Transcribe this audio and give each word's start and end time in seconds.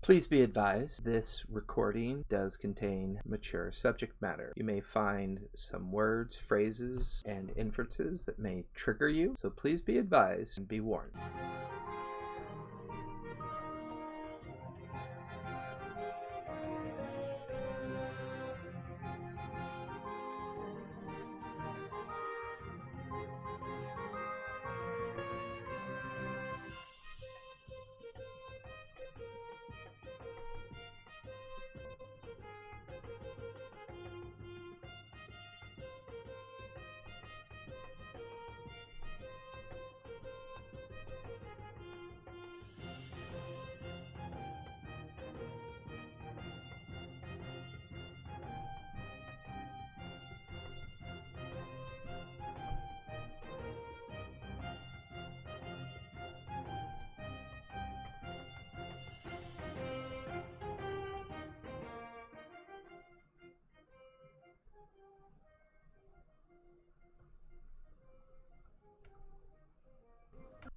Please 0.00 0.28
be 0.28 0.42
advised 0.42 1.04
this 1.04 1.44
recording 1.50 2.24
does 2.28 2.56
contain 2.56 3.20
mature 3.26 3.72
subject 3.72 4.14
matter. 4.22 4.52
You 4.56 4.64
may 4.64 4.80
find 4.80 5.40
some 5.54 5.90
words, 5.90 6.36
phrases, 6.36 7.22
and 7.26 7.52
inferences 7.56 8.24
that 8.24 8.38
may 8.38 8.64
trigger 8.74 9.08
you, 9.08 9.34
so 9.36 9.50
please 9.50 9.82
be 9.82 9.98
advised 9.98 10.58
and 10.58 10.68
be 10.68 10.80
warned. 10.80 11.12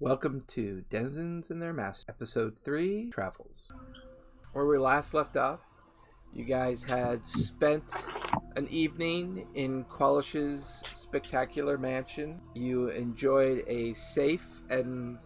Welcome 0.02 0.42
to 0.48 0.82
Denizens 0.90 1.52
and 1.52 1.62
Their 1.62 1.72
Master, 1.72 2.06
Episode 2.08 2.56
3 2.64 3.10
Travels. 3.10 3.72
Where 4.52 4.66
we 4.66 4.76
last 4.76 5.14
left 5.14 5.36
off, 5.36 5.60
you 6.32 6.44
guys 6.44 6.82
had 6.82 7.24
spent 7.24 7.94
an 8.56 8.66
evening 8.68 9.46
in 9.54 9.84
Qualish's 9.84 10.82
spectacular 10.82 11.78
mansion. 11.78 12.40
You 12.52 12.88
enjoyed 12.88 13.62
a 13.68 13.92
safe 13.92 14.62
and 14.70 15.18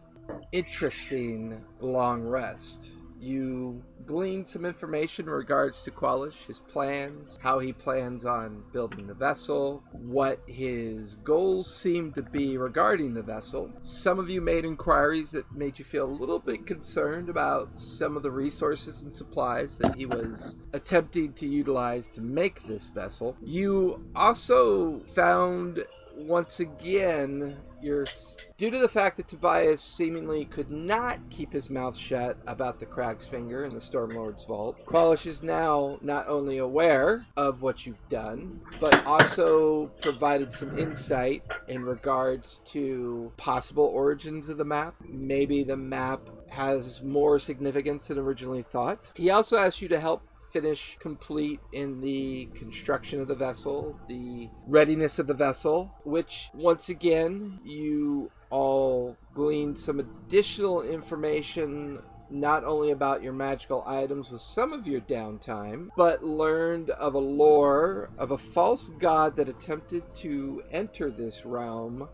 interesting 0.52 1.64
long 1.80 2.20
rest. 2.24 2.92
You 3.18 3.82
gleaned 4.06 4.46
some 4.46 4.64
information 4.64 5.26
in 5.26 5.30
regards 5.30 5.82
to 5.82 5.90
Qualish, 5.90 6.46
his 6.46 6.60
plans, 6.60 7.38
how 7.42 7.58
he 7.58 7.72
plans 7.72 8.24
on 8.24 8.64
building 8.72 9.06
the 9.06 9.14
vessel, 9.14 9.82
what 9.92 10.40
his 10.46 11.16
goals 11.16 11.74
seem 11.74 12.12
to 12.12 12.22
be 12.22 12.56
regarding 12.56 13.14
the 13.14 13.22
vessel. 13.22 13.70
Some 13.80 14.18
of 14.18 14.30
you 14.30 14.40
made 14.40 14.64
inquiries 14.64 15.30
that 15.32 15.50
made 15.52 15.78
you 15.78 15.84
feel 15.84 16.06
a 16.06 16.20
little 16.20 16.38
bit 16.38 16.66
concerned 16.66 17.28
about 17.28 17.78
some 17.78 18.16
of 18.16 18.22
the 18.22 18.30
resources 18.30 19.02
and 19.02 19.12
supplies 19.12 19.78
that 19.78 19.96
he 19.96 20.06
was 20.06 20.56
attempting 20.72 21.32
to 21.34 21.46
utilize 21.46 22.08
to 22.08 22.20
make 22.20 22.62
this 22.64 22.86
vessel. 22.86 23.36
You 23.42 24.04
also 24.14 25.00
found 25.14 25.84
once 26.16 26.60
again 26.60 27.56
you're 27.86 28.04
due 28.56 28.70
to 28.70 28.78
the 28.78 28.88
fact 28.88 29.16
that 29.16 29.28
Tobias 29.28 29.80
seemingly 29.80 30.44
could 30.44 30.70
not 30.70 31.20
keep 31.30 31.52
his 31.52 31.70
mouth 31.70 31.96
shut 31.96 32.36
about 32.46 32.80
the 32.80 32.86
Crag's 32.86 33.28
Finger 33.28 33.64
in 33.64 33.70
the 33.70 33.80
Stormlord's 33.80 34.44
vault. 34.44 34.84
Qualish 34.84 35.24
is 35.26 35.42
now 35.42 35.98
not 36.02 36.28
only 36.28 36.58
aware 36.58 37.26
of 37.36 37.62
what 37.62 37.86
you've 37.86 38.06
done, 38.08 38.60
but 38.80 39.06
also 39.06 39.86
provided 40.02 40.52
some 40.52 40.76
insight 40.76 41.44
in 41.68 41.84
regards 41.84 42.60
to 42.66 43.32
possible 43.36 43.84
origins 43.84 44.48
of 44.48 44.58
the 44.58 44.64
map. 44.64 44.96
Maybe 45.08 45.62
the 45.62 45.76
map 45.76 46.28
has 46.50 47.02
more 47.02 47.38
significance 47.38 48.08
than 48.08 48.18
originally 48.18 48.62
thought. 48.62 49.12
He 49.14 49.30
also 49.30 49.56
asked 49.56 49.80
you 49.80 49.88
to 49.88 50.00
help 50.00 50.22
finish 50.56 50.96
complete 51.00 51.60
in 51.74 52.00
the 52.00 52.46
construction 52.54 53.20
of 53.20 53.28
the 53.28 53.34
vessel, 53.34 53.94
the 54.08 54.48
readiness 54.66 55.18
of 55.18 55.26
the 55.26 55.34
vessel, 55.34 55.92
which 56.04 56.48
once 56.54 56.88
again 56.88 57.58
you 57.62 58.30
all 58.48 59.14
gleaned 59.34 59.78
some 59.78 60.00
additional 60.00 60.80
information 60.80 61.98
not 62.30 62.64
only 62.64 62.90
about 62.90 63.22
your 63.22 63.34
magical 63.34 63.84
items 63.86 64.30
with 64.30 64.40
some 64.40 64.72
of 64.72 64.86
your 64.86 65.02
downtime, 65.02 65.88
but 65.94 66.24
learned 66.24 66.88
of 66.88 67.12
a 67.12 67.18
lore 67.18 68.08
of 68.16 68.30
a 68.30 68.38
false 68.38 68.88
god 68.98 69.36
that 69.36 69.50
attempted 69.50 70.02
to 70.14 70.62
enter 70.72 71.10
this 71.10 71.44
realm 71.44 72.08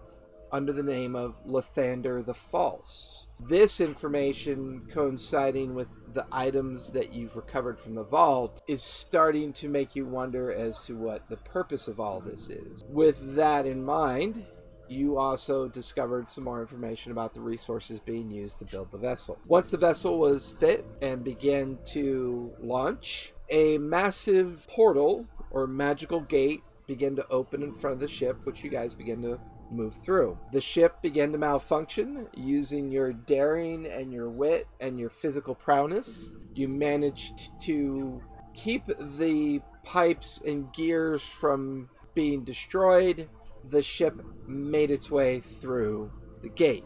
under 0.53 0.73
the 0.73 0.83
name 0.83 1.17
of 1.17 1.45
Lathander 1.47 2.25
the 2.25 2.35
False. 2.35 3.29
This 3.41 3.81
information, 3.81 4.83
coinciding 4.93 5.75
with 5.75 6.13
the 6.13 6.27
items 6.31 6.93
that 6.93 7.15
you've 7.15 7.35
recovered 7.35 7.81
from 7.81 7.95
the 7.95 8.05
vault, 8.05 8.61
is 8.69 8.83
starting 8.83 9.53
to 9.55 9.69
make 9.69 9.97
you 9.97 10.05
wonder 10.05 10.53
as 10.53 10.85
to 10.85 10.95
what 10.95 11.29
the 11.29 11.39
purpose 11.39 11.89
of 11.89 11.99
all 11.99 12.21
this 12.21 12.51
is. 12.51 12.85
With 12.89 13.35
that 13.37 13.65
in 13.67 13.83
mind, 13.83 14.45
you 14.89 15.19
also 15.19 15.69
discovered 15.69 16.31
some 16.31 16.45
more 16.45 16.61
information 16.61 17.13
about 17.13 17.33
the 17.33 17.41
resources 17.41 17.99
being 17.99 18.31
used 18.31 18.59
to 18.59 18.65
build 18.67 18.93
the 18.93 18.99
vessel. 18.99 19.39
Once 19.47 19.71
the 19.71 19.79
vessel 19.79 20.19
was 20.19 20.51
fit 20.51 20.84
and 21.01 21.25
began 21.25 21.79
to 21.87 22.53
launch, 22.61 23.33
a 23.49 23.79
massive 23.79 24.67
portal 24.69 25.27
or 25.51 25.67
magical 25.67 26.21
gate 26.21 26.63
began 26.87 27.17
to 27.17 27.27
open 27.29 27.63
in 27.63 27.73
front 27.73 27.95
of 27.95 28.01
the 28.01 28.09
ship, 28.09 28.37
which 28.45 28.63
you 28.63 28.71
guys 28.71 28.95
began 28.95 29.23
to 29.23 29.41
move 29.72 29.94
through. 30.03 30.38
The 30.53 30.60
ship 30.60 31.00
began 31.03 31.33
to 31.33 31.38
malfunction 31.38 32.28
using 32.34 32.91
your 32.91 33.12
daring 33.12 33.87
and 33.87 34.12
your 34.12 34.28
wit 34.28 34.69
and 34.81 34.99
your 34.99 35.10
physical 35.10 35.55
prowess. 35.55 36.31
You 36.55 36.69
managed 36.69 37.59
to 37.62 38.22
keep 38.55 38.87
the 38.87 39.60
pipes 39.84 40.43
and 40.47 40.72
gears 40.72 41.22
from 41.22 41.88
being 42.15 42.44
destroyed. 42.44 43.28
The 43.69 43.83
ship 43.83 44.21
made 44.47 44.91
its 44.91 45.10
way 45.10 45.41
through 45.41 46.12
the 46.43 46.49
gate. 46.49 46.84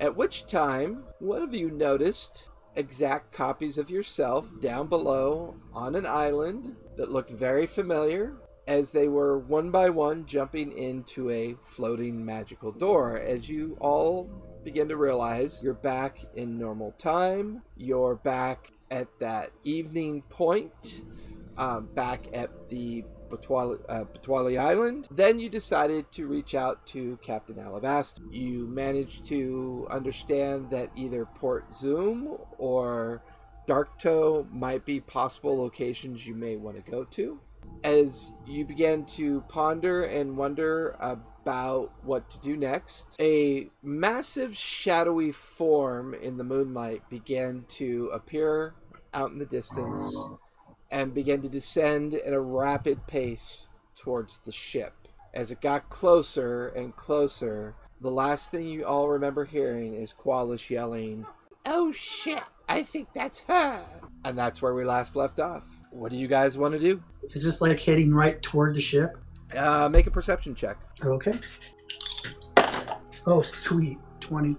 At 0.00 0.16
which 0.16 0.46
time, 0.46 1.04
one 1.18 1.42
of 1.42 1.52
you 1.52 1.70
noticed 1.70 2.48
exact 2.76 3.32
copies 3.32 3.76
of 3.78 3.90
yourself 3.90 4.48
down 4.60 4.86
below 4.86 5.56
on 5.74 5.94
an 5.94 6.06
island 6.06 6.76
that 6.96 7.10
looked 7.10 7.30
very 7.30 7.66
familiar 7.66 8.36
as 8.70 8.92
they 8.92 9.08
were 9.08 9.36
one 9.36 9.72
by 9.72 9.90
one 9.90 10.24
jumping 10.26 10.70
into 10.70 11.28
a 11.28 11.56
floating 11.60 12.24
magical 12.24 12.70
door. 12.70 13.18
As 13.18 13.48
you 13.48 13.76
all 13.80 14.30
begin 14.62 14.88
to 14.88 14.96
realize 14.96 15.60
you're 15.60 15.74
back 15.74 16.20
in 16.36 16.56
normal 16.56 16.92
time, 16.92 17.62
you're 17.76 18.14
back 18.14 18.70
at 18.88 19.08
that 19.18 19.50
evening 19.64 20.22
point, 20.28 21.02
um, 21.58 21.88
back 21.96 22.26
at 22.32 22.68
the 22.68 23.04
Batwali, 23.28 23.80
uh, 23.88 24.60
Island. 24.60 25.08
Then 25.10 25.40
you 25.40 25.48
decided 25.48 26.12
to 26.12 26.28
reach 26.28 26.54
out 26.54 26.86
to 26.88 27.18
Captain 27.22 27.56
Alabasta. 27.56 28.20
You 28.30 28.68
managed 28.68 29.26
to 29.26 29.88
understand 29.90 30.70
that 30.70 30.92
either 30.94 31.26
Port 31.26 31.74
Zoom 31.74 32.38
or 32.56 33.20
Darktow 33.66 34.48
might 34.52 34.84
be 34.84 35.00
possible 35.00 35.58
locations 35.58 36.24
you 36.24 36.36
may 36.36 36.54
want 36.54 36.76
to 36.76 36.88
go 36.88 37.02
to 37.02 37.40
as 37.82 38.34
you 38.46 38.64
began 38.64 39.04
to 39.04 39.42
ponder 39.42 40.02
and 40.02 40.36
wonder 40.36 40.96
about 41.00 41.92
what 42.04 42.30
to 42.30 42.40
do 42.40 42.56
next, 42.56 43.16
a 43.20 43.70
massive 43.82 44.56
shadowy 44.56 45.32
form 45.32 46.14
in 46.14 46.36
the 46.36 46.44
moonlight 46.44 47.08
began 47.08 47.64
to 47.68 48.10
appear 48.12 48.74
out 49.14 49.30
in 49.30 49.38
the 49.38 49.46
distance 49.46 50.28
and 50.90 51.14
began 51.14 51.40
to 51.42 51.48
descend 51.48 52.14
at 52.14 52.32
a 52.32 52.40
rapid 52.40 53.06
pace 53.06 53.68
towards 53.96 54.40
the 54.40 54.52
ship. 54.52 55.08
As 55.32 55.50
it 55.50 55.60
got 55.60 55.88
closer 55.88 56.66
and 56.68 56.96
closer, 56.96 57.74
the 58.00 58.10
last 58.10 58.50
thing 58.50 58.66
you 58.66 58.84
all 58.84 59.08
remember 59.08 59.44
hearing 59.44 59.94
is 59.94 60.12
Qualish 60.12 60.70
yelling, 60.70 61.26
Oh 61.64 61.92
shit, 61.92 62.42
I 62.68 62.82
think 62.82 63.08
that's 63.14 63.40
her! 63.42 63.84
And 64.24 64.36
that's 64.36 64.60
where 64.60 64.74
we 64.74 64.84
last 64.84 65.14
left 65.14 65.38
off. 65.38 65.79
What 65.90 66.10
do 66.10 66.16
you 66.16 66.28
guys 66.28 66.56
want 66.56 66.72
to 66.72 66.78
do? 66.78 67.02
Is 67.30 67.44
this 67.44 67.60
like 67.60 67.80
heading 67.80 68.14
right 68.14 68.40
toward 68.42 68.74
the 68.74 68.80
ship? 68.80 69.16
Uh, 69.56 69.88
make 69.88 70.06
a 70.06 70.10
perception 70.10 70.54
check. 70.54 70.78
Okay. 71.04 71.32
Oh, 73.26 73.42
sweet. 73.42 73.98
20. 74.20 74.56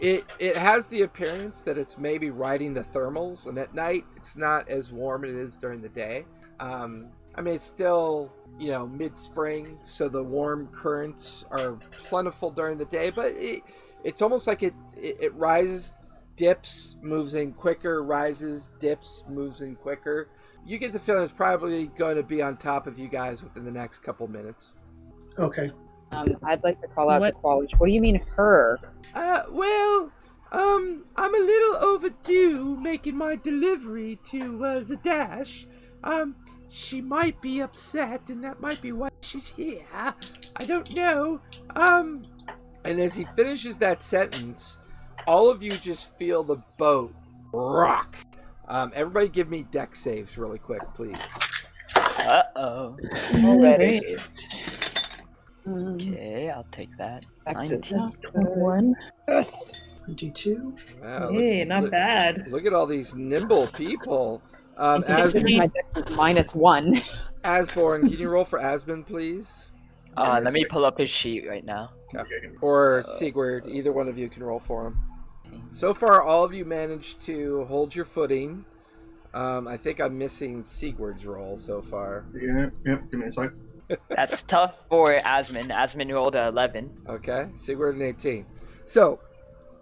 It 0.00 0.24
it 0.40 0.56
has 0.56 0.88
the 0.88 1.02
appearance 1.02 1.62
that 1.62 1.78
it's 1.78 1.96
maybe 1.96 2.30
riding 2.30 2.74
the 2.74 2.82
thermals, 2.82 3.46
and 3.46 3.56
at 3.58 3.74
night 3.74 4.04
it's 4.16 4.36
not 4.36 4.68
as 4.68 4.90
warm 4.90 5.24
as 5.24 5.30
it 5.30 5.36
is 5.36 5.56
during 5.56 5.80
the 5.80 5.88
day. 5.88 6.26
Um, 6.58 7.10
I 7.36 7.40
mean, 7.40 7.54
it's 7.54 7.64
still 7.64 8.32
you 8.58 8.72
know 8.72 8.88
mid 8.88 9.16
spring, 9.16 9.78
so 9.82 10.08
the 10.08 10.22
warm 10.22 10.66
currents 10.68 11.46
are 11.52 11.78
plentiful 11.92 12.50
during 12.50 12.76
the 12.76 12.86
day, 12.86 13.10
but 13.10 13.32
it, 13.36 13.62
it's 14.02 14.20
almost 14.20 14.48
like 14.48 14.64
it, 14.64 14.74
it, 14.96 15.16
it 15.20 15.34
rises 15.34 15.94
dips, 16.36 16.96
moves 17.00 17.34
in 17.34 17.52
quicker, 17.52 18.02
rises, 18.02 18.70
dips, 18.80 19.24
moves 19.28 19.60
in 19.60 19.76
quicker. 19.76 20.28
You 20.66 20.78
get 20.78 20.92
the 20.92 20.98
feeling 20.98 21.22
it's 21.24 21.32
probably 21.32 21.86
going 21.88 22.16
to 22.16 22.22
be 22.22 22.40
on 22.40 22.56
top 22.56 22.86
of 22.86 22.98
you 22.98 23.08
guys 23.08 23.42
within 23.42 23.64
the 23.64 23.70
next 23.70 23.98
couple 23.98 24.26
minutes. 24.28 24.74
Okay. 25.38 25.70
Um, 26.12 26.26
I'd 26.44 26.62
like 26.62 26.80
to 26.80 26.88
call 26.88 27.10
out 27.10 27.20
What- 27.20 27.34
the 27.34 27.40
college. 27.40 27.72
What 27.78 27.86
do 27.86 27.92
you 27.92 28.00
mean 28.00 28.20
her? 28.36 28.78
Uh, 29.14 29.42
well, 29.50 30.10
um, 30.52 31.04
I'm 31.16 31.34
a 31.34 31.38
little 31.38 31.76
overdue 31.84 32.76
making 32.76 33.16
my 33.16 33.36
delivery 33.36 34.18
to 34.30 34.64
uh, 34.64 34.80
Zadash. 34.80 35.66
Um, 36.02 36.36
she 36.70 37.00
might 37.00 37.40
be 37.40 37.60
upset, 37.60 38.30
and 38.30 38.42
that 38.44 38.60
might 38.60 38.80
be 38.80 38.92
why 38.92 39.08
she's 39.20 39.46
here. 39.48 39.82
I 39.92 40.64
don't 40.66 40.94
know. 40.94 41.40
Um, 41.76 42.22
and 42.84 43.00
as 43.00 43.14
he 43.14 43.26
finishes 43.36 43.78
that 43.78 44.02
sentence, 44.02 44.78
all 45.26 45.48
of 45.50 45.62
you 45.62 45.70
just 45.70 46.16
feel 46.16 46.42
the 46.42 46.56
boat 46.78 47.14
rock. 47.52 48.16
Um, 48.68 48.92
everybody, 48.94 49.28
give 49.28 49.48
me 49.50 49.64
dex 49.70 50.00
saves 50.00 50.38
really 50.38 50.58
quick, 50.58 50.82
please. 50.94 51.18
Uh 51.96 52.42
oh. 52.56 52.96
Already. 53.44 54.16
Okay, 55.66 56.50
I'll 56.50 56.66
take 56.72 56.96
that. 56.98 57.24
Excellent. 57.46 57.90
19. 57.92 58.10
One. 58.58 58.94
Yes. 59.28 59.72
22. 60.04 60.74
Wow, 61.02 61.30
Hey, 61.32 61.60
look- 61.60 61.68
not 61.68 61.82
look- 61.84 61.90
bad. 61.90 62.48
Look 62.48 62.66
at 62.66 62.72
all 62.72 62.86
these 62.86 63.14
nimble 63.14 63.66
people. 63.68 64.42
Um, 64.76 65.04
As- 65.08 65.34
my 65.34 65.66
dex 65.68 65.96
is 65.96 66.04
minus 66.10 66.54
one. 66.54 67.00
Asborn, 67.44 68.08
can 68.08 68.18
you 68.18 68.28
roll 68.28 68.44
for 68.44 68.58
Asmund, 68.58 69.06
please? 69.06 69.72
Uh, 70.16 70.40
let 70.42 70.52
me 70.52 70.64
pull 70.64 70.84
up 70.84 70.98
his 70.98 71.10
sheet 71.10 71.46
right 71.48 71.64
now. 71.64 71.90
Or 72.60 73.02
Sigurd, 73.06 73.66
either 73.66 73.92
one 73.92 74.08
of 74.08 74.16
you 74.16 74.28
can 74.28 74.42
roll 74.42 74.60
for 74.60 74.86
him. 74.86 74.98
So 75.68 75.94
far, 75.94 76.22
all 76.22 76.44
of 76.44 76.54
you 76.54 76.64
managed 76.64 77.20
to 77.22 77.64
hold 77.64 77.94
your 77.94 78.04
footing. 78.04 78.64
Um, 79.32 79.66
I 79.66 79.76
think 79.76 80.00
I'm 80.00 80.16
missing 80.16 80.62
Sigurd's 80.62 81.26
roll 81.26 81.56
so 81.56 81.82
far. 81.82 82.24
Yeah, 82.34 82.68
yep, 82.84 83.10
give 83.10 83.20
me 83.20 83.26
a 83.26 83.32
sec. 83.32 83.50
That's 84.08 84.42
tough 84.44 84.76
for 84.88 85.06
Asmin. 85.20 85.68
Asmin 85.70 86.12
rolled 86.12 86.36
a 86.36 86.48
11. 86.48 86.90
Okay, 87.08 87.48
Sigurd 87.54 87.96
and 87.96 88.02
18. 88.02 88.46
So, 88.86 89.20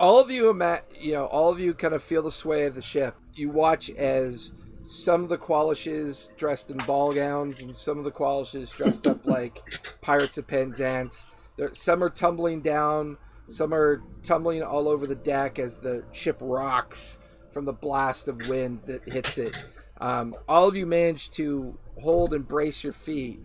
all 0.00 0.18
of 0.18 0.30
you, 0.30 0.50
ima- 0.50 0.82
you 0.98 1.12
know, 1.12 1.26
all 1.26 1.50
of 1.50 1.60
you 1.60 1.74
kind 1.74 1.94
of 1.94 2.02
feel 2.02 2.22
the 2.22 2.30
sway 2.30 2.66
of 2.66 2.74
the 2.74 2.82
ship. 2.82 3.14
You 3.34 3.50
watch 3.50 3.90
as 3.90 4.52
some 4.84 5.22
of 5.22 5.28
the 5.28 5.38
Qualishes 5.38 6.34
dressed 6.36 6.70
in 6.70 6.78
ball 6.78 7.12
gowns 7.12 7.60
and 7.60 7.74
some 7.74 7.98
of 7.98 8.04
the 8.04 8.10
Qualishes 8.10 8.74
dressed 8.74 9.06
up 9.06 9.24
like 9.24 9.62
Pirates 10.00 10.38
of 10.38 10.46
Penzance. 10.46 11.26
There, 11.56 11.72
some 11.74 12.02
are 12.02 12.10
tumbling 12.10 12.62
down, 12.62 13.18
some 13.52 13.74
are 13.74 14.02
tumbling 14.22 14.62
all 14.62 14.88
over 14.88 15.06
the 15.06 15.14
deck 15.14 15.58
as 15.58 15.78
the 15.78 16.04
ship 16.12 16.38
rocks 16.40 17.18
from 17.50 17.66
the 17.66 17.72
blast 17.72 18.28
of 18.28 18.48
wind 18.48 18.80
that 18.86 19.06
hits 19.06 19.36
it. 19.36 19.62
Um, 20.00 20.34
all 20.48 20.66
of 20.66 20.74
you 20.74 20.86
manage 20.86 21.30
to 21.32 21.78
hold 22.00 22.32
and 22.32 22.48
brace 22.48 22.82
your 22.82 22.94
feet. 22.94 23.40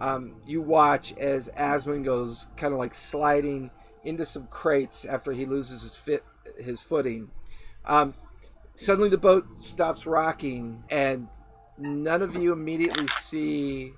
Um, 0.00 0.34
you 0.46 0.60
watch 0.60 1.14
as 1.16 1.48
Asmund 1.56 2.04
goes 2.04 2.48
kind 2.56 2.72
of 2.72 2.78
like 2.80 2.92
sliding 2.92 3.70
into 4.04 4.24
some 4.24 4.48
crates 4.48 5.04
after 5.04 5.32
he 5.32 5.46
loses 5.46 5.82
his 5.82 5.94
fit, 5.94 6.24
his 6.58 6.80
footing. 6.80 7.30
Um, 7.84 8.14
suddenly, 8.74 9.10
the 9.10 9.18
boat 9.18 9.60
stops 9.60 10.06
rocking, 10.06 10.82
and 10.90 11.28
none 11.78 12.20
of 12.20 12.34
you 12.34 12.52
immediately 12.52 13.06
see 13.20 13.92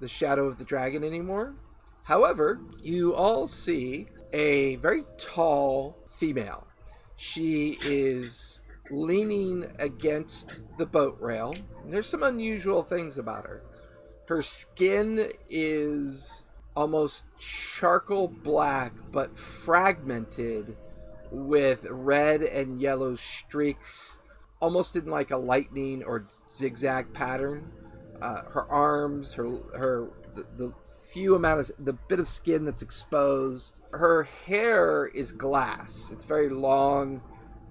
the 0.00 0.08
shadow 0.08 0.46
of 0.46 0.58
the 0.58 0.64
dragon 0.64 1.02
anymore. 1.02 1.54
However, 2.02 2.60
you 2.82 3.14
all 3.14 3.48
see 3.48 4.08
a 4.32 4.76
very 4.76 5.04
tall 5.18 5.96
female. 6.06 6.66
She 7.16 7.78
is 7.82 8.60
leaning 8.90 9.66
against 9.78 10.60
the 10.78 10.86
boat 10.86 11.16
rail. 11.20 11.54
There's 11.86 12.06
some 12.08 12.22
unusual 12.22 12.82
things 12.82 13.18
about 13.18 13.46
her. 13.46 13.62
Her 14.26 14.42
skin 14.42 15.30
is 15.48 16.44
almost 16.74 17.24
charcoal 17.38 18.28
black, 18.28 18.92
but 19.10 19.36
fragmented 19.36 20.76
with 21.30 21.86
red 21.88 22.42
and 22.42 22.80
yellow 22.80 23.16
streaks, 23.16 24.18
almost 24.60 24.94
in 24.96 25.06
like 25.06 25.30
a 25.30 25.36
lightning 25.36 26.04
or 26.04 26.26
zigzag 26.50 27.12
pattern. 27.12 27.72
Uh, 28.20 28.42
her 28.50 28.64
arms, 28.70 29.32
her 29.32 29.58
her 29.76 30.10
the, 30.34 30.46
the 30.56 30.72
few 31.16 31.34
amount 31.34 31.60
of 31.60 31.70
the 31.78 31.94
bit 31.94 32.20
of 32.20 32.28
skin 32.28 32.66
that's 32.66 32.82
exposed. 32.82 33.80
Her 33.90 34.24
hair 34.24 35.06
is 35.06 35.32
glass. 35.32 36.10
It's 36.12 36.26
very 36.26 36.50
long, 36.50 37.22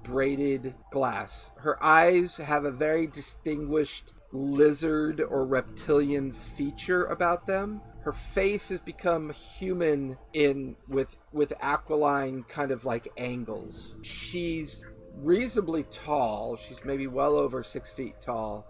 braided 0.01 0.73
glass. 0.89 1.51
Her 1.57 1.81
eyes 1.83 2.37
have 2.37 2.65
a 2.65 2.71
very 2.71 3.05
distinguished 3.05 4.13
lizard 4.31 5.21
or 5.21 5.45
reptilian 5.45 6.31
feature 6.31 7.05
about 7.05 7.45
them. 7.45 7.81
Her 8.01 8.13
face 8.13 8.69
has 8.69 8.79
become 8.79 9.31
human 9.31 10.17
in 10.33 10.75
with 10.87 11.15
with 11.31 11.53
aquiline 11.61 12.45
kind 12.49 12.71
of 12.71 12.83
like 12.83 13.09
angles. 13.15 13.95
She's 14.01 14.83
reasonably 15.17 15.83
tall. 15.83 16.57
She's 16.57 16.83
maybe 16.83 17.05
well 17.05 17.35
over 17.35 17.61
six 17.61 17.91
feet 17.91 18.15
tall. 18.19 18.65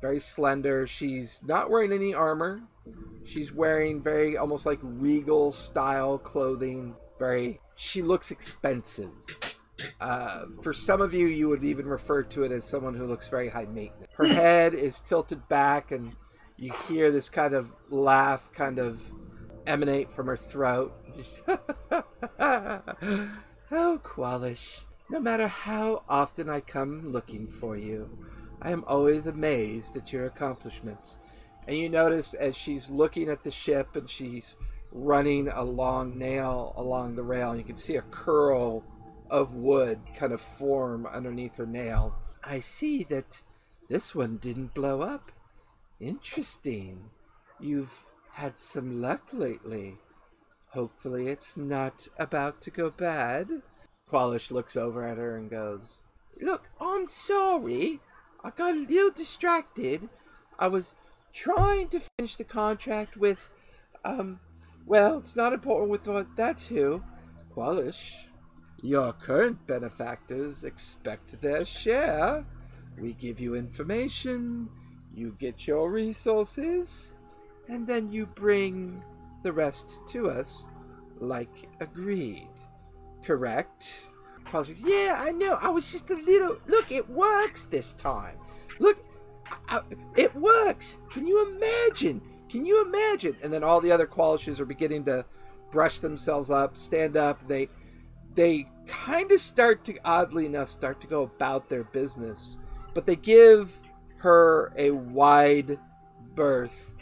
Very 0.00 0.18
slender. 0.18 0.86
She's 0.86 1.40
not 1.44 1.70
wearing 1.70 1.92
any 1.92 2.14
armor. 2.14 2.62
She's 3.24 3.52
wearing 3.52 4.02
very 4.02 4.36
almost 4.36 4.66
like 4.66 4.78
regal 4.82 5.52
style 5.52 6.18
clothing. 6.18 6.94
Very. 7.18 7.60
She 7.76 8.02
looks 8.02 8.30
expensive. 8.30 9.10
Uh, 10.00 10.44
for 10.62 10.72
some 10.72 11.00
of 11.00 11.14
you, 11.14 11.26
you 11.26 11.48
would 11.48 11.64
even 11.64 11.86
refer 11.86 12.22
to 12.22 12.42
it 12.44 12.52
as 12.52 12.64
someone 12.64 12.94
who 12.94 13.06
looks 13.06 13.28
very 13.28 13.48
high 13.48 13.66
maintenance. 13.66 14.12
Her 14.16 14.26
head 14.26 14.74
is 14.74 15.00
tilted 15.00 15.48
back, 15.48 15.90
and 15.90 16.14
you 16.56 16.72
hear 16.88 17.10
this 17.10 17.28
kind 17.30 17.54
of 17.54 17.74
laugh 17.88 18.50
kind 18.52 18.78
of 18.78 19.00
emanate 19.66 20.12
from 20.12 20.26
her 20.26 20.36
throat. 20.36 20.92
oh, 22.40 24.00
Qualish, 24.02 24.82
no 25.08 25.20
matter 25.20 25.48
how 25.48 26.02
often 26.08 26.48
I 26.48 26.60
come 26.60 27.10
looking 27.10 27.46
for 27.46 27.76
you, 27.76 28.10
I 28.62 28.70
am 28.70 28.84
always 28.86 29.26
amazed 29.26 29.96
at 29.96 30.12
your 30.12 30.26
accomplishments. 30.26 31.18
And 31.66 31.78
you 31.78 31.88
notice 31.88 32.34
as 32.34 32.56
she's 32.56 32.90
looking 32.90 33.28
at 33.28 33.42
the 33.42 33.50
ship 33.50 33.96
and 33.96 34.08
she's 34.08 34.54
running 34.92 35.48
a 35.48 35.62
long 35.62 36.18
nail 36.18 36.74
along 36.76 37.14
the 37.14 37.22
rail, 37.22 37.56
you 37.56 37.64
can 37.64 37.76
see 37.76 37.96
a 37.96 38.02
curl 38.02 38.84
of 39.30 39.54
wood 39.54 40.00
kind 40.16 40.32
of 40.32 40.40
form 40.40 41.06
underneath 41.06 41.56
her 41.56 41.66
nail. 41.66 42.14
I 42.42 42.58
see 42.58 43.04
that 43.04 43.42
this 43.88 44.14
one 44.14 44.36
didn't 44.36 44.74
blow 44.74 45.02
up. 45.02 45.32
Interesting. 46.00 47.10
You've 47.58 48.06
had 48.32 48.56
some 48.56 49.00
luck 49.00 49.28
lately. 49.32 49.98
Hopefully, 50.68 51.28
it's 51.28 51.56
not 51.56 52.08
about 52.18 52.60
to 52.62 52.70
go 52.70 52.90
bad. 52.90 53.62
Qualish 54.10 54.50
looks 54.50 54.76
over 54.76 55.04
at 55.04 55.18
her 55.18 55.36
and 55.36 55.50
goes, 55.50 56.02
Look, 56.40 56.68
I'm 56.80 57.06
sorry. 57.06 58.00
I 58.42 58.50
got 58.50 58.74
a 58.74 58.78
little 58.78 59.10
distracted. 59.10 60.08
I 60.58 60.68
was 60.68 60.94
trying 61.32 61.88
to 61.88 62.00
finish 62.18 62.36
the 62.36 62.44
contract 62.44 63.16
with, 63.16 63.50
um, 64.04 64.40
well, 64.86 65.18
it's 65.18 65.36
not 65.36 65.52
important 65.52 65.90
with 65.90 66.06
what 66.06 66.36
that's 66.36 66.66
who. 66.66 67.02
Qualish, 67.54 68.14
your 68.82 69.12
current 69.12 69.66
benefactors 69.66 70.64
expect 70.64 71.40
their 71.40 71.64
share. 71.64 72.46
We 72.98 73.12
give 73.14 73.40
you 73.40 73.54
information, 73.54 74.68
you 75.14 75.36
get 75.38 75.66
your 75.66 75.90
resources, 75.90 77.14
and 77.68 77.86
then 77.86 78.10
you 78.10 78.26
bring 78.26 79.02
the 79.42 79.52
rest 79.52 80.00
to 80.08 80.30
us 80.30 80.68
like 81.18 81.68
agreed. 81.80 82.48
Correct? 83.22 84.06
Qualish, 84.50 84.74
yeah, 84.78 85.16
I 85.18 85.32
know. 85.32 85.54
I 85.60 85.68
was 85.68 85.90
just 85.90 86.10
a 86.10 86.14
little. 86.14 86.56
Look, 86.66 86.90
it 86.90 87.08
works 87.08 87.66
this 87.66 87.92
time. 87.94 88.36
Look, 88.78 89.04
I- 89.68 89.82
it 90.16 90.34
works. 90.34 90.98
Can 91.10 91.26
you 91.26 91.54
imagine? 91.56 92.20
Can 92.48 92.64
you 92.64 92.84
imagine? 92.84 93.36
And 93.42 93.52
then 93.52 93.62
all 93.62 93.80
the 93.80 93.92
other 93.92 94.06
Qualishes 94.06 94.58
are 94.60 94.64
beginning 94.64 95.04
to 95.04 95.24
brush 95.70 95.98
themselves 95.98 96.50
up, 96.50 96.76
stand 96.76 97.16
up. 97.16 97.46
They 97.46 97.68
they 98.34 98.68
kind 98.86 99.30
of 99.32 99.40
start 99.40 99.84
to 99.84 99.96
oddly 100.04 100.46
enough 100.46 100.68
start 100.68 101.00
to 101.00 101.06
go 101.06 101.22
about 101.22 101.68
their 101.68 101.84
business 101.84 102.58
but 102.94 103.06
they 103.06 103.16
give 103.16 103.80
her 104.16 104.72
a 104.76 104.90
wide 104.90 105.78
berth 106.34 106.92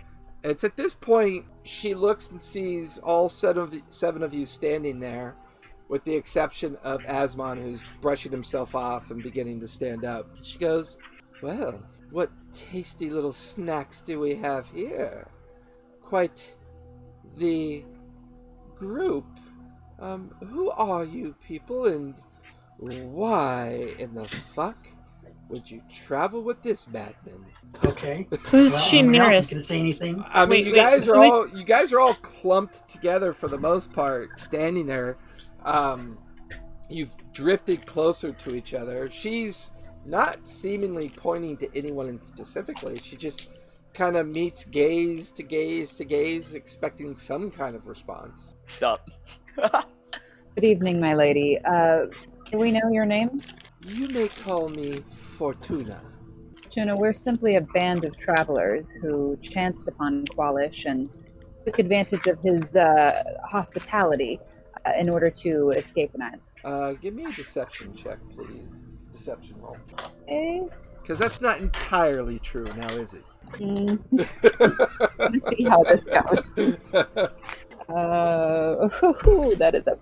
it's 0.45 0.65
at 0.65 0.77
this 0.77 0.95
point 0.95 1.45
she 1.63 1.95
looks 1.95 2.31
and 2.31 2.43
sees 2.43 2.99
all 2.99 3.29
seven 3.29 3.63
of, 3.63 3.83
seven 3.89 4.23
of 4.23 4.33
you 4.33 4.47
standing 4.47 5.01
there 5.01 5.35
with 5.89 6.05
the 6.05 6.15
exception 6.15 6.77
of 6.83 7.01
asmon 7.03 7.61
who's 7.61 7.85
brushing 8.01 8.31
himself 8.33 8.75
off 8.75 9.11
and 9.11 9.23
beginning 9.23 9.61
to 9.61 9.69
stand 9.69 10.05
up 10.05 10.29
she 10.43 10.59
goes 10.59 10.99
well 11.43 11.83
what 12.11 12.31
tasty 12.53 13.11
little 13.11 13.33
snacks 13.33 14.01
do 14.03 14.19
we 14.21 14.35
have 14.35 14.67
here 14.71 15.29
quite 16.03 16.57
the 17.37 17.85
group 18.77 19.27
um, 20.01 20.33
who 20.51 20.71
are 20.71 21.05
you 21.05 21.35
people 21.47 21.87
and 21.87 22.15
why 22.79 23.89
in 23.99 24.15
the 24.15 24.27
fuck 24.29 24.87
would 25.49 25.69
you 25.71 25.81
travel 25.91 26.43
with 26.43 26.63
this 26.63 26.87
madman? 26.89 27.45
Okay. 27.87 28.29
Who's 28.45 28.73
Well, 28.73 28.81
she 28.83 29.03
no 29.03 29.09
one 29.09 29.15
else 29.33 29.35
is 29.35 29.49
nearest? 29.49 29.51
gonna 29.51 29.65
say 29.65 29.79
anything. 29.81 30.25
I 30.29 30.45
mean, 30.45 30.51
Wait, 30.51 30.67
you 30.67 30.73
wait, 30.75 30.79
guys 30.79 31.09
are 31.09 31.19
wait. 31.19 31.31
all 31.31 31.49
you 31.49 31.65
guys 31.65 31.93
are 31.93 32.01
all 32.01 32.15
clumped 32.15 32.87
together 32.89 33.33
for 33.33 33.49
the 33.49 33.59
most 33.59 33.93
part, 33.93 34.39
standing 34.39 34.87
there. 34.87 35.17
Um, 35.65 36.19
you've 36.89 37.15
drifted 37.33 37.87
closer 37.87 38.33
to 38.33 38.55
each 38.55 38.75
other. 38.75 39.11
She's 39.11 39.73
not 40.05 40.49
seemingly 40.49 41.11
pointing 41.11 41.57
to 41.59 41.69
anyone 41.77 42.09
in 42.09 42.23
specifically. 42.23 42.99
She 42.99 43.17
just 43.17 43.51
kind 43.93 44.17
of 44.17 44.27
meets 44.29 44.65
gaze 44.65 45.33
to 45.33 45.43
gaze 45.43 45.93
to 45.95 46.05
gaze, 46.05 46.55
expecting 46.55 47.15
some 47.15 47.51
kind 47.51 47.75
of 47.77 47.87
response. 47.87 48.57
Sup? 48.67 49.11
Good 49.57 50.65
evening, 50.65 51.01
my 51.01 51.15
lady. 51.15 51.59
Uh, 51.65 52.07
do 52.51 52.59
we 52.59 52.73
know 52.73 52.91
your 52.91 53.05
name? 53.05 53.43
You 53.87 54.09
may 54.09 54.29
call 54.29 54.69
me 54.69 55.03
Fortuna. 55.15 56.01
Tuna, 56.69 56.97
we're 56.97 57.13
simply 57.13 57.57
a 57.57 57.61
band 57.61 58.05
of 58.05 58.17
travelers 58.17 58.93
who 58.95 59.37
chanced 59.43 59.89
upon 59.89 60.25
Qualish 60.27 60.85
and 60.85 61.09
took 61.65 61.79
advantage 61.79 62.27
of 62.27 62.39
his 62.41 62.77
uh, 62.77 63.23
hospitality 63.49 64.41
in 64.99 65.09
order 65.09 65.31
to 65.31 65.71
escape 65.71 66.15
an 66.15 66.23
island. 66.23 66.43
Uh, 66.65 66.93
give 66.93 67.15
me 67.15 67.25
a 67.25 67.33
deception 67.33 67.95
check, 67.95 68.19
please. 68.35 68.69
Deception 69.13 69.57
roll. 69.61 69.77
Okay. 70.23 70.69
Because 71.01 71.19
that's 71.19 71.41
not 71.41 71.61
entirely 71.61 72.39
true, 72.41 72.69
now 72.77 72.95
is 72.95 73.15
it? 73.15 73.25
Mm, 73.55 73.99
let's 75.19 75.49
see 75.49 75.65
how 75.65 75.83
this 75.85 76.03
goes. 76.03 77.29
Uh, 77.89 78.87
that 79.57 79.71
is 79.73 79.87
a 79.87 79.99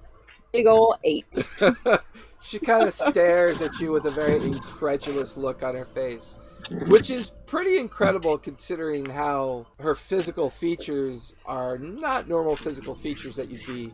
big 0.52 0.66
ol' 0.66 0.98
eight. 1.04 1.48
she 2.42 2.58
kind 2.58 2.88
of 2.88 2.92
stares 2.92 3.62
at 3.62 3.78
you 3.78 3.92
with 3.92 4.06
a 4.06 4.10
very 4.10 4.36
incredulous 4.42 5.36
look 5.36 5.62
on 5.62 5.76
her 5.76 5.84
face, 5.84 6.40
which 6.88 7.10
is 7.10 7.32
pretty 7.46 7.78
incredible 7.78 8.38
considering 8.38 9.06
how 9.06 9.66
her 9.78 9.94
physical 9.94 10.50
features 10.50 11.34
are 11.44 11.78
not 11.78 12.28
normal 12.28 12.56
physical 12.56 12.94
features 12.94 13.36
that 13.36 13.48
you'd 13.48 13.66
be 13.66 13.92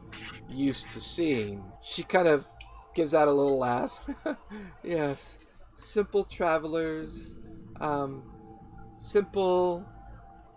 used 0.49 0.91
to 0.93 1.01
seeing. 1.01 1.63
She 1.83 2.03
kind 2.03 2.29
of 2.29 2.47
gives 2.95 3.15
out 3.15 3.29
a 3.29 3.33
little 3.33 3.59
laugh. 3.59 4.09
yes, 4.83 5.39
simple 5.75 6.25
travelers, 6.25 7.35
um, 7.81 8.23
simple 8.97 9.87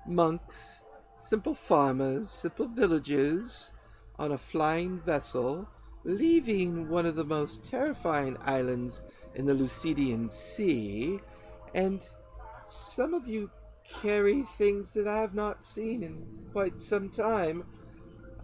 monks, 0.07 0.83
simple 1.15 1.53
farmers, 1.53 2.29
simple 2.29 2.67
villagers 2.67 3.73
on 4.17 4.31
a 4.31 4.37
flying 4.37 4.99
vessel 4.99 5.67
leaving 6.05 6.87
one 6.87 7.05
of 7.05 7.15
the 7.15 7.25
most 7.25 7.65
terrifying 7.65 8.37
islands 8.41 9.01
in 9.33 9.45
the 9.45 9.53
Lucidian 9.53 10.31
Sea, 10.31 11.19
and 11.75 12.07
some 12.63 13.13
of 13.13 13.27
you 13.27 13.51
carry 13.87 14.41
things 14.57 14.93
that 14.93 15.07
I 15.07 15.17
have 15.17 15.35
not 15.35 15.63
seen 15.63 16.01
in 16.01 16.25
quite 16.51 16.81
some 16.81 17.09
time. 17.09 17.63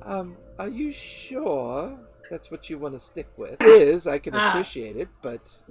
Um, 0.04 0.38
are 0.60 0.68
you 0.68 0.92
sure 0.92 1.98
that's 2.30 2.52
what 2.52 2.70
you 2.70 2.78
want 2.78 2.94
to 2.94 3.00
stick 3.00 3.28
with? 3.38 3.60
It 3.62 3.68
is, 3.88 4.06
I 4.06 4.20
can 4.20 4.34
Ah. 4.36 4.50
appreciate 4.52 4.98
it, 4.98 5.08
but 5.24 5.62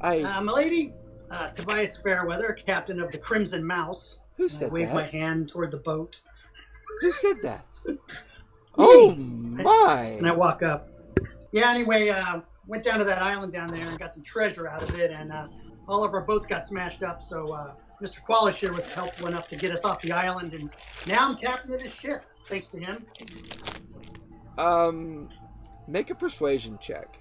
I. 0.00 0.22
Uh, 0.22 0.40
my 0.42 0.52
lady, 0.52 0.92
uh, 1.30 1.50
Tobias 1.50 1.96
Fairweather, 1.98 2.52
captain 2.66 2.98
of 2.98 3.12
the 3.12 3.18
Crimson 3.18 3.64
Mouse. 3.64 4.18
who 4.36 4.44
And 4.44 4.52
I 4.52 4.56
said 4.56 4.72
wave 4.72 4.88
my 4.92 5.02
that? 5.02 5.10
hand 5.12 5.48
toward 5.50 5.70
the 5.70 5.76
boat, 5.76 6.20
Who 7.02 7.12
said 7.12 7.36
that? 7.42 7.66
Oh 8.78 9.14
my! 9.16 10.14
and 10.18 10.26
I 10.26 10.32
walk 10.32 10.62
up. 10.62 10.88
Yeah. 11.50 11.70
Anyway, 11.70 12.08
uh, 12.08 12.40
went 12.66 12.84
down 12.84 12.98
to 13.00 13.04
that 13.04 13.20
island 13.20 13.52
down 13.52 13.68
there 13.68 13.86
and 13.88 13.98
got 13.98 14.14
some 14.14 14.22
treasure 14.22 14.68
out 14.68 14.82
of 14.82 14.94
it, 14.98 15.10
and 15.10 15.30
uh, 15.32 15.48
all 15.90 16.04
of 16.04 16.14
our 16.14 16.20
boats 16.22 16.46
got 16.46 16.64
smashed 16.64 17.02
up. 17.02 17.20
So 17.20 17.44
uh, 17.52 17.74
Mr. 18.00 18.24
Qualish 18.24 18.60
here 18.60 18.72
was 18.72 18.90
helpful 18.90 19.26
enough 19.26 19.48
to 19.48 19.56
get 19.56 19.72
us 19.72 19.84
off 19.84 20.00
the 20.00 20.12
island, 20.12 20.54
and 20.54 20.70
now 21.06 21.28
I'm 21.28 21.36
captain 21.36 21.72
of 21.74 21.80
this 21.80 21.98
ship, 21.98 22.24
thanks 22.48 22.70
to 22.70 22.78
him. 22.78 23.04
Um, 24.56 25.28
make 25.88 26.10
a 26.10 26.14
persuasion 26.14 26.78
check. 26.80 27.18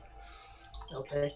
Okay. 0.95 1.29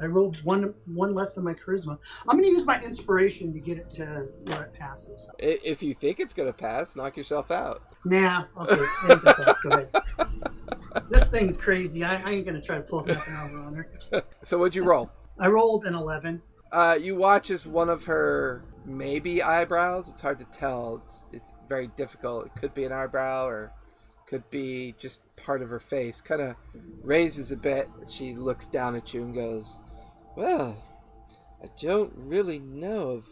I 0.00 0.06
rolled 0.06 0.42
one 0.44 0.74
one 0.86 1.14
less 1.14 1.34
than 1.34 1.44
my 1.44 1.54
charisma. 1.54 1.96
I'm 2.28 2.36
going 2.36 2.44
to 2.44 2.50
use 2.50 2.66
my 2.66 2.80
inspiration 2.82 3.52
to 3.52 3.60
get 3.60 3.78
it 3.78 3.90
to 3.90 4.26
where 4.46 4.64
it 4.64 4.74
passes. 4.74 5.30
If 5.38 5.80
you 5.80 5.94
think 5.94 6.18
it's 6.18 6.34
gonna 6.34 6.52
pass, 6.52 6.96
knock 6.96 7.16
yourself 7.16 7.52
out. 7.52 7.82
Nah, 8.04 8.46
okay, 8.58 8.74
it 8.74 9.12
ain't 9.12 9.22
that 9.22 9.36
fast. 9.36 9.62
Go 9.62 9.70
ahead. 9.70 9.90
This 11.08 11.28
thing's 11.28 11.56
crazy. 11.56 12.04
I, 12.04 12.22
I 12.22 12.30
ain't 12.32 12.46
gonna 12.46 12.60
try 12.60 12.76
to 12.76 12.82
pull 12.82 13.02
something 13.02 13.34
over 13.34 13.60
on 13.60 13.74
her. 13.74 13.88
So 14.42 14.58
what'd 14.58 14.74
you 14.74 14.82
roll? 14.82 15.10
I 15.38 15.48
rolled 15.48 15.86
an 15.86 15.94
eleven. 15.94 16.42
Uh, 16.70 16.98
you 17.00 17.16
watch 17.16 17.50
as 17.50 17.66
one 17.66 17.90
of 17.90 18.04
her 18.04 18.64
maybe 18.84 19.42
eyebrows. 19.42 20.08
It's 20.08 20.22
hard 20.22 20.38
to 20.38 20.46
tell. 20.46 21.02
It's, 21.04 21.24
it's 21.32 21.54
very 21.68 21.88
difficult. 21.88 22.46
It 22.46 22.54
could 22.58 22.74
be 22.74 22.84
an 22.84 22.92
eyebrow 22.92 23.46
or 23.46 23.72
could 24.26 24.48
be 24.50 24.94
just 24.98 25.20
part 25.36 25.62
of 25.62 25.68
her 25.68 25.80
face. 25.80 26.20
Kind 26.20 26.40
of 26.40 26.56
raises 27.02 27.52
a 27.52 27.56
bit. 27.56 27.88
She 28.08 28.34
looks 28.34 28.66
down 28.66 28.94
at 28.96 29.12
you 29.12 29.22
and 29.22 29.34
goes, 29.34 29.78
"Well, 30.36 30.82
I 31.62 31.68
don't 31.80 32.12
really 32.16 32.58
know 32.58 33.10
of 33.10 33.26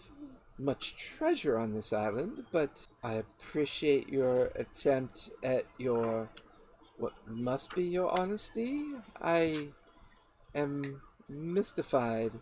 much 0.59 0.95
treasure 0.97 1.59
on 1.59 1.73
this 1.73 1.92
island, 1.92 2.45
but 2.52 2.87
I 3.02 3.14
appreciate 3.14 4.11
your 4.11 4.50
attempt 4.57 5.30
at 5.42 5.64
your 5.78 6.28
what 6.99 7.14
must 7.26 7.75
be 7.75 7.85
your 7.85 8.21
honesty. 8.21 8.85
I 9.23 9.69
am 10.54 11.00
mystified." 11.30 12.32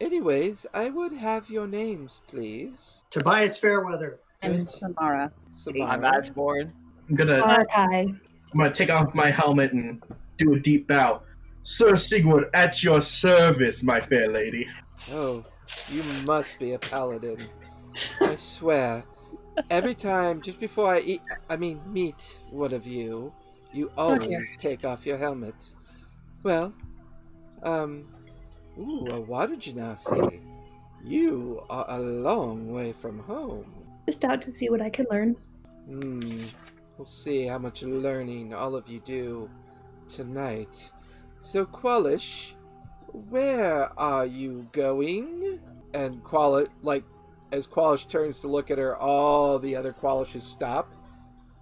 Anyways, 0.00 0.66
I 0.74 0.90
would 0.90 1.12
have 1.12 1.48
your 1.48 1.66
names, 1.66 2.20
please. 2.26 3.04
Tobias 3.10 3.56
Fairweather. 3.56 4.18
And 4.42 4.68
Samara. 4.68 5.32
Samara. 5.50 5.90
I'm 5.90 6.04
Asborn. 6.04 6.72
I'm 7.08 7.14
gonna 7.14 7.40
Arkai. 7.40 8.20
I'm 8.52 8.58
gonna 8.58 8.72
take 8.72 8.92
off 8.92 9.14
my 9.14 9.30
helmet 9.30 9.72
and 9.72 10.02
do 10.36 10.54
a 10.54 10.60
deep 10.60 10.88
bow. 10.88 11.22
Sir 11.62 11.94
Sigward, 11.96 12.50
at 12.52 12.82
your 12.82 13.00
service, 13.00 13.82
my 13.82 14.00
fair 14.00 14.28
lady. 14.28 14.66
Oh, 15.10 15.44
you 15.88 16.02
must 16.26 16.58
be 16.58 16.72
a 16.72 16.78
paladin. 16.78 17.48
I 18.20 18.36
swear. 18.36 19.04
Every 19.70 19.94
time, 19.94 20.42
just 20.42 20.60
before 20.60 20.88
I 20.88 21.00
eat, 21.00 21.22
I 21.48 21.56
mean, 21.56 21.80
meet 21.86 22.40
one 22.50 22.74
of 22.74 22.86
you, 22.86 23.32
you 23.72 23.90
always 23.96 24.56
take 24.58 24.84
off 24.84 25.06
your 25.06 25.16
helmet. 25.16 25.72
Well, 26.42 26.74
um, 27.64 28.04
ooh, 28.78 29.06
a 29.10 29.20
water 29.20 29.56
genasi. 29.56 30.40
You 31.02 31.64
are 31.68 31.84
a 31.88 31.98
long 31.98 32.72
way 32.72 32.92
from 32.92 33.18
home. 33.18 33.72
Just 34.06 34.24
out 34.24 34.40
to 34.42 34.50
see 34.50 34.70
what 34.70 34.80
I 34.80 34.90
can 34.90 35.06
learn. 35.10 35.36
Hmm. 35.86 36.44
We'll 36.96 37.06
see 37.06 37.46
how 37.46 37.58
much 37.58 37.82
learning 37.82 38.54
all 38.54 38.76
of 38.76 38.88
you 38.88 39.00
do 39.00 39.50
tonight. 40.06 40.92
So, 41.38 41.66
Qualish, 41.66 42.52
where 43.12 43.90
are 43.98 44.24
you 44.24 44.68
going? 44.72 45.58
And 45.92 46.22
Qualish, 46.22 46.68
like, 46.82 47.04
as 47.52 47.66
Qualish 47.66 48.08
turns 48.08 48.40
to 48.40 48.48
look 48.48 48.70
at 48.70 48.78
her, 48.78 48.96
all 48.96 49.58
the 49.58 49.74
other 49.74 49.92
Qualishes 49.92 50.42
stop. 50.42 50.94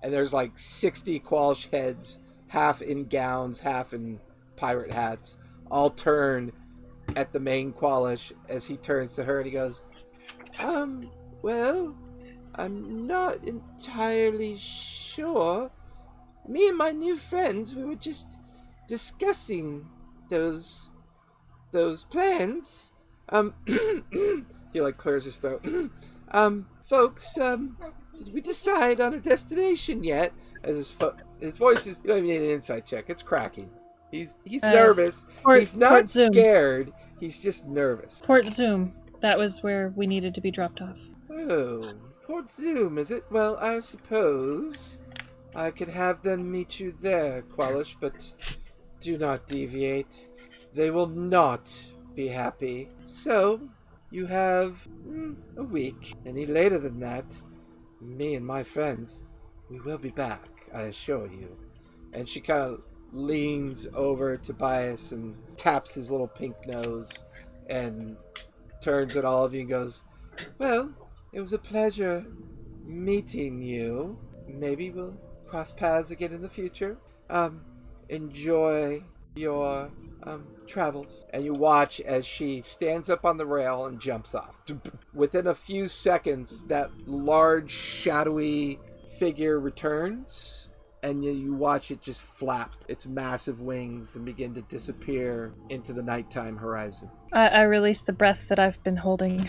And 0.02 0.12
there's 0.12 0.32
like 0.32 0.59
60 0.59 1.21
Qualish 1.21 1.71
heads, 1.71 2.18
half 2.49 2.82
in 2.82 3.06
gowns, 3.06 3.59
half 3.59 3.94
in 3.94 4.21
pirate 4.56 4.92
hats, 4.92 5.38
all 5.72 5.90
turn 5.90 6.52
at 7.16 7.32
the 7.32 7.40
main 7.40 7.72
Qualish 7.72 8.32
as 8.48 8.66
he 8.66 8.76
turns 8.76 9.14
to 9.14 9.24
her 9.24 9.38
and 9.38 9.46
he 9.46 9.52
goes, 9.52 9.84
Um, 10.60 11.10
well, 11.40 11.96
I'm 12.54 13.06
not 13.06 13.42
entirely 13.44 14.56
sure. 14.58 15.70
Me 16.46 16.68
and 16.68 16.76
my 16.76 16.90
new 16.90 17.16
friends, 17.16 17.74
we 17.74 17.84
were 17.84 17.96
just 17.96 18.38
discussing 18.86 19.88
those 20.28 20.90
those 21.70 22.04
plans. 22.04 22.92
Um, 23.30 23.54
he 24.72 24.80
like 24.80 24.98
clears 24.98 25.24
his 25.24 25.38
throat. 25.38 25.64
um, 26.32 26.66
folks, 26.84 27.38
um, 27.38 27.78
did 28.16 28.34
we 28.34 28.42
decide 28.42 29.00
on 29.00 29.14
a 29.14 29.20
destination 29.20 30.04
yet? 30.04 30.32
As 30.62 30.76
his 30.76 30.90
fo- 30.90 31.16
his 31.40 31.56
voice 31.56 31.86
is, 31.86 32.00
you 32.04 32.08
don't 32.08 32.18
even 32.18 32.28
need 32.28 32.42
an 32.42 32.50
insight 32.50 32.84
check. 32.84 33.06
It's 33.08 33.22
cracking. 33.22 33.70
He's 34.12 34.37
he's 34.45 34.62
Uh, 34.62 34.71
nervous. 34.73 35.33
Port, 35.42 35.59
he's 35.59 35.75
not 35.75 36.09
Zoom. 36.09 36.33
scared. 36.33 36.92
He's 37.19 37.42
just 37.42 37.66
nervous. 37.66 38.23
Port 38.25 38.49
Zoom. 38.50 38.92
That 39.21 39.38
was 39.38 39.62
where 39.62 39.92
we 39.97 40.07
needed 40.07 40.35
to 40.35 40.40
be 40.40 40.50
dropped 40.50 40.81
off. 40.81 40.99
Oh, 41.31 41.92
Port 42.26 42.50
Zoom, 42.50 42.99
is 42.99 43.11
it? 43.11 43.25
Well, 43.31 43.57
I 43.59 43.81
suppose 43.81 45.00
I 45.54 45.71
could 45.71 45.88
have 45.88 46.23
them 46.23 46.50
meet 46.50 46.78
you 46.78 46.95
there, 47.00 47.42
Qualish, 47.42 47.97
but 48.00 48.14
do 49.00 49.16
not 49.19 49.47
deviate. 49.47 50.28
They 50.75 50.90
will 50.90 51.07
not 51.07 51.73
be 52.14 52.28
happy. 52.28 52.88
So, 53.00 53.61
you 54.11 54.26
have 54.26 54.87
mm, 55.09 55.37
a 55.57 55.62
week. 55.64 56.14
Any 56.26 56.47
later 56.47 56.78
than 56.78 57.00
that, 57.00 57.40
me 58.00 58.35
and 58.35 58.45
my 58.45 58.62
friends, 58.62 59.25
we 59.71 59.81
will 59.81 59.99
be 59.99 60.11
back, 60.11 60.49
I 60.75 60.83
assure 60.83 61.28
you. 61.28 61.57
And 62.12 62.28
she 62.28 62.40
kind 62.40 62.62
of 62.62 62.83
leans 63.12 63.87
over 63.95 64.37
Tobias 64.37 65.12
and 65.12 65.37
taps 65.57 65.95
his 65.95 66.11
little 66.11 66.26
pink 66.26 66.66
nose 66.66 67.25
and 67.69 68.16
turns 68.81 69.16
at 69.16 69.25
all 69.25 69.45
of 69.45 69.54
you 69.54 69.61
and 69.61 69.69
goes, 69.69 70.02
Well, 70.59 70.90
it 71.33 71.40
was 71.40 71.52
a 71.52 71.59
pleasure 71.59 72.25
meeting 72.85 73.62
you. 73.62 74.19
Maybe 74.49 74.90
we'll 74.90 75.16
cross 75.47 75.73
paths 75.73 76.11
again 76.11 76.33
in 76.33 76.42
the 76.42 76.49
future. 76.49 76.97
Um, 77.31 77.62
enjoy 78.09 79.02
your 79.35 79.90
um, 80.25 80.47
travels. 80.66 81.26
And 81.33 81.45
you 81.45 81.52
watch 81.52 82.00
as 82.00 82.26
she 82.26 82.61
stands 82.61 83.09
up 83.09 83.25
on 83.25 83.37
the 83.37 83.47
rail 83.47 83.87
and 83.87 84.00
jumps 84.00 84.35
off. 84.35 84.62
Within 85.14 85.47
a 85.47 85.54
few 85.54 85.88
seconds, 85.88 86.64
that 86.64 86.90
large, 87.07 87.71
shadowy 87.71 88.78
figure 89.19 89.59
returns. 89.59 90.69
And 91.02 91.25
you, 91.25 91.32
you 91.32 91.54
watch 91.54 91.90
it 91.90 92.00
just 92.00 92.23
flap 92.23 92.75
its 92.88 93.06
massive 93.06 93.61
wings 93.61 94.14
and 94.14 94.25
begin 94.25 94.54
to 94.54 94.62
disappear 94.62 95.52
into 95.68 95.92
the 95.92 96.02
nighttime 96.02 96.56
horizon. 96.56 97.11
I, 97.32 97.49
I 97.49 97.62
release 97.62 98.02
the 98.02 98.12
breath 98.12 98.47
that 98.49 98.59
I've 98.61 98.82
been 98.85 98.97
holding. 98.97 99.49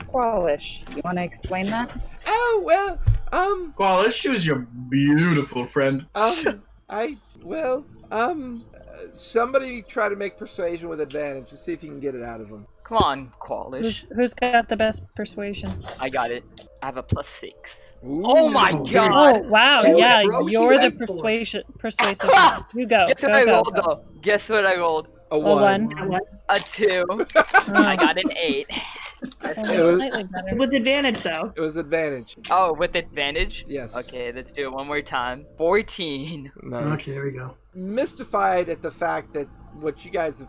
Qualish, 0.00 0.88
you 0.94 1.02
want 1.04 1.18
to 1.18 1.24
explain 1.24 1.66
that? 1.66 1.90
Oh, 2.26 2.62
well, 2.64 2.98
um, 3.32 3.74
Qualis, 3.76 4.12
she 4.12 4.28
was 4.28 4.46
your 4.46 4.66
beautiful 4.88 5.66
friend. 5.66 6.06
Um, 6.14 6.62
I 6.88 7.16
well, 7.42 7.84
um, 8.10 8.64
uh, 8.74 9.12
somebody 9.12 9.82
try 9.82 10.08
to 10.08 10.16
make 10.16 10.36
persuasion 10.36 10.88
with 10.88 11.00
advantage 11.00 11.48
to 11.48 11.56
see 11.56 11.72
if 11.72 11.82
you 11.82 11.90
can 11.90 12.00
get 12.00 12.14
it 12.14 12.22
out 12.22 12.40
of 12.40 12.48
them. 12.48 12.66
Come 12.86 12.98
on, 12.98 13.32
Who's, 13.82 14.04
who's 14.14 14.32
got 14.32 14.68
the 14.68 14.76
best 14.76 15.02
persuasion? 15.16 15.68
I 15.98 16.08
got 16.08 16.30
it. 16.30 16.44
I 16.82 16.86
have 16.86 16.96
a 16.98 17.02
plus 17.02 17.28
six. 17.28 17.90
Oh 18.04 18.48
my 18.48 18.72
god! 18.92 19.42
Oh 19.44 19.48
wow! 19.48 19.80
Dude, 19.80 19.98
yeah, 19.98 20.22
bro, 20.24 20.46
you're 20.46 20.74
you 20.74 20.90
the 20.90 20.96
persuasion 20.96 21.64
persuasive. 21.80 22.30
Ah! 22.32 22.64
You 22.74 22.86
go. 22.86 23.08
Guess 23.08 23.20
Go 23.22 23.28
what 23.28 23.36
I 23.36 23.44
go. 23.44 23.52
rolled 23.54 23.74
go. 23.74 23.82
though? 23.82 24.04
Guess 24.22 24.48
what 24.48 24.66
I 24.66 24.76
rolled? 24.76 25.08
A 25.32 25.34
A 25.34 25.38
one. 25.38 26.08
one. 26.08 26.20
A 26.48 26.58
two. 26.60 27.04
Oh, 27.10 27.24
I 27.74 27.96
got 27.96 28.16
an 28.18 28.30
eight. 28.40 28.68
only 29.56 29.74
It 29.74 29.78
was- 29.84 29.96
slightly 29.96 30.22
better. 30.22 30.56
With 30.56 30.72
advantage, 30.74 31.22
though. 31.24 31.52
It 31.56 31.60
was 31.60 31.76
advantage. 31.76 32.36
Oh, 32.52 32.72
with 32.78 32.94
advantage? 32.94 33.64
Yes. 33.66 33.96
Okay, 33.96 34.30
let's 34.30 34.52
do 34.52 34.66
it 34.66 34.72
one 34.72 34.86
more 34.86 35.02
time. 35.02 35.44
14. 35.58 36.52
Nice. 36.62 36.84
Okay, 37.00 37.10
there 37.10 37.24
we 37.24 37.32
go. 37.32 37.56
Mystified 37.74 38.68
at 38.68 38.80
the 38.82 38.90
fact 38.92 39.34
that 39.34 39.48
what 39.80 40.04
you 40.04 40.12
guys 40.12 40.38
have 40.38 40.48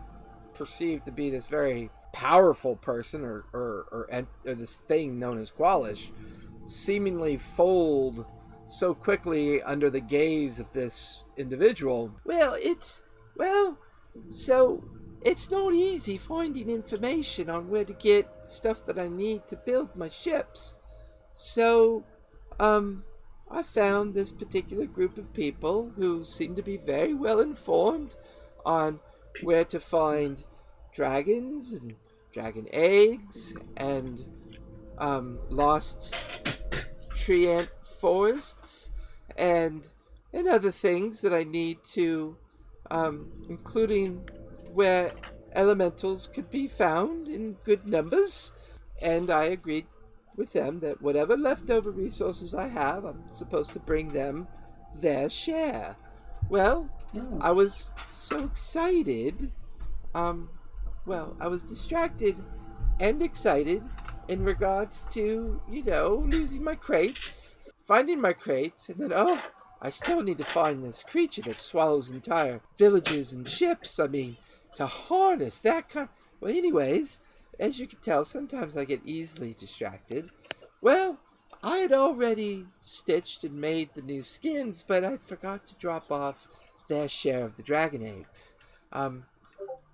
perceived 0.54 1.04
to 1.06 1.10
be 1.12 1.30
this 1.30 1.46
very 1.48 1.90
powerful 2.12 2.76
person 2.76 3.24
or 3.24 3.44
or 3.52 3.86
or, 3.90 4.26
or 4.44 4.54
this 4.54 4.76
thing 4.76 5.18
known 5.18 5.38
as 5.38 5.50
Qualish 5.50 6.10
seemingly 6.66 7.36
fold 7.36 8.26
so 8.66 8.94
quickly 8.94 9.62
under 9.62 9.88
the 9.88 10.00
gaze 10.00 10.60
of 10.60 10.70
this 10.72 11.24
individual. 11.36 12.12
Well, 12.24 12.56
it's 12.60 13.02
well, 13.36 13.78
so 14.30 14.84
it's 15.24 15.50
not 15.50 15.72
easy 15.72 16.18
finding 16.18 16.68
information 16.68 17.50
on 17.50 17.68
where 17.68 17.84
to 17.84 17.92
get 17.92 18.28
stuff 18.44 18.84
that 18.86 18.98
I 18.98 19.08
need 19.08 19.48
to 19.48 19.56
build 19.56 19.96
my 19.96 20.08
ships. 20.08 20.76
So, 21.32 22.04
um, 22.60 23.04
I 23.50 23.62
found 23.62 24.14
this 24.14 24.32
particular 24.32 24.86
group 24.86 25.16
of 25.16 25.32
people 25.32 25.92
who 25.96 26.22
seem 26.24 26.54
to 26.56 26.62
be 26.62 26.76
very 26.76 27.14
well 27.14 27.40
informed 27.40 28.14
on 28.66 29.00
where 29.42 29.64
to 29.66 29.80
find 29.80 30.44
dragons 30.94 31.72
and 31.72 31.94
dragon 32.32 32.66
eggs 32.72 33.54
and 33.76 34.24
um, 34.98 35.38
lost 35.48 36.12
treant 37.14 37.68
forests 38.00 38.90
and 39.36 39.88
and 40.32 40.46
other 40.46 40.70
things 40.70 41.22
that 41.22 41.32
I 41.32 41.44
need 41.44 41.82
to, 41.92 42.36
um, 42.90 43.30
including 43.48 44.28
where 44.74 45.12
elementals 45.54 46.28
could 46.28 46.50
be 46.50 46.68
found 46.68 47.28
in 47.28 47.54
good 47.64 47.86
numbers. 47.86 48.52
And 49.00 49.30
I 49.30 49.44
agreed 49.44 49.86
with 50.36 50.50
them 50.52 50.80
that 50.80 51.00
whatever 51.00 51.36
leftover 51.36 51.90
resources 51.90 52.54
I 52.54 52.68
have, 52.68 53.04
I'm 53.04 53.24
supposed 53.28 53.72
to 53.72 53.78
bring 53.78 54.12
them 54.12 54.48
their 54.94 55.30
share. 55.30 55.96
Well, 56.48 56.90
I 57.40 57.52
was 57.52 57.90
so 58.12 58.44
excited. 58.44 59.50
Um, 60.14 60.50
well, 61.08 61.34
I 61.40 61.48
was 61.48 61.64
distracted 61.64 62.36
and 63.00 63.22
excited 63.22 63.82
in 64.28 64.44
regards 64.44 65.06
to, 65.14 65.58
you 65.68 65.82
know, 65.82 66.26
losing 66.28 66.62
my 66.62 66.74
crates, 66.74 67.58
finding 67.86 68.20
my 68.20 68.34
crates, 68.34 68.90
and 68.90 69.00
then, 69.00 69.12
oh, 69.14 69.42
I 69.80 69.88
still 69.88 70.22
need 70.22 70.36
to 70.38 70.44
find 70.44 70.80
this 70.80 71.02
creature 71.02 71.40
that 71.42 71.58
swallows 71.58 72.10
entire 72.10 72.60
villages 72.76 73.32
and 73.32 73.48
ships. 73.48 73.98
I 73.98 74.08
mean, 74.08 74.36
to 74.76 74.86
harness 74.86 75.60
that 75.60 75.88
kind. 75.88 76.10
Well, 76.40 76.54
anyways, 76.54 77.20
as 77.58 77.78
you 77.78 77.86
can 77.86 78.00
tell, 78.00 78.26
sometimes 78.26 78.76
I 78.76 78.84
get 78.84 79.00
easily 79.06 79.54
distracted. 79.58 80.28
Well, 80.82 81.18
I 81.62 81.78
had 81.78 81.92
already 81.92 82.66
stitched 82.80 83.44
and 83.44 83.58
made 83.58 83.90
the 83.94 84.02
new 84.02 84.20
skins, 84.20 84.84
but 84.86 85.04
I 85.04 85.16
forgot 85.16 85.66
to 85.68 85.74
drop 85.76 86.12
off 86.12 86.46
their 86.88 87.08
share 87.08 87.44
of 87.44 87.56
the 87.56 87.62
dragon 87.62 88.04
eggs. 88.04 88.52
Um, 88.92 89.24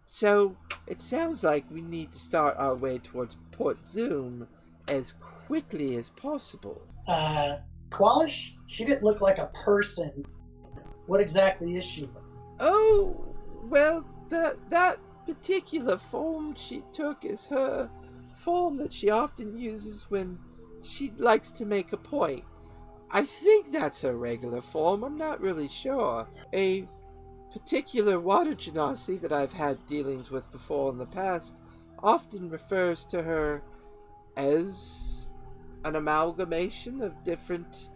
so 0.05 0.57
it 0.87 1.01
sounds 1.01 1.43
like 1.43 1.65
we 1.71 1.81
need 1.81 2.13
to 2.13 2.19
start 2.19 2.57
our 2.59 2.75
way 2.75 2.99
towards 2.99 3.37
Port 3.53 3.85
Zoom 3.85 4.47
as 4.89 5.15
quickly 5.47 5.97
as 5.97 6.11
possible. 6.11 6.83
Uh, 7.09 7.59
Qualish, 7.91 8.55
she 8.67 8.85
didn't 8.85 9.03
look 9.03 9.21
like 9.21 9.39
a 9.39 9.51
person. 9.65 10.25
What 11.07 11.21
exactly 11.21 11.77
is 11.77 11.85
she? 11.85 12.09
Oh, 12.61 13.35
well, 13.65 14.05
the, 14.29 14.59
that 14.71 14.99
particular 15.27 15.97
form 15.97 16.55
she 16.55 16.83
took 16.93 17.25
is 17.25 17.47
her 17.47 17.89
form 18.37 18.77
that 18.79 18.93
she 18.93 19.11
often 19.11 19.57
uses 19.57 20.07
when 20.11 20.39
she 20.83 21.13
likes 21.17 21.51
to 21.53 21.65
make 21.65 21.93
a 21.93 21.97
point. 21.97 22.45
I 23.11 23.23
think 23.25 23.71
that's 23.71 24.01
her 24.03 24.17
regular 24.17 24.61
form, 24.61 25.05
I'm 25.05 25.17
not 25.17 25.41
really 25.41 25.69
sure. 25.69 26.27
A 26.53 26.89
particular 27.55 28.19
water 28.19 28.53
genasi 28.53 29.21
that 29.21 29.33
I've 29.33 29.53
had 29.53 29.87
dealings 29.87 30.29
with 30.29 30.51
before 30.51 30.91
in 30.91 30.99
the 30.99 31.07
past 31.07 31.55
often 32.03 32.51
refers 32.51 33.05
to 33.07 33.23
her 33.23 33.63
as 34.37 35.29
an 35.85 35.95
amalgamation 35.95 37.01
of 37.01 37.23
different 37.23 37.91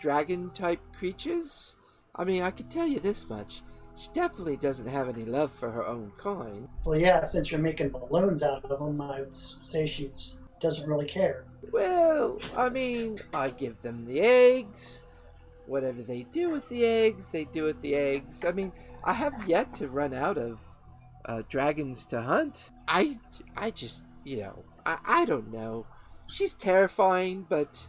dragon 0.00 0.50
type 0.50 0.80
creatures. 0.98 1.76
I 2.14 2.24
mean, 2.24 2.42
I 2.42 2.50
can 2.50 2.68
tell 2.68 2.86
you 2.86 2.98
this 2.98 3.28
much. 3.28 3.62
She 3.96 4.08
definitely 4.14 4.56
doesn't 4.56 4.86
have 4.86 5.10
any 5.10 5.26
love 5.26 5.52
for 5.52 5.70
her 5.70 5.86
own 5.86 6.10
kind. 6.16 6.66
Well, 6.86 6.98
yeah, 6.98 7.22
since 7.22 7.52
you're 7.52 7.60
making 7.60 7.90
balloons 7.90 8.42
out 8.42 8.64
of 8.64 8.78
them, 8.78 8.98
I 9.02 9.20
would 9.20 9.36
say 9.36 9.86
she 9.86 10.10
doesn't 10.60 10.88
really 10.88 11.06
care. 11.06 11.44
Well, 11.70 12.38
I 12.56 12.70
mean, 12.70 13.18
I 13.34 13.50
give 13.50 13.80
them 13.82 14.04
the 14.04 14.20
eggs. 14.20 15.02
Whatever 15.66 16.02
they 16.02 16.22
do 16.22 16.50
with 16.50 16.68
the 16.68 16.84
eggs, 16.84 17.30
they 17.30 17.44
do 17.44 17.64
with 17.64 17.80
the 17.82 17.94
eggs. 17.94 18.44
I 18.44 18.52
mean, 18.52 18.72
I 19.04 19.12
have 19.12 19.34
yet 19.46 19.74
to 19.74 19.88
run 19.88 20.14
out 20.14 20.38
of 20.38 20.60
uh, 21.24 21.42
dragons 21.48 22.06
to 22.06 22.20
hunt. 22.20 22.70
I, 22.86 23.18
I 23.56 23.70
just, 23.72 24.04
you 24.24 24.38
know, 24.38 24.64
I, 24.84 24.98
I 25.04 25.24
don't 25.24 25.52
know. 25.52 25.84
She's 26.28 26.54
terrifying, 26.54 27.46
but 27.48 27.86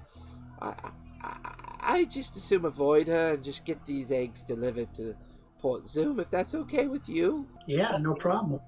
I, 0.61 0.73
I, 1.21 1.37
I 1.79 2.05
just 2.05 2.35
assume 2.35 2.65
avoid 2.65 3.07
her 3.07 3.33
and 3.35 3.43
just 3.43 3.63
get 3.63 3.85
these 3.85 4.11
eggs 4.11 4.43
delivered 4.43 4.93
to 4.95 5.15
Port 5.59 5.87
Zoom 5.87 6.19
if 6.19 6.29
that's 6.29 6.55
okay 6.55 6.87
with 6.87 7.07
you. 7.07 7.47
Yeah, 7.65 7.97
no 7.99 8.13
problem. 8.13 8.59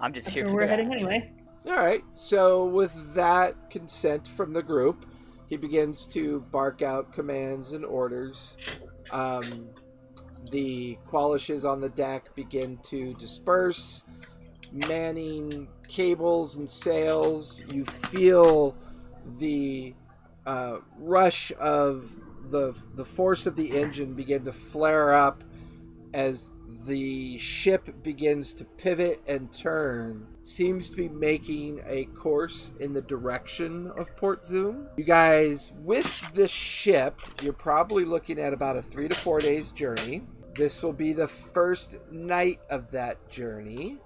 I'm 0.00 0.12
just 0.12 0.28
here 0.28 0.46
for 0.46 0.52
we're 0.52 0.66
that. 0.66 0.70
heading 0.70 0.92
anyway. 0.92 1.30
All 1.66 1.76
right. 1.76 2.02
So 2.14 2.64
with 2.64 3.14
that 3.14 3.70
consent 3.70 4.26
from 4.26 4.52
the 4.52 4.62
group, 4.62 5.06
he 5.50 5.56
begins 5.56 6.06
to 6.06 6.40
bark 6.52 6.80
out 6.80 7.12
commands 7.12 7.72
and 7.72 7.84
orders. 7.84 8.56
Um, 9.10 9.68
the 10.52 10.96
Qualishes 11.10 11.68
on 11.68 11.80
the 11.80 11.88
deck 11.88 12.34
begin 12.36 12.78
to 12.84 13.12
disperse, 13.14 14.04
manning 14.72 15.68
cables 15.88 16.56
and 16.56 16.70
sails. 16.70 17.64
You 17.74 17.84
feel 17.84 18.76
the 19.38 19.94
uh, 20.46 20.78
rush 20.96 21.52
of 21.58 22.10
the 22.48 22.72
the 22.94 23.04
force 23.04 23.46
of 23.46 23.56
the 23.56 23.76
engine 23.78 24.14
begin 24.14 24.44
to 24.44 24.52
flare 24.52 25.12
up 25.12 25.44
as 26.14 26.52
the 26.86 27.38
ship 27.38 28.02
begins 28.02 28.54
to 28.54 28.64
pivot 28.64 29.20
and 29.26 29.52
turn, 29.52 30.26
seems 30.54 30.90
to 30.90 30.96
be 30.96 31.08
making 31.08 31.80
a 31.86 32.04
course 32.06 32.72
in 32.80 32.92
the 32.92 33.02
direction 33.02 33.90
of 33.96 34.14
Port 34.16 34.44
Zoom. 34.44 34.88
You 34.96 35.04
guys, 35.04 35.72
with 35.82 36.20
this 36.34 36.50
ship, 36.50 37.20
you're 37.42 37.52
probably 37.52 38.04
looking 38.04 38.38
at 38.38 38.52
about 38.52 38.76
a 38.76 38.82
three 38.82 39.08
to 39.08 39.16
four 39.16 39.38
days 39.40 39.70
journey. 39.70 40.22
This 40.54 40.82
will 40.82 40.92
be 40.92 41.12
the 41.12 41.28
first 41.28 42.10
night 42.10 42.58
of 42.70 42.90
that 42.90 43.28
journey. 43.30 43.98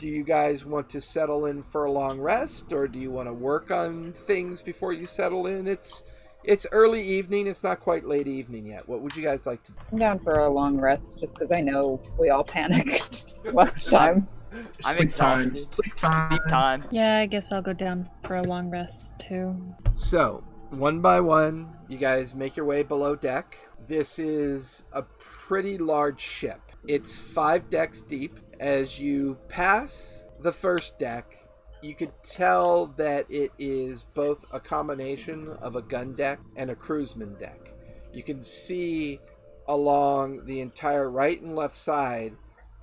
Do 0.00 0.08
you 0.08 0.22
guys 0.22 0.64
want 0.64 0.88
to 0.90 1.00
settle 1.00 1.46
in 1.46 1.62
for 1.62 1.86
a 1.86 1.90
long 1.92 2.20
rest, 2.20 2.72
or 2.72 2.86
do 2.86 2.98
you 2.98 3.10
want 3.10 3.28
to 3.28 3.32
work 3.32 3.70
on 3.70 4.12
things 4.12 4.62
before 4.62 4.92
you 4.92 5.06
settle 5.06 5.46
in? 5.46 5.66
It's 5.66 6.04
It's 6.44 6.66
early 6.70 7.02
evening. 7.02 7.46
It's 7.48 7.64
not 7.64 7.80
quite 7.80 8.06
late 8.06 8.28
evening 8.28 8.66
yet. 8.66 8.88
What 8.88 9.00
would 9.02 9.16
you 9.16 9.22
guys 9.22 9.44
like 9.44 9.62
to 9.64 9.72
do? 9.72 9.78
I'm 9.92 9.98
down 9.98 10.18
for 10.20 10.34
a 10.34 10.48
long 10.48 10.78
rest 10.78 11.18
just 11.20 11.34
because 11.34 11.50
I 11.54 11.60
know 11.60 12.00
we 12.18 12.30
all 12.30 12.44
panicked 12.44 13.40
last 13.52 13.90
time. 13.90 14.28
I'm 14.84 14.96
Sleep 14.96 15.14
time. 15.14 15.42
exhausted. 15.42 15.74
Sleep 15.74 15.96
time. 15.96 16.30
Deep 16.30 16.42
time. 16.48 16.84
Yeah, 16.90 17.18
I 17.18 17.26
guess 17.26 17.52
I'll 17.52 17.62
go 17.62 17.72
down 17.72 18.08
for 18.24 18.36
a 18.36 18.42
long 18.42 18.70
rest 18.70 19.12
too. 19.18 19.56
So, 19.92 20.44
one 20.70 21.00
by 21.00 21.20
one, 21.20 21.74
you 21.88 21.98
guys 21.98 22.34
make 22.34 22.56
your 22.56 22.66
way 22.66 22.82
below 22.82 23.14
deck. 23.16 23.56
This 23.86 24.18
is 24.18 24.84
a 24.92 25.02
pretty 25.02 25.78
large 25.78 26.20
ship. 26.20 26.60
It's 26.86 27.14
five 27.14 27.70
decks 27.70 28.02
deep. 28.02 28.38
As 28.60 28.98
you 28.98 29.36
pass 29.48 30.24
the 30.40 30.52
first 30.52 30.98
deck, 30.98 31.36
you 31.82 31.94
could 31.94 32.12
tell 32.22 32.86
that 32.96 33.26
it 33.30 33.52
is 33.58 34.02
both 34.02 34.44
a 34.52 34.58
combination 34.58 35.48
of 35.60 35.76
a 35.76 35.82
gun 35.82 36.14
deck 36.14 36.40
and 36.56 36.70
a 36.70 36.74
cruiseman 36.74 37.34
deck. 37.38 37.72
You 38.12 38.22
can 38.22 38.42
see 38.42 39.20
along 39.68 40.44
the 40.46 40.60
entire 40.60 41.10
right 41.10 41.40
and 41.40 41.54
left 41.54 41.76
side 41.76 42.34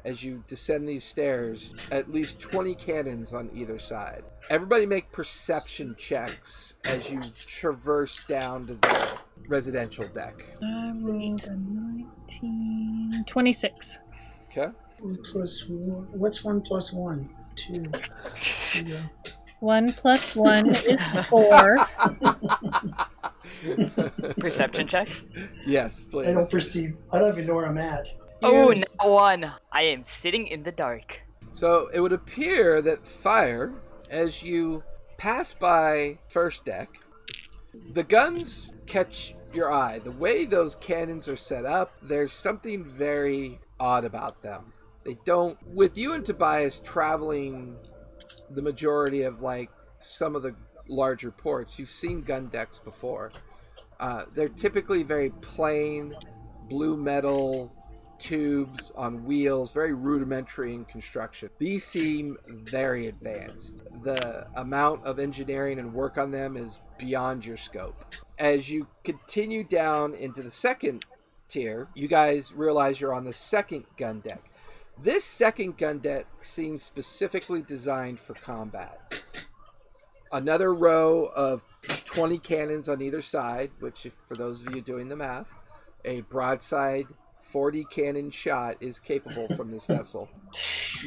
as 0.06 0.24
you 0.24 0.44
descend 0.48 0.88
these 0.88 1.04
stairs 1.04 1.76
at 1.92 2.12
least 2.12 2.40
20 2.40 2.76
cannons 2.76 3.34
on 3.34 3.50
either 3.54 3.80
side. 3.80 4.24
Everybody 4.50 4.86
make 4.86 5.12
perception 5.12 5.96
checks 5.98 6.76
as 6.86 7.12
you 7.12 7.20
traverse 7.48 8.26
down 8.26 8.68
to 8.68 8.76
the 8.76 9.18
residential 9.50 10.08
deck. 10.08 10.46
I 10.64 10.94
rolled 10.96 11.48
a 11.48 11.56
19. 11.56 13.26
26. 13.26 14.00
Okay? 14.52 14.72
One 15.00 15.18
plus 15.24 15.68
one. 15.68 16.08
What's 16.12 16.44
one 16.44 16.62
plus 16.62 16.94
one? 16.94 17.30
Two. 17.56 17.86
Two, 18.72 18.98
1 19.62 19.94
plus 19.94 20.36
1 20.36 20.70
is 20.70 21.26
4. 21.28 21.78
Perception 24.38 24.88
check. 24.88 25.08
yes, 25.66 26.02
please. 26.02 26.28
I 26.28 26.34
don't 26.34 26.52
perceive. 26.52 26.98
I 27.12 27.20
don't 27.20 27.32
even 27.32 27.48
know 27.48 27.56
where 27.56 27.66
I'm 27.66 27.78
at. 27.78 28.08
Oh, 28.42 28.74
no 29.04 29.10
one. 29.10 29.52
I 29.72 29.84
am 29.84 30.04
sitting 30.08 30.48
in 30.48 30.64
the 30.64 30.72
dark. 30.72 31.22
So 31.52 31.90
it 31.94 32.00
would 32.00 32.14
appear 32.14 32.82
that 32.82 33.08
fire, 33.08 33.74
as 34.10 34.44
you 34.44 34.84
pass 35.18 35.54
by 35.54 36.20
first 36.28 36.66
deck, 36.66 36.90
the 37.94 38.04
guns 38.04 38.72
catch 38.86 39.36
your 39.54 39.72
eye. 39.72 40.00
The 40.00 40.12
way 40.12 40.46
those 40.46 40.76
cannons 40.76 41.28
are 41.28 41.38
set 41.38 41.66
up, 41.66 41.94
there's 42.02 42.34
something 42.34 42.86
very 42.86 43.60
odd 43.80 44.06
about 44.06 44.42
them. 44.42 44.74
They 45.06 45.18
don't. 45.26 45.58
With 45.68 45.98
you 45.98 46.14
and 46.14 46.26
Tobias 46.26 46.80
traveling 46.80 47.78
the 48.50 48.62
majority 48.62 49.24
of 49.24 49.42
like 49.42 49.70
some 49.98 50.36
of 50.36 50.44
the 50.44 50.56
larger 50.88 51.32
ports, 51.32 51.80
you've 51.80 51.90
seen 51.90 52.22
gun 52.22 52.48
decks 52.48 52.80
before. 52.80 53.32
Uh, 54.00 54.26
they're 54.34 54.50
typically 54.50 55.04
very 55.04 55.30
plain, 55.30 56.14
blue 56.68 56.98
metal 56.98 57.74
tubes 58.20 58.92
on 58.96 59.26
wheels, 59.26 59.72
very 59.72 59.94
rudimentary 59.94 60.74
in 60.74 60.86
construction. 60.86 61.50
These 61.58 61.84
seem 61.84 62.38
very 62.48 63.08
advanced. 63.08 63.84
The 64.04 64.48
amount 64.56 65.06
of 65.06 65.20
engineering 65.20 65.80
and 65.80 65.94
work 65.94 66.18
on 66.18 66.32
them 66.32 66.58
is 66.58 66.80
beyond 66.98 67.46
your 67.46 67.58
scope. 67.58 68.16
As 68.38 68.70
you 68.70 68.88
continue 69.04 69.64
down 69.64 70.14
into 70.14 70.42
the 70.42 70.52
second 70.52 71.06
tier, 71.48 71.88
you 71.94 72.08
guys 72.08 72.54
realize 72.54 73.00
you're 73.00 73.14
on 73.14 73.26
the 73.26 73.34
second 73.34 73.86
gun 73.98 74.20
deck. 74.20 74.52
This 75.02 75.26
second 75.26 75.78
gun 75.78 76.00
deck 76.00 76.26
seems 76.42 76.84
specifically 76.84 77.62
designed 77.62 78.20
for 78.20 78.34
combat. 78.34 79.24
Another 80.32 80.74
row 80.74 81.26
of 81.36 81.64
20 82.06 82.40
cannons 82.40 82.90
on 82.90 83.02
either 83.02 83.22
side, 83.22 83.72
which, 83.80 84.08
for 84.28 84.36
those 84.36 84.66
of 84.66 84.74
you 84.74 84.82
doing 84.82 85.10
the 85.10 85.16
math, 85.16 85.54
a 86.04 86.22
broadside 86.22 87.08
40 87.56 87.86
cannon 87.86 88.32
shot 88.32 88.76
is 88.82 89.00
capable 89.00 89.48
from 89.56 89.72
this 89.72 89.86
vessel. 89.88 90.28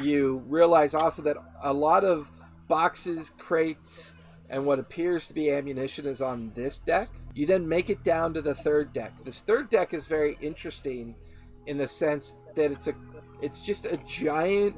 You 0.00 0.42
realize 0.46 0.94
also 0.94 1.20
that 1.20 1.36
a 1.62 1.74
lot 1.74 2.04
of 2.04 2.30
boxes, 2.68 3.32
crates, 3.36 4.14
and 4.48 4.64
what 4.64 4.78
appears 4.78 5.26
to 5.26 5.34
be 5.34 5.50
ammunition 5.50 6.06
is 6.06 6.22
on 6.22 6.52
this 6.54 6.78
deck. 6.78 7.10
You 7.34 7.44
then 7.44 7.68
make 7.68 7.90
it 7.90 8.02
down 8.02 8.32
to 8.32 8.40
the 8.40 8.54
third 8.54 8.94
deck. 8.94 9.12
This 9.26 9.42
third 9.42 9.68
deck 9.68 9.92
is 9.92 10.06
very 10.06 10.38
interesting 10.40 11.16
in 11.66 11.76
the 11.76 11.86
sense 11.86 12.38
that 12.54 12.72
it's 12.72 12.86
a 12.86 12.94
it's 13.42 13.60
just 13.60 13.84
a 13.84 13.98
giant 14.06 14.74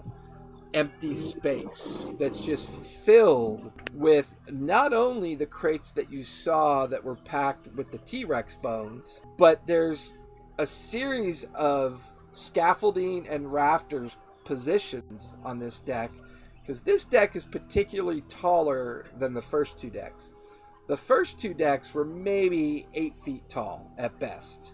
empty 0.75 1.15
space 1.15 2.11
that's 2.19 2.41
just 2.41 2.69
filled 2.71 3.71
with 3.95 4.35
not 4.51 4.93
only 4.93 5.37
the 5.37 5.47
crates 5.47 5.93
that 5.93 6.11
you 6.11 6.25
saw 6.25 6.87
that 6.87 7.05
were 7.05 7.15
packed 7.15 7.69
with 7.77 7.93
the 7.93 7.99
T-Rex 7.99 8.57
bones, 8.57 9.23
but 9.39 9.65
there's 9.69 10.15
a 10.61 10.67
series 10.67 11.47
of 11.55 12.03
scaffolding 12.33 13.27
and 13.29 13.51
rafters 13.51 14.19
positioned 14.45 15.23
on 15.43 15.59
this 15.59 15.81
deck 15.81 16.11
because 16.61 16.83
this 16.83 17.07
deck 17.07 17.35
is 17.35 17.47
particularly 17.47 18.21
taller 18.29 19.07
than 19.19 19.33
the 19.33 19.41
first 19.41 19.79
two 19.79 19.89
decks. 19.89 20.35
The 20.87 20.99
first 20.99 21.39
two 21.39 21.55
decks 21.55 21.95
were 21.95 22.05
maybe 22.05 22.87
eight 22.93 23.15
feet 23.25 23.49
tall 23.49 23.91
at 23.97 24.19
best. 24.19 24.73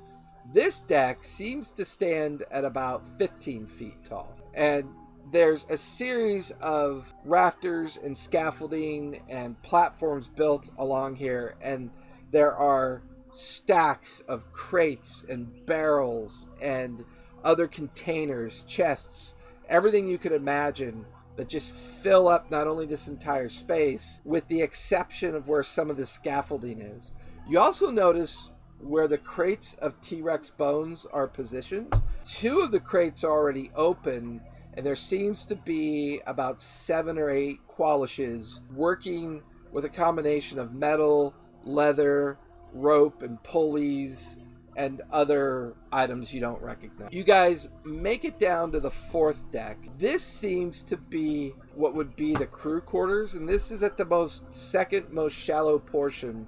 This 0.52 0.80
deck 0.80 1.22
seems 1.22 1.70
to 1.70 1.84
stand 1.84 2.42
at 2.50 2.64
about 2.64 3.06
15 3.16 3.68
feet 3.68 4.04
tall. 4.04 4.36
And 4.54 4.88
there's 5.30 5.68
a 5.70 5.76
series 5.76 6.50
of 6.60 7.14
rafters 7.24 7.96
and 8.02 8.18
scaffolding 8.18 9.22
and 9.28 9.60
platforms 9.62 10.26
built 10.26 10.68
along 10.78 11.14
here, 11.14 11.54
and 11.60 11.90
there 12.32 12.56
are 12.56 13.02
stacks 13.36 14.22
of 14.28 14.50
crates 14.52 15.24
and 15.28 15.66
barrels 15.66 16.48
and 16.60 17.04
other 17.44 17.68
containers, 17.68 18.64
chests, 18.66 19.34
everything 19.68 20.08
you 20.08 20.18
could 20.18 20.32
imagine 20.32 21.04
that 21.36 21.48
just 21.48 21.70
fill 21.70 22.28
up 22.28 22.50
not 22.50 22.66
only 22.66 22.86
this 22.86 23.08
entire 23.08 23.48
space, 23.48 24.20
with 24.24 24.48
the 24.48 24.62
exception 24.62 25.34
of 25.34 25.48
where 25.48 25.62
some 25.62 25.90
of 25.90 25.96
the 25.96 26.06
scaffolding 26.06 26.80
is. 26.80 27.12
You 27.48 27.60
also 27.60 27.90
notice 27.90 28.50
where 28.80 29.06
the 29.06 29.18
crates 29.18 29.74
of 29.74 30.00
T 30.00 30.22
Rex 30.22 30.50
bones 30.50 31.06
are 31.12 31.26
positioned. 31.26 31.94
Two 32.24 32.60
of 32.60 32.70
the 32.70 32.80
crates 32.80 33.22
are 33.22 33.30
already 33.30 33.70
open, 33.76 34.40
and 34.74 34.84
there 34.84 34.96
seems 34.96 35.44
to 35.46 35.56
be 35.56 36.20
about 36.26 36.60
seven 36.60 37.18
or 37.18 37.30
eight 37.30 37.60
Qualishes 37.68 38.60
working 38.74 39.42
with 39.72 39.84
a 39.84 39.90
combination 39.90 40.58
of 40.58 40.74
metal, 40.74 41.34
leather, 41.64 42.38
rope, 42.76 43.22
and 43.22 43.42
pulleys, 43.42 44.36
and 44.76 45.02
other 45.10 45.74
items 45.90 46.32
you 46.32 46.40
don't 46.40 46.60
recognize. 46.60 47.12
You 47.12 47.24
guys 47.24 47.68
make 47.84 48.24
it 48.24 48.38
down 48.38 48.72
to 48.72 48.80
the 48.80 48.90
fourth 48.90 49.50
deck. 49.50 49.78
This 49.98 50.22
seems 50.22 50.82
to 50.84 50.96
be 50.96 51.54
what 51.74 51.94
would 51.94 52.14
be 52.14 52.34
the 52.34 52.46
crew 52.46 52.80
quarters, 52.80 53.34
and 53.34 53.48
this 53.48 53.70
is 53.70 53.82
at 53.82 53.96
the 53.96 54.04
most 54.04 54.52
second 54.52 55.10
most 55.10 55.34
shallow 55.34 55.78
portion 55.78 56.46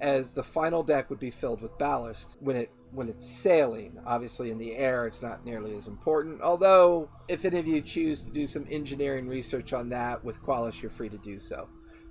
as 0.00 0.32
the 0.32 0.42
final 0.42 0.82
deck 0.82 1.10
would 1.10 1.18
be 1.18 1.30
filled 1.30 1.62
with 1.62 1.76
ballast 1.78 2.36
when 2.40 2.56
it 2.56 2.70
when 2.92 3.08
it's 3.08 3.26
sailing. 3.26 3.98
Obviously 4.06 4.50
in 4.50 4.58
the 4.58 4.76
air 4.76 5.06
it's 5.06 5.22
not 5.22 5.44
nearly 5.44 5.76
as 5.76 5.86
important. 5.86 6.40
Although 6.42 7.08
if 7.26 7.44
any 7.44 7.58
of 7.58 7.66
you 7.66 7.80
choose 7.80 8.20
to 8.20 8.30
do 8.30 8.46
some 8.46 8.66
engineering 8.70 9.26
research 9.26 9.72
on 9.72 9.88
that 9.88 10.22
with 10.24 10.42
Qualish, 10.42 10.80
you're 10.80 10.90
free 10.90 11.08
to 11.08 11.18
do 11.18 11.38
so. 11.38 11.68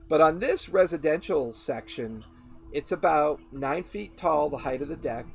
But 0.09 0.19
on 0.21 0.39
this 0.39 0.69
residential 0.69 1.53
section, 1.53 2.23
it's 2.73 2.91
about 2.91 3.39
nine 3.51 3.83
feet 3.83 4.17
tall, 4.17 4.49
the 4.49 4.57
height 4.57 4.81
of 4.81 4.89
the 4.89 4.95
deck. 4.95 5.25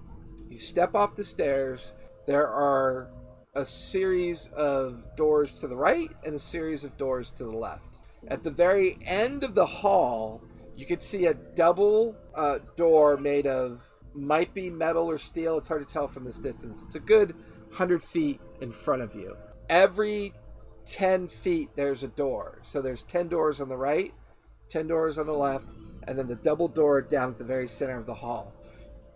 You 0.50 0.58
step 0.58 0.94
off 0.94 1.16
the 1.16 1.24
stairs, 1.24 1.92
there 2.26 2.48
are 2.48 3.08
a 3.54 3.64
series 3.64 4.48
of 4.48 5.02
doors 5.16 5.60
to 5.60 5.68
the 5.68 5.76
right 5.76 6.10
and 6.24 6.34
a 6.34 6.38
series 6.38 6.84
of 6.84 6.96
doors 6.96 7.30
to 7.32 7.44
the 7.44 7.56
left. 7.56 7.98
At 8.26 8.42
the 8.42 8.50
very 8.50 8.98
end 9.06 9.44
of 9.44 9.54
the 9.54 9.66
hall, 9.66 10.42
you 10.76 10.84
can 10.84 11.00
see 11.00 11.26
a 11.26 11.34
double 11.34 12.16
uh, 12.34 12.58
door 12.76 13.16
made 13.16 13.46
of 13.46 13.82
might 14.14 14.52
be 14.52 14.68
metal 14.68 15.06
or 15.08 15.18
steel. 15.18 15.58
It's 15.58 15.68
hard 15.68 15.86
to 15.86 15.92
tell 15.92 16.08
from 16.08 16.24
this 16.24 16.38
distance. 16.38 16.84
It's 16.84 16.96
a 16.96 17.00
good 17.00 17.34
100 17.68 18.02
feet 18.02 18.40
in 18.60 18.72
front 18.72 19.02
of 19.02 19.14
you. 19.14 19.36
Every 19.68 20.32
10 20.86 21.28
feet, 21.28 21.70
there's 21.76 22.02
a 22.02 22.08
door. 22.08 22.58
So 22.62 22.80
there's 22.80 23.02
10 23.04 23.28
doors 23.28 23.60
on 23.60 23.68
the 23.68 23.76
right, 23.76 24.12
10 24.70 24.86
doors 24.86 25.18
on 25.18 25.26
the 25.26 25.34
left, 25.34 25.66
and 26.08 26.18
then 26.18 26.26
the 26.26 26.36
double 26.36 26.68
door 26.68 27.02
down 27.02 27.30
at 27.30 27.38
the 27.38 27.44
very 27.44 27.68
center 27.68 27.98
of 27.98 28.06
the 28.06 28.14
hall. 28.14 28.54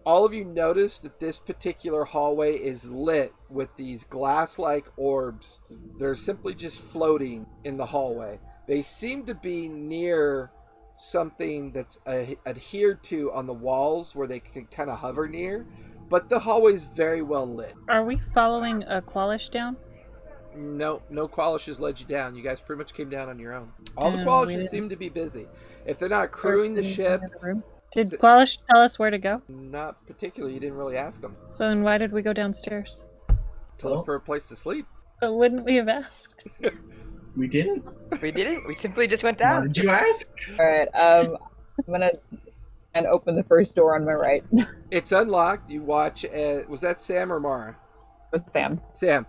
All 0.04 0.24
of 0.24 0.34
you 0.34 0.44
notice 0.44 0.98
that 1.00 1.20
this 1.20 1.38
particular 1.38 2.04
hallway 2.04 2.56
is 2.56 2.90
lit 2.90 3.32
with 3.48 3.74
these 3.76 4.04
glass 4.04 4.58
like 4.58 4.86
orbs. 4.96 5.60
They're 5.98 6.14
simply 6.14 6.54
just 6.54 6.80
floating 6.80 7.46
in 7.64 7.76
the 7.76 7.86
hallway. 7.86 8.40
They 8.66 8.82
seem 8.82 9.24
to 9.26 9.34
be 9.34 9.68
near 9.68 10.50
something 10.94 11.72
that's 11.72 11.98
uh, 12.06 12.24
adhered 12.44 13.02
to 13.04 13.32
on 13.32 13.46
the 13.46 13.54
walls 13.54 14.14
where 14.14 14.26
they 14.26 14.40
can 14.40 14.66
kind 14.66 14.90
of 14.90 14.98
hover 14.98 15.28
near, 15.28 15.66
but 16.08 16.28
the 16.28 16.38
hallway 16.38 16.74
is 16.74 16.84
very 16.84 17.22
well 17.22 17.46
lit. 17.46 17.74
Are 17.88 18.04
we 18.04 18.20
following 18.34 18.82
a 18.82 19.00
Qualish 19.00 19.50
down? 19.50 19.76
No, 20.56 21.02
no 21.10 21.26
Qualishes 21.28 21.80
led 21.80 21.98
you 22.00 22.06
down. 22.06 22.34
You 22.36 22.42
guys 22.42 22.60
pretty 22.60 22.78
much 22.78 22.92
came 22.94 23.08
down 23.08 23.28
on 23.28 23.38
your 23.38 23.54
own. 23.54 23.72
All 23.96 24.10
the 24.10 24.18
And 24.18 24.26
we 24.26 24.30
Qualishes 24.32 24.68
seem 24.68 24.88
to 24.88 24.96
be 24.96 25.08
busy. 25.08 25.46
If 25.86 25.98
they're 25.98 26.08
not 26.08 26.30
crewing 26.30 26.74
the 26.74 26.82
ship, 26.82 27.22
another? 27.22 27.62
Did 27.92 28.00
Is 28.06 28.12
Qualish 28.12 28.58
tell 28.70 28.80
us 28.82 28.98
where 28.98 29.10
to 29.10 29.18
go? 29.18 29.42
Not 29.48 30.04
particularly. 30.06 30.54
You 30.54 30.60
didn't 30.60 30.76
really 30.76 30.96
ask 30.96 31.22
him 31.22 31.36
So 31.50 31.68
then 31.68 31.82
why 31.82 31.98
did 31.98 32.12
we 32.12 32.22
go 32.22 32.32
downstairs? 32.32 33.02
to 33.78 33.86
Well- 33.86 33.96
look 33.96 34.04
for 34.06 34.14
a 34.14 34.20
place 34.20 34.44
to 34.46 34.56
sleep. 34.56 34.86
But 35.20 35.34
wouldn't 35.34 35.64
we 35.64 35.76
have 35.76 35.88
asked? 35.88 36.46
We 37.34 37.48
didn't. 37.48 37.88
We 38.20 38.30
didn't. 38.30 38.66
We 38.66 38.74
simply 38.74 39.06
just 39.06 39.22
went 39.22 39.40
Why 39.40 39.46
down. 39.46 39.62
did 39.68 39.78
you 39.78 39.88
ask? 39.88 40.26
All 40.58 40.66
right. 40.70 40.86
Um, 40.94 41.38
I'm 41.78 41.90
gonna 41.90 42.10
and 42.92 43.06
open 43.06 43.36
the 43.36 43.42
first 43.44 43.74
door 43.74 43.94
on 43.94 44.04
my 44.04 44.12
right 44.12 44.44
It's 44.90 45.12
unlocked. 45.12 45.70
You 45.70 45.80
watch. 45.80 46.26
Uh, 46.26 46.60
was 46.68 46.82
that 46.82 47.00
Sam 47.00 47.32
or 47.32 47.40
Mara? 47.40 47.76
with 48.32 48.46
Sam. 48.50 48.82
Sam. 48.92 49.24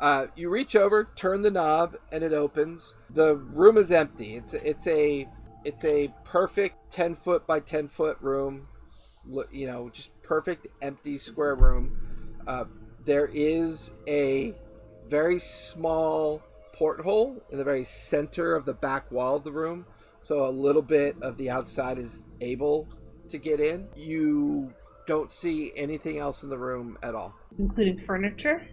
Uh, 0.00 0.26
you 0.36 0.48
reach 0.48 0.76
over, 0.76 1.08
turn 1.16 1.42
the 1.42 1.50
knob, 1.50 1.96
and 2.12 2.22
it 2.22 2.32
opens. 2.32 2.94
The 3.10 3.36
room 3.36 3.76
is 3.76 3.90
empty. 3.90 4.36
It's 4.36 4.54
it's 4.54 4.86
a 4.86 5.28
it's 5.64 5.84
a 5.84 6.12
perfect 6.24 6.90
ten 6.90 7.16
foot 7.16 7.46
by 7.46 7.60
ten 7.60 7.88
foot 7.88 8.16
room. 8.20 8.68
You 9.50 9.66
know, 9.66 9.90
just 9.90 10.22
perfect 10.22 10.68
empty 10.80 11.18
square 11.18 11.54
room. 11.54 11.98
Uh, 12.46 12.64
there 13.04 13.28
is 13.32 13.92
a 14.06 14.54
very 15.08 15.38
small 15.38 16.42
porthole 16.72 17.42
in 17.50 17.58
the 17.58 17.64
very 17.64 17.84
center 17.84 18.54
of 18.54 18.64
the 18.64 18.74
back 18.74 19.10
wall 19.10 19.36
of 19.36 19.44
the 19.44 19.52
room, 19.52 19.84
so 20.20 20.46
a 20.46 20.50
little 20.50 20.82
bit 20.82 21.16
of 21.22 21.36
the 21.36 21.50
outside 21.50 21.98
is 21.98 22.22
able 22.40 22.88
to 23.28 23.38
get 23.38 23.58
in. 23.58 23.88
You 23.96 24.72
don't 25.06 25.32
see 25.32 25.72
anything 25.76 26.18
else 26.18 26.42
in 26.42 26.50
the 26.50 26.58
room 26.58 26.98
at 27.02 27.14
all. 27.14 27.34
Including 27.58 27.98
furniture. 27.98 28.66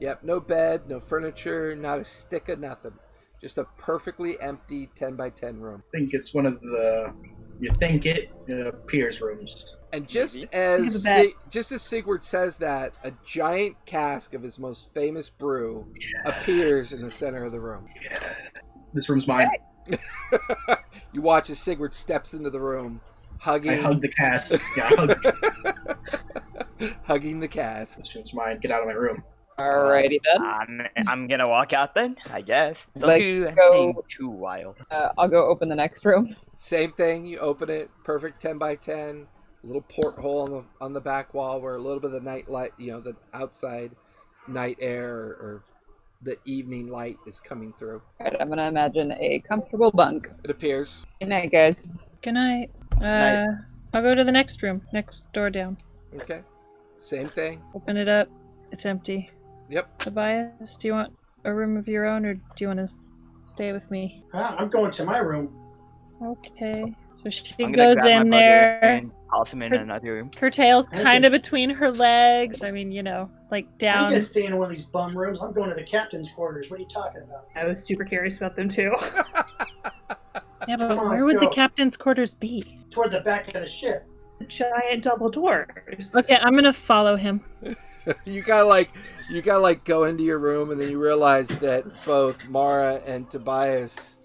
Yep, 0.00 0.24
no 0.24 0.40
bed, 0.40 0.88
no 0.88 0.98
furniture, 0.98 1.76
not 1.76 2.00
a 2.00 2.04
stick 2.04 2.48
of 2.48 2.58
nothing. 2.58 2.94
Just 3.40 3.58
a 3.58 3.64
perfectly 3.78 4.40
empty 4.40 4.88
10 4.94 5.14
by 5.14 5.30
10 5.30 5.60
room. 5.60 5.82
I 5.86 5.98
think 5.98 6.14
it's 6.14 6.34
one 6.34 6.46
of 6.46 6.60
the. 6.60 7.14
You 7.58 7.70
think 7.72 8.06
it, 8.06 8.32
it 8.46 8.66
appears 8.66 9.20
rooms. 9.20 9.76
And 9.92 10.08
just 10.08 10.36
Maybe. 10.36 10.48
As 10.52 11.02
a 11.02 11.04
bed. 11.04 11.26
Si- 11.26 11.34
just 11.50 11.72
as 11.72 11.82
Sigurd 11.82 12.24
says 12.24 12.56
that, 12.58 12.94
a 13.04 13.12
giant 13.24 13.76
cask 13.84 14.32
of 14.32 14.42
his 14.42 14.58
most 14.58 14.92
famous 14.94 15.28
brew 15.28 15.86
appears 16.24 16.94
in 16.94 17.02
the 17.02 17.10
center 17.10 17.44
of 17.44 17.52
the 17.52 17.60
room. 17.60 17.86
This 18.94 19.10
room's 19.10 19.28
mine. 19.28 19.48
you 21.12 21.20
watch 21.20 21.50
as 21.50 21.58
Sigurd 21.58 21.92
steps 21.92 22.32
into 22.32 22.48
the 22.48 22.60
room, 22.60 23.02
hugging 23.38 23.72
I 23.72 23.76
hug 23.76 24.00
the 24.00 24.08
cask. 24.08 24.62
Yeah, 24.74 24.88
hug. 24.94 25.34
hugging 27.04 27.40
the 27.40 27.48
cask. 27.48 27.98
this 27.98 28.14
room's 28.14 28.32
mine. 28.32 28.58
Get 28.60 28.70
out 28.70 28.80
of 28.80 28.86
my 28.86 28.94
room. 28.94 29.22
Alrighty 29.60 30.18
then. 30.24 30.42
I'm, 30.42 30.80
I'm 31.08 31.26
gonna 31.28 31.48
walk 31.48 31.72
out 31.72 31.94
then, 31.94 32.16
I 32.30 32.40
guess. 32.40 32.86
Don't 32.98 33.08
Like, 33.08 33.20
do 33.20 33.44
go- 33.50 33.72
anything 33.72 34.02
too 34.08 34.28
wild. 34.28 34.76
Uh, 34.90 35.10
I'll 35.18 35.28
go 35.28 35.46
open 35.46 35.68
the 35.68 35.74
next 35.76 36.04
room. 36.04 36.26
Same 36.56 36.92
thing. 36.92 37.24
You 37.24 37.38
open 37.38 37.70
it, 37.70 37.90
perfect 38.04 38.40
ten 38.42 38.58
by 38.58 38.74
ten. 38.76 39.26
Little 39.62 39.82
porthole 39.82 40.42
on 40.42 40.50
the 40.50 40.64
on 40.80 40.92
the 40.94 41.00
back 41.00 41.34
wall 41.34 41.60
where 41.60 41.74
a 41.76 41.78
little 41.82 42.00
bit 42.00 42.12
of 42.14 42.22
the 42.24 42.30
night 42.30 42.48
light, 42.50 42.72
you 42.78 42.92
know, 42.92 43.00
the 43.00 43.14
outside 43.34 43.90
night 44.48 44.78
air 44.80 45.10
or, 45.14 45.28
or 45.40 45.62
the 46.22 46.36
evening 46.46 46.88
light 46.88 47.18
is 47.26 47.40
coming 47.40 47.72
through. 47.78 48.00
Alright, 48.20 48.36
I'm 48.40 48.48
gonna 48.48 48.68
imagine 48.68 49.12
a 49.12 49.40
comfortable 49.46 49.90
bunk. 49.90 50.30
It 50.44 50.50
appears. 50.50 51.04
Good 51.20 51.28
night, 51.28 51.50
guys. 51.52 51.88
Good 52.22 52.32
night. 52.34 52.70
Uh, 52.96 53.00
Night. 53.04 53.46
I'll 53.94 54.02
go 54.02 54.12
to 54.12 54.22
the 54.24 54.32
next 54.32 54.62
room, 54.62 54.80
next 54.92 55.30
door 55.32 55.50
down. 55.50 55.76
Okay. 56.14 56.42
Same 56.98 57.28
thing. 57.28 57.60
Open 57.74 57.96
it 57.96 58.08
up. 58.08 58.28
It's 58.72 58.84
empty. 58.86 59.30
Yep. 59.70 59.98
Tobias, 59.98 60.76
do 60.76 60.88
you 60.88 60.94
want 60.94 61.12
a 61.44 61.54
room 61.54 61.76
of 61.76 61.88
your 61.88 62.06
own, 62.06 62.26
or 62.26 62.34
do 62.34 62.40
you 62.58 62.66
want 62.66 62.80
to 62.80 62.88
stay 63.46 63.72
with 63.72 63.90
me? 63.90 64.24
Ah, 64.34 64.56
I'm 64.58 64.68
going 64.68 64.90
to 64.92 65.04
my 65.04 65.18
room. 65.18 65.54
Okay. 66.22 66.94
So 67.16 67.30
she 67.30 67.54
goes 67.72 67.96
in 68.04 68.30
there. 68.30 68.80
and 68.82 69.12
toss 69.30 69.52
him 69.52 69.62
in 69.62 69.72
Her- 69.72 69.78
another 69.80 70.14
room. 70.14 70.30
Her 70.38 70.50
tail's 70.50 70.86
kind 70.88 71.24
of 71.24 71.32
between 71.32 71.70
her 71.70 71.90
legs. 71.90 72.62
I 72.62 72.70
mean, 72.70 72.90
you 72.92 73.02
know, 73.02 73.30
like 73.50 73.66
I'm 73.72 73.78
down. 73.78 74.04
gonna 74.04 74.20
stay 74.20 74.46
in 74.46 74.56
one 74.56 74.64
of 74.64 74.70
these 74.70 74.84
bum 74.84 75.16
rooms. 75.16 75.42
I'm 75.42 75.52
going 75.52 75.68
to 75.68 75.76
the 75.76 75.82
captain's 75.84 76.30
quarters. 76.32 76.70
What 76.70 76.78
are 76.78 76.82
you 76.82 76.88
talking 76.88 77.22
about? 77.22 77.46
I 77.54 77.66
was 77.66 77.84
super 77.84 78.04
curious 78.04 78.38
about 78.38 78.56
them 78.56 78.68
too. 78.68 78.92
Yeah, 80.68 80.76
but 80.76 80.90
on, 80.92 80.98
where 80.98 81.08
let's 81.08 81.24
would 81.24 81.40
the 81.40 81.48
captain's 81.48 81.96
quarters 81.96 82.34
be? 82.34 82.62
Toward 82.90 83.10
the 83.12 83.20
back 83.20 83.48
of 83.54 83.62
the 83.62 83.66
ship. 83.66 84.06
Giant 84.46 85.02
double 85.02 85.30
doors. 85.30 86.14
Okay, 86.14 86.36
I'm 86.36 86.54
gonna 86.54 86.72
follow 86.72 87.16
him. 87.16 87.40
you 88.24 88.42
gotta 88.42 88.66
like 88.66 88.90
you 89.28 89.42
gotta 89.42 89.60
like 89.60 89.84
go 89.84 90.04
into 90.04 90.22
your 90.22 90.38
room 90.38 90.70
and 90.70 90.80
then 90.80 90.90
you 90.90 90.98
realize 90.98 91.48
that 91.48 91.84
both 92.04 92.46
Mara 92.48 92.96
and 93.06 93.30
Tobias, 93.30 94.16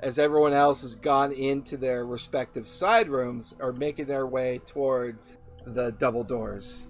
as 0.00 0.18
everyone 0.18 0.52
else 0.52 0.82
has 0.82 0.94
gone 0.94 1.32
into 1.32 1.76
their 1.76 2.06
respective 2.06 2.68
side 2.68 3.08
rooms, 3.08 3.54
are 3.60 3.72
making 3.72 4.06
their 4.06 4.26
way 4.26 4.60
towards 4.66 5.38
the 5.66 5.92
double 5.92 6.24
doors. 6.24 6.86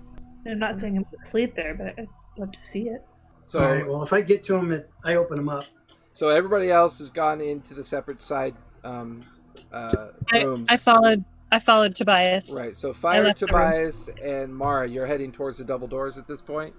I'm 0.46 0.58
not 0.58 0.76
saying 0.76 0.96
I'm 0.96 1.04
gonna 1.04 1.24
sleep 1.24 1.54
there, 1.54 1.74
but 1.74 1.98
I'd 1.98 2.08
love 2.36 2.52
to 2.52 2.60
see 2.60 2.88
it. 2.88 3.02
So 3.46 3.60
All 3.60 3.70
right. 3.70 3.86
Well, 3.86 4.02
if 4.02 4.12
I 4.12 4.20
get 4.20 4.42
to 4.44 4.54
them, 4.54 4.82
I 5.04 5.16
open 5.16 5.36
them 5.36 5.48
up. 5.48 5.66
so 6.12 6.28
everybody 6.28 6.70
else 6.70 6.98
has 6.98 7.10
gone 7.10 7.40
into 7.40 7.74
the 7.74 7.84
separate 7.84 8.22
side 8.22 8.58
um, 8.84 9.24
uh, 9.72 10.08
I, 10.32 10.42
rooms. 10.42 10.66
I 10.70 10.76
followed. 10.76 11.24
I 11.54 11.60
followed 11.60 11.94
Tobias. 11.94 12.50
Right. 12.50 12.74
So 12.74 12.92
Fire, 12.92 13.22
left 13.22 13.38
the 13.38 13.46
room. 13.46 13.54
Tobias, 13.54 14.10
and 14.22 14.52
Mara, 14.52 14.88
you're 14.88 15.06
heading 15.06 15.30
towards 15.30 15.58
the 15.58 15.64
double 15.64 15.86
doors 15.86 16.18
at 16.18 16.26
this 16.26 16.40
point. 16.40 16.74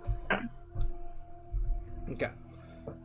Okay. 2.11 2.29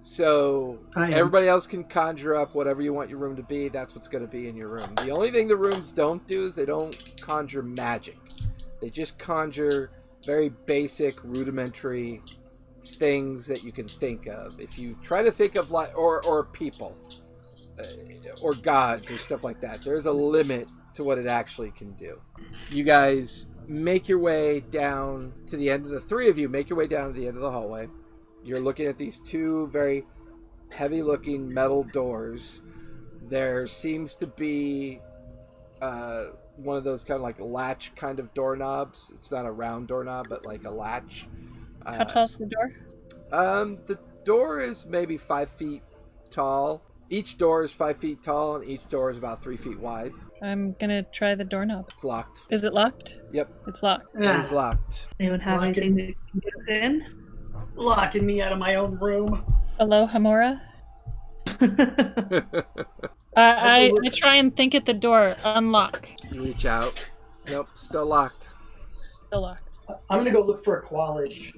So 0.01 0.81
everybody 0.97 1.47
else 1.47 1.69
can 1.69 1.85
conjure 1.85 2.35
up 2.35 2.57
whatever 2.57 2.83
you 2.83 2.93
want 2.93 3.09
your 3.09 3.21
room 3.21 3.37
to 3.37 3.43
be. 3.45 3.69
That's 3.69 3.95
what's 3.95 4.09
going 4.09 4.25
to 4.25 4.31
be 4.31 4.49
in 4.49 4.57
your 4.57 4.69
room. 4.69 4.93
The 4.97 5.11
only 5.11 5.31
thing 5.31 5.47
the 5.47 5.57
rooms 5.57 5.93
don't 5.93 6.27
do 6.27 6.45
is 6.45 6.57
they 6.57 6.65
don't 6.65 7.15
conjure 7.21 7.63
magic. 7.63 8.19
They 8.81 8.89
just 8.89 9.17
conjure 9.19 9.93
very 10.27 10.51
basic, 10.67 11.23
rudimentary 11.23 12.21
things 12.85 13.47
that 13.47 13.63
you 13.63 13.71
can 13.71 13.87
think 13.87 14.27
of. 14.27 14.59
If 14.59 14.77
you 14.77 14.99
try 15.03 15.23
to 15.23 15.31
think 15.31 15.57
of 15.57 15.71
like 15.71 15.97
or 15.97 16.21
or 16.27 16.47
people 16.47 16.97
uh, 17.79 18.43
or 18.43 18.53
gods 18.63 19.09
or 19.09 19.17
stuff 19.17 19.45
like 19.45 19.61
that, 19.61 19.83
there's 19.83 20.07
a 20.07 20.13
limit 20.13 20.69
to 20.95 21.05
what 21.05 21.19
it 21.19 21.27
actually 21.27 21.71
can 21.71 21.93
do. 21.93 22.21
You 22.71 22.85
guys 22.85 23.47
make 23.67 24.09
your 24.09 24.19
way 24.19 24.61
down 24.61 25.33
to 25.47 25.57
the 25.57 25.71
end 25.71 25.85
of 25.85 25.91
the 25.93 26.01
three 26.01 26.29
of 26.29 26.39
you 26.39 26.49
make 26.49 26.69
your 26.71 26.79
way 26.79 26.87
down 26.89 27.13
to 27.13 27.21
the 27.21 27.27
end 27.29 27.37
of 27.37 27.43
the 27.43 27.51
hallway. 27.51 27.89
You're 28.43 28.61
looking 28.61 28.87
at 28.87 28.99
these 28.99 29.19
two 29.19 29.69
very 29.69 30.05
heavy 30.71 31.03
looking 31.03 31.53
metal 31.53 31.85
doors. 31.85 32.63
There 33.29 33.67
seems 33.67 34.15
to 34.17 34.27
be 34.27 35.01
uh, 35.81 36.25
one 36.57 36.77
of 36.77 36.85
those 36.85 37.05
kind 37.05 37.17
of 37.17 37.23
like 37.23 37.41
latch 37.41 37.95
kind 37.97 38.19
of 38.19 38.33
doorknobs. 38.35 39.11
It's 39.15 39.31
not 39.31 39.47
a 39.47 39.51
round 39.53 39.89
doorknob, 39.89 40.29
but 40.29 40.45
like 40.47 40.65
a 40.65 40.71
latch. 40.71 41.29
How 41.97 42.05
Uh, 42.05 42.05
tall's 42.05 42.37
the 42.37 42.47
door? 42.47 42.73
um, 43.33 43.79
the 43.87 43.99
door 44.25 44.61
is 44.61 44.87
maybe 44.87 45.17
five 45.17 45.51
feet 45.51 45.83
tall. 46.31 46.83
Each 47.09 47.37
door 47.39 47.63
is 47.65 47.75
five 47.75 47.99
feet 47.99 48.23
tall, 48.23 48.57
and 48.57 48.65
each 48.65 48.89
door 48.89 49.11
is 49.11 49.19
about 49.19 49.43
three 49.43 49.57
feet 49.57 49.81
wide. 49.81 50.13
I'm 50.43 50.75
gonna 50.81 51.03
try 51.05 51.35
the 51.35 51.45
doorknob. 51.45 51.91
It's 51.93 52.05
locked. 52.05 52.41
Is 52.51 52.65
it 52.65 52.73
locked? 52.73 53.17
Yep, 53.33 53.51
It's 53.69 53.83
locked. 53.83 54.11
it 54.15 54.37
is 54.37 54.51
locked. 54.53 55.09
Anyone 55.21 55.41
have 55.41 55.55
Well, 55.57 55.63
I 55.65 55.67
anything 55.69 55.97
can- 55.97 56.07
that 56.07 56.15
can 56.31 56.41
get 56.41 56.55
us 56.57 56.69
in? 56.69 57.07
locking 57.77 58.27
me 58.27 58.41
out 58.43 58.53
of 58.53 58.59
my 58.59 58.75
own 58.77 58.99
room. 58.99 59.45
Hello, 59.79 60.07
Hamora. 60.07 60.61
you 61.61 61.69
I, 63.37 63.43
I, 63.43 63.91
I 64.05 64.09
try 64.13 64.37
and 64.37 64.55
think 64.57 64.75
at 64.75 64.85
the 64.87 64.93
door. 64.95 65.37
Unlock. 65.45 66.07
reach 66.33 66.65
out. 66.67 67.09
Nope, 67.51 67.69
still 67.75 68.07
locked. 68.07 68.51
Still 68.89 69.43
locked. 69.43 69.69
I'm 70.09 70.19
gonna 70.19 70.31
go 70.33 70.41
look 70.41 70.65
for 70.65 70.79
a 70.79 70.83
Qualish. 70.83 71.53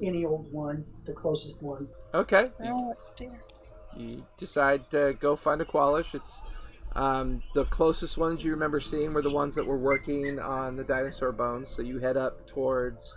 Any 0.00 0.24
old 0.24 0.50
one, 0.52 0.84
the 1.04 1.12
closest 1.12 1.62
one. 1.62 1.88
Okay, 2.14 2.50
you, 2.62 2.70
Oh, 2.72 2.92
upstairs. 2.92 3.70
you 3.96 4.24
decide 4.38 4.88
to 4.90 5.16
go 5.20 5.34
find 5.36 5.60
a 5.60 5.64
Qualish. 5.64 6.14
It's 6.14 6.42
um, 6.98 7.42
the 7.54 7.64
closest 7.66 8.18
ones 8.18 8.44
you 8.44 8.50
remember 8.50 8.80
seeing 8.80 9.14
were 9.14 9.22
the 9.22 9.32
ones 9.32 9.54
that 9.54 9.66
were 9.66 9.78
working 9.78 10.38
on 10.38 10.76
the 10.76 10.84
dinosaur 10.84 11.32
bones. 11.32 11.68
So 11.68 11.82
you 11.82 11.98
head 11.98 12.16
up 12.16 12.46
towards 12.46 13.16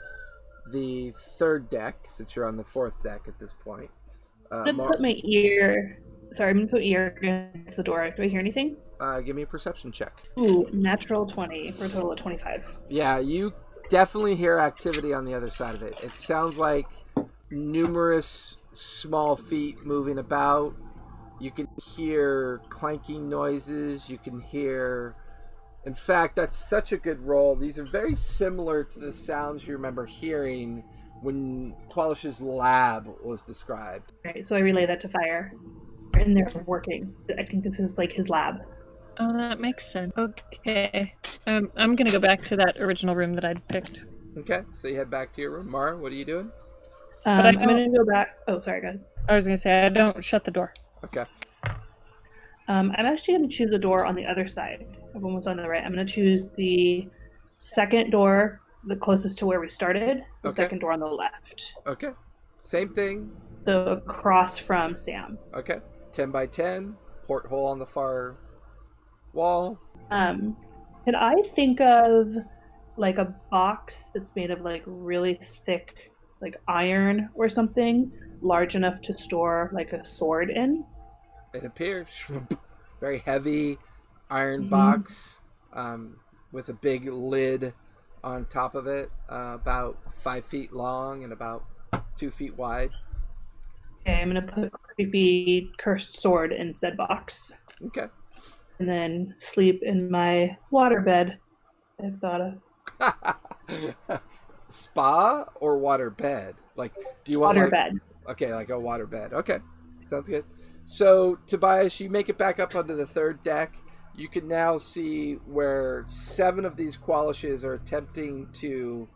the 0.72 1.14
third 1.38 1.70
deck, 1.70 1.96
since 2.08 2.36
you're 2.36 2.46
on 2.46 2.56
the 2.56 2.64
fourth 2.64 2.94
deck 3.04 3.22
at 3.28 3.38
this 3.40 3.52
point. 3.64 3.90
Uh, 4.52 4.56
I'm 4.56 4.66
gonna 4.66 4.78
Mar- 4.78 4.90
put 4.92 5.02
my 5.02 5.16
ear. 5.24 6.00
Sorry, 6.34 6.52
I'm 6.52 6.58
gonna 6.58 6.68
put 6.68 6.84
ear 6.84 7.16
against 7.18 7.76
the 7.76 7.84
door. 7.84 8.10
Do 8.16 8.24
I 8.24 8.28
hear 8.28 8.40
anything? 8.40 8.78
uh, 9.02 9.20
give 9.20 9.36
me 9.36 9.42
a 9.42 9.48
perception 9.48 9.92
check. 9.92 10.14
Ooh, 10.38 10.68
natural 10.72 11.26
twenty 11.26 11.72
for 11.72 11.86
a 11.86 11.90
total 11.90 12.12
of 12.12 12.18
twenty-five. 12.20 12.78
Yeah, 12.88 13.18
you 13.18 13.52
definitely 13.90 14.36
hear 14.36 14.60
activity 14.60 15.12
on 15.14 15.26
the 15.26 15.34
other 15.34 15.50
side 15.50 15.74
of 15.74 15.82
it. 15.82 16.00
It 16.04 16.18
sounds 16.18 16.58
like 16.60 16.88
numerous 17.50 18.60
small 18.74 19.36
feet 19.36 19.84
moving 19.86 20.20
about. 20.20 20.76
You 21.42 21.50
can 21.50 21.68
hear 21.96 22.62
clanking 22.70 23.28
noises. 23.28 24.10
You 24.10 24.20
can 24.20 24.40
hear. 24.40 25.16
In 25.86 25.96
fact, 25.96 26.36
that's 26.36 26.56
such 26.56 26.92
a 26.92 26.98
good 26.98 27.20
roll. 27.20 27.56
These 27.56 27.80
are 27.80 27.86
very 27.86 28.16
similar 28.16 28.84
to 28.84 29.00
the 29.00 29.12
sounds 29.12 29.66
you 29.66 29.74
remember 29.74 30.06
hearing 30.06 30.84
when 31.22 31.74
Qualish's 31.90 32.40
lab 32.42 33.08
was 33.24 33.42
described. 33.42 34.12
Right, 34.24 34.46
so 34.46 34.56
I 34.56 34.60
relay 34.60 34.86
that 34.86 35.02
to 35.02 35.10
fire, 35.10 35.54
and 36.14 36.38
they're 36.38 36.64
working. 36.68 37.12
I 37.38 37.44
think 37.44 37.64
this 37.64 37.80
is 37.80 37.98
like 37.98 38.12
his 38.12 38.30
lab. 38.30 38.62
Oh, 39.20 39.36
that 39.36 39.60
makes 39.60 39.92
sense. 39.92 40.14
Okay. 40.16 41.14
Um, 41.48 41.72
I'm 41.76 41.96
gonna 41.96 42.12
go 42.12 42.20
back 42.20 42.44
to 42.44 42.56
that 42.58 42.80
original 42.80 43.16
room 43.16 43.34
that 43.34 43.46
I'd 43.46 43.68
picked. 43.68 44.02
Okay, 44.38 44.62
so 44.74 44.88
you 44.88 44.96
head 44.96 45.10
back 45.10 45.34
to 45.34 45.42
your 45.42 45.52
room. 45.52 45.72
Mara, 45.72 45.98
what 45.98 46.12
are 46.12 46.16
you 46.16 46.26
doing? 46.26 46.52
Um, 47.26 47.40
I 47.40 47.48
I'm 47.50 47.56
gonna 47.56 47.90
go 47.90 48.06
back. 48.06 48.38
Oh, 48.48 48.60
sorry, 48.60 48.82
go 48.82 48.90
ahead. 48.90 49.04
I 49.28 49.36
was 49.36 49.46
gonna 49.46 49.58
say 49.58 49.86
I 49.86 49.90
don't 49.90 50.24
shut 50.24 50.44
the 50.44 50.52
door. 50.52 50.74
Okay. 51.04 51.26
Um, 52.68 52.92
I'm 52.98 53.06
actually 53.06 53.36
gonna 53.36 53.48
choose 53.50 53.72
a 53.72 53.78
door 53.78 54.06
on 54.06 54.16
the 54.16 54.26
other 54.26 54.48
side. 54.48 54.86
Everyone 55.16 55.36
was 55.36 55.48
on 55.48 55.58
the 55.58 55.68
right. 55.68 55.84
I'm 55.84 55.92
gonna 55.92 56.06
choose 56.06 56.50
the 56.56 57.08
second 57.60 58.12
door, 58.12 58.62
the 58.86 58.96
closest 58.96 59.38
to 59.40 59.46
where 59.46 59.60
we 59.60 59.68
started. 59.68 60.24
The 60.44 60.50
Okay. 60.50 60.56
second 60.64 60.80
door 60.80 60.92
on 60.92 61.00
the 61.00 61.08
left, 61.08 61.74
Okay. 61.88 62.12
Same 62.60 62.94
thing. 62.94 63.32
the 63.64 63.92
across 63.92 64.58
from 64.58 64.96
Sam. 64.98 65.38
Okay. 65.54 65.80
10 66.14 66.32
by 66.32 66.48
10. 66.48 66.96
Porthole 67.28 67.68
on 67.68 67.78
the 67.80 67.86
far 67.86 68.36
wall. 69.34 69.78
Um, 70.10 70.58
can 71.06 71.14
I 71.16 71.42
think 71.44 71.80
of 71.80 72.36
like 72.98 73.18
a 73.20 73.34
box 73.52 74.10
that's 74.14 74.36
made 74.36 74.50
of 74.52 74.62
like 74.62 74.82
really 74.88 75.36
thick, 75.66 76.12
like 76.42 76.60
iron 76.68 77.30
or 77.36 77.50
something, 77.50 78.12
large 78.42 78.76
enough 78.76 79.02
to 79.02 79.18
store 79.18 79.70
like 79.74 79.94
a 79.94 80.04
sword 80.06 80.50
in? 80.50 80.86
It 81.54 81.64
appears. 81.66 82.10
Very 83.00 83.20
heavy 83.20 83.78
iron 84.30 84.66
Mhm. 84.66 84.70
box 84.70 85.42
um, 85.74 86.18
with 86.52 86.70
a 86.70 86.74
big 86.74 87.08
lid 87.08 87.74
on 88.24 88.46
top 88.46 88.76
of 88.76 88.88
it, 88.88 89.10
uh, 89.30 89.54
about 89.56 89.98
five 90.14 90.46
feet 90.46 90.72
long 90.74 91.24
and 91.24 91.34
about 91.34 91.64
two 92.16 92.30
feet 92.30 92.56
wide. 92.58 92.92
Okay, 94.02 94.22
I'm 94.22 94.28
gonna 94.30 94.42
put 94.42 94.72
creepy 94.72 95.72
cursed 95.78 96.20
sword 96.22 96.52
in 96.52 96.76
said 96.76 96.98
box, 96.98 97.56
Okay. 97.88 98.08
and 98.80 98.88
then 98.88 99.36
sleep 99.40 99.82
in 99.84 100.10
my 100.12 100.58
water 100.72 101.02
bed. 101.02 101.40
I've 102.04 102.20
thought 102.20 102.42
of 104.10 104.22
Spa 104.68 105.46
or 105.56 105.78
water 105.78 106.10
bed? 106.10 106.56
Like, 106.76 106.94
do 107.24 107.32
you 107.32 107.40
want 107.40 107.58
water 107.58 107.70
like, 107.70 107.72
bed. 107.72 108.00
Okay, 108.30 108.54
like 108.54 108.70
a 108.70 108.80
water 108.80 109.06
bed. 109.06 109.34
Okay, 109.34 109.60
sounds 110.06 110.28
good. 110.28 110.46
So, 110.86 111.40
Tobias, 111.48 112.00
you 112.00 112.10
make 112.10 112.30
it 112.30 112.38
back 112.38 112.60
up 112.60 112.76
onto 112.76 112.96
the 112.96 113.06
third 113.06 113.44
deck. 113.44 113.76
You 114.16 114.28
can 114.28 114.48
now 114.48 114.78
see 114.78 115.36
where 115.46 116.06
seven 116.08 116.66
of 116.66 116.76
these 116.76 116.98
Qualishes 116.98 117.64
are 117.64 117.76
attempting 117.76 118.50
to 118.54 119.08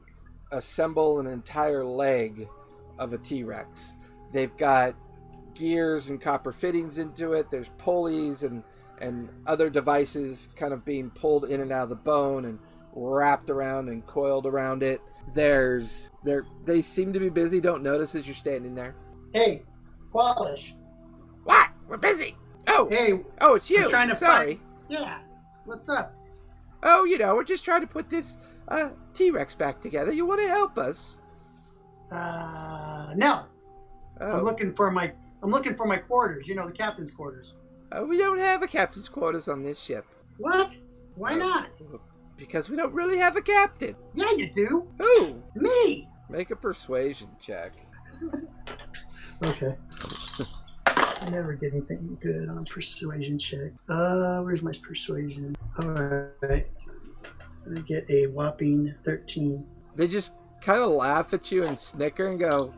assemble 0.51 1.19
an 1.19 1.27
entire 1.27 1.83
leg 1.83 2.47
of 2.97 3.13
a 3.13 3.17
T 3.17 3.43
Rex. 3.43 3.95
They've 4.31 4.55
got 4.57 4.95
gears 5.53 6.09
and 6.09 6.21
copper 6.21 6.51
fittings 6.51 6.97
into 6.97 7.33
it. 7.33 7.49
There's 7.51 7.69
pulleys 7.77 8.43
and 8.43 8.63
and 9.01 9.29
other 9.45 9.69
devices 9.69 10.49
kind 10.55 10.73
of 10.73 10.85
being 10.85 11.09
pulled 11.09 11.45
in 11.45 11.59
and 11.59 11.71
out 11.71 11.83
of 11.83 11.89
the 11.89 11.95
bone 11.95 12.45
and 12.45 12.59
wrapped 12.93 13.49
around 13.49 13.89
and 13.89 14.05
coiled 14.07 14.45
around 14.45 14.83
it. 14.83 15.01
There's 15.33 16.11
there 16.23 16.45
they 16.63 16.81
seem 16.81 17.11
to 17.13 17.19
be 17.19 17.29
busy. 17.29 17.59
Don't 17.59 17.83
notice 17.83 18.15
as 18.15 18.25
you're 18.27 18.35
standing 18.35 18.75
there. 18.75 18.95
Hey, 19.33 19.63
Qualish. 20.13 20.73
What? 21.43 21.69
We're 21.87 21.97
busy. 21.97 22.35
Oh, 22.67 22.87
Hey, 22.89 23.21
oh, 23.41 23.55
it's 23.55 23.69
you. 23.69 23.83
I'm 23.83 23.89
trying 23.89 24.09
to 24.09 24.15
Sorry. 24.15 24.59
yeah. 24.87 25.19
What's 25.65 25.89
up? 25.89 26.13
Oh, 26.83 27.03
you 27.03 27.17
know, 27.17 27.35
we're 27.35 27.43
just 27.43 27.63
trying 27.65 27.81
to 27.81 27.87
put 27.87 28.09
this 28.09 28.37
uh, 28.67 28.89
T-Rex 29.13 29.55
back 29.55 29.81
together. 29.81 30.11
You 30.11 30.25
want 30.25 30.41
to 30.41 30.47
help 30.47 30.77
us? 30.77 31.19
Uh, 32.11 33.13
no. 33.15 33.45
Oh, 34.21 34.37
I'm 34.39 34.43
looking 34.43 34.73
for 34.73 34.89
my. 34.91 35.11
I'm 35.43 35.49
looking 35.51 35.75
for 35.75 35.85
my 35.85 35.97
quarters. 35.97 36.47
You 36.47 36.55
know, 36.55 36.65
the 36.67 36.73
captain's 36.73 37.11
quarters. 37.11 37.55
uh, 37.91 38.03
we 38.03 38.17
don't 38.17 38.39
have 38.39 38.63
a 38.63 38.67
captain's 38.67 39.09
quarters 39.09 39.47
on 39.47 39.61
this 39.63 39.79
ship 39.79 40.05
What? 40.37 40.75
Why 41.15 41.33
Oh. 41.33 41.37
not? 41.37 41.81
Because 42.37 42.69
we 42.69 42.77
don't 42.77 42.93
really 42.93 43.17
have 43.17 43.35
a 43.35 43.41
captain. 43.41 43.95
Yeah, 44.13 44.31
you 44.35 44.49
do. 44.49 44.87
Who? 44.99 45.41
Me. 45.55 46.07
Make 46.29 46.51
a 46.51 46.55
persuasion 46.55 47.29
check. 47.39 47.73
Okay. 49.43 49.75
I 50.87 51.29
never 51.29 51.53
get 51.53 51.73
anything 51.73 52.17
good 52.21 52.49
on 52.49 52.65
persuasion 52.65 53.37
check. 53.37 53.71
Uh, 53.89 54.41
where's 54.41 54.61
my 54.61 54.71
persuasion? 54.81 55.55
All 55.79 55.89
right. 55.89 56.67
I 57.75 57.79
get 57.81 58.09
a 58.09 58.27
whopping 58.27 58.93
thirteen. 59.03 59.65
They 59.95 60.07
just 60.07 60.33
kind 60.61 60.81
of 60.81 60.89
laugh 60.89 61.33
at 61.33 61.51
you 61.51 61.63
and 61.63 61.77
snicker 61.77 62.27
and 62.27 62.39
go, 62.39 62.73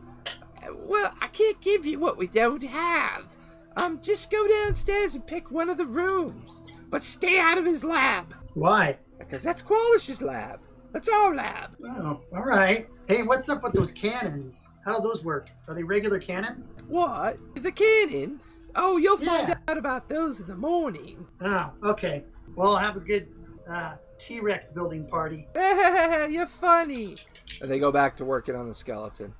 "Well, 0.72 1.12
I 1.20 1.26
can't 1.28 1.60
give 1.60 1.84
you 1.84 1.98
what 1.98 2.16
we 2.16 2.26
don't 2.26 2.62
have. 2.62 3.36
Um, 3.76 4.00
just 4.00 4.30
go 4.30 4.46
downstairs 4.48 5.14
and 5.14 5.26
pick 5.26 5.50
one 5.50 5.68
of 5.68 5.76
the 5.76 5.86
rooms, 5.86 6.62
but 6.90 7.02
stay 7.02 7.38
out 7.38 7.58
of 7.58 7.64
his 7.64 7.84
lab 7.84 8.34
Why? 8.54 8.98
Because 9.18 9.42
that's 9.42 9.62
Qualish's 9.62 10.22
lab. 10.22 10.60
That's 10.92 11.08
our 11.08 11.34
lab." 11.34 11.76
Oh, 11.84 12.20
all 12.34 12.44
right. 12.44 12.88
Hey, 13.08 13.22
what's 13.22 13.48
up 13.48 13.62
with 13.62 13.72
those 13.72 13.92
cannons? 13.92 14.70
How 14.84 14.96
do 14.96 15.02
those 15.02 15.24
work? 15.24 15.50
Are 15.66 15.74
they 15.74 15.82
regular 15.82 16.18
cannons? 16.18 16.72
What? 16.86 17.38
The 17.54 17.72
cannons? 17.72 18.62
Oh, 18.74 18.96
you'll 18.96 19.16
find 19.18 19.48
Yeah. 19.48 19.54
out 19.68 19.78
about 19.78 20.08
those 20.08 20.40
in 20.40 20.46
the 20.46 20.56
morning. 20.56 21.26
Oh, 21.40 21.72
okay. 21.84 22.24
Well, 22.54 22.76
have 22.76 22.96
a 22.96 23.00
good 23.00 23.28
uh, 23.68 23.94
T-Rex 24.18 24.70
building 24.72 25.06
party. 25.06 25.46
You're 25.54 26.46
funny. 26.46 27.16
And 27.62 27.70
they 27.70 27.78
go 27.78 27.90
back 27.92 28.16
to 28.16 28.24
working 28.24 28.54
on 28.54 28.66
the 28.68 28.74
skeleton. 28.74 29.32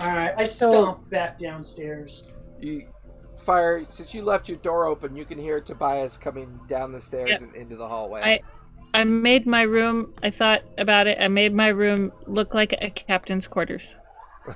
All 0.00 0.08
right. 0.10 0.32
I 0.36 0.44
So- 0.44 0.70
stomp 0.70 1.10
back 1.10 1.38
downstairs. 1.38 2.24
You 2.60 2.86
fire 3.36 3.84
since 3.88 4.12
you 4.14 4.22
left 4.22 4.48
your 4.48 4.58
door 4.58 4.86
open. 4.86 5.14
You 5.16 5.24
can 5.24 5.38
hear 5.38 5.60
Tobias 5.60 6.16
coming 6.18 6.58
down 6.68 6.90
the 6.92 7.00
stairs 7.00 7.30
Yeah. 7.30 7.46
and 7.46 7.54
into 7.54 7.76
the 7.76 7.86
hallway. 7.86 8.22
I- 8.22 8.40
I 8.98 9.04
made 9.04 9.46
my 9.46 9.62
room. 9.62 10.12
I 10.24 10.30
thought 10.30 10.62
about 10.76 11.06
it. 11.06 11.18
I 11.20 11.28
made 11.28 11.54
my 11.54 11.68
room 11.68 12.10
look 12.26 12.52
like 12.52 12.72
a 12.72 12.90
captain's 12.90 13.46
quarters. 13.46 13.94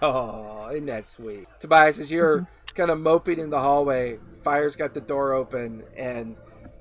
Oh, 0.00 0.68
isn't 0.72 0.86
that 0.86 1.06
sweet? 1.06 1.46
Tobias, 1.60 2.00
as 2.00 2.10
you're 2.10 2.38
mm-hmm. 2.38 2.74
kind 2.74 2.90
of 2.90 2.98
moping 2.98 3.38
in 3.38 3.50
the 3.50 3.60
hallway, 3.60 4.18
Fire's 4.42 4.74
got 4.74 4.94
the 4.94 5.00
door 5.00 5.32
open, 5.32 5.84
and 5.96 6.36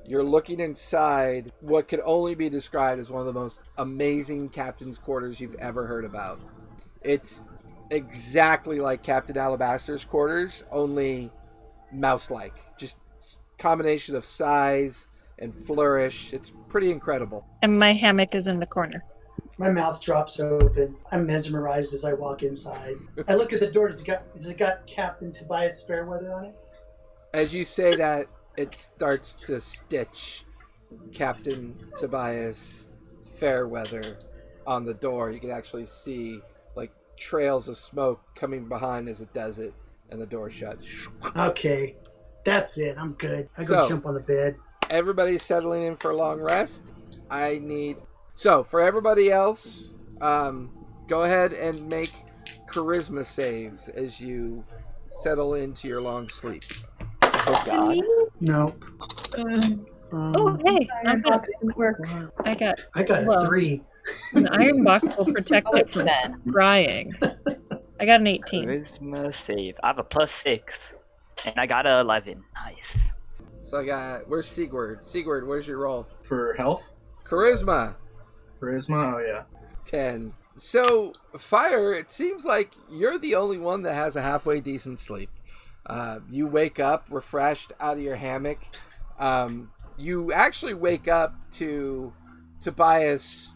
you're 0.08 0.24
looking 0.24 0.60
inside 0.60 1.52
what 1.60 1.88
could 1.88 2.02
only 2.04 2.34
be 2.34 2.50
described 2.50 3.00
as 3.00 3.12
one 3.12 3.20
of 3.20 3.28
the 3.32 3.40
most 3.40 3.62
amazing 3.78 4.50
captain's 4.50 4.98
quarters 4.98 5.40
you've 5.40 5.54
ever 5.56 5.86
heard 5.86 6.04
about. 6.04 6.40
It's 7.04 7.44
exactly 7.92 8.80
like 8.80 9.04
Captain 9.04 9.38
Alabaster's 9.38 10.04
quarters, 10.04 10.64
only 10.72 11.30
mouse-like. 11.94 12.56
Just 12.80 12.98
combination 13.60 14.16
of 14.16 14.26
size 14.26 15.06
and 15.38 15.54
flourish. 15.54 16.34
It's 16.34 16.52
pretty 16.72 16.90
incredible. 16.92 17.46
And 17.62 17.78
my 17.78 17.94
hammock 17.94 18.34
is 18.34 18.48
in 18.48 18.60
the 18.60 18.66
corner. 18.66 19.04
My 19.58 19.70
mouth 19.70 20.02
drops 20.02 20.40
open. 20.40 20.96
I'm 21.12 21.28
mesmerized 21.28 21.94
as 21.94 22.04
I 22.06 22.14
walk 22.14 22.42
inside. 22.42 22.96
I 23.28 23.36
look 23.36 23.54
at 23.54 23.60
the 23.60 23.70
door. 23.70 23.90
Does 23.90 24.00
it 24.02 24.08
got? 24.08 24.34
Does 24.34 24.50
it 24.50 24.58
got 24.58 24.88
Captain 24.88 25.32
Tobias 25.32 25.84
Fairweather 25.84 26.34
on 26.34 26.46
it? 26.46 26.56
As 27.34 27.54
you 27.54 27.64
say 27.64 27.96
that, 27.98 28.26
it 28.58 28.74
starts 28.74 29.36
to 29.48 29.62
stitch 29.62 30.46
Captain 31.14 31.76
Tobias 32.00 32.86
Fairweather 33.40 34.18
on 34.66 34.86
the 34.86 34.94
door. 34.94 35.32
You 35.32 35.40
can 35.40 35.52
actually 35.52 35.86
see 35.86 36.40
like 36.76 36.92
trails 37.18 37.68
of 37.70 37.78
smoke 37.78 38.22
coming 38.36 38.68
behind 38.68 39.10
as 39.10 39.22
it 39.22 39.32
does 39.34 39.60
it, 39.60 39.74
and 40.10 40.20
the 40.20 40.26
door 40.26 40.50
shuts. 40.50 40.88
Okay, 41.36 41.98
that's 42.46 42.78
it. 42.80 42.98
I'm 42.98 43.14
good. 43.14 43.48
I 43.58 43.64
go 43.64 43.82
So- 43.84 43.90
jump 43.90 44.06
on 44.08 44.16
the 44.16 44.22
bed. 44.22 44.56
Everybody's 44.92 45.42
settling 45.42 45.84
in 45.84 45.96
for 45.96 46.12
a 46.12 46.16
long 46.16 46.40
rest. 46.42 46.94
I 47.30 47.60
need 47.64 47.98
so 48.34 48.64
for 48.64 48.82
everybody 48.82 49.32
else, 49.32 49.96
um, 50.22 50.70
go 51.08 51.24
ahead 51.24 51.54
and 51.54 51.82
make 51.90 52.12
charisma 52.70 53.26
saves 53.26 53.88
as 53.90 54.20
you 54.20 54.64
settle 55.10 55.54
into 55.56 55.88
your 55.88 56.02
long 56.02 56.28
sleep. 56.30 56.64
Oh 57.24 57.64
god. 57.66 57.98
No. 58.40 58.76
Um, 59.38 59.86
Um, 60.12 60.36
Oh, 60.36 60.58
hey, 60.66 60.90
iron 61.06 61.08
I'm 61.08 61.22
box 61.22 61.48
didn't 61.62 61.78
work. 61.78 61.98
I 62.44 62.54
got 62.54 62.82
I 62.96 63.04
got 63.04 63.24
a 63.24 63.28
Well. 63.28 63.46
three. 63.46 63.82
an 64.36 64.48
iron 64.50 64.84
box 64.84 65.06
will 65.18 65.26
protect 65.34 65.68
Oh, 65.72 65.78
it 65.78 65.90
from 65.90 66.06
ten. 66.08 66.42
drying. 66.48 67.14
I 68.00 68.06
got 68.06 68.20
an 68.20 68.28
18. 68.28 68.66
Charisma 68.68 69.34
save. 69.34 69.76
I 69.84 69.88
have 69.88 70.00
a 70.00 70.04
plus 70.04 70.32
six. 70.34 70.94
And 71.46 71.58
I 71.58 71.66
got 71.66 71.86
a 71.86 72.00
11. 72.02 72.44
Nice. 72.66 73.12
So 73.62 73.80
I 73.80 73.86
got 73.86 74.28
where's 74.28 74.48
Sigurd? 74.48 75.06
Sigurd, 75.06 75.48
where's 75.48 75.68
your 75.68 75.78
roll? 75.78 76.08
For 76.24 76.54
health? 76.54 76.94
Charisma. 77.24 77.96
Charisma? 78.60 79.16
Oh, 79.16 79.20
yeah. 79.20 79.44
10. 79.86 80.34
So, 80.56 81.14
Fire, 81.38 81.94
it 81.94 82.12
seems 82.12 82.46
like 82.46 82.72
you're 82.92 83.18
the 83.18 83.36
only 83.36 83.58
one 83.58 83.84
that 83.84 83.94
has 83.94 84.16
a 84.16 84.22
halfway 84.22 84.60
decent 84.60 85.00
sleep. 85.00 85.30
Uh, 85.86 86.20
you 86.30 86.46
wake 86.48 86.80
up 86.80 87.08
refreshed 87.10 87.72
out 87.80 87.98
of 87.98 88.04
your 88.04 88.16
hammock. 88.16 88.60
Um, 89.18 89.72
you 89.98 90.32
actually 90.34 90.74
wake 90.74 91.08
up 91.08 91.34
to 91.52 92.14
Tobias 92.60 93.56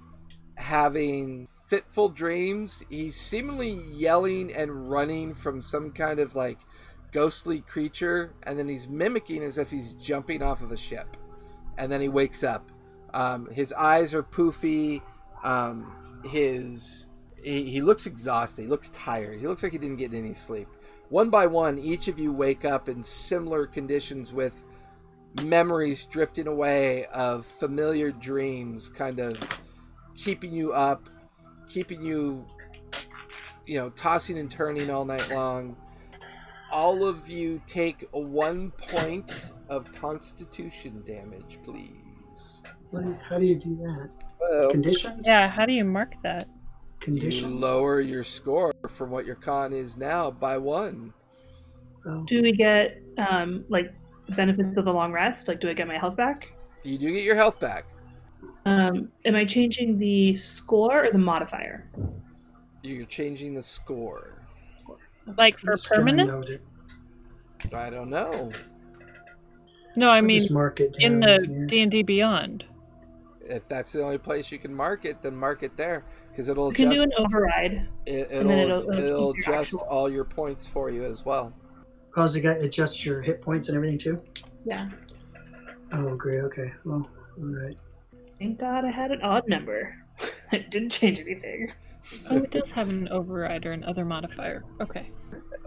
having 0.55 1.47
fitful 1.67 2.09
dreams. 2.09 2.83
He's 2.89 3.15
seemingly 3.15 3.79
yelling 3.91 4.53
and 4.53 4.89
running 4.89 5.33
from 5.33 5.61
some 5.61 5.91
kind 5.91 6.19
of 6.19 6.35
like 6.35 6.59
ghostly 7.15 7.61
creature, 7.61 8.19
and 8.43 8.53
then 8.59 8.67
he's 8.67 8.87
mimicking 8.89 9.41
as 9.43 9.57
if 9.57 9.71
he's 9.71 9.93
jumping 9.93 10.41
off 10.43 10.61
of 10.61 10.71
a 10.71 10.77
ship. 10.77 11.09
And 11.77 11.87
then 11.91 12.01
he 12.01 12.09
wakes 12.09 12.43
up 12.43 12.63
Um, 13.15 13.47
his 13.51 13.71
eyes 13.73 14.13
are 14.13 14.23
poofy. 14.23 15.01
Um, 15.43 15.95
his 16.25 17.07
he, 17.41 17.71
he 17.71 17.81
looks 17.81 18.05
exhausted. 18.05 18.63
He 18.63 18.67
looks 18.67 18.89
tired. 18.89 19.39
He 19.39 19.47
looks 19.47 19.63
like 19.63 19.71
he 19.71 19.77
didn't 19.77 19.97
get 19.97 20.13
any 20.13 20.33
sleep. 20.33 20.67
One 21.09 21.29
by 21.29 21.45
one, 21.47 21.77
each 21.79 22.07
of 22.09 22.19
you 22.19 22.33
wake 22.33 22.65
up 22.65 22.89
in 22.89 23.03
similar 23.03 23.67
conditions 23.67 24.33
with 24.33 24.53
memories 25.43 26.05
drifting 26.05 26.47
away 26.47 27.05
of 27.13 27.45
familiar 27.45 28.11
dreams, 28.11 28.89
kind 28.89 29.19
of 29.19 29.33
keeping 30.15 30.51
you 30.51 30.73
up, 30.73 31.09
keeping 31.69 32.01
you, 32.03 32.45
you 33.65 33.77
know, 33.79 33.89
tossing 33.91 34.37
and 34.37 34.51
turning 34.51 34.89
all 34.89 35.05
night 35.05 35.29
long. 35.31 35.77
All 36.71 37.05
of 37.05 37.29
you 37.29 37.61
take 37.67 38.07
one 38.11 38.71
point 38.71 39.51
of 39.69 39.93
constitution 39.93 41.03
damage, 41.05 41.59
please. 41.63 42.61
What 42.89 43.05
how 43.23 43.39
do 43.39 43.45
you 43.45 43.55
do 43.55 43.75
that? 43.77 44.09
Whoa. 44.39 44.69
Conditions? 44.69 45.27
Yeah, 45.27 45.49
how 45.49 45.65
do 45.65 45.73
you 45.73 45.85
mark 45.85 46.13
that? 46.23 46.47
You 47.07 47.47
lower 47.47 48.01
your 48.01 48.23
score 48.23 48.73
from 48.89 49.11
what 49.11 49.25
your 49.25 49.35
con 49.35 49.73
is 49.73 49.95
now 49.95 50.31
by 50.31 50.57
one. 50.57 51.13
Oh. 52.05 52.23
Do 52.23 52.41
we 52.41 52.51
get 52.51 53.01
um 53.17 53.63
like 53.69 53.93
benefits 54.29 54.75
of 54.77 54.85
the 54.85 54.93
long 54.93 55.11
rest? 55.11 55.47
Like, 55.47 55.59
do 55.59 55.69
I 55.69 55.73
get 55.73 55.87
my 55.87 55.97
health 55.97 56.15
back? 56.15 56.47
You 56.83 56.97
do 56.97 57.11
get 57.11 57.23
your 57.23 57.35
health 57.35 57.59
back. 57.59 57.85
Um, 58.65 59.11
am 59.25 59.35
I 59.35 59.45
changing 59.45 59.99
the 59.99 60.35
score 60.37 61.05
or 61.05 61.11
the 61.11 61.19
modifier? 61.19 61.87
You're 62.81 63.05
changing 63.05 63.53
the 63.53 63.61
score. 63.61 64.34
Like 65.37 65.57
for 65.57 65.73
Just 65.73 65.89
permanent? 65.89 66.59
I 67.73 67.89
don't 67.89 68.09
know. 68.09 68.51
No, 69.97 70.09
I 70.09 70.17
I'll 70.17 70.21
mean 70.21 70.41
mark 70.51 70.79
it 70.81 70.95
in 70.99 71.19
the 71.19 71.43
here. 71.47 71.65
D 71.65 71.81
and 71.81 71.91
D 71.91 72.03
Beyond. 72.03 72.65
If 73.41 73.67
that's 73.67 73.91
the 73.91 74.03
only 74.03 74.17
place 74.17 74.51
you 74.51 74.59
can 74.59 74.73
mark 74.73 75.05
it, 75.05 75.21
then 75.21 75.35
mark 75.35 75.63
it 75.63 75.77
there 75.77 76.03
because 76.31 76.47
it'll 76.47 76.69
We 76.69 76.75
can 76.75 76.89
do 76.89 77.01
an 77.01 77.11
override. 77.17 77.87
it, 78.05 78.27
it'll, 78.31 78.51
it'll- 78.51 78.81
it'll 78.81 78.93
it'll 78.99 79.29
adjust 79.31 79.75
actual- 79.75 79.79
all 79.81 80.09
your 80.11 80.25
points 80.25 80.67
for 80.67 80.89
you 80.89 81.03
as 81.05 81.25
well. 81.25 81.53
Oh, 82.17 82.25
so 82.27 82.37
you 82.37 82.43
got 82.43 82.57
adjust 82.57 83.05
your 83.05 83.21
hit 83.21 83.41
points 83.41 83.69
and 83.69 83.75
everything 83.75 83.97
too? 83.97 84.17
Yeah. 84.65 84.89
Oh, 85.93 86.15
great. 86.15 86.41
Okay. 86.41 86.71
Well, 86.83 87.07
all 87.37 87.43
right. 87.45 87.77
Thank 88.39 88.59
God 88.59 88.83
I 88.85 88.91
had 88.91 89.11
an 89.11 89.21
odd 89.21 89.47
number. 89.47 89.95
it 90.51 90.71
didn't 90.71 90.89
change 90.91 91.19
anything. 91.19 91.71
Oh, 92.29 92.37
it 92.37 92.51
does 92.51 92.71
have 92.71 92.89
an 92.89 93.07
override 93.09 93.65
or 93.65 93.71
an 93.71 93.83
other 93.83 94.05
modifier. 94.05 94.63
Okay. 94.81 95.09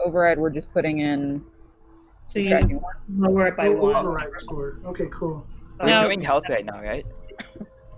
Override, 0.05 0.39
we're 0.39 0.51
just 0.51 0.73
putting 0.73 1.01
in 1.01 1.45
So 2.27 2.39
you 2.41 2.49
subtracting 2.51 2.81
one. 2.81 2.95
lower 3.33 3.47
it 3.49 3.57
by 3.57 3.69
Oh, 3.69 3.77
one. 3.77 3.97
override 3.97 4.35
score. 4.35 4.79
Okay, 4.87 5.07
cool. 5.13 5.45
We're 5.81 5.87
Now- 5.87 6.05
doing 6.05 6.23
health 6.23 6.45
right 6.49 6.65
now, 6.65 6.81
right? 6.81 7.05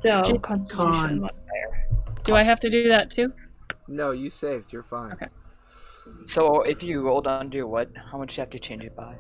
No, 0.05 0.23
Con. 0.23 0.41
constitution 0.41 1.21
modifier. 1.21 1.89
Do 2.25 2.35
I 2.35 2.43
have 2.43 2.61
to 2.61 2.71
do 2.71 2.89
that 2.89 3.11
too? 3.11 3.33
No, 3.89 4.13
you 4.13 4.31
saved. 4.31 4.73
You're 4.73 4.83
fine. 4.85 5.13
Okay. 5.13 5.27
So 6.25 6.63
if 6.63 6.83
you 6.83 7.03
rolled 7.05 7.27
under 7.27 7.67
what, 7.67 7.91
how 8.11 8.17
much 8.19 8.35
do 8.35 8.37
you 8.37 8.41
have 8.43 8.51
to 8.51 8.59
change 8.59 8.85
it 8.85 8.97
by? 8.97 9.15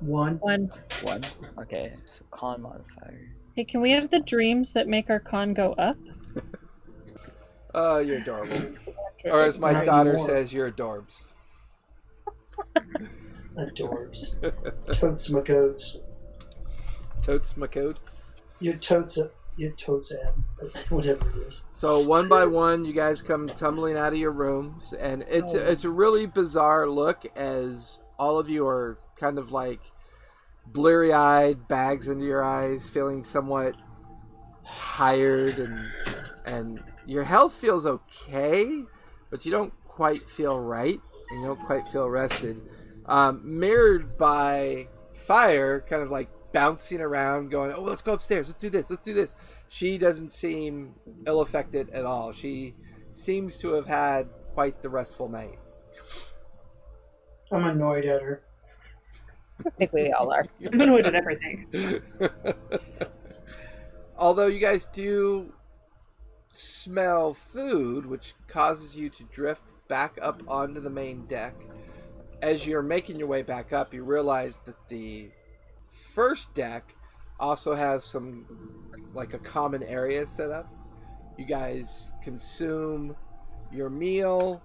One. 0.00 0.36
One. 0.38 0.70
One. 1.02 1.20
Okay. 1.60 1.94
So 2.06 2.24
con 2.32 2.62
modifier. 2.62 3.28
Hey, 3.54 3.64
can 3.64 3.80
we 3.80 3.92
have 3.92 4.10
the 4.10 4.20
dreams 4.20 4.72
that 4.72 4.88
make 4.88 5.08
our 5.10 5.20
con 5.20 5.54
go 5.54 5.72
up? 5.74 5.96
Oh, 7.76 7.98
you're 7.98 8.18
adorable. 8.18 8.74
Or 9.26 9.42
as 9.42 9.58
my 9.58 9.72
Not 9.72 9.84
daughter 9.84 10.10
anymore. 10.14 10.26
says, 10.26 10.52
you're 10.52 10.70
adorbs. 10.70 11.26
Adorbs. 13.58 14.36
totes 14.92 15.30
my 15.30 15.40
goats. 15.40 15.98
Totes 17.22 17.56
my 17.56 17.66
coats. 17.66 18.34
Your 18.60 18.74
totes 18.74 19.18
up. 19.18 19.32
Your 19.58 19.72
totes 19.72 20.14
ab. 20.24 20.42
Whatever 20.90 21.28
it 21.30 21.46
is. 21.46 21.64
So 21.74 22.00
one 22.06 22.28
by 22.28 22.46
one, 22.46 22.84
you 22.84 22.92
guys 22.92 23.20
come 23.20 23.46
tumbling 23.48 23.96
out 23.96 24.12
of 24.12 24.18
your 24.18 24.32
rooms, 24.32 24.92
and 24.92 25.24
it's 25.28 25.54
oh. 25.54 25.58
it's 25.58 25.84
a 25.84 25.90
really 25.90 26.26
bizarre 26.26 26.88
look 26.88 27.24
as 27.36 28.00
all 28.18 28.38
of 28.38 28.50
you 28.50 28.66
are 28.66 28.98
kind 29.16 29.38
of 29.38 29.52
like 29.52 29.80
bleary 30.66 31.12
eyed, 31.12 31.68
bags 31.68 32.08
under 32.08 32.24
your 32.24 32.44
eyes, 32.44 32.86
feeling 32.86 33.22
somewhat 33.22 33.74
tired, 34.76 35.58
and 35.58 35.90
and 36.44 36.80
your 37.06 37.24
health 37.24 37.54
feels 37.54 37.86
okay, 37.86 38.82
but 39.30 39.44
you 39.44 39.50
don't 39.50 39.72
quite 39.84 40.28
feel 40.28 40.58
right, 40.58 41.00
and 41.30 41.40
you 41.40 41.46
don't 41.46 41.60
quite 41.60 41.88
feel 41.88 42.08
rested. 42.08 42.60
Um, 43.06 43.40
mirrored 43.44 44.18
by 44.18 44.88
fire, 45.14 45.80
kind 45.80 46.02
of 46.02 46.10
like 46.10 46.28
bouncing 46.52 47.00
around, 47.00 47.50
going, 47.50 47.72
"Oh, 47.72 47.82
let's 47.82 48.02
go 48.02 48.12
upstairs. 48.12 48.48
Let's 48.48 48.58
do 48.58 48.70
this. 48.70 48.90
Let's 48.90 49.02
do 49.02 49.14
this." 49.14 49.34
She 49.68 49.98
doesn't 49.98 50.32
seem 50.32 50.94
ill 51.26 51.40
affected 51.40 51.90
at 51.90 52.04
all. 52.04 52.32
She 52.32 52.74
seems 53.10 53.58
to 53.58 53.72
have 53.74 53.86
had 53.86 54.28
quite 54.54 54.82
the 54.82 54.88
restful 54.88 55.28
night. 55.28 55.58
I'm 57.52 57.64
annoyed 57.64 58.04
at 58.04 58.22
her. 58.22 58.42
I 59.64 59.70
think 59.70 59.92
we 59.92 60.12
all 60.12 60.32
are. 60.32 60.46
I'm 60.64 60.80
annoyed 60.80 61.06
at 61.06 61.14
everything. 61.14 61.66
Although 64.18 64.46
you 64.46 64.58
guys 64.58 64.86
do 64.86 65.52
smell 66.56 67.34
food, 67.34 68.06
which 68.06 68.34
causes 68.48 68.96
you 68.96 69.10
to 69.10 69.24
drift 69.24 69.72
back 69.88 70.18
up 70.22 70.42
onto 70.48 70.80
the 70.80 70.90
main 70.90 71.26
deck. 71.26 71.54
As 72.42 72.66
you're 72.66 72.82
making 72.82 73.18
your 73.18 73.28
way 73.28 73.42
back 73.42 73.72
up, 73.72 73.94
you 73.94 74.04
realize 74.04 74.58
that 74.66 74.76
the 74.88 75.30
first 75.88 76.54
deck 76.54 76.94
also 77.38 77.74
has 77.74 78.04
some, 78.04 78.46
like 79.14 79.34
a 79.34 79.38
common 79.38 79.82
area 79.82 80.26
set 80.26 80.50
up. 80.50 80.72
You 81.38 81.44
guys 81.44 82.12
consume 82.22 83.16
your 83.70 83.90
meal. 83.90 84.62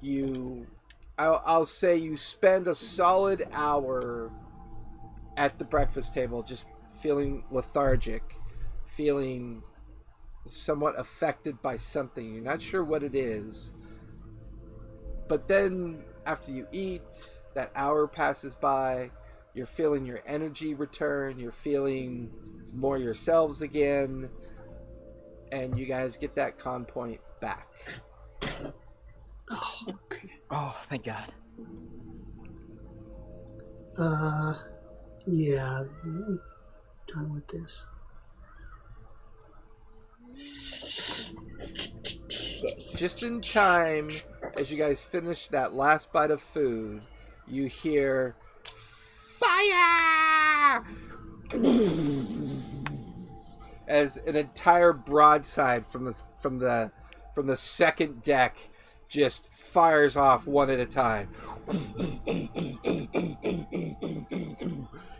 You, 0.00 0.66
I'll, 1.18 1.42
I'll 1.44 1.64
say, 1.64 1.96
you 1.96 2.16
spend 2.16 2.68
a 2.68 2.74
solid 2.74 3.46
hour 3.52 4.30
at 5.36 5.58
the 5.58 5.64
breakfast 5.64 6.14
table, 6.14 6.42
just 6.42 6.66
feeling 7.00 7.44
lethargic, 7.50 8.22
feeling 8.86 9.62
somewhat 10.50 10.98
affected 10.98 11.60
by 11.62 11.76
something. 11.76 12.32
You're 12.34 12.42
not 12.42 12.62
sure 12.62 12.84
what 12.84 13.02
it 13.02 13.14
is. 13.14 13.72
But 15.28 15.48
then, 15.48 16.04
after 16.26 16.52
you 16.52 16.66
eat, 16.72 17.02
that 17.54 17.70
hour 17.74 18.06
passes 18.06 18.54
by. 18.54 19.10
You're 19.54 19.66
feeling 19.66 20.06
your 20.06 20.20
energy 20.26 20.74
return. 20.74 21.38
You're 21.38 21.52
feeling 21.52 22.30
more 22.72 22.98
yourselves 22.98 23.62
again. 23.62 24.30
And 25.52 25.78
you 25.78 25.86
guys 25.86 26.16
get 26.16 26.34
that 26.36 26.58
con 26.58 26.84
point 26.84 27.20
back. 27.40 27.68
Oh, 29.50 29.86
okay. 29.88 30.30
Oh, 30.50 30.76
thank 30.88 31.04
God. 31.04 31.32
Uh, 33.98 34.54
yeah. 35.26 35.84
I'm 36.04 36.40
done 37.06 37.34
with 37.34 37.48
this. 37.48 37.86
Just 42.96 43.22
in 43.22 43.40
time, 43.40 44.10
as 44.56 44.70
you 44.70 44.78
guys 44.78 45.02
finish 45.02 45.48
that 45.48 45.74
last 45.74 46.12
bite 46.12 46.30
of 46.30 46.42
food, 46.42 47.02
you 47.46 47.66
hear 47.66 48.34
fire 49.38 50.84
as 53.86 54.16
an 54.18 54.36
entire 54.36 54.92
broadside 54.92 55.86
from 55.86 56.04
the 56.04 56.20
from 56.40 56.58
the 56.58 56.90
from 57.34 57.46
the 57.46 57.56
second 57.56 58.22
deck 58.22 58.58
just 59.08 59.46
fires 59.52 60.16
off 60.16 60.46
one 60.46 60.68
at 60.70 60.78
a 60.78 60.86
time. 60.86 61.28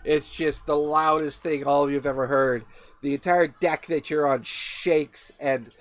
It's 0.05 0.35
just 0.35 0.67
the 0.67 0.77
loudest 0.77 1.43
thing 1.43 1.65
all 1.65 1.85
of 1.85 1.91
you 1.91 1.97
have 1.97 2.07
ever 2.07 2.27
heard. 2.27 2.65
The 3.01 3.15
entire 3.15 3.47
deck 3.47 3.87
that 3.87 4.11
you're 4.11 4.27
on 4.27 4.43
shakes 4.43 5.33
and 5.39 5.75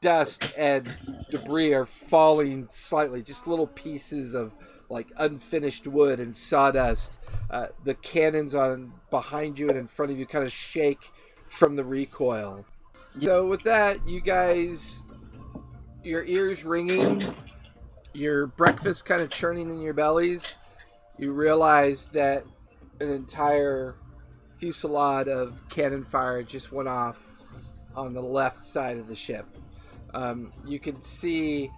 dust 0.00 0.54
and 0.56 0.88
debris 1.30 1.74
are 1.74 1.86
falling 1.86 2.66
slightly, 2.68 3.22
just 3.22 3.46
little 3.46 3.66
pieces 3.66 4.34
of 4.34 4.52
like 4.88 5.10
unfinished 5.18 5.86
wood 5.86 6.20
and 6.20 6.36
sawdust. 6.36 7.18
Uh, 7.50 7.68
the 7.84 7.94
cannons 7.94 8.54
on 8.54 8.92
behind 9.10 9.58
you 9.58 9.68
and 9.68 9.78
in 9.78 9.86
front 9.86 10.12
of 10.12 10.18
you 10.18 10.26
kind 10.26 10.44
of 10.44 10.52
shake 10.52 11.12
from 11.46 11.76
the 11.76 11.84
recoil. 11.84 12.64
So 13.20 13.46
with 13.46 13.62
that, 13.64 14.06
you 14.08 14.20
guys, 14.20 15.02
your 16.02 16.24
ears 16.24 16.64
ringing, 16.64 17.22
your 18.14 18.46
breakfast 18.46 19.04
kind 19.04 19.20
of 19.20 19.30
churning 19.30 19.70
in 19.70 19.80
your 19.80 19.94
bellies. 19.94 20.56
You 21.18 21.32
realize 21.32 22.08
that 22.08 22.44
an 23.00 23.10
entire 23.10 23.96
fusillade 24.62 25.26
of 25.26 25.68
cannon 25.68 26.04
fire 26.04 26.44
just 26.44 26.70
went 26.70 26.88
off 26.88 27.20
on 27.96 28.14
the 28.14 28.22
left 28.22 28.58
side 28.58 28.96
of 28.96 29.08
the 29.08 29.16
ship. 29.16 29.44
Um, 30.14 30.52
you 30.64 30.78
can 30.78 31.00
see 31.00 31.68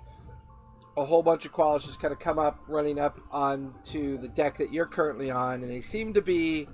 a 0.99 1.05
whole 1.05 1.23
bunch 1.23 1.47
of 1.47 1.53
qualis 1.53 1.85
just 1.85 1.99
kind 1.99 2.13
of 2.13 2.19
come 2.19 2.39
up, 2.39 2.61
running 2.69 3.01
up 3.01 3.19
onto 3.31 4.19
the 4.19 4.29
deck 4.29 4.59
that 4.59 4.71
you're 4.71 4.87
currently 4.87 5.31
on, 5.31 5.63
and 5.63 5.71
they 5.71 5.81
seem 5.81 6.13
to 6.13 6.21
be 6.21 6.69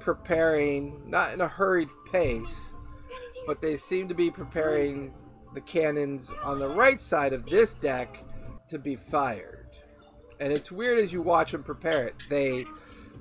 preparing, 0.00 1.00
not 1.08 1.32
in 1.32 1.40
a 1.40 1.48
hurried 1.48 1.88
pace, 2.10 2.74
but 3.46 3.62
they 3.62 3.76
seem 3.76 4.08
to 4.08 4.14
be 4.14 4.28
preparing 4.28 5.14
the 5.54 5.60
cannons 5.60 6.32
on 6.42 6.58
the 6.58 6.68
right 6.68 7.00
side 7.00 7.32
of 7.32 7.46
this 7.46 7.74
deck 7.74 8.24
to 8.66 8.76
be 8.76 8.96
fired. 8.96 9.68
And 10.40 10.52
it's 10.52 10.72
weird 10.72 10.98
as 10.98 11.12
you 11.12 11.22
watch 11.22 11.52
them 11.52 11.62
prepare 11.62 12.08
it. 12.08 12.16
They 12.28 12.64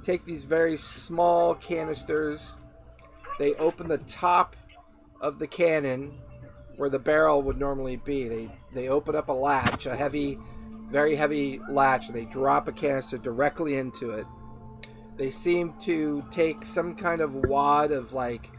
take 0.04 0.26
these 0.26 0.44
very 0.44 0.78
small 0.78 1.56
canisters, 1.56 2.56
they 3.39 3.54
open 3.56 3.88
the 3.88 3.98
top 4.00 4.56
of 5.22 5.39
the 5.39 5.48
cannon 5.48 6.14
where 6.78 6.89
the 6.89 7.00
barrel 7.00 7.42
would 7.44 7.58
normally 7.58 7.98
be. 7.98 8.28
They 8.28 8.52
they 8.74 8.88
open 8.88 9.16
up 9.16 9.30
a 9.30 9.34
latch, 9.34 9.86
a 9.86 9.96
heavy, 9.96 10.38
very 10.89 11.16
heavy 11.16 11.60
latch, 11.70 12.10
they 12.10 12.26
drop 12.26 12.68
a 12.68 12.72
canister 12.72 13.18
directly 13.18 13.78
into 13.78 14.12
it. 14.12 14.26
They 15.18 15.30
seem 15.30 15.74
to 15.82 16.24
take 16.32 16.66
some 16.66 16.96
kind 16.96 17.22
of 17.22 17.36
wad 17.36 17.92
of 17.92 18.14
like 18.14 18.50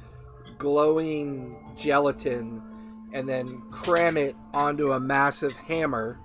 glowing 0.58 1.74
gelatin 1.76 2.62
and 3.12 3.28
then 3.28 3.62
cram 3.70 4.16
it 4.16 4.36
onto 4.54 4.92
a 4.92 5.00
massive 5.00 5.52
hammer 5.52 6.18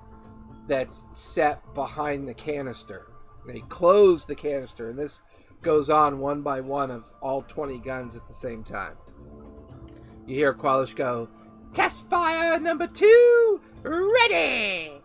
that's 0.68 1.06
set 1.12 1.62
behind 1.74 2.28
the 2.28 2.34
canister. 2.34 3.08
They 3.48 3.62
close 3.70 4.26
the 4.26 4.36
canister, 4.36 4.90
and 4.90 5.00
this 5.00 5.22
goes 5.62 5.90
on 5.90 6.20
one 6.20 6.42
by 6.42 6.62
one 6.62 6.92
of 6.92 7.04
all 7.22 7.42
20 7.42 7.80
guns 7.80 8.16
at 8.16 8.28
the 8.28 8.34
same 8.34 8.64
time. 8.64 8.96
You 10.28 10.36
hear 10.36 10.54
Qualish 10.54 10.96
go, 10.96 11.30
Test 11.74 12.10
fire 12.10 12.60
number 12.60 12.88
two, 12.88 13.62
ready! 13.84 15.02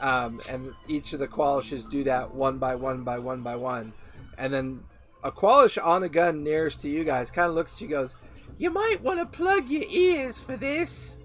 Um, 0.00 0.40
and 0.48 0.72
each 0.88 1.12
of 1.12 1.20
the 1.20 1.28
Qualishes 1.28 1.88
do 1.88 2.04
that 2.04 2.34
one 2.34 2.58
by 2.58 2.74
one 2.74 3.02
by 3.04 3.18
one 3.18 3.42
by 3.42 3.56
one. 3.56 3.92
And 4.38 4.52
then 4.52 4.80
a 5.24 5.30
Qualish 5.30 5.82
on 5.82 6.02
a 6.02 6.08
gun 6.08 6.42
nearest 6.42 6.80
to 6.82 6.88
you 6.88 7.04
guys 7.04 7.30
kind 7.30 7.48
of 7.48 7.54
looks 7.54 7.74
at 7.74 7.80
you 7.80 7.88
goes, 7.88 8.16
You 8.58 8.70
might 8.70 9.02
want 9.02 9.20
to 9.20 9.26
plug 9.26 9.68
your 9.68 9.84
ears 9.88 10.38
for 10.38 10.56
this. 10.56 11.18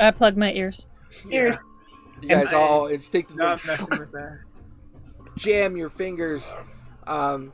I 0.00 0.10
plug 0.10 0.36
my 0.36 0.52
ears. 0.52 0.84
Ears. 1.30 1.56
You 2.20 2.28
guys 2.28 2.48
I- 2.52 2.56
all 2.56 2.86
instinctively 2.86 3.42
Not 3.44 3.64
messing 3.66 3.98
with 3.98 4.12
that. 4.12 4.38
Jam 5.38 5.76
your 5.76 5.90
fingers. 5.90 6.54
Um, 7.06 7.52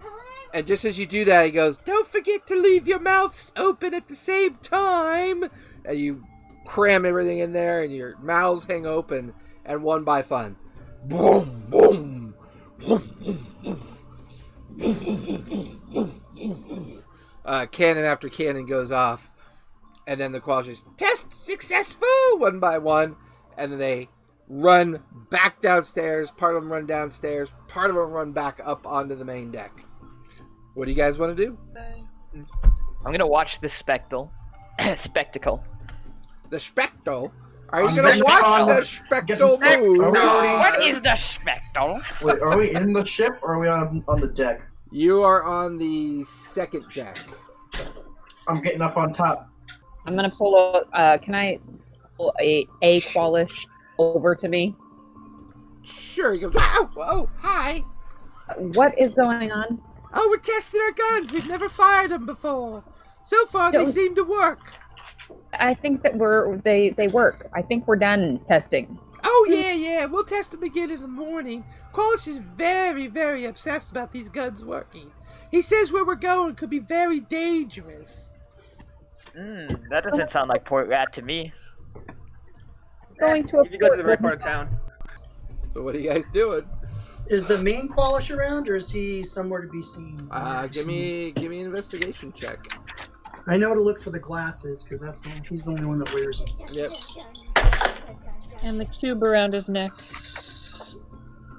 and 0.52 0.66
just 0.66 0.84
as 0.84 0.98
you 0.98 1.06
do 1.06 1.24
that, 1.26 1.46
he 1.46 1.50
goes, 1.50 1.78
Don't 1.78 2.08
forget 2.08 2.46
to 2.48 2.56
leave 2.56 2.86
your 2.86 3.00
mouths 3.00 3.52
open 3.56 3.94
at 3.94 4.08
the 4.08 4.16
same 4.16 4.56
time. 4.56 5.44
And 5.84 5.98
you 5.98 6.24
cram 6.64 7.04
everything 7.04 7.38
in 7.38 7.52
there, 7.52 7.82
and 7.82 7.94
your 7.94 8.16
mouths 8.18 8.64
hang 8.64 8.86
open, 8.86 9.34
and 9.64 9.82
one 9.82 10.04
by 10.04 10.22
fun. 10.22 10.56
Boom, 11.04 11.66
boom. 11.68 12.34
Uh, 17.44 17.66
cannon 17.66 18.04
after 18.04 18.28
cannon 18.28 18.64
goes 18.64 18.90
off, 18.90 19.30
and 20.06 20.18
then 20.18 20.32
the 20.32 20.40
Qualishes 20.40 20.82
test 20.96 21.32
successful 21.32 22.08
one 22.36 22.58
by 22.58 22.78
one, 22.78 23.16
and 23.58 23.70
then 23.70 23.78
they 23.78 24.08
run 24.48 25.00
back 25.30 25.60
downstairs. 25.60 26.30
Part 26.30 26.56
of 26.56 26.62
them 26.62 26.72
run 26.72 26.86
downstairs. 26.86 27.52
Part 27.68 27.90
of 27.90 27.96
them 27.96 28.10
run 28.10 28.32
back 28.32 28.60
up 28.64 28.86
onto 28.86 29.14
the 29.14 29.24
main 29.24 29.50
deck. 29.50 29.72
What 30.74 30.86
do 30.86 30.90
you 30.90 30.96
guys 30.96 31.18
want 31.18 31.36
to 31.36 31.44
do? 31.44 31.58
I'm 33.04 33.12
gonna 33.12 33.26
watch 33.26 33.60
this 33.60 33.74
spectacle. 33.74 34.30
spectacle. 34.96 35.64
The 36.50 36.58
spectacle. 36.58 37.32
Are 37.70 37.82
you 37.82 37.88
I'm 37.88 37.96
gonna 37.96 38.24
watch 38.24 38.44
on- 38.44 38.66
the 38.68 38.84
spectacle 38.84 39.58
move? 39.58 39.98
Are 40.00 40.10
we 40.12 40.18
already- 40.18 40.58
What 40.58 40.82
is 40.82 41.00
the 41.00 41.14
spectacle? 41.16 42.00
Wait, 42.22 42.40
are 42.42 42.56
we 42.56 42.74
in 42.74 42.92
the 42.92 43.04
ship 43.04 43.32
or 43.42 43.54
are 43.54 43.58
we 43.58 43.68
on 43.68 44.04
on 44.08 44.20
the 44.20 44.28
deck? 44.28 44.62
You 44.90 45.22
are 45.22 45.42
on 45.42 45.78
the 45.78 46.22
second 46.24 46.86
deck. 46.94 47.18
I'm 48.48 48.60
getting 48.60 48.82
up 48.82 48.96
on 48.96 49.12
top. 49.12 49.48
I'm 50.06 50.14
gonna 50.14 50.30
pull 50.30 50.56
a. 50.56 50.84
Uh, 50.96 51.18
can 51.18 51.34
I 51.34 51.58
pull 52.16 52.34
a 52.40 52.66
a 52.82 53.00
qualish 53.00 53.66
over 53.98 54.34
to 54.34 54.48
me? 54.48 54.74
Sure. 55.82 56.32
He 56.32 56.38
goes. 56.40 56.54
Wow. 56.54 56.90
Oh, 56.96 57.30
hi. 57.38 57.82
What 58.58 58.98
is 58.98 59.10
going 59.10 59.52
on? 59.52 59.80
Oh, 60.12 60.28
we're 60.30 60.38
testing 60.38 60.80
our 60.80 60.92
guns. 60.92 61.32
We've 61.32 61.46
never 61.46 61.68
fired 61.68 62.10
them 62.10 62.26
before. 62.26 62.84
So 63.22 63.46
far, 63.46 63.72
they 63.72 63.78
Don't- 63.78 63.88
seem 63.88 64.14
to 64.14 64.24
work. 64.24 64.60
I 65.54 65.74
think 65.74 66.02
that 66.02 66.16
we're 66.16 66.58
they 66.58 66.90
they 66.90 67.08
work. 67.08 67.48
I 67.54 67.62
think 67.62 67.86
we're 67.86 67.96
done 67.96 68.40
testing. 68.46 68.98
Oh 69.22 69.46
yeah, 69.48 69.72
yeah. 69.72 70.04
We'll 70.04 70.24
test 70.24 70.50
them 70.50 70.62
again 70.62 70.90
in 70.90 71.00
the 71.00 71.08
morning. 71.08 71.64
Qualish 71.94 72.28
is 72.28 72.38
very, 72.38 73.06
very 73.06 73.46
obsessed 73.46 73.90
about 73.90 74.12
these 74.12 74.28
guns 74.28 74.62
working. 74.64 75.10
He 75.50 75.62
says 75.62 75.90
where 75.90 76.04
we're 76.04 76.16
going 76.16 76.56
could 76.56 76.68
be 76.70 76.80
very 76.80 77.20
dangerous. 77.20 78.32
Mm, 79.34 79.88
that 79.88 80.04
doesn't 80.04 80.30
sound 80.30 80.50
like 80.50 80.64
Port 80.64 80.88
Rat 80.88 81.12
to 81.14 81.22
me. 81.22 81.52
Going 83.18 83.44
to 83.44 83.58
a 83.58 83.64
If 83.64 83.72
you 83.72 83.78
go 83.78 83.90
to 83.90 83.96
the 83.96 84.04
right 84.04 84.20
part 84.20 84.34
of 84.34 84.40
town. 84.40 84.78
So 85.64 85.82
what 85.82 85.94
are 85.94 85.98
you 85.98 86.10
guys 86.10 86.24
doing? 86.32 86.64
Is 87.28 87.46
the 87.46 87.58
main 87.58 87.88
Qualish 87.88 88.34
around, 88.34 88.68
or 88.68 88.76
is 88.76 88.90
he 88.90 89.24
somewhere 89.24 89.62
to 89.62 89.68
be 89.68 89.82
seen? 89.82 90.18
Uh, 90.30 90.66
give 90.66 90.86
me, 90.86 91.32
give 91.32 91.50
me 91.50 91.60
an 91.60 91.66
investigation 91.66 92.32
check. 92.32 92.66
I 93.46 93.56
know 93.56 93.74
to 93.74 93.80
look 93.80 94.02
for 94.02 94.10
the 94.10 94.18
glasses 94.18 94.82
because 94.82 95.00
that's 95.00 95.20
the 95.20 95.30
he's 95.48 95.64
the 95.64 95.70
only 95.70 95.84
one 95.84 95.98
that 95.98 96.12
wears 96.12 96.40
them. 96.40 96.66
Yep. 96.72 96.90
And 98.62 98.80
the 98.80 98.86
cube 98.86 99.22
around 99.22 99.52
his 99.52 99.68
neck. 99.68 99.92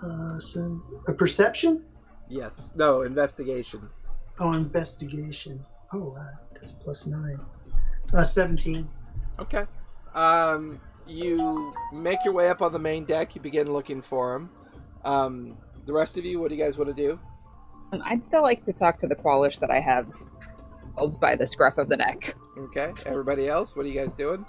Uh, 0.03 0.39
so 0.39 0.81
a 1.07 1.13
perception? 1.13 1.83
Yes. 2.27 2.71
No 2.75 3.03
investigation. 3.03 3.87
Oh, 4.39 4.53
investigation. 4.53 5.63
Oh, 5.93 6.15
uh, 6.19 6.23
that's 6.53 6.71
plus 6.71 7.05
nine. 7.05 7.39
Uh, 8.13 8.23
seventeen. 8.23 8.89
Okay. 9.39 9.65
Um, 10.15 10.79
you 11.07 11.73
make 11.93 12.19
your 12.23 12.33
way 12.33 12.49
up 12.49 12.61
on 12.61 12.73
the 12.73 12.79
main 12.79 13.05
deck. 13.05 13.35
You 13.35 13.41
begin 13.41 13.71
looking 13.71 14.01
for 14.01 14.35
him. 14.35 14.49
Um, 15.03 15.57
the 15.85 15.93
rest 15.93 16.17
of 16.17 16.25
you, 16.25 16.39
what 16.39 16.49
do 16.49 16.55
you 16.55 16.63
guys 16.63 16.77
want 16.77 16.95
to 16.95 17.01
do? 17.01 17.19
Um, 17.91 18.01
I'd 18.05 18.23
still 18.23 18.41
like 18.41 18.63
to 18.63 18.73
talk 18.73 18.99
to 18.99 19.07
the 19.07 19.15
qualish 19.15 19.59
that 19.59 19.69
I 19.69 19.79
have 19.79 20.13
held 20.97 21.19
by 21.19 21.35
the 21.35 21.45
scruff 21.45 21.77
of 21.77 21.89
the 21.89 21.97
neck. 21.97 22.35
Okay. 22.57 22.91
Everybody 23.05 23.47
else, 23.47 23.75
what 23.75 23.85
are 23.85 23.89
you 23.89 23.99
guys 23.99 24.13
doing? 24.13 24.45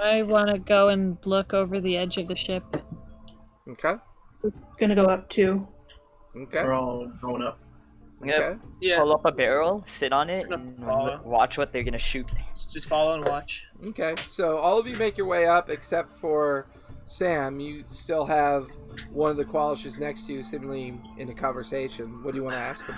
I 0.00 0.22
want 0.22 0.50
to 0.50 0.58
go 0.58 0.88
and 0.88 1.18
look 1.24 1.52
over 1.54 1.80
the 1.80 1.96
edge 1.96 2.16
of 2.18 2.28
the 2.28 2.36
ship. 2.36 2.64
Okay. 3.68 3.94
Gonna 4.78 4.94
go 4.94 5.06
up 5.06 5.28
too. 5.28 5.66
Okay. 6.36 6.62
We're 6.62 6.72
all 6.72 7.06
going 7.20 7.42
up. 7.42 7.61
I'm 8.22 8.28
gonna 8.28 8.44
Okay. 8.44 8.58
Yeah, 8.80 8.98
pull 9.00 9.12
up 9.14 9.24
a 9.24 9.32
barrel, 9.32 9.84
sit 9.86 10.12
on 10.12 10.30
it, 10.30 10.48
and 10.50 10.78
follow. 10.84 11.20
watch 11.24 11.58
what 11.58 11.72
they're 11.72 11.82
gonna 11.82 11.98
shoot. 11.98 12.26
just 12.70 12.88
follow 12.88 13.14
and 13.14 13.26
watch. 13.28 13.66
Okay. 13.88 14.14
So 14.16 14.56
all 14.58 14.78
of 14.78 14.86
you 14.86 14.96
make 14.96 15.18
your 15.18 15.26
way 15.26 15.46
up 15.46 15.68
except 15.70 16.14
for 16.14 16.66
Sam. 17.04 17.58
You 17.60 17.84
still 17.90 18.24
have 18.24 18.68
one 19.10 19.30
of 19.30 19.36
the 19.36 19.44
Qualishes 19.44 19.98
next 19.98 20.26
to 20.26 20.32
you, 20.32 20.42
seemingly 20.42 20.98
in 21.18 21.28
a 21.28 21.34
conversation. 21.34 22.22
What 22.22 22.32
do 22.32 22.38
you 22.38 22.44
want 22.44 22.54
to 22.54 22.60
ask 22.60 22.86
him? 22.86 22.94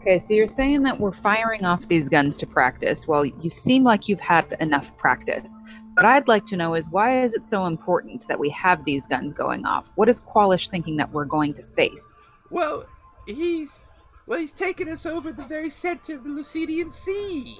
Okay, 0.00 0.18
so 0.18 0.34
you're 0.34 0.46
saying 0.48 0.82
that 0.82 1.00
we're 1.00 1.12
firing 1.12 1.64
off 1.64 1.88
these 1.88 2.08
guns 2.08 2.36
to 2.36 2.46
practice. 2.46 3.08
Well, 3.08 3.24
you 3.24 3.50
seem 3.50 3.82
like 3.82 4.08
you've 4.08 4.20
had 4.20 4.54
enough 4.60 4.96
practice. 4.98 5.62
What 5.94 6.04
I'd 6.06 6.28
like 6.28 6.46
to 6.46 6.56
know 6.56 6.74
is 6.74 6.88
why 6.90 7.22
is 7.22 7.34
it 7.34 7.46
so 7.46 7.66
important 7.66 8.26
that 8.28 8.38
we 8.38 8.48
have 8.50 8.84
these 8.84 9.06
guns 9.08 9.32
going 9.32 9.64
off? 9.64 9.90
What 9.96 10.08
is 10.08 10.20
Qualish 10.20 10.68
thinking 10.68 10.96
that 10.98 11.10
we're 11.12 11.24
going 11.24 11.54
to 11.54 11.62
face? 11.64 12.28
Well, 12.50 12.84
he's 13.26 13.88
well, 14.26 14.40
he's 14.40 14.52
taken 14.52 14.88
us 14.88 15.06
over 15.06 15.32
the 15.32 15.44
very 15.44 15.70
center 15.70 16.16
of 16.16 16.24
the 16.24 16.30
Lucidian 16.30 16.92
Sea. 16.92 17.58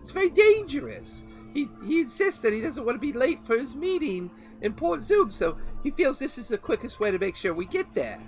It's 0.00 0.10
very 0.10 0.30
dangerous. 0.30 1.24
He 1.52 1.68
he 1.84 2.02
insists 2.02 2.40
that 2.40 2.52
he 2.52 2.60
doesn't 2.60 2.84
want 2.84 2.96
to 2.96 3.00
be 3.00 3.12
late 3.12 3.44
for 3.46 3.56
his 3.56 3.74
meeting 3.74 4.30
in 4.60 4.74
Port 4.74 5.00
Zoom, 5.00 5.30
so 5.30 5.56
he 5.82 5.90
feels 5.90 6.18
this 6.18 6.38
is 6.38 6.48
the 6.48 6.58
quickest 6.58 7.00
way 7.00 7.10
to 7.10 7.18
make 7.18 7.34
sure 7.34 7.54
we 7.54 7.66
get 7.66 7.92
there. 7.94 8.20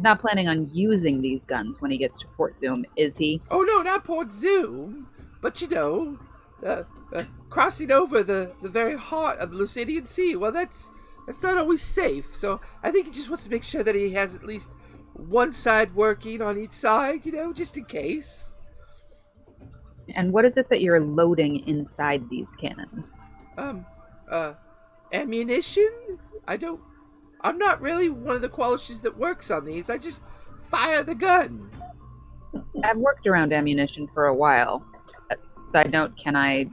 Not 0.00 0.18
planning 0.18 0.48
on 0.48 0.68
using 0.72 1.22
these 1.22 1.44
guns 1.44 1.80
when 1.80 1.92
he 1.92 1.98
gets 1.98 2.18
to 2.18 2.26
Port 2.26 2.56
Zoom, 2.56 2.84
is 2.96 3.16
he? 3.16 3.40
Oh 3.50 3.62
no, 3.62 3.82
not 3.82 4.04
Port 4.04 4.32
Zoom, 4.32 5.06
but 5.40 5.60
you 5.60 5.68
know, 5.68 6.18
uh, 6.64 6.82
uh, 7.14 7.24
crossing 7.48 7.92
over 7.92 8.24
the 8.24 8.52
the 8.60 8.68
very 8.68 8.98
heart 8.98 9.38
of 9.38 9.52
the 9.52 9.56
Lucidian 9.56 10.06
Sea. 10.06 10.34
Well, 10.34 10.50
that's 10.50 10.90
that's 11.26 11.42
not 11.42 11.56
always 11.56 11.80
safe. 11.80 12.34
So 12.34 12.60
I 12.82 12.90
think 12.90 13.06
he 13.06 13.12
just 13.12 13.30
wants 13.30 13.44
to 13.44 13.50
make 13.50 13.64
sure 13.64 13.84
that 13.84 13.94
he 13.94 14.10
has 14.10 14.34
at 14.34 14.44
least 14.44 14.72
one 15.14 15.52
side 15.52 15.94
working 15.94 16.42
on 16.42 16.58
each 16.58 16.72
side, 16.72 17.24
you 17.24 17.32
know, 17.32 17.52
just 17.52 17.76
in 17.76 17.84
case. 17.84 18.54
And 20.14 20.32
what 20.32 20.44
is 20.44 20.56
it 20.56 20.68
that 20.68 20.82
you're 20.82 21.00
loading 21.00 21.66
inside 21.66 22.28
these 22.28 22.50
cannons? 22.56 23.08
Um, 23.56 23.86
uh, 24.30 24.54
ammunition? 25.12 25.90
I 26.46 26.56
don't. 26.56 26.80
I'm 27.40 27.58
not 27.58 27.80
really 27.80 28.08
one 28.10 28.36
of 28.36 28.42
the 28.42 28.48
qualishes 28.48 29.00
that 29.02 29.16
works 29.16 29.50
on 29.50 29.64
these. 29.64 29.88
I 29.90 29.98
just 29.98 30.24
fire 30.70 31.02
the 31.02 31.14
gun. 31.14 31.70
I've 32.82 32.96
worked 32.96 33.26
around 33.26 33.52
ammunition 33.52 34.06
for 34.08 34.26
a 34.26 34.34
while. 34.34 34.84
Side 35.62 35.92
note, 35.92 36.16
can 36.16 36.36
I, 36.36 36.68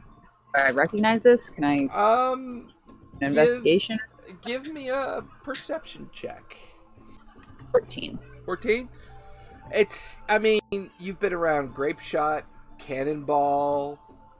I 0.55 0.71
recognize 0.71 1.23
this? 1.23 1.49
Can 1.49 1.63
I 1.63 1.85
Um, 1.87 2.73
an 3.21 3.27
investigation? 3.27 3.99
give 4.41 4.67
me 4.71 4.89
a 4.89 5.23
perception 5.43 6.09
check. 6.11 6.55
14. 7.71 8.19
14 8.51 8.89
it's 9.73 10.21
i 10.27 10.37
mean 10.37 10.59
you've 10.99 11.19
been 11.19 11.33
around 11.33 11.73
grape 11.73 11.99
shot 11.99 12.45
cannonball, 12.81 13.99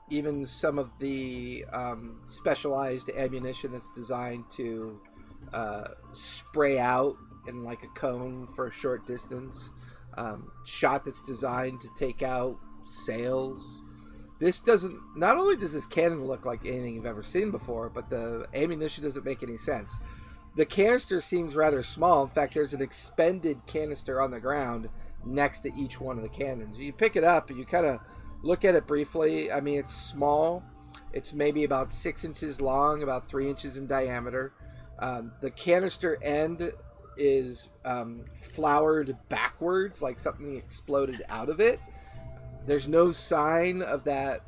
even 0.09 0.43
some 0.43 0.78
of 0.78 0.91
the 0.99 1.64
um, 1.72 2.20
specialized 2.24 3.09
ammunition 3.16 3.72
that's 3.72 3.89
designed 3.91 4.49
to 4.51 4.99
uh, 5.53 5.89
spray 6.12 6.80
out 6.80 7.16
in 7.47 7.64
like 7.64 7.84
a 7.84 7.88
cone 7.99 8.47
for 8.55 8.68
a 8.68 8.72
short 8.72 9.05
distance. 9.05 9.70
Um, 10.18 10.51
shot 10.66 11.05
that's 11.05 11.22
designed 11.22 11.80
to 11.82 11.88
take 11.95 12.22
out 12.22 12.57
sails. 12.84 13.84
This 14.39 14.59
doesn't. 14.59 14.99
Not 15.16 15.38
only 15.38 15.55
does 15.55 15.72
this 15.72 15.86
cannon 15.86 16.26
look 16.26 16.45
like 16.45 16.66
anything 16.66 16.95
you've 16.95 17.05
ever 17.05 17.24
seen 17.24 17.51
before, 17.51 17.89
but 17.89 18.09
the 18.09 18.45
ammunition 18.53 19.03
doesn't 19.03 19.24
make 19.24 19.43
any 19.43 19.55
sense. 19.55 19.95
The 20.56 20.66
canister 20.66 21.22
seems 21.22 21.56
rather 21.56 21.82
small. 21.82 22.24
In 22.24 22.30
fact, 22.30 22.54
there's 22.54 22.74
an 22.74 22.82
expended 22.82 23.66
canister 23.68 24.22
on 24.22 24.32
the 24.32 24.39
ground 24.39 24.89
next 25.26 25.60
to 25.62 25.72
each 25.76 26.02
one 26.02 26.18
of 26.18 26.24
the 26.24 26.30
cannons. 26.30 26.78
You 26.78 26.91
pick 26.91 27.16
it 27.16 27.24
up 27.24 27.49
and 27.49 27.58
you 27.58 27.66
kind 27.66 27.86
of 27.86 27.99
look 28.43 28.66
at 28.66 28.76
it 28.76 28.86
briefly. 28.86 29.52
I 29.52 29.62
mean, 29.62 29.80
it's 29.80 29.93
small. 29.93 30.64
It's 31.14 31.34
maybe 31.34 31.64
about 31.64 31.91
six 31.91 32.24
inches 32.24 32.60
long, 32.60 33.04
about 33.04 33.30
three 33.30 33.49
inches 33.49 33.78
in 33.78 33.88
diameter. 33.88 34.54
Um, 34.99 35.32
the 35.41 35.52
canister 35.52 36.22
end 36.22 36.72
is 37.18 37.70
um, 37.86 38.26
floured 38.36 39.16
backwards, 39.30 40.02
like 40.02 40.20
something 40.20 40.58
exploded 40.58 41.24
out 41.30 41.49
of 41.49 41.60
it. 41.60 41.80
There's 42.66 42.88
no 42.88 43.12
sign 43.12 43.82
of 43.82 44.04
that 44.04 44.41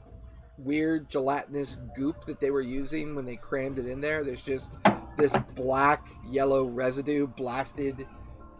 weird 0.58 1.10
gelatinous 1.10 1.78
goop 1.95 2.26
that 2.26 2.39
they 2.39 2.51
were 2.51 2.62
using 2.62 3.16
when 3.16 3.26
they 3.26 3.36
crammed 3.36 3.80
it 3.80 3.88
in 3.88 4.01
there. 4.01 4.24
There's 4.24 4.43
just 4.43 4.74
this 5.18 5.36
black 5.55 6.07
yellow 6.26 6.66
residue 6.66 7.28
blasted 7.28 8.07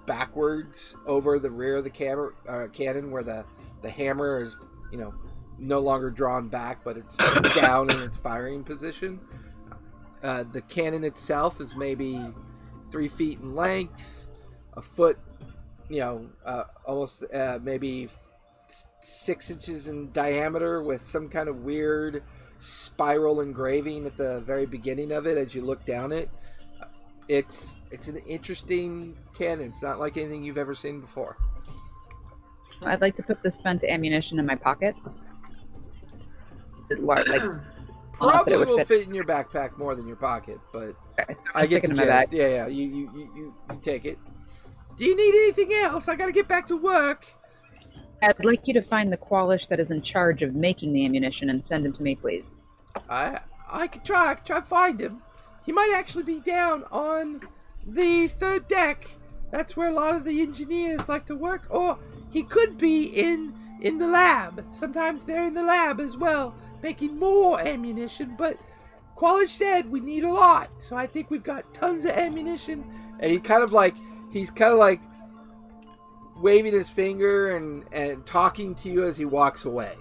backwards 0.06 0.96
over 1.06 1.40
the 1.40 1.50
rear 1.50 1.78
of 1.78 1.84
the 1.84 1.90
camera, 1.90 2.32
uh, 2.48 2.68
cannon 2.74 3.12
where 3.12 3.24
the, 3.24 3.46
the 3.82 3.90
hammer 3.90 4.40
is, 4.40 4.56
you 4.92 4.98
know, 4.98 5.14
no 5.58 5.80
longer 5.80 6.10
drawn 6.10 6.48
back, 6.48 6.84
but 6.84 6.98
it's 6.98 7.18
down 7.56 7.90
in 7.90 8.02
its 8.02 8.18
firing 8.18 8.64
position. 8.64 9.20
Uh, 10.22 10.44
the 10.52 10.62
cannon 10.62 11.04
itself 11.04 11.60
is 11.60 11.76
maybe 11.76 12.20
three 12.92 13.08
feet 13.08 13.40
in 13.40 13.56
length, 13.56 14.28
a 14.74 14.82
foot, 14.82 15.18
you 15.90 16.00
know, 16.00 16.30
uh, 16.46 16.64
almost 16.86 17.26
uh, 17.34 17.60
maybe 17.62 18.10
six 19.02 19.50
inches 19.50 19.88
in 19.88 20.12
diameter 20.12 20.82
with 20.82 21.02
some 21.02 21.28
kind 21.28 21.50
of 21.50 21.58
weird 21.64 22.24
spiral 22.64 23.42
engraving 23.42 24.06
at 24.06 24.16
the 24.16 24.40
very 24.42 24.66
beginning 24.66 25.12
of 25.12 25.28
it 25.28 25.38
as 25.38 25.54
you 25.54 25.62
look 25.62 25.86
down 25.86 26.12
it. 26.12 26.30
It's 27.28 27.76
it's 27.92 28.08
an 28.08 28.18
interesting 28.18 29.16
cannon. 29.34 29.68
It's 29.68 29.84
not 29.84 30.00
like 30.00 30.18
anything 30.18 30.44
you've 30.44 30.58
ever 30.58 30.74
seen 30.76 31.00
before. 31.00 31.38
I'd 32.84 33.02
like 33.02 33.16
to 33.18 33.24
put 33.24 33.42
the 33.44 33.52
spent 33.52 33.84
ammunition 33.84 34.40
in 34.40 34.46
my 34.46 34.56
pocket. 34.56 34.96
It's 36.90 37.02
lar- 37.02 37.24
like, 37.26 37.42
I'll 38.22 38.30
note 38.30 38.46
that 38.46 38.58
Probably 38.58 38.66
will 38.66 38.78
fit. 38.80 38.88
fit 38.88 39.08
in 39.08 39.14
your 39.14 39.24
backpack 39.24 39.78
more 39.78 39.96
than 39.96 40.08
your 40.08 40.16
pocket, 40.16 40.60
but 40.72 40.96
okay, 41.20 41.34
so 41.34 41.50
I 41.54 41.66
get 41.66 41.84
the 41.84 41.94
gist. 41.94 42.34
Yeah, 42.34 42.48
yeah. 42.48 42.68
You, 42.68 42.86
you, 42.86 43.12
you, 43.14 43.32
you, 43.36 43.56
you 43.70 43.80
take 43.82 44.06
it. 44.06 44.18
Do 44.98 45.06
you 45.06 45.16
need 45.16 45.34
anything 45.34 45.74
else? 45.74 46.08
I 46.08 46.16
gotta 46.16 46.32
get 46.32 46.48
back 46.48 46.68
to 46.68 46.78
work. 46.78 47.26
I'd 48.24 48.44
like 48.46 48.68
you 48.68 48.74
to 48.76 48.82
find 48.82 49.12
the 49.12 49.18
Qualish 49.18 49.68
that 49.68 49.80
is 49.80 49.92
in 49.92 50.02
charge 50.02 50.42
of 50.42 50.56
making 50.56 50.94
the 50.94 51.06
ammunition 51.06 51.50
and 51.50 51.64
send 51.64 51.86
him 51.86 51.94
to 51.94 52.04
me, 52.04 52.16
please. 52.16 52.56
I 53.10 53.40
I 53.70 53.88
could 53.88 54.06
try. 54.06 54.32
I 54.32 54.34
try 54.36 54.60
to 54.60 54.66
find 54.66 55.00
him. 55.00 55.22
He 55.66 55.72
might 55.72 55.94
actually 55.96 56.24
be 56.24 56.40
down 56.40 56.84
on 56.92 57.42
the 57.86 58.28
third 58.28 58.68
deck. 58.68 59.10
That's 59.52 59.76
where 59.76 59.90
a 59.90 59.94
lot 59.94 60.16
of 60.16 60.24
the 60.26 60.42
engineers 60.42 61.10
like 61.10 61.26
to 61.28 61.36
work. 61.36 61.68
Or 61.70 61.98
he 62.32 62.44
could 62.44 62.78
be 62.78 63.04
in 63.04 63.54
in 63.82 63.98
the 63.98 64.08
lab. 64.08 64.66
Sometimes 64.70 65.24
they're 65.24 65.44
in 65.44 65.54
the 65.54 65.64
lab 65.64 66.00
as 66.00 66.16
well, 66.16 66.56
making 66.82 67.18
more 67.20 67.60
ammunition. 67.60 68.36
But 68.38 68.58
Qualish 69.18 69.50
said 69.50 69.92
we 69.92 70.00
need 70.00 70.24
a 70.24 70.32
lot, 70.32 70.70
so 70.80 70.96
I 70.96 71.08
think 71.08 71.30
we've 71.30 71.44
got 71.44 71.74
tons 71.74 72.06
of 72.06 72.12
ammunition. 72.12 72.86
And 73.20 73.32
he 73.32 73.40
kind 73.40 73.64
of 73.64 73.74
like 73.74 73.96
he's 74.32 74.50
kind 74.50 74.72
of 74.72 74.80
like 74.80 75.02
waving 76.38 76.74
his 76.74 76.90
finger 76.90 77.56
and 77.56 77.86
and 77.92 78.26
talking 78.26 78.76
to 78.76 78.90
you 78.90 79.06
as 79.06 79.18
he 79.18 79.26
walks 79.26 79.66
away. 79.66 79.94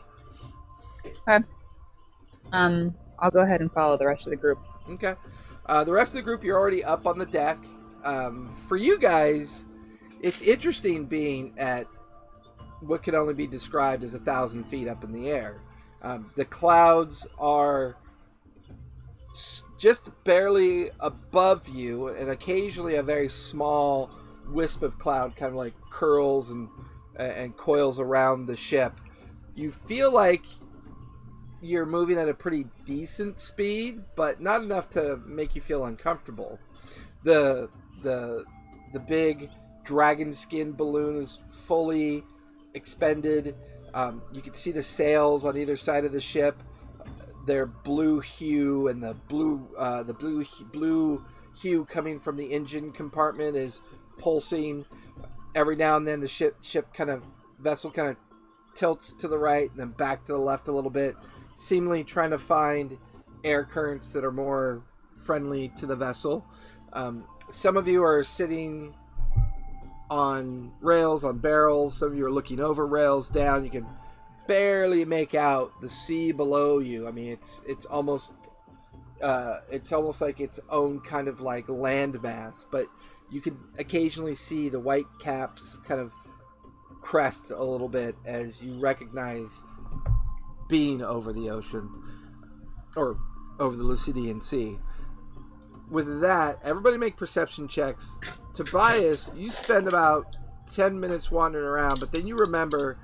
Okay. 1.29 1.45
Um, 2.53 2.95
I'll 3.19 3.31
go 3.31 3.43
ahead 3.43 3.61
and 3.61 3.73
follow 3.73 3.97
the 3.97 4.07
rest 4.07 4.27
of 4.27 4.31
the 4.31 4.37
group. 4.37 4.59
Okay. 4.91 5.15
Uh, 5.67 5.85
the 5.85 5.93
rest 5.93 6.13
of 6.13 6.17
the 6.17 6.23
group, 6.23 6.43
you're 6.43 6.59
already 6.59 6.83
up 6.85 7.07
on 7.07 7.19
the 7.19 7.27
deck. 7.27 7.59
Um, 8.05 8.55
for 8.67 8.77
you 8.77 8.99
guys, 8.99 9.65
it's 10.21 10.43
interesting 10.43 11.05
being 11.05 11.55
at 11.57 11.87
what 12.81 13.03
could 13.03 13.15
only 13.15 13.35
be 13.35 13.47
described 13.47 14.03
as 14.03 14.15
a 14.15 14.19
thousand 14.19 14.65
feet 14.65 14.89
up 14.89 15.05
in 15.05 15.13
the 15.13 15.31
air. 15.31 15.61
Um, 16.03 16.31
the 16.35 16.45
clouds 16.45 17.27
are 17.39 17.97
just 19.79 20.11
barely 20.25 20.91
above 21.01 21.69
you, 21.69 22.09
and 22.09 22.31
occasionally 22.31 22.97
a 22.97 23.03
very 23.03 23.29
small 23.29 24.11
wisp 24.49 24.83
of 24.83 24.99
cloud 24.99 25.37
kind 25.37 25.51
of 25.51 25.57
like 25.57 25.75
curls 25.91 26.51
and 26.51 26.69
and 27.17 27.57
coils 27.57 28.01
around 28.01 28.47
the 28.47 28.57
ship. 28.57 28.95
You 29.55 29.71
feel 29.71 30.13
like 30.13 30.45
you're 31.61 31.87
moving 31.87 32.19
at 32.19 32.29
a 32.29 32.35
pretty 32.35 32.67
decent 32.85 33.39
speed, 33.39 34.03
but 34.17 34.41
not 34.41 34.63
enough 34.63 34.91
to 34.91 35.21
make 35.25 35.55
you 35.55 35.61
feel 35.61 35.85
uncomfortable. 35.85 36.59
The 37.23 37.69
the 38.03 38.45
the 38.93 39.01
big 39.01 39.51
dragon 39.85 40.33
skin 40.33 40.73
balloon 40.73 41.17
is 41.17 41.39
fully 41.49 42.25
expended. 42.75 43.55
Um, 43.95 44.23
you 44.33 44.41
can 44.41 44.55
see 44.55 44.73
the 44.73 44.83
sails 44.83 45.45
on 45.45 45.57
either 45.57 45.77
side 45.77 46.05
of 46.05 46.13
the 46.13 46.21
ship. 46.21 46.63
They're 47.47 47.67
blue 47.67 48.21
hue, 48.21 48.89
and 48.89 49.03
the 49.03 49.15
blue 49.29 49.69
uh, 49.77 50.03
the 50.03 50.15
blue 50.15 50.45
blue 50.73 51.25
hue 51.61 51.85
coming 51.85 52.19
from 52.19 52.37
the 52.37 52.47
engine 52.47 52.93
compartment 52.93 53.57
is 53.57 53.81
pulsing. 54.19 54.85
Every 55.55 55.77
now 55.77 55.97
and 55.97 56.07
then, 56.07 56.21
the 56.21 56.29
ship 56.29 56.57
ship 56.63 56.93
kind 56.95 57.11
of 57.11 57.23
vessel 57.59 57.91
kind 57.91 58.09
of 58.09 58.17
tilts 58.75 59.13
to 59.13 59.29
the 59.29 59.39
right 59.39 59.71
and 59.71 59.79
then 59.79 59.91
back 59.91 60.25
to 60.25 60.33
the 60.33 60.39
left 60.39 60.69
a 60.69 60.73
little 60.73 60.91
bit, 60.91 61.17
seemingly 61.55 62.05
trying 62.05 62.31
to 62.31 62.39
find 62.39 62.97
air 63.45 63.65
currents 63.65 64.13
that 64.13 64.25
are 64.25 64.33
more 64.33 64.83
friendly 65.25 65.69
to 65.79 65.87
the 65.87 65.97
vessel. 65.97 66.45
Um, 66.93 67.25
some 67.51 67.77
of 67.77 67.87
you 67.87 68.03
are 68.03 68.25
sitting 68.25 68.95
on 70.11 70.73
rails, 70.81 71.25
on 71.25 71.39
barrels. 71.39 71.99
Some 71.99 72.09
of 72.09 72.17
you 72.17 72.27
are 72.27 72.31
looking 72.31 72.61
over 72.61 72.87
rails, 72.87 73.29
down. 73.29 73.65
You 73.65 73.71
can 73.71 73.87
barely 74.47 75.05
make 75.05 75.35
out 75.35 75.73
the 75.81 75.89
sea 75.89 76.33
below 76.33 76.79
you. 76.79 77.09
I 77.09 77.13
mean, 77.13 77.31
it's 77.31 77.63
it's 77.67 77.87
almost 77.87 78.35
uh, 79.23 79.61
it's 79.71 79.93
almost 79.93 80.21
like 80.21 80.41
its 80.41 80.61
own 80.69 81.01
kind 81.01 81.29
of 81.29 81.41
like 81.41 81.67
landmass, 81.67 82.65
but 82.71 82.87
you 83.33 83.41
can 83.41 83.59
occasionally 83.79 84.35
see 84.35 84.69
the 84.69 84.79
white 84.79 85.07
caps 85.19 85.79
kind 85.85 86.01
of 86.01 86.13
crest 87.01 87.51
a 87.51 87.65
little 87.65 87.89
bit 87.89 88.15
as 88.27 88.63
you 88.63 88.79
recognize 88.79 89.63
being 90.69 91.03
over 91.03 91.33
the 91.33 91.51
ocean 91.51 91.89
or 92.97 93.17
over 93.59 93.75
the 93.75 93.83
Lucidian 93.85 94.43
Sea. 94.43 94.79
With 95.91 96.21
that, 96.21 96.59
everybody 96.63 96.97
make 96.99 97.17
perception 97.17 97.69
checks. 97.69 98.15
Tobias, 98.55 99.31
you 99.35 99.51
spend 99.51 99.89
about 99.89 100.37
10 100.71 100.99
minutes 101.01 101.31
wandering 101.31 101.65
around, 101.67 102.01
but 102.01 102.13
then 102.13 102.27
you 102.27 102.37
remember 102.37 102.99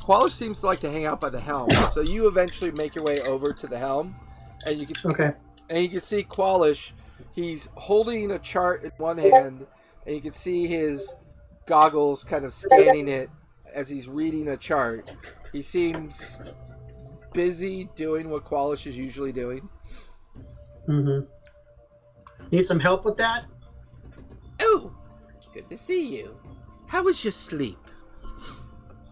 Qualish 0.00 0.30
seems 0.32 0.60
to 0.60 0.66
like 0.66 0.80
to 0.80 0.90
hang 0.90 1.06
out 1.06 1.20
by 1.20 1.30
the 1.30 1.40
helm. 1.40 1.70
So 1.90 2.02
you 2.02 2.26
eventually 2.28 2.70
make 2.70 2.94
your 2.94 3.04
way 3.04 3.20
over 3.22 3.52
to 3.54 3.66
the 3.66 3.78
helm 3.78 4.14
and 4.66 4.78
you 4.78 4.86
can 4.86 4.96
see, 4.96 5.08
Okay. 5.08 5.32
and 5.70 5.82
you 5.82 5.88
can 5.88 6.00
see 6.00 6.24
Qualish. 6.24 6.92
He's 7.34 7.68
holding 7.74 8.30
a 8.30 8.38
chart 8.38 8.84
in 8.84 8.92
one 8.98 9.18
hand, 9.18 9.66
and 10.06 10.14
you 10.14 10.20
can 10.20 10.32
see 10.32 10.66
his 10.66 11.14
goggles 11.66 12.22
kind 12.22 12.44
of 12.44 12.52
scanning 12.52 13.08
it 13.08 13.30
as 13.72 13.88
he's 13.88 14.06
reading 14.06 14.48
a 14.48 14.56
chart. 14.56 15.10
He 15.52 15.62
seems 15.62 16.36
busy 17.32 17.88
doing 17.96 18.30
what 18.30 18.44
Qualish 18.44 18.86
is 18.86 18.96
usually 18.96 19.32
doing. 19.32 19.68
Mm-hmm. 20.88 21.28
Need 22.52 22.66
some 22.66 22.78
help 22.78 23.04
with 23.04 23.16
that? 23.16 23.46
Oh, 24.60 24.94
good 25.52 25.68
to 25.68 25.76
see 25.76 26.16
you. 26.16 26.36
How 26.86 27.02
was 27.02 27.24
your 27.24 27.32
sleep? 27.32 27.78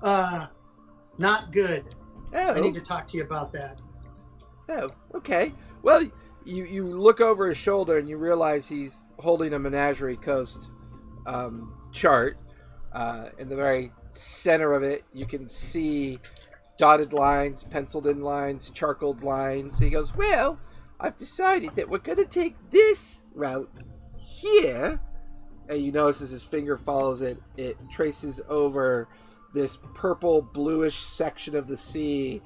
Uh, 0.03 0.47
not 1.19 1.51
good. 1.53 1.95
Oh, 2.35 2.55
I 2.55 2.61
need 2.61 2.75
to 2.75 2.81
talk 2.81 3.07
to 3.09 3.17
you 3.17 3.25
about 3.25 3.53
that. 3.53 3.81
Oh, 4.69 4.89
okay. 5.15 5.53
Well, 5.83 6.03
you 6.45 6.65
you 6.65 6.87
look 6.87 7.21
over 7.21 7.49
his 7.49 7.57
shoulder 7.57 7.99
and 7.99 8.09
you 8.09 8.17
realize 8.17 8.69
he's 8.69 9.05
holding 9.19 9.53
a 9.53 9.59
Menagerie 9.59 10.17
Coast 10.17 10.71
um, 11.27 11.75
chart. 11.93 12.39
Uh, 12.93 13.31
in 13.39 13.49
the 13.49 13.57
very 13.57 13.91
center 14.11 14.75
of 14.75 14.83
it, 14.83 15.03
you 15.15 15.25
can 15.25 15.49
see 15.49 16.19
dotted 16.77 17.13
lines, 17.13 17.65
penciled 17.65 18.07
in 18.07 18.21
lines, 18.21 18.71
charcoaled 18.75 19.23
lines. 19.23 19.79
So 19.79 19.85
he 19.85 19.91
goes, 19.91 20.15
"Well, 20.15 20.59
I've 21.01 21.17
decided 21.17 21.71
that 21.77 21.89
we're 21.89 21.99
going 21.99 22.19
to 22.19 22.27
take 22.27 22.57
this 22.71 23.23
route 23.35 23.71
here." 24.17 25.01
And 25.69 25.81
you 25.81 25.93
notice 25.93 26.21
as 26.21 26.31
his 26.31 26.45
finger 26.45 26.77
follows 26.77 27.23
it, 27.23 27.41
it 27.57 27.77
traces 27.91 28.41
over 28.49 29.09
this 29.55 29.79
purple 29.95 30.43
bluish 30.43 31.03
section 31.03 31.55
of 31.57 31.69
the 31.69 31.77
sea 31.77 32.43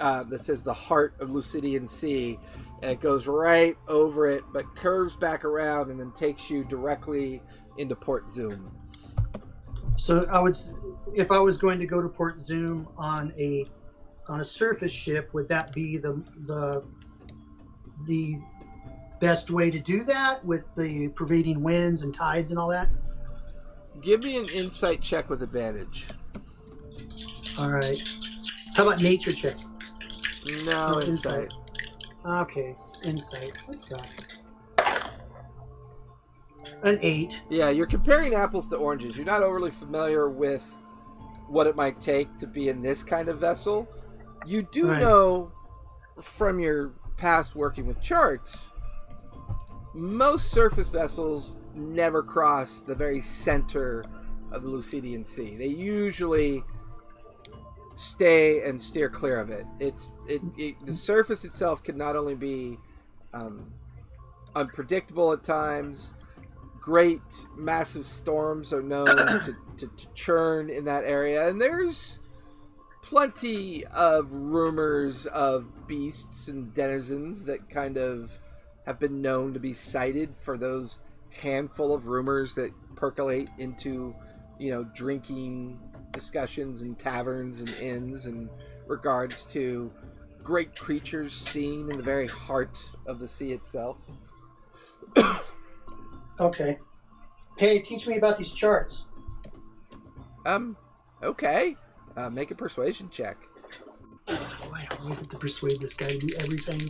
uh, 0.00 0.22
that 0.24 0.42
says 0.42 0.62
the 0.62 0.72
heart 0.72 1.14
of 1.20 1.30
Lucidian 1.30 1.88
Sea, 1.88 2.38
and 2.82 2.90
it 2.90 3.00
goes 3.00 3.26
right 3.26 3.76
over 3.88 4.26
it, 4.26 4.44
but 4.52 4.64
curves 4.76 5.16
back 5.16 5.44
around 5.44 5.90
and 5.90 5.98
then 5.98 6.10
takes 6.12 6.50
you 6.50 6.64
directly 6.64 7.42
into 7.78 7.94
Port 7.94 8.28
Zoom. 8.28 8.70
So 9.96 10.26
I 10.30 10.40
would, 10.40 10.54
if 11.14 11.30
I 11.30 11.38
was 11.38 11.56
going 11.56 11.78
to 11.78 11.86
go 11.86 12.02
to 12.02 12.08
Port 12.08 12.40
Zoom 12.40 12.88
on 12.96 13.32
a 13.38 13.66
on 14.28 14.40
a 14.40 14.44
surface 14.44 14.92
ship, 14.92 15.32
would 15.34 15.48
that 15.48 15.72
be 15.72 15.98
the 15.98 16.22
the 16.46 16.84
the 18.06 18.38
best 19.20 19.50
way 19.50 19.70
to 19.70 19.78
do 19.78 20.02
that 20.02 20.44
with 20.44 20.74
the 20.74 21.08
pervading 21.08 21.62
winds 21.62 22.02
and 22.02 22.12
tides 22.12 22.50
and 22.50 22.58
all 22.58 22.68
that? 22.68 22.88
Give 24.02 24.22
me 24.22 24.36
an 24.36 24.48
insight 24.48 25.00
check 25.00 25.30
with 25.30 25.42
advantage. 25.42 26.06
All 27.58 27.70
right. 27.70 28.02
How 28.74 28.86
about 28.86 29.00
nature 29.00 29.32
check? 29.32 29.56
No 30.66 31.00
insight. 31.00 31.04
insight. 31.06 31.52
Okay, 32.26 32.76
insight. 33.04 33.58
That 33.68 33.80
sucks. 33.80 34.28
An 36.82 36.98
eight. 37.02 37.42
Yeah, 37.48 37.70
you're 37.70 37.86
comparing 37.86 38.34
apples 38.34 38.68
to 38.70 38.76
oranges. 38.76 39.16
You're 39.16 39.26
not 39.26 39.42
overly 39.42 39.70
familiar 39.70 40.28
with 40.28 40.62
what 41.48 41.66
it 41.66 41.76
might 41.76 42.00
take 42.00 42.36
to 42.38 42.46
be 42.46 42.68
in 42.68 42.80
this 42.80 43.02
kind 43.02 43.28
of 43.28 43.38
vessel. 43.38 43.88
You 44.46 44.62
do 44.62 44.88
Right. 44.90 45.00
know 45.00 45.52
from 46.20 46.58
your 46.58 46.92
past 47.16 47.54
working 47.54 47.86
with 47.86 48.00
charts, 48.00 48.70
most 49.94 50.50
surface 50.50 50.88
vessels 50.88 51.58
never 51.74 52.22
cross 52.22 52.82
the 52.82 52.94
very 52.94 53.20
center 53.20 54.04
of 54.52 54.62
the 54.62 54.68
Lucidian 54.68 55.24
Sea. 55.26 55.56
They 55.56 55.66
usually 55.68 56.64
stay 57.94 58.62
and 58.62 58.80
steer 58.80 59.08
clear 59.08 59.40
of 59.40 59.50
it. 59.50 59.66
It's 59.78 60.10
it, 60.26 60.42
it 60.56 60.74
the 60.84 60.92
surface 60.92 61.44
itself 61.44 61.82
can 61.82 61.96
not 61.96 62.16
only 62.16 62.34
be 62.34 62.78
um, 63.32 63.72
unpredictable 64.54 65.32
at 65.32 65.42
times. 65.44 66.14
Great 66.80 67.22
massive 67.56 68.04
storms 68.04 68.72
are 68.72 68.82
known 68.82 69.06
to, 69.06 69.56
to, 69.78 69.86
to 69.86 70.06
churn 70.14 70.68
in 70.68 70.84
that 70.84 71.04
area, 71.04 71.48
and 71.48 71.60
there's 71.60 72.20
plenty 73.02 73.84
of 73.86 74.30
rumors 74.32 75.26
of 75.26 75.86
beasts 75.86 76.48
and 76.48 76.72
denizens 76.74 77.44
that 77.44 77.68
kind 77.68 77.96
of 77.96 78.38
have 78.86 78.98
been 78.98 79.22
known 79.22 79.54
to 79.54 79.60
be 79.60 79.72
sighted 79.72 80.34
for 80.36 80.58
those 80.58 80.98
handful 81.42 81.94
of 81.94 82.06
rumors 82.06 82.54
that 82.54 82.70
percolate 82.96 83.48
into, 83.58 84.14
you 84.58 84.70
know, 84.70 84.84
drinking 84.94 85.78
discussions 86.14 86.82
in 86.82 86.94
taverns 86.94 87.60
and 87.60 87.74
inns 87.74 88.26
in 88.26 88.48
regards 88.86 89.44
to 89.52 89.92
great 90.42 90.74
creatures 90.74 91.32
seen 91.34 91.90
in 91.90 91.96
the 91.96 92.02
very 92.02 92.26
heart 92.26 92.78
of 93.06 93.18
the 93.18 93.28
sea 93.28 93.52
itself. 93.52 94.10
Okay. 96.40 96.78
Hey, 97.56 97.78
teach 97.78 98.08
me 98.08 98.16
about 98.16 98.36
these 98.36 98.52
charts. 98.52 99.06
Um, 100.44 100.76
okay. 101.22 101.76
Uh, 102.16 102.28
make 102.28 102.50
a 102.50 102.54
persuasion 102.54 103.08
check. 103.08 103.36
Boy, 104.26 104.34
I 104.34 104.88
always 105.00 105.20
have 105.20 105.28
to 105.28 105.38
persuade 105.38 105.80
this 105.80 105.94
guy 105.94 106.08
to 106.08 106.18
do 106.18 106.26
everything. 106.40 106.80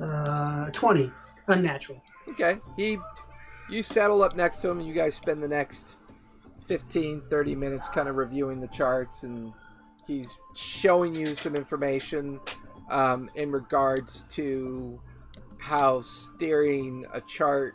Uh, 0.00 0.70
20. 0.70 1.12
Unnatural. 1.48 2.02
Okay. 2.28 2.58
He, 2.76 2.96
you 3.68 3.82
settle 3.82 4.22
up 4.22 4.34
next 4.34 4.62
to 4.62 4.70
him, 4.70 4.78
and 4.78 4.88
you 4.88 4.94
guys 4.94 5.14
spend 5.14 5.42
the 5.42 5.48
next 5.48 5.97
15, 6.68 7.22
30 7.28 7.54
minutes 7.54 7.88
kind 7.88 8.08
of 8.08 8.16
reviewing 8.16 8.60
the 8.60 8.68
charts, 8.68 9.22
and 9.22 9.52
he's 10.06 10.38
showing 10.54 11.14
you 11.14 11.34
some 11.34 11.56
information 11.56 12.40
um, 12.90 13.30
in 13.34 13.50
regards 13.50 14.24
to 14.30 15.00
how 15.58 16.00
steering 16.00 17.04
a 17.12 17.20
chart 17.22 17.74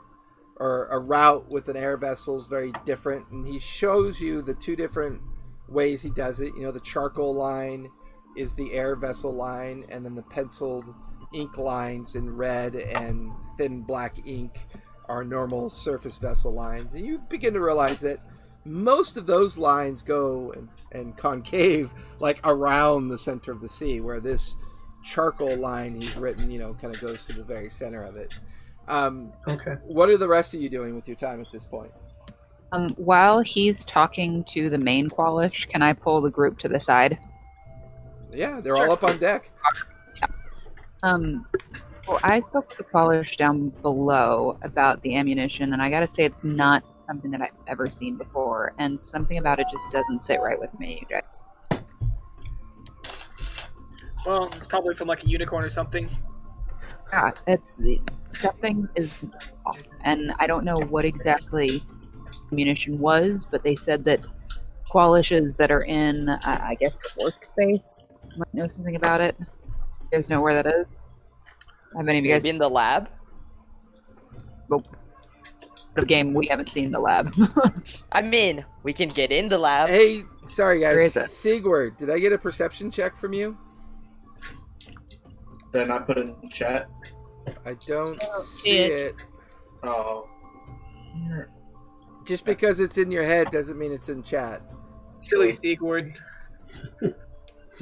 or 0.57 0.87
a 0.87 0.99
route 0.99 1.49
with 1.49 1.67
an 1.67 1.75
air 1.75 1.97
vessel 1.97 2.37
is 2.37 2.45
very 2.45 2.71
different. 2.85 3.27
And 3.31 3.45
he 3.45 3.59
shows 3.59 4.19
you 4.21 4.41
the 4.41 4.53
two 4.53 4.75
different 4.75 5.21
ways 5.67 6.01
he 6.01 6.09
does 6.11 6.39
it. 6.39 6.53
You 6.55 6.63
know, 6.63 6.71
the 6.71 6.79
charcoal 6.79 7.35
line 7.35 7.89
is 8.37 8.55
the 8.55 8.73
air 8.73 8.95
vessel 8.95 9.33
line, 9.33 9.85
and 9.89 10.05
then 10.05 10.15
the 10.15 10.21
penciled 10.21 10.93
ink 11.33 11.57
lines 11.57 12.15
in 12.15 12.29
red 12.35 12.75
and 12.75 13.31
thin 13.57 13.81
black 13.81 14.27
ink 14.27 14.67
are 15.09 15.23
normal 15.23 15.69
surface 15.69 16.17
vessel 16.17 16.53
lines. 16.53 16.93
And 16.93 17.05
you 17.05 17.19
begin 17.29 17.53
to 17.53 17.59
realize 17.59 17.99
that 18.01 18.19
most 18.65 19.17
of 19.17 19.25
those 19.25 19.57
lines 19.57 20.01
go 20.01 20.51
and, 20.53 20.69
and 20.91 21.17
concave 21.17 21.91
like 22.19 22.39
around 22.43 23.09
the 23.09 23.17
center 23.17 23.51
of 23.51 23.61
the 23.61 23.69
sea, 23.69 23.99
where 23.99 24.19
this 24.19 24.55
charcoal 25.03 25.55
line 25.57 25.99
he's 25.99 26.15
written, 26.15 26.49
you 26.49 26.59
know, 26.59 26.73
kind 26.75 26.93
of 26.95 27.01
goes 27.01 27.25
to 27.25 27.33
the 27.33 27.43
very 27.43 27.69
center 27.69 28.03
of 28.03 28.15
it. 28.15 28.33
Um, 28.87 29.31
Okay. 29.47 29.73
what 29.85 30.09
are 30.09 30.17
the 30.17 30.27
rest 30.27 30.53
of 30.53 30.61
you 30.61 30.69
doing 30.69 30.95
with 30.95 31.07
your 31.07 31.17
time 31.17 31.41
at 31.41 31.47
this 31.51 31.65
point? 31.65 31.91
Um, 32.71 32.89
while 32.91 33.41
he's 33.41 33.85
talking 33.85 34.43
to 34.45 34.69
the 34.69 34.77
main 34.79 35.09
Qualish, 35.09 35.67
can 35.69 35.81
I 35.81 35.93
pull 35.93 36.21
the 36.21 36.31
group 36.31 36.57
to 36.59 36.67
the 36.69 36.79
side? 36.79 37.19
Yeah, 38.31 38.61
they're 38.61 38.75
Sure. 38.75 38.87
all 38.87 38.93
up 38.93 39.03
on 39.03 39.19
deck. 39.19 39.51
Um, 41.03 41.45
well, 42.07 42.19
I 42.23 42.39
spoke 42.39 42.69
to 42.69 42.77
the 42.77 42.83
Qualish 42.85 43.35
down 43.37 43.69
below 43.81 44.57
about 44.63 45.01
the 45.03 45.15
ammunition, 45.15 45.73
and 45.73 45.81
I 45.81 45.89
gotta 45.89 46.07
say, 46.07 46.23
it's 46.23 46.43
not 46.43 46.83
something 47.03 47.31
that 47.31 47.41
I've 47.41 47.57
ever 47.67 47.85
seen 47.87 48.17
before, 48.17 48.73
and 48.77 48.99
something 49.01 49.37
about 49.37 49.59
it 49.59 49.67
just 49.71 49.89
doesn't 49.91 50.19
sit 50.19 50.39
right 50.41 50.59
with 50.59 50.77
me, 50.79 50.99
you 51.01 51.07
guys. 51.07 51.43
Well, 54.25 54.45
it's 54.47 54.67
probably 54.67 54.95
from 54.95 55.07
like 55.07 55.23
a 55.23 55.27
unicorn 55.27 55.63
or 55.63 55.69
something. 55.69 56.09
Yeah, 57.11 57.31
it's 57.47 57.81
something 58.27 58.87
is 58.95 59.15
off, 59.65 59.83
and 60.03 60.33
I 60.39 60.47
don't 60.47 60.63
know 60.63 60.77
what 60.77 61.05
exactly 61.05 61.83
ammunition 62.51 62.99
was, 62.99 63.45
but 63.45 63.63
they 63.63 63.75
said 63.75 64.05
that 64.05 64.25
Qualishes 64.89 65.57
that 65.57 65.71
are 65.71 65.83
in, 65.83 66.29
uh, 66.29 66.39
I 66.43 66.75
guess, 66.79 66.95
the 66.95 67.23
workspace 67.23 68.11
might 68.37 68.53
know 68.53 68.67
something 68.67 68.95
about 68.95 69.21
it. 69.21 69.35
You 69.39 69.47
guys 70.11 70.29
know 70.29 70.39
where 70.39 70.53
that 70.53 70.67
is? 70.67 70.97
Have 71.97 72.07
any 72.07 72.19
of 72.19 72.25
you 72.25 72.31
guys 72.31 72.43
Maybe 72.43 72.55
in 72.55 72.59
the 72.59 72.69
lab. 72.69 73.09
The 75.95 76.05
game? 76.05 76.33
We 76.33 76.47
haven't 76.47 76.69
seen 76.69 76.91
the 76.91 76.99
lab. 76.99 77.29
I 78.11 78.21
mean, 78.21 78.63
we 78.83 78.93
can 78.93 79.09
get 79.09 79.31
in 79.31 79.49
the 79.49 79.57
lab. 79.57 79.89
Hey, 79.89 80.23
sorry 80.45 80.79
guys. 80.79 80.97
is 80.97 81.17
it? 81.17 81.31
Sigward, 81.31 81.97
did 81.97 82.09
I 82.09 82.19
get 82.19 82.33
a 82.33 82.37
perception 82.37 82.91
check 82.91 83.17
from 83.17 83.33
you? 83.33 83.57
Did 85.71 85.81
I 85.81 85.85
not 85.85 86.05
put 86.05 86.17
it 86.17 86.35
in 86.41 86.49
chat? 86.49 86.89
I 87.65 87.73
don't 87.73 88.19
oh, 88.23 88.41
see 88.41 88.61
see 88.61 88.77
it. 88.77 89.01
it. 89.01 89.15
Oh. 89.83 90.29
Just 92.25 92.45
because 92.45 92.79
it's 92.79 92.97
in 92.97 93.11
your 93.11 93.23
head 93.23 93.51
doesn't 93.51 93.77
mean 93.77 93.91
it's 93.91 94.09
in 94.09 94.23
chat. 94.23 94.61
Silly 95.19 95.51
Steakward. 95.51 96.13
Who's 96.99 97.13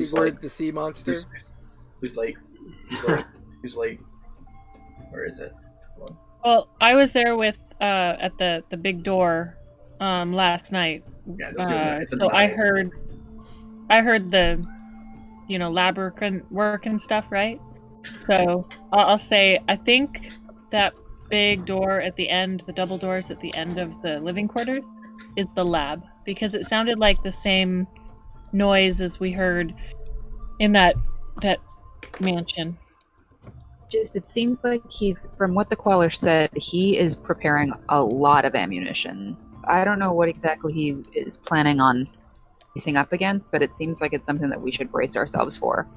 Sigward, 0.09 0.33
like- 0.33 0.41
the 0.41 0.49
sea 0.49 0.71
monster. 0.71 1.11
Who's, 1.11 1.27
who's 1.99 2.17
late? 2.17 2.37
Who's 2.89 3.03
late? 3.07 3.25
Who's 3.61 3.75
late? 3.75 3.99
Where 5.09 5.25
is 5.25 5.39
it? 5.39 5.51
Well, 6.43 6.69
I 6.79 6.95
was 6.95 7.11
there 7.11 7.37
with 7.37 7.59
uh 7.81 8.15
at 8.19 8.37
the 8.39 8.63
the 8.71 8.77
big 8.77 9.03
door 9.03 9.57
um 9.99 10.33
last 10.33 10.71
night. 10.71 11.03
Yeah, 11.37 11.51
Uh, 11.57 11.95
one. 11.95 12.01
It's 12.01 12.13
in 12.13 12.19
so 12.19 12.29
I 12.31 12.47
heard 12.47 12.89
I 13.89 14.01
heard 14.01 14.31
the 14.31 14.65
you 15.47 15.59
know 15.59 15.71
lab 15.71 15.97
work 15.97 16.21
and 16.21 16.43
work 16.51 16.79
and 16.79 17.01
stuff, 17.01 17.19
right? 17.21 17.51
So 18.17 18.65
I'll, 18.91 19.05
I'll 19.07 19.17
say 19.19 19.59
I 19.67 19.75
think 19.75 20.19
that 20.71 20.93
big 21.29 21.65
door 21.65 22.01
at 22.01 22.15
the 22.15 22.29
end, 22.29 22.63
the 22.65 22.73
double 22.73 22.97
doors 22.97 23.29
at 23.31 23.39
the 23.39 23.53
end 23.55 23.77
of 23.79 23.99
the 24.01 24.19
living 24.21 24.47
quarters, 24.47 24.83
is 25.35 25.47
the 25.55 25.65
lab 25.65 26.03
because 26.25 26.55
it 26.55 26.65
sounded 26.67 26.99
like 26.99 27.21
the 27.23 27.31
same 27.33 27.87
noise 28.53 29.01
as 29.01 29.19
we 29.19 29.31
heard 29.31 29.73
in 30.59 30.73
that 30.73 30.95
that 31.41 31.61
mansion. 32.19 32.77
Just 33.91 34.15
it 34.15 34.29
seems 34.29 34.63
like 34.63 34.81
he's 34.89 35.27
from 35.37 35.53
what 35.53 35.69
the 35.69 35.75
Queller 35.75 36.09
said, 36.09 36.49
he 36.55 36.97
is 36.97 37.15
preparing 37.15 37.73
a 37.89 38.03
lot 38.03 38.45
of 38.45 38.55
ammunition. 38.55 39.37
I 39.65 39.83
don't 39.83 39.99
know 39.99 40.13
what 40.13 40.29
exactly 40.29 40.73
he 40.73 40.97
is 41.13 41.37
planning 41.37 41.79
on 41.79 42.07
facing 42.73 42.97
up 42.97 43.11
against, 43.11 43.51
but 43.51 43.61
it 43.61 43.75
seems 43.75 44.01
like 44.01 44.13
it's 44.13 44.25
something 44.25 44.49
that 44.49 44.61
we 44.61 44.71
should 44.71 44.91
brace 44.91 45.15
ourselves 45.15 45.57
for. 45.57 45.87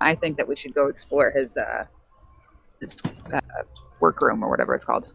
I 0.00 0.14
think 0.14 0.36
that 0.38 0.48
we 0.48 0.56
should 0.56 0.74
go 0.74 0.88
explore 0.88 1.30
his 1.30 1.56
uh 1.56 1.84
his 2.80 3.00
uh, 3.32 3.40
workroom 4.00 4.42
or 4.42 4.50
whatever 4.50 4.74
it's 4.74 4.84
called. 4.84 5.12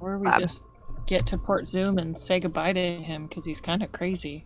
Or 0.00 0.18
we 0.18 0.26
Lab. 0.26 0.40
just 0.40 0.62
get 1.06 1.26
to 1.28 1.38
Port 1.38 1.68
Zoom 1.68 1.98
and 1.98 2.18
say 2.18 2.40
goodbye 2.40 2.72
to 2.72 3.02
him 3.02 3.26
because 3.26 3.44
he's 3.44 3.60
kind 3.60 3.82
of 3.82 3.92
crazy. 3.92 4.44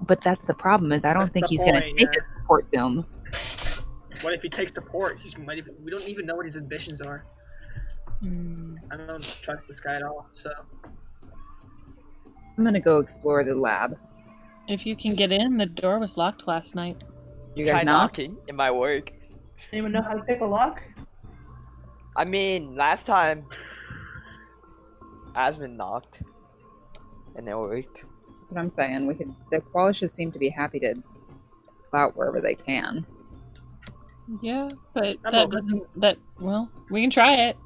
But 0.00 0.20
that's 0.20 0.44
the 0.44 0.54
problem 0.54 0.92
is 0.92 1.04
I 1.04 1.12
don't 1.12 1.22
That's 1.22 1.30
think 1.32 1.46
he's 1.46 1.60
going 1.60 1.74
to 1.74 1.80
point, 1.80 1.98
take 1.98 2.08
yeah. 2.14 2.22
us 2.22 2.26
to 2.26 2.46
Port 2.46 2.68
Zoom. 2.68 3.06
What 4.22 4.32
if 4.34 4.42
he 4.42 4.48
takes 4.48 4.72
the 4.72 4.80
port? 4.80 5.18
He's 5.20 5.36
might 5.38 5.58
even, 5.58 5.74
we 5.84 5.90
don't 5.90 6.08
even 6.08 6.26
know 6.26 6.36
what 6.36 6.46
his 6.46 6.56
ambitions 6.56 7.00
are. 7.00 7.26
Hmm. 8.20 8.76
I 8.90 8.96
don't 8.96 9.22
trust 9.42 9.62
this 9.68 9.80
guy 9.80 9.96
at 9.96 10.02
all. 10.02 10.28
So 10.32 10.52
I'm 12.56 12.64
gonna 12.64 12.80
go 12.80 12.98
explore 13.00 13.44
the 13.44 13.54
lab. 13.54 13.98
If 14.68 14.86
you 14.86 14.96
can 14.96 15.14
get 15.14 15.32
in, 15.32 15.58
the 15.58 15.66
door 15.66 15.98
was 15.98 16.16
locked 16.16 16.46
last 16.46 16.74
night. 16.74 17.02
You 17.56 17.66
Try 17.66 17.78
guys 17.78 17.84
knock? 17.84 18.12
knocking. 18.12 18.36
It 18.46 18.54
might 18.54 18.70
work. 18.70 19.10
Anyone 19.72 19.92
know 19.92 20.02
how 20.02 20.14
to 20.14 20.22
pick 20.22 20.40
a 20.40 20.44
lock? 20.44 20.82
I 22.16 22.24
mean, 22.26 22.76
last 22.76 23.06
time, 23.06 23.46
Asmund 25.34 25.76
knocked, 25.76 26.22
and 27.36 27.48
it 27.48 27.56
worked. 27.56 28.04
That's 28.40 28.52
what 28.52 28.60
I'm 28.60 28.70
saying. 28.70 29.06
We 29.06 29.14
could. 29.14 29.34
The 29.50 29.60
Qualishes 29.60 30.10
seem 30.10 30.30
to 30.32 30.38
be 30.38 30.48
happy 30.48 30.78
to 30.80 30.94
go 30.94 31.98
out 31.98 32.16
wherever 32.16 32.40
they 32.40 32.54
can. 32.54 33.06
Yeah, 34.40 34.68
but 34.94 35.16
I'm 35.24 35.32
that 35.32 35.34
open. 35.34 35.66
doesn't. 35.66 36.00
That 36.00 36.18
well, 36.40 36.70
we 36.90 37.02
can 37.02 37.10
try 37.10 37.34
it. 37.34 37.56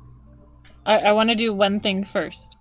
I, 0.84 0.98
I 0.98 1.12
want 1.12 1.30
to 1.30 1.34
do 1.36 1.52
one 1.54 1.80
thing 1.80 2.04
first. 2.04 2.56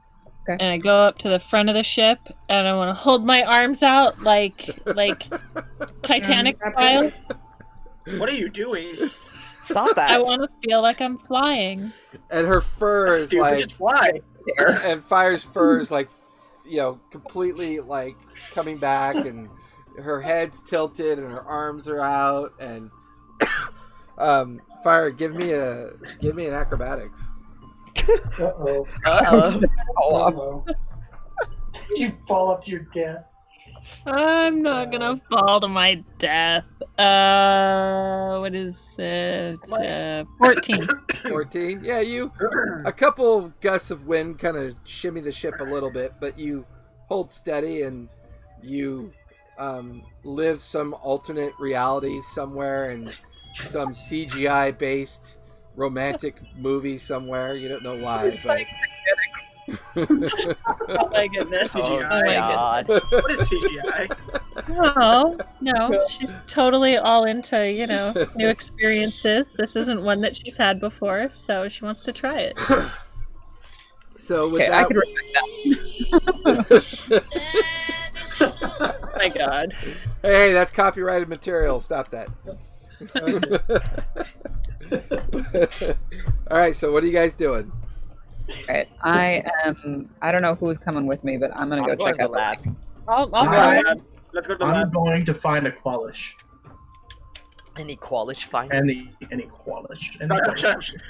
Okay. 0.48 0.64
And 0.64 0.72
I 0.72 0.78
go 0.78 0.96
up 0.96 1.18
to 1.20 1.30
the 1.30 1.40
front 1.40 1.70
of 1.70 1.76
the 1.76 1.84
ship, 1.84 2.20
and 2.50 2.68
I 2.68 2.74
want 2.76 2.96
to 2.96 3.02
hold 3.02 3.26
my 3.26 3.44
arms 3.44 3.82
out 3.82 4.22
like 4.22 4.70
like 4.86 5.24
Titanic 6.04 6.58
style. 6.58 7.12
What 8.18 8.30
are 8.30 8.34
you 8.34 8.50
doing? 8.50 8.84
Stop 9.64 9.96
that. 9.96 10.12
I 10.12 10.20
want 10.20 10.44
to 10.44 10.50
feel 10.68 10.82
like 10.84 11.02
I'm 11.02 11.18
flying. 11.18 11.92
and 12.30 12.46
her 12.48 12.62
fur 12.62 13.08
That's 13.10 13.22
is 13.22 13.28
stupid. 13.28 13.42
like, 13.42 13.58
Just 13.58 13.78
fly. 13.78 14.12
and 14.84 15.02
Fire's 15.02 15.44
fur 15.44 15.80
is 15.80 15.90
like, 15.90 16.10
you 16.68 16.78
know, 16.78 17.00
completely 17.10 17.80
like 17.80 18.16
coming 18.52 18.78
back, 18.78 19.16
and 19.16 19.50
her 20.00 20.22
head's 20.22 20.62
tilted, 20.62 21.18
and 21.18 21.32
her 21.32 21.42
arms 21.42 21.88
are 21.88 22.02
out, 22.02 22.54
and 22.60 22.92
um, 24.18 24.62
Fire, 24.84 25.10
give 25.10 25.36
me 25.36 25.52
a 25.52 25.92
give 26.22 26.36
me 26.36 26.48
an 26.48 26.54
acrobatics. 26.54 27.28
Uh 28.40 28.52
oh. 28.58 28.88
Uh-oh. 29.06 29.62
Uh-oh. 29.98 30.66
you 31.96 32.12
fall 32.28 32.52
up 32.52 32.62
to 32.64 32.72
your 32.72 32.88
death. 32.94 33.26
I'm 34.06 34.62
not 34.62 34.92
gonna 34.92 35.22
fall 35.30 35.60
to 35.62 35.68
my 35.68 36.04
death. 36.20 36.66
Uh, 36.98 38.40
what 38.40 38.54
is 38.54 38.78
it? 38.98 39.60
Uh, 39.72 40.26
fourteen. 40.38 40.82
14 41.28 41.84
yeah 41.84 42.00
you 42.00 42.32
a 42.86 42.92
couple 42.98 43.52
gusts 43.62 43.92
of 43.92 44.06
wind 44.06 44.40
kind 44.40 44.58
of 44.58 44.76
shimmy 44.84 45.22
the 45.22 45.32
ship 45.32 45.56
a 45.60 45.64
little 45.64 45.90
bit 45.90 46.14
but 46.20 46.38
you 46.38 46.66
hold 47.08 47.32
steady 47.32 47.82
and 47.82 48.10
you 48.62 49.12
um, 49.58 50.04
live 50.24 50.62
some 50.62 50.94
alternate 51.02 51.54
reality 51.60 52.20
somewhere 52.22 52.86
in 52.86 53.10
some 53.56 53.90
cgi 53.90 54.78
based 54.78 55.38
romantic 55.76 56.36
movie 56.58 56.98
somewhere 56.98 57.56
you 57.56 57.68
don't 57.68 57.84
know 57.84 57.98
why 57.98 58.38
but 58.44 58.62
Oh 59.98 61.10
my 61.12 61.28
goodness. 61.28 61.76
Oh, 61.76 61.82
oh 61.82 61.84
CGI. 61.84 62.10
my 62.26 62.36
god. 62.36 62.88
What 62.88 63.32
is 63.32 63.40
CGI? 63.50 64.16
No, 64.70 64.94
oh, 64.96 65.38
no, 65.62 66.04
she's 66.10 66.32
totally 66.48 66.98
all 66.98 67.26
into, 67.26 67.72
you 67.72 67.88
know, 67.88 68.14
new 68.36 68.48
experiences. 68.48 69.46
This 69.58 69.76
isn't 69.76 70.04
one 70.04 70.22
that 70.22 70.38
she's 70.38 70.56
had 70.58 70.80
before, 70.80 71.30
so 71.32 71.68
she 71.70 71.84
wants 71.84 72.06
to 72.06 72.14
try 72.14 72.40
it. 72.40 72.56
so 74.18 74.50
with 74.50 74.62
Okay, 74.62 74.72
I 74.72 74.84
that 74.84 74.88
could 74.88 74.98
respect 74.98 75.26
that. 77.10 77.24
Oh 78.40 79.00
my 79.18 79.30
god. 79.30 79.76
hey 80.24 80.52
that's 80.52 80.72
copyrighted 80.72 81.30
material 81.30 81.80
stop 81.80 82.10
that 82.10 82.28
all 86.52 86.58
right 86.58 86.76
so 86.76 86.92
what 86.92 87.04
are 87.04 87.08
you 87.08 87.14
guys 87.14 87.36
doing 87.36 87.72
Alright, 88.70 88.88
I 89.04 89.44
am. 89.64 90.08
I 90.22 90.32
don't 90.32 90.44
know 90.44 90.54
who's 90.54 90.78
coming 90.78 91.08
with 91.08 91.24
me, 91.24 91.36
but 91.38 91.50
I'm 91.56 91.68
gonna 91.68 91.82
go 91.84 91.94
I'm 91.94 91.98
going 91.98 92.14
check 92.14 92.22
out 92.22 92.32
the 92.32 92.38
lab. 92.38 92.78
I'll, 93.08 93.30
I'll 93.34 93.50
I- 93.50 93.82
go. 93.82 94.02
Let's 94.34 94.46
go 94.46 94.54
to 94.54 94.60
the 94.60 94.66
I'm 94.66 94.74
lab. 94.74 94.94
going 94.94 95.26
to 95.26 95.34
find 95.34 95.66
a 95.66 95.72
Qualish. 95.72 96.34
Any 97.76 97.96
Qualish 97.96 98.44
find? 98.46 98.72
Any 98.72 99.12
any 99.32 99.48
Qualish. 99.48 100.16
Any 100.22 100.28
No, 100.28 100.36
no, 100.36 100.42
Qualish. 100.52 100.58
shut 100.58 100.76
up, 100.76 100.82
shut 100.84 101.02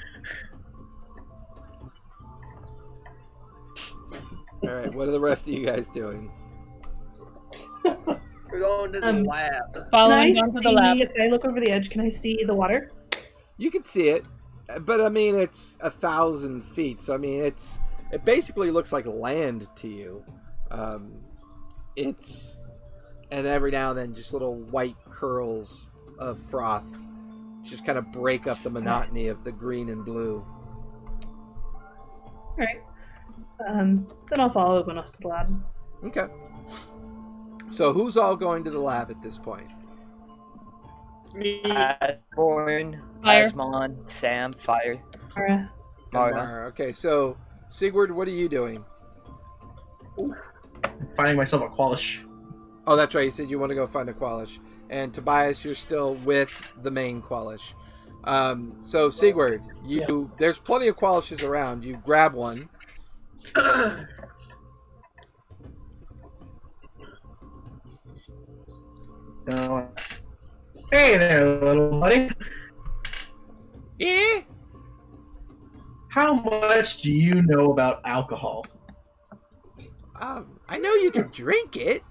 all 4.62 4.70
right 4.74 4.94
what 4.94 5.06
are 5.06 5.10
the 5.12 5.20
rest 5.20 5.46
of 5.46 5.52
you 5.52 5.66
guys 5.66 5.88
doing 5.88 6.30
up. 7.84 8.20
We're 8.50 8.60
going 8.60 8.92
to 8.92 9.00
the 9.00 9.08
Um, 9.08 9.22
lab. 9.24 9.72
Can 9.74 9.82
I 9.82 9.90
Following 9.90 10.34
down 10.34 10.52
to 10.54 10.60
the 10.60 10.70
lab. 10.72 10.98
if 10.98 11.10
I 11.20 11.26
look 11.28 11.44
over 11.44 11.60
the 11.60 11.70
edge, 11.70 11.90
can 11.90 12.00
I 12.00 12.08
see 12.10 12.42
the 12.46 12.54
water? 12.54 12.92
You 13.58 13.70
can 13.70 13.84
see 13.84 14.08
it, 14.08 14.26
but 14.82 15.00
I 15.00 15.08
mean 15.08 15.34
it's 15.34 15.78
a 15.80 15.90
thousand 15.90 16.62
feet, 16.62 17.00
so 17.00 17.14
I 17.14 17.16
mean 17.16 17.42
it's 17.42 17.80
it 18.12 18.24
basically 18.24 18.70
looks 18.70 18.92
like 18.92 19.06
land 19.06 19.68
to 19.76 19.88
you. 19.88 20.24
Um, 20.70 21.12
it's 21.96 22.62
and 23.30 23.46
every 23.46 23.70
now 23.70 23.90
and 23.90 23.98
then 23.98 24.14
just 24.14 24.32
little 24.32 24.56
white 24.56 24.96
curls 25.08 25.92
of 26.18 26.38
froth 26.38 26.86
just 27.62 27.84
kind 27.84 27.98
of 27.98 28.12
break 28.12 28.46
up 28.46 28.62
the 28.62 28.70
monotony 28.70 29.26
of 29.26 29.42
the 29.42 29.50
green 29.50 29.88
and 29.88 30.04
blue. 30.04 30.46
Alright. 32.52 32.80
Um, 33.68 34.06
then 34.30 34.40
I'll 34.40 34.50
follow 34.52 34.78
everyone 34.78 34.98
else 34.98 35.12
to 35.12 35.18
the 35.20 35.28
lab. 35.28 35.62
Okay. 36.04 36.26
So 37.70 37.92
who's 37.92 38.16
all 38.16 38.36
going 38.36 38.64
to 38.64 38.70
the 38.70 38.78
lab 38.78 39.10
at 39.10 39.22
this 39.22 39.38
point? 39.38 39.68
Me. 41.34 41.60
Asborn, 41.64 43.02
Asmon, 43.22 44.10
Sam, 44.10 44.52
Fire. 44.52 45.02
Alright. 45.36 45.66
Mara. 46.12 46.34
Mara. 46.34 46.66
Okay, 46.68 46.92
so 46.92 47.36
Sigurd, 47.68 48.10
what 48.10 48.26
are 48.28 48.32
you 48.32 48.48
doing? 48.48 48.78
Finding 51.16 51.36
myself 51.36 51.62
a 51.62 51.68
Qualish. 51.68 52.24
Oh, 52.86 52.96
that's 52.96 53.14
right. 53.14 53.24
You 53.24 53.30
said 53.30 53.50
you 53.50 53.58
want 53.58 53.70
to 53.70 53.74
go 53.74 53.86
find 53.86 54.08
a 54.08 54.12
Qualish. 54.12 54.58
And 54.88 55.12
Tobias, 55.12 55.64
you're 55.64 55.74
still 55.74 56.14
with 56.24 56.52
the 56.82 56.90
main 56.90 57.20
Qualish. 57.20 57.72
Um, 58.24 58.74
so 58.80 59.10
Sigurd, 59.10 59.62
you 59.84 60.30
there's 60.38 60.58
plenty 60.58 60.88
of 60.88 60.96
Qualishes 60.96 61.46
around. 61.46 61.84
You 61.84 62.00
grab 62.04 62.34
one. 62.34 62.68
Uh, 69.48 69.86
hey 70.90 71.16
there, 71.16 71.44
little 71.44 72.00
buddy. 72.00 72.30
Yeah. 73.98 74.40
How 76.08 76.34
much 76.34 77.02
do 77.02 77.12
you 77.12 77.42
know 77.42 77.70
about 77.70 78.00
alcohol? 78.04 78.66
Um, 80.20 80.58
I 80.68 80.78
know 80.78 80.94
you 80.94 81.12
can 81.12 81.30
drink 81.30 81.76
it. 81.76 82.02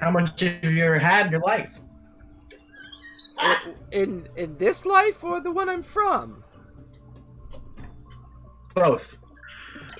How 0.00 0.10
much 0.10 0.38
have 0.40 0.64
you 0.64 0.84
ever 0.84 0.98
had 0.98 1.26
in 1.26 1.32
your 1.32 1.40
life? 1.40 1.80
In 3.90 4.28
in 4.36 4.56
this 4.58 4.86
life 4.86 5.24
or 5.24 5.40
the 5.40 5.50
one 5.50 5.68
I'm 5.68 5.82
from? 5.82 6.44
Both. 8.74 9.18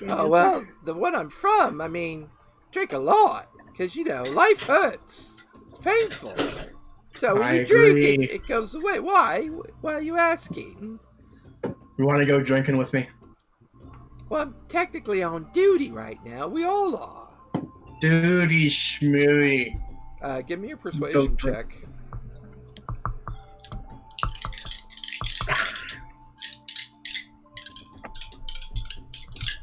Oh 0.07 0.27
well, 0.27 0.65
the 0.85 0.93
one 0.93 1.15
I'm 1.15 1.29
from. 1.29 1.81
I 1.81 1.87
mean, 1.87 2.29
drink 2.71 2.93
a 2.93 2.97
lot 2.97 3.49
because 3.71 3.95
you 3.95 4.03
know 4.03 4.23
life 4.23 4.63
hurts. 4.63 5.32
Painful. 5.83 6.33
So 7.11 7.35
when 7.35 7.43
I 7.43 7.59
you 7.59 7.65
drink 7.65 7.99
it, 7.99 8.31
it 8.31 8.47
goes 8.47 8.73
away. 8.73 8.99
Why? 8.99 9.47
Why 9.81 9.93
are 9.93 10.01
you 10.01 10.17
asking? 10.17 10.99
You 11.63 12.05
want 12.05 12.17
to 12.19 12.25
go 12.25 12.41
drinking 12.41 12.77
with 12.77 12.93
me? 12.93 13.07
Well, 14.29 14.41
I'm 14.41 14.55
technically 14.67 15.21
on 15.21 15.47
duty 15.53 15.91
right 15.91 16.17
now. 16.25 16.47
We 16.47 16.63
all 16.63 16.95
are. 16.95 17.29
Duty 17.99 18.67
schmooty. 18.67 19.79
Uh, 20.21 20.41
give 20.41 20.59
me 20.59 20.71
a 20.71 20.77
persuasion 20.77 21.37
check. 21.37 21.71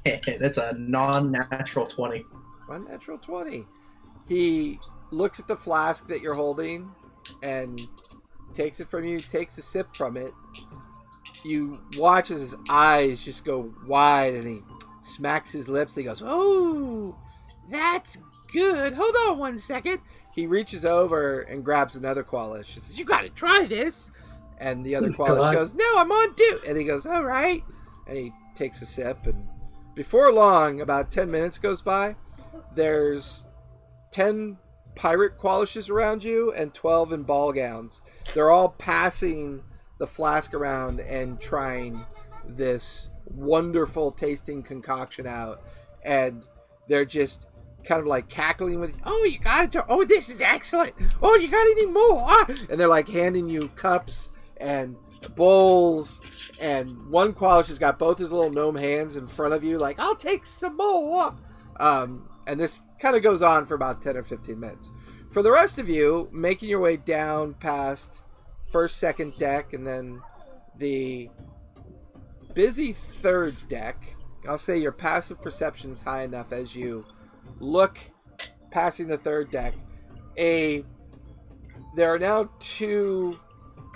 That's 0.39 0.59
a 0.59 0.75
non-natural 0.79 1.87
20. 1.87 2.25
Non 2.69 2.85
natural 2.85 3.19
20. 3.19 3.67
He 4.29 4.79
looks 5.11 5.41
at 5.41 5.49
the 5.49 5.57
flask 5.57 6.07
that 6.09 6.21
you're 6.21 6.35
holding 6.35 6.91
and 7.43 7.81
takes 8.55 8.81
it 8.81 8.89
from 8.89 9.05
you, 9.05 9.19
takes 9.19 9.59
a 9.59 9.63
sip 9.63 9.95
from 9.95 10.17
it. 10.17 10.31
You 11.45 11.79
watch 11.97 12.31
as 12.31 12.41
his 12.41 12.57
eyes 12.69 13.25
just 13.25 13.45
go 13.45 13.73
wide 13.87 14.35
and 14.35 14.45
he 14.45 14.61
smacks 15.03 15.51
his 15.53 15.69
lips. 15.69 15.95
He 15.95 16.03
goes, 16.03 16.23
Oh, 16.25 17.17
that's 17.71 18.19
good. 18.53 18.95
Hold 18.95 19.15
on 19.29 19.39
one 19.39 19.59
second. 19.59 20.01
He 20.35 20.47
reaches 20.47 20.85
over 20.85 21.41
and 21.43 21.65
grabs 21.65 21.97
another 21.97 22.23
Qualish 22.23 22.75
and 22.75 22.85
says, 22.85 22.99
You 22.99 23.05
gotta 23.05 23.31
try 23.31 23.65
this. 23.65 24.11
And 24.59 24.85
the 24.85 24.95
other 24.95 25.11
Qualish 25.11 25.55
goes, 25.55 25.75
No, 25.75 25.95
I'm 25.97 26.11
on 26.11 26.33
duty. 26.35 26.69
And 26.69 26.77
he 26.77 26.85
goes, 26.85 27.07
All 27.07 27.25
right. 27.25 27.63
And 28.07 28.17
he 28.17 28.33
takes 28.55 28.83
a 28.83 28.87
sip. 28.87 29.27
And 29.27 29.47
before 29.95 30.33
long, 30.33 30.83
about 30.83 31.11
10 31.11 31.31
minutes 31.31 31.59
goes 31.59 31.81
by, 31.81 32.17
there's 32.75 33.47
10 34.13 34.57
pirate 34.95 35.39
qualishes 35.39 35.89
around 35.89 36.25
you 36.25 36.53
and 36.53 36.75
12 36.75 37.13
in 37.13 37.23
ball 37.23 37.53
gowns. 37.53 38.03
They're 38.35 38.51
all 38.51 38.71
passing 38.71 39.63
the 39.99 40.07
flask 40.07 40.55
around 40.55 41.01
and 41.01 41.41
trying 41.41 42.05
this 42.47 43.11
wonderful 43.27 44.11
tasting 44.11 44.63
concoction 44.63 45.27
out. 45.27 45.63
And 46.05 46.47
they're 46.89 47.05
just 47.05 47.47
kind 47.85 48.01
of 48.01 48.07
like 48.07 48.29
cackling 48.29 48.81
with, 48.81 48.97
"Oh, 49.05 49.25
you 49.25 49.39
got 49.39 49.75
it! 49.75 49.85
Oh, 49.89 50.05
this 50.05 50.29
is 50.29 50.41
excellent! 50.41 50.93
Oh, 51.23 51.35
you 51.37 51.49
got 51.49 51.61
any 51.61 51.87
more?" 51.87 52.25
Ah!" 52.27 52.47
And 52.69 52.81
they're 52.81 52.89
like 52.89 53.09
handing 53.09 53.49
you 53.49 53.69
cups 53.77 54.33
and 54.57 54.97
bowls. 55.35 56.21
And 56.61 57.09
one 57.09 57.33
Qualish 57.33 57.69
has 57.69 57.79
got 57.79 57.99
both 57.99 58.19
his 58.19 58.33
little 58.33 58.51
gnome 58.51 58.77
hands 58.77 59.17
in 59.17 59.27
front 59.27 59.55
of 59.55 59.65
you, 59.65 59.79
like, 59.79 59.99
"I'll 59.99 60.17
take 60.17 60.47
some 60.47 60.77
more." 60.77 61.35
Um, 61.79 62.29
and 62.47 62.59
this 62.59 62.83
kind 62.99 63.17
of 63.17 63.23
goes 63.23 63.43
on 63.43 63.67
for 63.67 63.75
about 63.75 64.01
ten 64.03 64.17
or 64.17 64.23
fifteen 64.23 64.61
minutes. 64.61 64.91
For 65.31 65.43
the 65.43 65.53
rest 65.53 65.79
of 65.79 65.89
you, 65.89 66.29
making 66.33 66.69
your 66.69 66.81
way 66.81 66.97
down 66.97 67.55
past 67.55 68.23
first, 68.71 68.99
second 68.99 69.37
deck, 69.39 69.73
and 69.73 69.87
then 69.87 70.21
the 70.77 71.31
busy 72.55 72.93
third 72.93 73.57
deck. 73.69 74.17
I'll 74.49 74.59
say 74.59 74.79
your 74.79 74.93
passive 74.93 75.41
perception's 75.41 76.01
high 76.01 76.25
enough 76.25 76.53
as 76.53 76.75
you 76.75 77.05
look 77.59 77.99
passing 78.71 79.07
the 79.07 79.19
third 79.19 79.51
deck. 79.51 79.75
A 80.39 80.85
there 81.95 82.13
are 82.13 82.19
now 82.19 82.49
two 82.59 83.37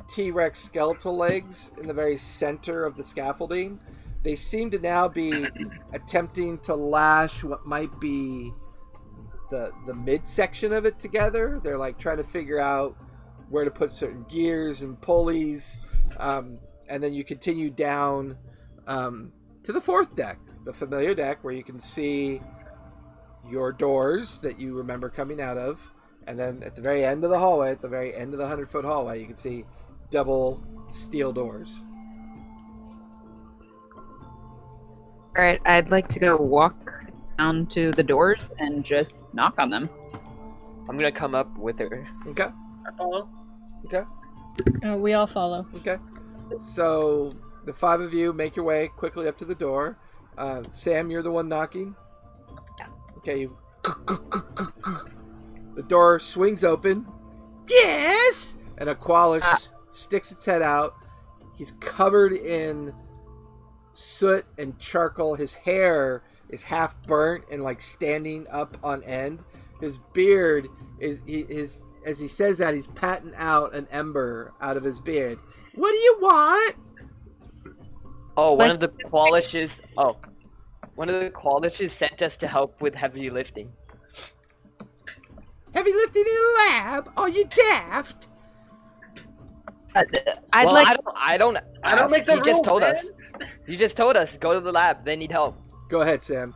T-Rex 0.08 0.60
skeletal 0.60 1.16
legs 1.16 1.70
in 1.80 1.86
the 1.86 1.94
very 1.94 2.16
center 2.16 2.84
of 2.84 2.96
the 2.96 3.04
scaffolding. 3.04 3.80
They 4.24 4.34
seem 4.34 4.70
to 4.70 4.78
now 4.78 5.06
be 5.06 5.46
attempting 5.92 6.58
to 6.60 6.74
lash 6.74 7.44
what 7.44 7.66
might 7.66 8.00
be 8.00 8.52
the 9.50 9.70
the 9.86 9.94
midsection 9.94 10.72
of 10.72 10.86
it 10.86 10.98
together. 10.98 11.60
They're 11.62 11.78
like 11.78 11.98
trying 11.98 12.16
to 12.16 12.24
figure 12.24 12.58
out 12.58 12.96
where 13.50 13.64
to 13.64 13.70
put 13.70 13.92
certain 13.92 14.24
gears 14.28 14.80
and 14.80 15.00
pulleys, 15.00 15.78
um, 16.16 16.56
and 16.88 17.02
then 17.02 17.12
you 17.12 17.22
continue 17.22 17.68
down 17.68 18.38
um, 18.86 19.30
to 19.62 19.72
the 19.72 19.80
fourth 19.80 20.16
deck, 20.16 20.38
the 20.64 20.72
familiar 20.72 21.14
deck, 21.14 21.44
where 21.44 21.52
you 21.52 21.62
can 21.62 21.78
see 21.78 22.40
your 23.50 23.72
doors 23.72 24.40
that 24.40 24.58
you 24.58 24.74
remember 24.74 25.10
coming 25.10 25.40
out 25.42 25.58
of, 25.58 25.90
and 26.26 26.38
then 26.38 26.62
at 26.62 26.74
the 26.74 26.80
very 26.80 27.04
end 27.04 27.24
of 27.24 27.30
the 27.30 27.38
hallway, 27.38 27.70
at 27.70 27.82
the 27.82 27.88
very 27.88 28.14
end 28.14 28.32
of 28.32 28.38
the 28.38 28.46
hundred 28.46 28.70
foot 28.70 28.86
hallway, 28.86 29.20
you 29.20 29.26
can 29.26 29.36
see 29.36 29.66
double 30.10 30.64
steel 30.88 31.30
doors. 31.30 31.82
All 35.36 35.42
right, 35.42 35.60
I'd 35.66 35.90
like 35.90 36.06
to 36.08 36.20
go 36.20 36.36
walk 36.36 36.76
down 37.38 37.66
to 37.66 37.90
the 37.92 38.02
doors 38.04 38.52
and 38.58 38.84
just 38.84 39.24
knock 39.34 39.54
on 39.58 39.68
them. 39.68 39.90
I'm 40.88 40.96
gonna 40.96 41.10
come 41.10 41.34
up 41.34 41.56
with 41.58 41.78
her. 41.80 42.06
Okay. 42.28 42.44
I 42.86 42.96
follow. 42.96 43.28
Okay. 43.86 44.04
Uh, 44.86 44.96
we 44.96 45.14
all 45.14 45.26
follow. 45.26 45.66
Okay. 45.76 45.98
So 46.60 47.32
the 47.64 47.72
five 47.72 48.00
of 48.00 48.14
you 48.14 48.32
make 48.32 48.54
your 48.54 48.64
way 48.64 48.88
quickly 48.96 49.26
up 49.26 49.36
to 49.38 49.44
the 49.44 49.54
door. 49.54 49.98
Uh, 50.38 50.62
Sam, 50.70 51.10
you're 51.10 51.22
the 51.22 51.32
one 51.32 51.48
knocking. 51.48 51.96
Yeah. 52.78 52.86
Okay. 53.18 53.40
You... 53.40 53.58
The 55.74 55.82
door 55.88 56.20
swings 56.20 56.62
open. 56.62 57.06
Yes. 57.68 58.58
And 58.78 58.88
a 58.88 58.94
Qualish 58.94 59.40
Ah. 59.42 59.58
sticks 59.90 60.30
its 60.30 60.44
head 60.44 60.62
out. 60.62 60.94
He's 61.56 61.72
covered 61.80 62.32
in 62.32 62.94
soot 63.94 64.44
and 64.58 64.78
charcoal. 64.78 65.34
His 65.34 65.54
hair 65.54 66.22
is 66.50 66.62
half 66.62 67.00
burnt 67.04 67.44
and 67.50 67.62
like 67.62 67.80
standing 67.80 68.46
up 68.50 68.76
on 68.82 69.02
end. 69.04 69.42
His 69.80 69.98
beard 70.12 70.68
is 71.00 71.20
he, 71.26 71.44
his 71.44 71.82
as 72.06 72.18
he 72.20 72.28
says 72.28 72.58
that 72.58 72.74
he's 72.74 72.86
patting 72.88 73.32
out 73.36 73.74
an 73.74 73.88
ember 73.90 74.52
out 74.60 74.76
of 74.76 74.84
his 74.84 75.00
beard. 75.00 75.38
What 75.74 75.90
do 75.90 75.96
you 75.96 76.16
want? 76.20 76.76
Oh, 78.36 78.50
one 78.50 78.58
Like 78.58 78.70
of 78.72 78.80
the 78.80 78.88
this- 78.88 79.10
Qualishes. 79.10 79.92
Oh, 79.96 80.18
one 80.96 81.08
of 81.08 81.20
the 81.20 81.30
Qualishes 81.30 81.90
sent 81.90 82.20
us 82.22 82.36
to 82.38 82.46
help 82.48 82.80
with 82.82 82.94
heavy 82.94 83.30
lifting. 83.30 83.72
Heavy 85.72 85.92
lifting 85.92 86.22
in 86.22 86.32
a 86.36 86.70
lab? 86.70 87.12
Are 87.16 87.28
you 87.28 87.44
daft? 87.46 88.28
Uh, 89.94 90.02
I'd 90.52 90.66
well, 90.66 90.74
like. 90.74 90.88
I 90.88 90.94
don't. 90.94 91.16
I 91.16 91.36
don't. 91.36 91.58
I 91.82 91.96
don't 91.96 92.10
make 92.10 92.26
the 92.26 92.36
You 92.36 92.44
just 92.44 92.64
told 92.64 92.82
man. 92.82 92.96
us. 92.96 93.08
You 93.66 93.76
just 93.76 93.96
told 93.96 94.16
us 94.16 94.36
go 94.38 94.52
to 94.52 94.60
the 94.60 94.72
lab. 94.72 95.04
They 95.04 95.16
need 95.16 95.30
help. 95.30 95.56
Go 95.88 96.00
ahead, 96.00 96.22
Sam. 96.22 96.54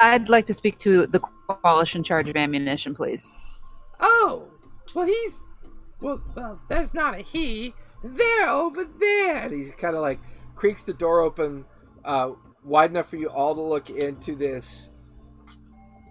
I'd 0.00 0.28
like 0.28 0.46
to 0.46 0.54
speak 0.54 0.78
to 0.78 1.06
the 1.06 1.20
Qualish 1.48 1.94
in 1.94 2.02
charge 2.02 2.28
of 2.28 2.36
ammunition, 2.36 2.94
please. 2.94 3.30
Oh, 4.00 4.48
well, 4.94 5.06
he's. 5.06 5.42
Well, 6.00 6.20
well, 6.34 6.60
that's 6.68 6.92
not 6.92 7.14
a 7.14 7.18
he. 7.18 7.74
They're 8.02 8.48
over 8.48 8.84
there. 8.84 9.36
And 9.36 9.52
he 9.52 9.70
kind 9.70 9.94
of 9.94 10.02
like 10.02 10.18
creaks 10.56 10.82
the 10.82 10.92
door 10.92 11.20
open 11.20 11.64
uh, 12.04 12.32
wide 12.64 12.90
enough 12.90 13.08
for 13.08 13.16
you 13.16 13.28
all 13.28 13.54
to 13.54 13.60
look 13.60 13.90
into 13.90 14.34
this 14.34 14.90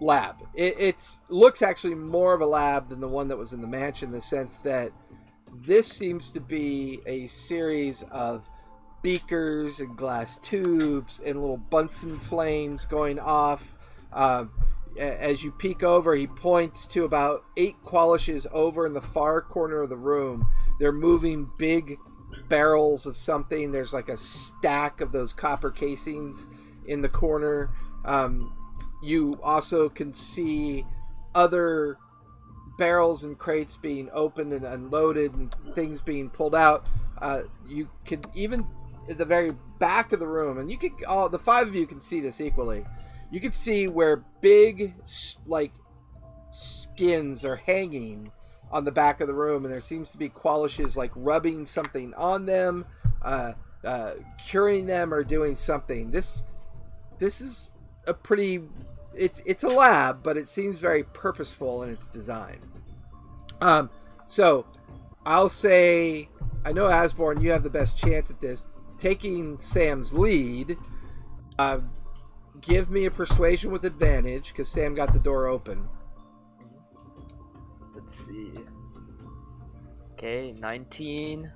lab. 0.00 0.36
It 0.54 0.74
it's 0.78 1.20
looks 1.28 1.60
actually 1.60 1.94
more 1.94 2.32
of 2.32 2.40
a 2.40 2.46
lab 2.46 2.88
than 2.88 3.00
the 3.00 3.08
one 3.08 3.28
that 3.28 3.36
was 3.36 3.52
in 3.52 3.60
the 3.60 3.66
mansion, 3.66 4.08
in 4.08 4.12
the 4.12 4.20
sense 4.20 4.58
that 4.60 4.90
this 5.52 5.88
seems 5.88 6.30
to 6.32 6.40
be 6.40 7.00
a 7.06 7.26
series 7.26 8.02
of 8.10 8.48
beakers 9.02 9.80
and 9.80 9.96
glass 9.96 10.38
tubes 10.38 11.20
and 11.24 11.40
little 11.40 11.56
Bunsen 11.56 12.18
flames 12.18 12.86
going 12.86 13.18
off. 13.18 13.74
A- 14.12 14.48
as 14.98 15.42
you 15.42 15.50
peek 15.52 15.82
over, 15.82 16.14
he 16.14 16.26
points 16.26 16.86
to 16.86 17.04
about 17.04 17.44
eight 17.56 17.76
Qualishes 17.84 18.46
over 18.52 18.86
in 18.86 18.92
the 18.92 19.00
far 19.00 19.40
corner 19.40 19.80
of 19.80 19.88
the 19.88 19.96
room. 19.96 20.46
They're 20.78 20.92
moving 20.92 21.50
big 21.58 21.96
barrels 22.48 23.06
of 23.06 23.16
something. 23.16 23.70
There's 23.70 23.92
like 23.92 24.08
a 24.08 24.16
stack 24.16 25.00
of 25.00 25.12
those 25.12 25.32
copper 25.32 25.70
casings 25.70 26.46
in 26.86 27.02
the 27.02 27.08
corner. 27.08 27.70
Um, 28.04 28.54
you 29.02 29.34
also 29.42 29.88
can 29.88 30.12
see 30.12 30.84
other 31.34 31.98
barrels 32.78 33.24
and 33.24 33.38
crates 33.38 33.76
being 33.76 34.08
opened 34.12 34.52
and 34.52 34.64
unloaded 34.64 35.34
and 35.34 35.52
things 35.74 36.00
being 36.00 36.30
pulled 36.30 36.54
out. 36.54 36.86
Uh, 37.20 37.42
you 37.66 37.88
can 38.04 38.20
even 38.34 38.66
at 39.08 39.18
the 39.18 39.24
very 39.24 39.50
back 39.78 40.12
of 40.12 40.20
the 40.20 40.26
room, 40.26 40.58
and 40.58 40.70
you 40.70 40.78
can 40.78 40.92
all 41.06 41.28
the 41.28 41.38
five 41.38 41.68
of 41.68 41.74
you 41.74 41.86
can 41.86 42.00
see 42.00 42.20
this 42.20 42.40
equally. 42.40 42.84
You 43.30 43.40
can 43.40 43.52
see 43.52 43.88
where 43.88 44.24
big 44.40 44.94
like 45.46 45.72
skins 46.50 47.44
are 47.44 47.56
hanging 47.56 48.30
on 48.70 48.84
the 48.84 48.92
back 48.92 49.20
of 49.20 49.26
the 49.26 49.34
room, 49.34 49.64
and 49.64 49.72
there 49.72 49.80
seems 49.80 50.10
to 50.12 50.18
be 50.18 50.28
Qualishes 50.28 50.96
like 50.96 51.12
rubbing 51.14 51.66
something 51.66 52.14
on 52.14 52.46
them, 52.46 52.86
uh, 53.22 53.52
uh, 53.84 54.12
curing 54.38 54.86
them, 54.86 55.12
or 55.12 55.22
doing 55.22 55.54
something. 55.54 56.10
This 56.10 56.44
this 57.18 57.40
is 57.40 57.70
a 58.06 58.14
pretty 58.14 58.62
it's 59.14 59.42
it's 59.44 59.64
a 59.64 59.68
lab, 59.68 60.22
but 60.22 60.36
it 60.36 60.48
seems 60.48 60.78
very 60.78 61.04
purposeful 61.04 61.82
in 61.82 61.90
its 61.90 62.06
design. 62.08 62.60
Um, 63.60 63.90
so 64.24 64.66
I'll 65.24 65.48
say 65.48 66.28
I 66.64 66.72
know 66.72 66.88
Asborn, 66.88 67.40
you 67.40 67.50
have 67.50 67.62
the 67.62 67.70
best 67.70 67.96
chance 67.96 68.30
at 68.30 68.40
this. 68.40 68.66
Taking 68.98 69.58
Sam's 69.58 70.14
lead, 70.14 70.76
uh, 71.58 71.80
give 72.60 72.90
me 72.90 73.06
a 73.06 73.10
persuasion 73.10 73.72
with 73.72 73.84
advantage 73.84 74.48
because 74.48 74.68
Sam 74.68 74.94
got 74.94 75.12
the 75.12 75.18
door 75.18 75.48
open. 75.48 75.88
Let's 77.94 78.14
see. 78.26 78.52
Okay, 80.12 80.54
19. 80.60 81.50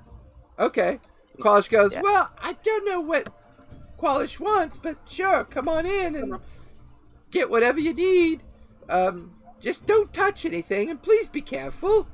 Okay. 0.58 0.98
Qualish 1.38 1.68
goes, 1.68 1.94
Yeah. 1.94 2.00
Well, 2.02 2.30
I 2.38 2.54
don't 2.64 2.84
know 2.84 3.00
what 3.00 3.28
Qualish 3.98 4.40
wants, 4.40 4.78
but 4.78 4.98
sure, 5.06 5.44
come 5.44 5.68
on 5.68 5.86
in 5.86 6.16
and 6.16 6.38
get 7.30 7.50
whatever 7.50 7.80
you 7.80 7.94
need. 7.94 8.42
Um, 8.88 9.32
just 9.60 9.86
don't 9.86 10.12
touch 10.12 10.44
anything, 10.44 10.90
and 10.90 11.00
please 11.02 11.28
be 11.28 11.40
careful. 11.40 12.06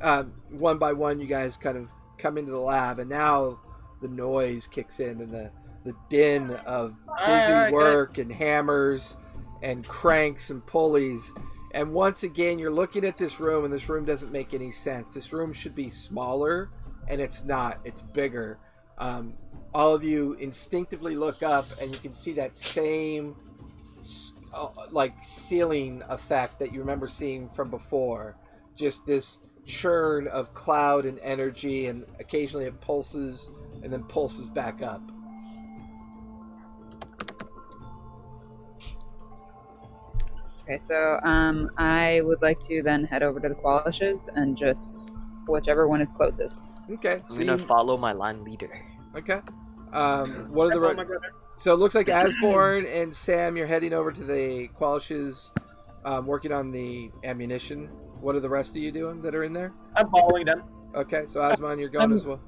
Um, 0.00 0.32
one 0.50 0.78
by 0.78 0.92
one, 0.92 1.20
you 1.20 1.26
guys 1.26 1.56
kind 1.56 1.76
of 1.76 1.88
come 2.16 2.38
into 2.38 2.50
the 2.50 2.58
lab, 2.58 2.98
and 2.98 3.10
now 3.10 3.60
the 4.00 4.08
noise 4.08 4.66
kicks 4.66 5.00
in, 5.00 5.20
and 5.20 5.32
the, 5.32 5.50
the 5.84 5.94
din 6.08 6.50
of 6.66 6.94
busy 7.26 7.52
good. 7.52 7.72
work 7.72 8.18
and 8.18 8.32
hammers 8.32 9.16
and 9.62 9.86
cranks 9.86 10.50
and 10.50 10.64
pulleys. 10.66 11.32
And 11.72 11.92
once 11.92 12.22
again, 12.22 12.58
you're 12.58 12.72
looking 12.72 13.04
at 13.04 13.18
this 13.18 13.40
room, 13.40 13.64
and 13.64 13.72
this 13.72 13.88
room 13.88 14.04
doesn't 14.04 14.32
make 14.32 14.54
any 14.54 14.70
sense. 14.70 15.14
This 15.14 15.32
room 15.32 15.52
should 15.52 15.74
be 15.74 15.90
smaller, 15.90 16.70
and 17.08 17.20
it's 17.20 17.44
not. 17.44 17.78
It's 17.84 18.02
bigger. 18.02 18.58
Um, 18.96 19.34
all 19.74 19.94
of 19.94 20.02
you 20.02 20.32
instinctively 20.34 21.14
look 21.14 21.42
up, 21.42 21.66
and 21.80 21.90
you 21.90 21.98
can 21.98 22.14
see 22.14 22.32
that 22.32 22.56
same 22.56 23.36
uh, 24.52 24.68
like 24.90 25.14
ceiling 25.22 26.02
effect 26.08 26.58
that 26.58 26.72
you 26.72 26.80
remember 26.80 27.08
seeing 27.08 27.48
from 27.48 27.70
before. 27.70 28.36
Just 28.74 29.06
this 29.06 29.40
churn 29.66 30.28
of 30.28 30.54
cloud 30.54 31.04
and 31.06 31.18
energy, 31.20 31.86
and 31.86 32.04
occasionally 32.18 32.66
it 32.66 32.80
pulses 32.80 33.50
and 33.82 33.92
then 33.92 34.02
pulses 34.04 34.48
back 34.48 34.82
up. 34.82 35.02
Okay, 40.62 40.78
so 40.80 41.18
um, 41.22 41.70
I 41.78 42.20
would 42.24 42.42
like 42.42 42.58
to 42.66 42.82
then 42.82 43.04
head 43.04 43.22
over 43.22 43.40
to 43.40 43.48
the 43.48 43.54
Qualishes 43.54 44.28
and 44.34 44.54
just 44.54 45.12
whichever 45.46 45.88
one 45.88 46.02
is 46.02 46.12
closest. 46.12 46.72
Okay, 46.90 47.12
I'm 47.12 47.30
so 47.30 47.38
gonna 47.38 47.56
you, 47.56 47.66
follow 47.66 47.96
my 47.96 48.12
line 48.12 48.44
leader. 48.44 48.70
okay. 49.16 49.40
Um, 49.92 50.52
what 50.52 50.66
are 50.72 50.80
the 50.80 50.94
Follow 50.94 51.04
re- 51.04 51.18
so 51.54 51.72
it 51.72 51.78
looks 51.78 51.94
like 51.94 52.08
Asborn 52.08 52.86
and 52.86 53.12
Sam, 53.12 53.56
you're 53.56 53.66
heading 53.66 53.92
over 53.92 54.12
to 54.12 54.22
the 54.22 54.68
Qualishes, 54.78 55.50
um, 56.04 56.26
working 56.26 56.52
on 56.52 56.70
the 56.70 57.10
ammunition. 57.24 57.86
What 58.20 58.36
are 58.36 58.40
the 58.40 58.48
rest 58.48 58.70
of 58.70 58.76
you 58.76 58.92
doing 58.92 59.22
that 59.22 59.34
are 59.34 59.42
in 59.44 59.52
there? 59.52 59.72
I'm 59.96 60.08
following 60.10 60.44
them. 60.44 60.62
Okay, 60.94 61.24
so 61.26 61.40
Asmon, 61.40 61.78
you're 61.78 61.88
going 61.88 62.02
I'm- 62.02 62.12
as 62.12 62.26
well. 62.26 62.40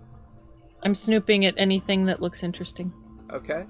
I'm 0.83 0.95
snooping 0.95 1.45
at 1.45 1.55
anything 1.59 2.07
that 2.07 2.23
looks 2.23 2.43
interesting. 2.43 2.93
Okay, 3.31 3.67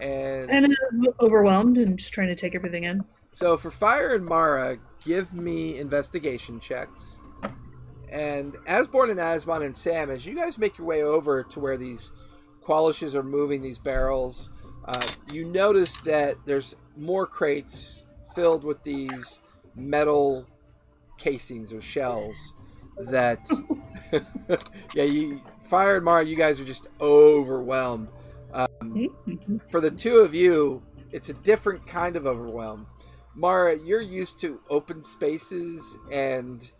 and 0.00 0.50
And 0.50 0.66
I'm 0.66 1.06
overwhelmed 1.20 1.78
and 1.78 1.98
just 1.98 2.12
trying 2.12 2.28
to 2.28 2.36
take 2.36 2.54
everything 2.54 2.84
in. 2.84 3.04
So 3.32 3.56
for 3.56 3.70
Fire 3.70 4.14
and 4.14 4.24
Mara, 4.24 4.78
give 5.04 5.32
me 5.32 5.78
investigation 5.78 6.60
checks. 6.60 7.20
And 8.10 8.56
Asborn 8.66 9.10
and 9.10 9.18
Asmon 9.20 9.64
and 9.64 9.76
Sam, 9.76 10.10
as 10.10 10.24
you 10.24 10.34
guys 10.34 10.58
make 10.58 10.78
your 10.78 10.86
way 10.86 11.02
over 11.02 11.42
to 11.42 11.60
where 11.60 11.76
these 11.76 12.12
Qualishes 12.68 13.14
are 13.14 13.22
moving 13.22 13.62
these 13.62 13.78
barrels, 13.78 14.50
uh, 14.84 15.06
you 15.32 15.46
notice 15.46 16.00
that 16.02 16.36
there's 16.44 16.76
more 16.98 17.26
crates 17.26 18.04
filled 18.34 18.62
with 18.62 18.82
these 18.82 19.40
metal 19.74 20.46
casings 21.16 21.72
or 21.72 21.80
shells 21.80 22.54
that 22.98 23.48
yeah 24.94 25.04
you 25.04 25.40
fire 25.62 25.96
and 25.96 26.04
mara 26.04 26.24
you 26.24 26.36
guys 26.36 26.60
are 26.60 26.64
just 26.64 26.88
overwhelmed. 27.00 28.08
Um, 28.52 29.08
for 29.70 29.80
the 29.80 29.90
two 29.90 30.18
of 30.18 30.34
you 30.34 30.82
it's 31.10 31.30
a 31.30 31.34
different 31.34 31.86
kind 31.86 32.16
of 32.16 32.26
overwhelm. 32.26 32.86
Mara 33.34 33.78
you're 33.78 34.02
used 34.02 34.38
to 34.40 34.60
open 34.68 35.02
spaces 35.02 35.96
and 36.12 36.70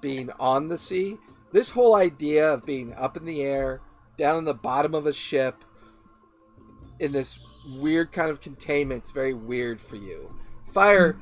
being 0.00 0.30
on 0.40 0.68
the 0.68 0.78
sea. 0.78 1.18
This 1.52 1.70
whole 1.70 1.96
idea 1.96 2.54
of 2.54 2.64
being 2.64 2.94
up 2.94 3.18
in 3.18 3.26
the 3.26 3.42
air 3.42 3.82
down 4.16 4.38
in 4.38 4.44
the 4.44 4.54
bottom 4.54 4.94
of 4.94 5.06
a 5.06 5.12
ship 5.12 5.64
in 7.00 7.12
this 7.12 7.80
weird 7.80 8.12
kind 8.12 8.30
of 8.30 8.40
containment. 8.40 9.02
It's 9.02 9.10
very 9.10 9.34
weird 9.34 9.80
for 9.80 9.96
you. 9.96 10.34
Fire 10.72 11.18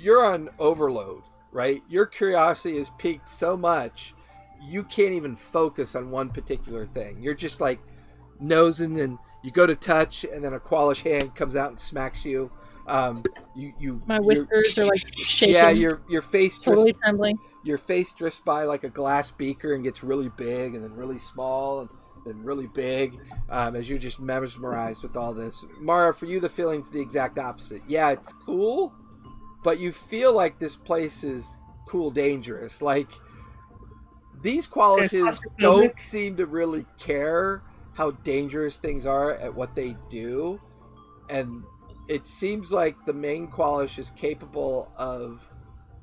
you're 0.00 0.24
on 0.24 0.48
overload 0.58 1.22
right? 1.52 1.82
Your 1.88 2.06
curiosity 2.06 2.76
is 2.76 2.90
peaked 2.98 3.28
so 3.28 3.56
much 3.56 4.14
you 4.60 4.82
can't 4.84 5.12
even 5.12 5.36
focus 5.36 5.94
on 5.94 6.10
one 6.10 6.30
particular 6.30 6.84
thing. 6.84 7.22
You're 7.22 7.34
just 7.34 7.60
like 7.60 7.80
nosing 8.40 9.00
and 9.00 9.18
you 9.42 9.50
go 9.50 9.66
to 9.66 9.76
touch 9.76 10.24
and 10.24 10.42
then 10.42 10.54
a 10.54 10.60
qualish 10.60 11.02
hand 11.02 11.34
comes 11.34 11.56
out 11.56 11.70
and 11.70 11.80
smacks 11.80 12.24
you 12.24 12.50
um 12.88 13.22
you 13.54 13.72
you 13.78 14.02
My 14.06 14.18
whiskers 14.18 14.76
are 14.78 14.86
like 14.86 15.06
shaking. 15.16 15.54
yeah 15.54 15.70
your 15.70 16.02
your 16.08 16.22
face 16.22 16.58
drifts, 16.58 16.64
totally 16.80 16.92
trembling. 16.94 17.38
your 17.64 17.78
face 17.78 18.12
drifts 18.12 18.40
by 18.44 18.64
like 18.64 18.84
a 18.84 18.88
glass 18.88 19.30
beaker 19.30 19.74
and 19.74 19.84
gets 19.84 20.02
really 20.02 20.30
big 20.36 20.74
and 20.74 20.82
then 20.82 20.94
really 20.94 21.18
small 21.18 21.80
and 21.80 21.88
then 22.26 22.42
really 22.44 22.66
big 22.66 23.18
um, 23.50 23.76
as 23.76 23.88
you're 23.88 23.98
just 23.98 24.20
mesmerized 24.20 25.02
with 25.02 25.16
all 25.16 25.32
this. 25.32 25.64
Mara, 25.80 26.12
for 26.12 26.26
you, 26.26 26.40
the 26.40 26.48
feeling's 26.48 26.90
the 26.90 27.00
exact 27.00 27.38
opposite. 27.38 27.80
Yeah, 27.86 28.10
it's 28.10 28.32
cool, 28.32 28.92
but 29.62 29.78
you 29.78 29.92
feel 29.92 30.32
like 30.32 30.58
this 30.58 30.74
place 30.76 31.24
is 31.24 31.58
cool 31.86 32.10
dangerous. 32.10 32.82
Like 32.82 33.10
these 34.42 34.66
qualities 34.66 35.40
don't 35.58 35.98
seem 36.00 36.36
to 36.36 36.46
really 36.46 36.84
care 36.98 37.62
how 37.94 38.10
dangerous 38.12 38.76
things 38.78 39.06
are 39.06 39.34
at 39.34 39.54
what 39.54 39.74
they 39.74 39.96
do, 40.10 40.60
and 41.30 41.62
it 42.08 42.26
seems 42.26 42.72
like 42.72 42.96
the 43.04 43.12
main 43.12 43.48
qualish 43.48 43.98
is 43.98 44.10
capable 44.10 44.90
of 44.96 45.48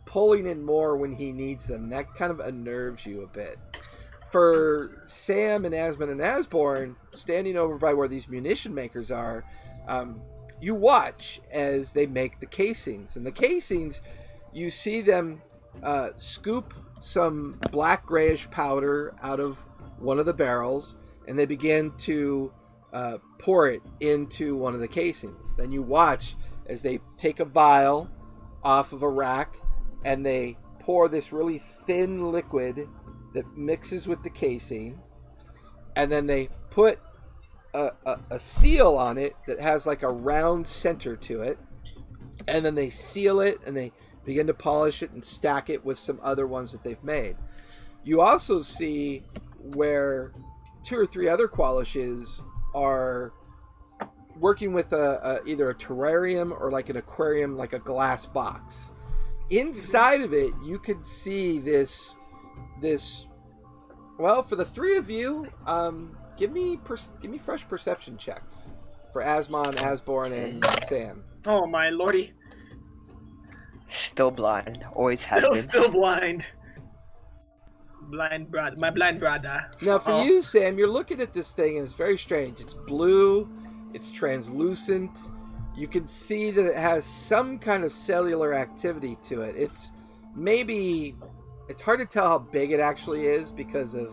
pulling 0.06 0.46
in 0.46 0.64
more 0.64 0.96
when 0.96 1.12
he 1.12 1.32
needs 1.32 1.66
them. 1.66 1.90
That 1.90 2.14
kind 2.14 2.32
of 2.32 2.40
unnerves 2.40 3.06
you 3.06 3.24
a 3.24 3.28
bit. 3.28 3.58
For 4.32 5.02
Sam 5.06 5.66
and 5.66 5.74
Asmon 5.74 6.12
and 6.12 6.22
Asborn, 6.22 6.96
standing 7.12 7.58
over 7.58 7.78
by 7.78 7.94
where 7.94 8.08
these 8.08 8.28
munition 8.28 8.74
makers 8.74 9.10
are, 9.10 9.44
um, 9.88 10.22
you 10.62 10.76
watch 10.76 11.42
as 11.52 11.94
they 11.94 12.06
make 12.06 12.40
the 12.40 12.46
casings. 12.46 13.18
And 13.18 13.26
the 13.26 13.32
casings, 13.32 14.02
you 14.54 14.70
see 14.70 15.02
them 15.02 15.42
uh, 15.84 16.10
scoop 16.16 16.74
some 17.00 17.60
black 17.72 18.06
grayish 18.06 18.50
powder 18.52 19.14
out 19.22 19.40
of 19.40 19.66
one 20.00 20.20
of 20.20 20.26
the 20.26 20.34
barrels, 20.34 20.98
and 21.28 21.38
they 21.38 21.46
begin 21.46 21.92
to 21.98 22.54
uh, 22.94 23.18
pour 23.38 23.70
it 23.70 23.82
into 24.00 24.56
one 24.56 24.74
of 24.74 24.80
the 24.80 24.88
casings. 24.88 25.56
Then 25.56 25.72
you 25.72 25.82
watch 25.82 26.36
as 26.68 26.82
they 26.82 27.00
take 27.18 27.40
a 27.40 27.46
vial 27.46 28.10
off 28.64 28.94
of 28.94 29.04
a 29.04 29.10
rack 29.10 29.56
and 30.04 30.26
they 30.26 30.58
pour 30.80 31.10
this 31.10 31.32
really 31.32 31.60
thin 31.60 32.32
liquid 32.32 32.88
that 33.34 33.58
mixes 33.58 34.08
with 34.08 34.24
the 34.24 34.30
casing, 34.30 35.00
and 35.96 36.12
then 36.12 36.28
they 36.28 36.48
put 36.70 37.00
a, 37.74 37.90
a, 38.06 38.20
a 38.32 38.40
seal 38.40 38.96
on 38.96 39.18
it 39.18 39.36
that 39.48 39.60
has 39.60 39.86
like 39.86 40.04
a 40.04 40.08
round 40.08 40.68
center 40.68 41.16
to 41.16 41.42
it, 41.42 41.58
and 42.48 42.64
then 42.64 42.76
they 42.76 42.90
seal 42.90 43.42
it 43.42 43.60
and 43.66 43.76
they 43.76 43.92
begin 44.24 44.48
to 44.48 44.54
polish 44.54 45.04
it 45.04 45.12
and 45.12 45.24
stack 45.24 45.70
it 45.70 45.84
with 45.84 45.98
some 45.98 46.20
other 46.24 46.48
ones 46.48 46.72
that 46.72 46.84
they've 46.84 47.04
made. 47.04 47.36
You 48.04 48.22
also 48.22 48.62
see 48.62 49.24
where 49.74 50.32
two 50.84 50.98
or 50.98 51.06
three 51.08 51.28
other 51.28 51.48
qualishes 51.48 52.42
are 52.76 53.34
working 54.40 54.74
with 54.74 54.94
a, 54.94 55.42
a 55.46 55.50
either 55.50 55.70
a 55.70 55.76
terrarium 55.76 56.52
or 56.52 56.70
like 56.70 56.90
an 56.90 56.98
aquarium, 56.98 57.58
like 57.58 57.74
a 57.74 57.80
glass 57.80 58.26
box. 58.26 58.92
Inside 59.50 60.22
of 60.22 60.34
it, 60.34 60.54
you 60.64 60.78
could 60.78 61.06
see 61.06 61.58
this 61.60 62.16
this. 62.82 63.28
Well, 64.20 64.44
for 64.44 64.56
the 64.56 64.66
three 64.66 64.98
of 64.98 65.10
you, 65.10 65.48
um, 65.68 66.18
give 66.38 66.52
me 66.52 66.78
per, 66.78 66.98
give 67.22 67.32
me 67.32 67.38
fresh 67.38 67.68
perception 67.68 68.18
checks 68.18 68.72
for 69.12 69.22
Asmon, 69.24 69.78
Asborn, 69.78 70.34
and 70.34 70.66
Sam. 70.84 71.24
Oh 71.46 71.66
my 71.66 71.90
lordy. 71.90 72.34
Still 73.90 74.32
blind. 74.32 74.84
Always 74.94 75.24
has 75.24 75.42
Still, 75.44 75.54
been. 75.54 75.62
still 75.62 75.90
blind. 75.90 76.50
Blind 78.10 78.52
brother. 78.52 78.76
My 78.78 78.90
blind 78.90 79.20
brother. 79.20 79.70
Now, 79.82 80.00
for 80.00 80.24
you, 80.24 80.42
Sam, 80.42 80.78
you're 80.78 80.90
looking 80.90 81.22
at 81.22 81.34
this 81.34 81.52
thing 81.52 81.78
and 81.78 81.86
it's 81.86 81.96
very 81.96 82.18
strange. 82.18 82.60
It's 82.60 82.74
blue, 82.74 83.50
it's 83.94 84.10
translucent. 84.10 85.32
You 85.76 85.88
can 85.88 86.08
see 86.08 86.52
that 86.52 86.66
it 86.66 86.78
has 86.78 87.06
some 87.06 87.60
kind 87.60 87.84
of 87.84 87.92
cellular 87.92 88.54
activity 88.54 89.18
to 89.24 89.42
it. 89.42 89.56
It's 89.58 89.92
maybe, 90.36 91.16
it's 91.68 91.82
hard 91.82 92.00
to 92.00 92.06
tell 92.06 92.28
how 92.28 92.40
big 92.40 92.72
it 92.72 92.80
actually 92.80 93.28
is 93.28 93.52
because 93.52 93.94
of 93.94 94.12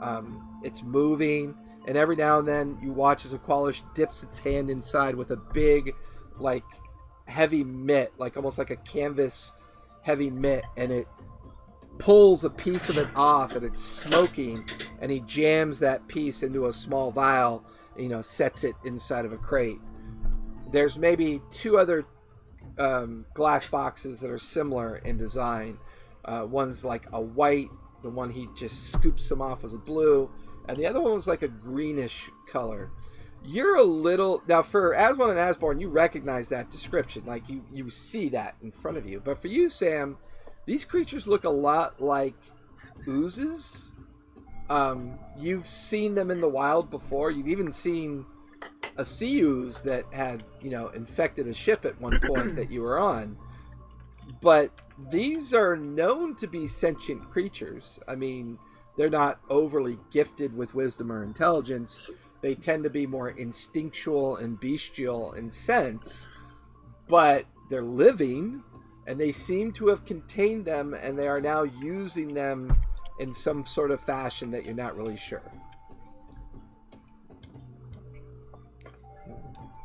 um, 0.00 0.60
it's 0.62 0.82
moving. 0.82 1.54
And 1.86 1.96
every 1.96 2.16
now 2.16 2.38
and 2.38 2.48
then 2.48 2.78
you 2.82 2.92
watch 2.92 3.24
as 3.24 3.32
a 3.32 3.38
Qualish 3.38 3.82
dips 3.94 4.22
its 4.22 4.38
hand 4.38 4.70
inside 4.70 5.14
with 5.14 5.32
a 5.32 5.36
big, 5.36 5.94
like, 6.38 6.64
heavy 7.26 7.64
mitt, 7.64 8.12
like 8.18 8.36
almost 8.36 8.58
like 8.58 8.70
a 8.70 8.76
canvas 8.76 9.54
heavy 10.04 10.30
mitt, 10.30 10.64
and 10.76 10.92
it 10.92 11.08
pulls 11.98 12.44
a 12.44 12.50
piece 12.50 12.88
of 12.88 12.98
it 12.98 13.08
off 13.14 13.54
and 13.56 13.64
it's 13.64 13.82
smoking 13.82 14.64
and 15.00 15.10
he 15.10 15.20
jams 15.20 15.78
that 15.78 16.06
piece 16.08 16.42
into 16.42 16.66
a 16.66 16.72
small 16.72 17.10
vial 17.10 17.64
you 17.96 18.08
know 18.08 18.22
sets 18.22 18.64
it 18.64 18.74
inside 18.84 19.24
of 19.24 19.32
a 19.32 19.36
crate. 19.36 19.78
There's 20.72 20.98
maybe 20.98 21.40
two 21.50 21.78
other 21.78 22.04
um, 22.78 23.24
glass 23.34 23.66
boxes 23.66 24.20
that 24.20 24.30
are 24.30 24.38
similar 24.38 24.96
in 24.96 25.16
design. 25.16 25.78
Uh, 26.24 26.46
one's 26.48 26.84
like 26.84 27.06
a 27.12 27.20
white 27.20 27.68
the 28.02 28.10
one 28.10 28.30
he 28.30 28.48
just 28.54 28.92
scoops 28.92 29.28
them 29.28 29.40
off 29.40 29.62
was 29.62 29.72
a 29.72 29.78
blue 29.78 30.30
and 30.68 30.76
the 30.76 30.86
other 30.86 31.00
one 31.00 31.14
was 31.14 31.26
like 31.26 31.42
a 31.42 31.48
greenish 31.48 32.28
color. 32.50 32.90
You're 33.46 33.76
a 33.76 33.84
little 33.84 34.42
now 34.48 34.62
for 34.62 34.94
Asmon 34.94 35.30
and 35.30 35.38
Asborn 35.38 35.78
you 35.78 35.88
recognize 35.88 36.48
that 36.48 36.70
description 36.70 37.24
like 37.26 37.48
you 37.48 37.64
you 37.72 37.90
see 37.90 38.28
that 38.30 38.56
in 38.62 38.72
front 38.72 38.96
of 38.96 39.08
you. 39.08 39.20
But 39.24 39.40
for 39.40 39.48
you 39.48 39.68
Sam 39.68 40.16
these 40.66 40.84
creatures 40.84 41.26
look 41.26 41.44
a 41.44 41.50
lot 41.50 42.00
like 42.00 42.34
oozes. 43.06 43.92
Um, 44.70 45.18
you've 45.36 45.68
seen 45.68 46.14
them 46.14 46.30
in 46.30 46.40
the 46.40 46.48
wild 46.48 46.90
before. 46.90 47.30
You've 47.30 47.48
even 47.48 47.70
seen 47.70 48.24
a 48.96 49.04
sea 49.04 49.40
ooze 49.40 49.82
that 49.82 50.04
had, 50.12 50.44
you 50.62 50.70
know, 50.70 50.88
infected 50.88 51.46
a 51.46 51.54
ship 51.54 51.84
at 51.84 52.00
one 52.00 52.18
point 52.20 52.56
that 52.56 52.70
you 52.70 52.82
were 52.82 52.98
on. 52.98 53.36
But 54.40 54.70
these 55.10 55.52
are 55.52 55.76
known 55.76 56.34
to 56.36 56.46
be 56.46 56.66
sentient 56.66 57.30
creatures. 57.30 57.98
I 58.08 58.14
mean, 58.14 58.58
they're 58.96 59.10
not 59.10 59.40
overly 59.50 59.98
gifted 60.10 60.56
with 60.56 60.74
wisdom 60.74 61.10
or 61.10 61.22
intelligence. 61.24 62.10
They 62.40 62.54
tend 62.54 62.84
to 62.84 62.90
be 62.90 63.06
more 63.06 63.30
instinctual 63.30 64.36
and 64.36 64.58
bestial 64.60 65.32
in 65.32 65.50
sense, 65.50 66.28
but 67.08 67.46
they're 67.68 67.82
living 67.82 68.62
and 69.06 69.20
they 69.20 69.32
seem 69.32 69.72
to 69.72 69.88
have 69.88 70.04
contained 70.04 70.64
them 70.64 70.94
and 70.94 71.18
they 71.18 71.28
are 71.28 71.40
now 71.40 71.62
using 71.62 72.34
them 72.34 72.76
in 73.20 73.32
some 73.32 73.64
sort 73.66 73.90
of 73.90 74.00
fashion 74.00 74.50
that 74.50 74.64
you're 74.64 74.74
not 74.74 74.96
really 74.96 75.16
sure. 75.16 75.42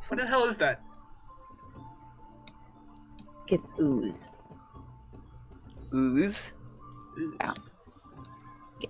What 0.07 0.19
the 0.19 0.25
hell 0.25 0.45
is 0.45 0.57
that? 0.57 0.81
It's 3.47 3.69
ooze. 3.79 4.29
Ooze. 5.93 6.51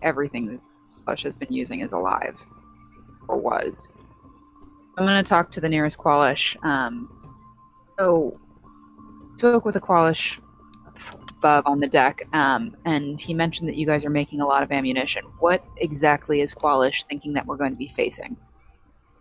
Everything 0.01 0.45
that 0.47 0.61
Flush 1.05 1.23
has 1.23 1.35
been 1.35 1.51
using 1.51 1.79
is 1.79 1.91
alive. 1.91 2.45
or 3.29 3.37
was. 3.37 3.89
I'm 4.97 5.05
going 5.05 5.23
to 5.23 5.27
talk 5.27 5.51
to 5.51 5.61
the 5.61 5.69
nearest 5.69 5.97
Qualish. 5.97 6.61
Um, 6.65 7.09
so, 7.97 8.37
spoke 9.39 9.63
with 9.63 9.77
a 9.77 9.81
Qualish 9.81 10.39
above 11.29 11.65
on 11.65 11.79
the 11.79 11.87
deck, 11.87 12.27
um, 12.33 12.75
and 12.83 13.19
he 13.19 13.33
mentioned 13.33 13.69
that 13.69 13.77
you 13.77 13.85
guys 13.85 14.03
are 14.03 14.09
making 14.09 14.41
a 14.41 14.45
lot 14.45 14.63
of 14.63 14.71
ammunition. 14.71 15.23
What 15.39 15.63
exactly 15.77 16.41
is 16.41 16.53
Qualish 16.53 17.05
thinking 17.05 17.31
that 17.33 17.45
we're 17.45 17.55
going 17.55 17.71
to 17.71 17.77
be 17.77 17.87
facing? 17.87 18.35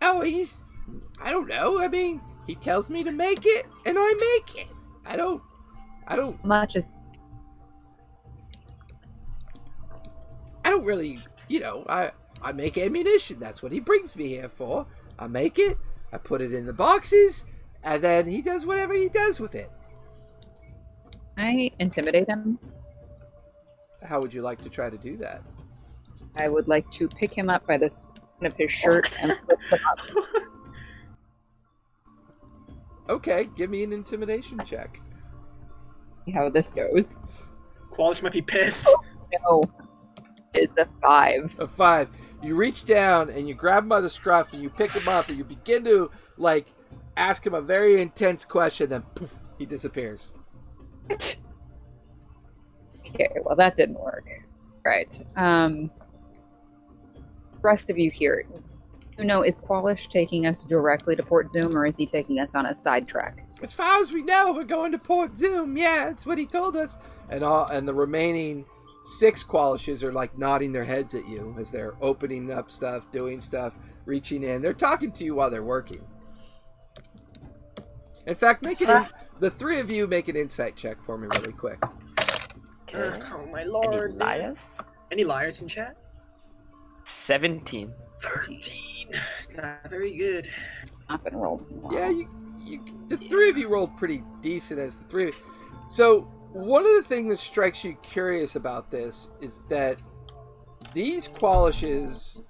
Oh, 0.01 0.21
he's. 0.21 0.61
I 1.21 1.31
don't 1.31 1.47
know. 1.47 1.79
I 1.79 1.87
mean, 1.87 2.21
he 2.47 2.55
tells 2.55 2.89
me 2.89 3.03
to 3.03 3.11
make 3.11 3.45
it, 3.45 3.65
and 3.85 3.97
I 3.97 4.13
make 4.13 4.65
it. 4.65 4.67
I 5.05 5.15
don't. 5.15 5.41
I 6.07 6.17
don't. 6.17 6.43
Much 6.43 6.75
as 6.75 6.89
I 10.65 10.69
don't 10.69 10.83
really. 10.83 11.19
You 11.47 11.61
know, 11.61 11.85
I 11.87 12.11
I 12.41 12.51
make 12.51 12.77
ammunition. 12.77 13.39
That's 13.39 13.63
what 13.63 13.71
he 13.71 13.79
brings 13.79 14.15
me 14.17 14.27
here 14.27 14.49
for. 14.49 14.85
I 15.17 15.27
make 15.27 15.59
it. 15.59 15.77
I 16.11 16.17
put 16.17 16.41
it 16.41 16.53
in 16.53 16.65
the 16.65 16.73
boxes, 16.73 17.45
and 17.83 18.03
then 18.03 18.27
he 18.27 18.41
does 18.41 18.65
whatever 18.65 18.93
he 18.93 19.07
does 19.07 19.39
with 19.39 19.55
it. 19.55 19.71
I 21.39 21.71
intimidate 21.79 22.27
him. 22.27 22.59
How 24.03 24.19
would 24.19 24.33
you 24.33 24.41
like 24.41 24.61
to 24.61 24.69
try 24.69 24.89
to 24.89 24.97
do 24.97 25.15
that? 25.17 25.41
I 26.35 26.49
would 26.49 26.67
like 26.67 26.89
to 26.91 27.07
pick 27.07 27.33
him 27.33 27.49
up 27.49 27.65
by 27.65 27.77
the 27.77 27.89
skin 27.89 28.45
of 28.45 28.53
his 28.55 28.71
shirt 28.71 29.09
and 29.21 29.29
lift 29.47 29.73
him 29.73 29.79
up. 29.89 29.99
Okay, 33.09 33.47
give 33.55 33.69
me 33.69 33.83
an 33.83 33.93
intimidation 33.93 34.59
check. 34.65 34.99
See 36.25 36.31
how 36.31 36.49
this 36.49 36.73
goes. 36.73 37.17
Qualish 37.91 38.21
might 38.21 38.33
be 38.33 38.41
pissed. 38.41 38.87
Oh, 39.47 39.63
no, 39.63 39.63
it's 40.53 40.77
a 40.77 40.85
five. 41.01 41.55
A 41.57 41.67
five. 41.67 42.09
You 42.43 42.55
reach 42.55 42.83
down 42.85 43.29
and 43.29 43.47
you 43.47 43.53
grab 43.53 43.83
him 43.83 43.89
by 43.89 44.01
the 44.01 44.09
scruff 44.09 44.51
and 44.51 44.61
you 44.61 44.69
pick 44.69 44.91
him 44.91 45.07
up 45.07 45.29
and 45.29 45.37
you 45.37 45.45
begin 45.45 45.85
to 45.85 46.11
like 46.37 46.67
ask 47.15 47.45
him 47.45 47.53
a 47.53 47.61
very 47.61 48.01
intense 48.01 48.43
question. 48.43 48.89
Then 48.89 49.03
poof, 49.15 49.33
he 49.57 49.65
disappears. 49.65 50.33
Okay, 51.11 51.37
well 53.43 53.55
that 53.55 53.75
didn't 53.75 53.99
work. 53.99 54.27
Right. 54.85 55.17
Um 55.35 55.91
rest 57.61 57.89
of 57.89 57.97
you 57.97 58.11
here. 58.11 58.45
You 59.17 59.25
know, 59.25 59.41
is 59.41 59.59
Qualish 59.59 60.07
taking 60.07 60.45
us 60.45 60.63
directly 60.63 61.15
to 61.15 61.23
Port 61.23 61.51
Zoom 61.51 61.75
or 61.75 61.85
is 61.85 61.97
he 61.97 62.05
taking 62.05 62.39
us 62.39 62.55
on 62.55 62.67
a 62.67 62.73
sidetrack? 62.73 63.45
As 63.61 63.73
far 63.73 64.01
as 64.01 64.13
we 64.13 64.23
know, 64.23 64.53
we're 64.53 64.63
going 64.63 64.93
to 64.93 64.97
Port 64.97 65.35
Zoom. 65.35 65.75
Yeah, 65.75 66.05
that's 66.05 66.25
what 66.25 66.37
he 66.37 66.45
told 66.45 66.77
us. 66.77 66.97
And 67.29 67.43
all 67.43 67.65
and 67.65 67.85
the 67.85 67.93
remaining 67.93 68.63
six 69.01 69.43
Qualishes 69.43 70.03
are 70.03 70.13
like 70.13 70.37
nodding 70.37 70.71
their 70.71 70.85
heads 70.85 71.15
at 71.15 71.27
you 71.27 71.53
as 71.59 71.71
they're 71.71 71.95
opening 72.01 72.51
up 72.51 72.71
stuff, 72.71 73.11
doing 73.11 73.41
stuff, 73.41 73.75
reaching 74.05 74.43
in. 74.43 74.61
They're 74.61 74.73
talking 74.73 75.11
to 75.13 75.23
you 75.23 75.35
while 75.35 75.49
they're 75.49 75.63
working. 75.63 76.05
In 78.25 78.35
fact, 78.35 78.63
make 78.63 78.81
it 78.81 78.89
in, 78.89 79.07
the 79.39 79.49
three 79.49 79.79
of 79.79 79.89
you 79.89 80.07
make 80.07 80.27
an 80.27 80.35
insight 80.35 80.75
check 80.75 81.01
for 81.01 81.17
me 81.17 81.27
really 81.35 81.53
quick. 81.53 81.81
Oh 82.93 83.45
my 83.51 83.63
lord. 83.63 84.11
Any 84.11 84.19
liars? 84.19 84.77
Any 85.11 85.23
liars 85.23 85.61
in 85.61 85.67
chat? 85.67 85.97
17. 87.05 87.93
13. 88.21 89.07
Not 89.55 89.89
very 89.89 90.15
good. 90.15 90.49
Not 91.09 91.23
been 91.23 91.35
rolled. 91.35 91.65
Yeah, 91.91 92.09
you, 92.09 92.29
you, 92.59 92.83
the 93.07 93.17
three 93.17 93.49
of 93.49 93.57
you 93.57 93.69
rolled 93.69 93.95
pretty 93.97 94.23
decent 94.41 94.79
as 94.79 94.97
the 94.97 95.05
three. 95.05 95.31
So 95.89 96.21
one 96.51 96.85
of 96.85 96.95
the 96.95 97.03
things 97.03 97.29
that 97.29 97.39
strikes 97.39 97.83
you 97.83 97.95
curious 98.03 98.55
about 98.55 98.91
this 98.91 99.31
is 99.41 99.61
that 99.69 99.97
these 100.93 101.27
Qualishes 101.27 102.41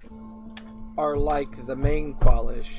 are 0.98 1.18
like 1.18 1.66
the 1.68 1.76
main 1.76 2.16
Qualish, 2.16 2.70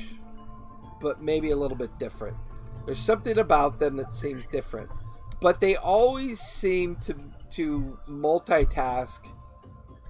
but 0.99 1.21
maybe 1.21 1.51
a 1.51 1.55
little 1.55 1.77
bit 1.77 1.97
different. 1.99 2.37
There's 2.85 2.99
something 2.99 3.37
about 3.37 3.79
them 3.79 3.95
that 3.97 4.13
seems 4.13 4.45
different, 4.47 4.89
but 5.39 5.61
they 5.61 5.75
always 5.75 6.39
seem 6.39 6.95
to 6.97 7.15
to 7.51 7.97
multitask 8.07 9.19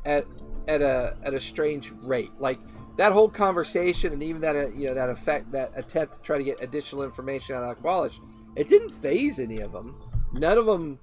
at 0.05 0.25
at 0.67 0.81
a 0.81 1.17
at 1.23 1.33
a 1.33 1.39
strange 1.39 1.91
rate. 2.01 2.31
Like 2.39 2.59
that 2.97 3.11
whole 3.11 3.29
conversation 3.29 4.13
and 4.13 4.23
even 4.23 4.41
that 4.41 4.55
uh, 4.55 4.69
you 4.69 4.87
know 4.87 4.93
that 4.93 5.09
effect 5.09 5.51
that 5.51 5.71
attempt 5.75 6.15
to 6.15 6.21
try 6.21 6.37
to 6.37 6.43
get 6.43 6.61
additional 6.61 7.03
information 7.03 7.55
out 7.55 7.63
of 7.63 7.81
Qualish, 7.81 8.19
it 8.55 8.67
didn't 8.67 8.89
phase 8.89 9.39
any 9.39 9.59
of 9.59 9.71
them. 9.71 9.99
None 10.33 10.57
of 10.57 10.65
them 10.65 10.99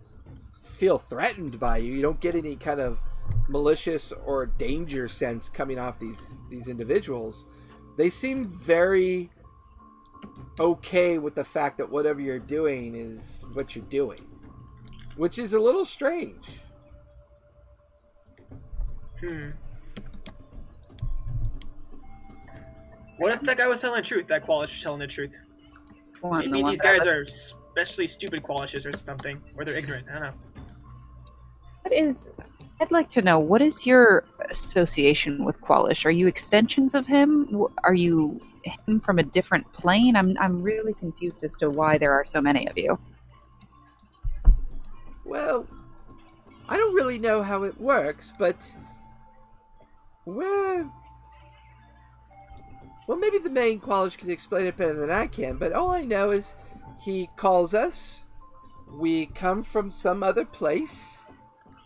feel 0.63 0.99
threatened 0.99 1.59
by 1.59 1.79
you. 1.79 1.93
You 1.93 2.03
don't 2.03 2.21
get 2.21 2.35
any 2.35 2.57
kind 2.57 2.81
of 2.81 3.01
malicious 3.49 4.13
or 4.25 4.47
danger 4.47 5.09
sense 5.09 5.49
coming 5.49 5.79
off 5.79 5.99
these 5.99 6.39
these 6.51 6.69
individuals. 6.69 7.47
They 7.97 8.11
seem 8.11 8.47
very 8.47 9.31
okay 10.61 11.19
with 11.19 11.35
the 11.35 11.45
fact 11.45 11.79
that 11.79 11.89
whatever 11.91 12.21
you're 12.21 12.39
doing 12.39 12.95
is 12.95 13.45
what 13.53 13.75
you're 13.77 13.85
doing, 13.87 14.21
which 15.17 15.39
is 15.39 15.53
a 15.53 15.61
little 15.61 15.85
strange. 15.85 16.47
Hmm. 19.21 19.51
What 23.19 23.33
if 23.33 23.41
that 23.43 23.57
guy 23.59 23.67
was 23.67 23.81
telling 23.81 24.01
the 24.01 24.07
truth? 24.07 24.29
That 24.29 24.45
Qualish 24.45 24.63
was 24.63 24.83
telling 24.83 25.01
the 25.01 25.07
truth. 25.09 25.37
One, 26.21 26.43
the 26.43 26.49
Maybe 26.49 26.63
one 26.63 26.71
these 26.73 26.79
that- 26.81 26.99
guys 26.99 27.07
are 27.07 27.23
especially 27.23 28.07
stupid 28.07 28.43
Qualishes 28.43 28.87
or 28.87 28.93
something, 28.97 29.43
or 29.57 29.65
they're 29.65 29.75
ignorant. 29.75 30.07
I 30.09 30.13
don't 30.15 30.23
know. 30.23 30.35
What 31.83 31.93
is? 31.93 32.31
I'd 32.81 32.93
like 32.93 33.09
to 33.11 33.23
know 33.23 33.41
what 33.41 33.61
is 33.61 33.87
your 33.87 34.25
association 34.51 35.45
with 35.45 35.61
Qualish? 35.61 36.05
Are 36.05 36.11
you 36.11 36.29
extensions 36.29 36.95
of 36.95 37.07
him? 37.07 37.67
Are 37.83 37.95
you 37.95 38.41
him 38.63 39.01
from 39.01 39.19
a 39.19 39.25
different 39.25 39.71
plane? 39.73 40.15
I'm 40.15 40.37
I'm 40.39 40.63
really 40.63 40.95
confused 40.95 41.43
as 41.43 41.57
to 41.57 41.71
why 41.71 41.99
there 41.99 42.13
are 42.13 42.25
so 42.25 42.41
many 42.41 42.69
of 42.69 42.79
you. 42.79 42.99
Well, 45.25 45.67
I 46.69 46.77
don't 46.77 46.95
really 46.95 47.19
know 47.19 47.43
how 47.43 47.65
it 47.65 47.79
works, 47.81 48.33
but 48.39 48.73
well, 50.25 50.93
well, 53.09 53.19
maybe 53.19 53.39
the 53.39 53.51
main 53.51 53.81
Qualish 53.81 54.19
can 54.19 54.31
explain 54.31 54.67
it 54.67 54.77
better 54.77 54.95
than 54.95 55.11
I 55.11 55.27
can. 55.27 55.57
But 55.57 55.73
all 55.73 55.91
I 55.91 56.05
know 56.05 56.31
is 56.31 56.55
he 57.01 57.29
calls 57.37 57.75
us. 57.75 58.27
We 58.93 59.27
come 59.27 59.65
from 59.65 59.91
some 59.91 60.23
other 60.23 60.45
place. 60.45 61.25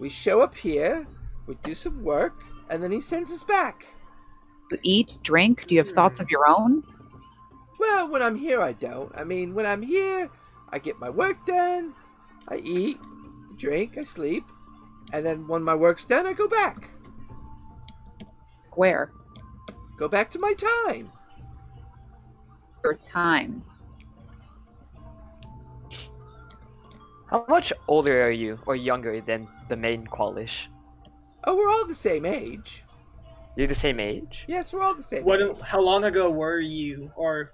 We 0.02 0.08
show 0.08 0.40
up 0.40 0.56
here. 0.56 1.06
We 1.46 1.54
do 1.62 1.76
some 1.76 2.02
work, 2.02 2.42
and 2.70 2.82
then 2.82 2.90
he 2.90 3.00
sends 3.00 3.30
us 3.30 3.44
back. 3.44 3.86
You 4.72 4.78
eat, 4.82 5.18
drink. 5.22 5.68
Do 5.68 5.76
you 5.76 5.80
have 5.80 5.90
thoughts 5.90 6.18
of 6.18 6.28
your 6.28 6.48
own? 6.48 6.82
Well, 7.78 8.10
when 8.10 8.20
I'm 8.20 8.34
here, 8.34 8.60
I 8.60 8.72
don't. 8.72 9.12
I 9.14 9.22
mean, 9.22 9.54
when 9.54 9.64
I'm 9.64 9.80
here, 9.80 10.28
I 10.70 10.80
get 10.80 10.98
my 10.98 11.08
work 11.08 11.46
done. 11.46 11.94
I 12.48 12.56
eat, 12.56 12.98
drink, 13.56 13.96
I 13.96 14.02
sleep, 14.02 14.42
and 15.12 15.24
then 15.24 15.46
when 15.46 15.62
my 15.62 15.76
work's 15.76 16.04
done, 16.04 16.26
I 16.26 16.32
go 16.32 16.48
back. 16.48 16.90
Where? 18.72 19.12
Go 19.96 20.08
back 20.08 20.32
to 20.32 20.40
my 20.40 20.52
time. 20.88 21.12
Your 22.82 22.94
time. 22.94 23.62
How 27.30 27.44
much 27.48 27.72
older 27.86 28.26
are 28.26 28.32
you, 28.32 28.58
or 28.66 28.74
younger 28.74 29.20
than 29.20 29.46
the 29.73 29.77
main 29.78 30.07
Qualish? 30.07 30.66
Oh, 31.44 31.57
we're 31.57 31.70
all 31.70 31.86
the 31.86 31.94
same 31.94 32.27
age. 32.27 32.85
You're 33.57 33.69
the 33.69 33.74
same 33.74 34.01
age? 34.01 34.44
Yes, 34.47 34.70
we're 34.70 34.82
all 34.82 34.94
the 34.94 35.03
same. 35.03 35.24
What? 35.24 35.40
age. 35.40 35.57
How 35.62 35.81
long 35.81 36.05
ago 36.05 36.31
were 36.31 36.61
you, 36.61 37.11
or 37.16 37.53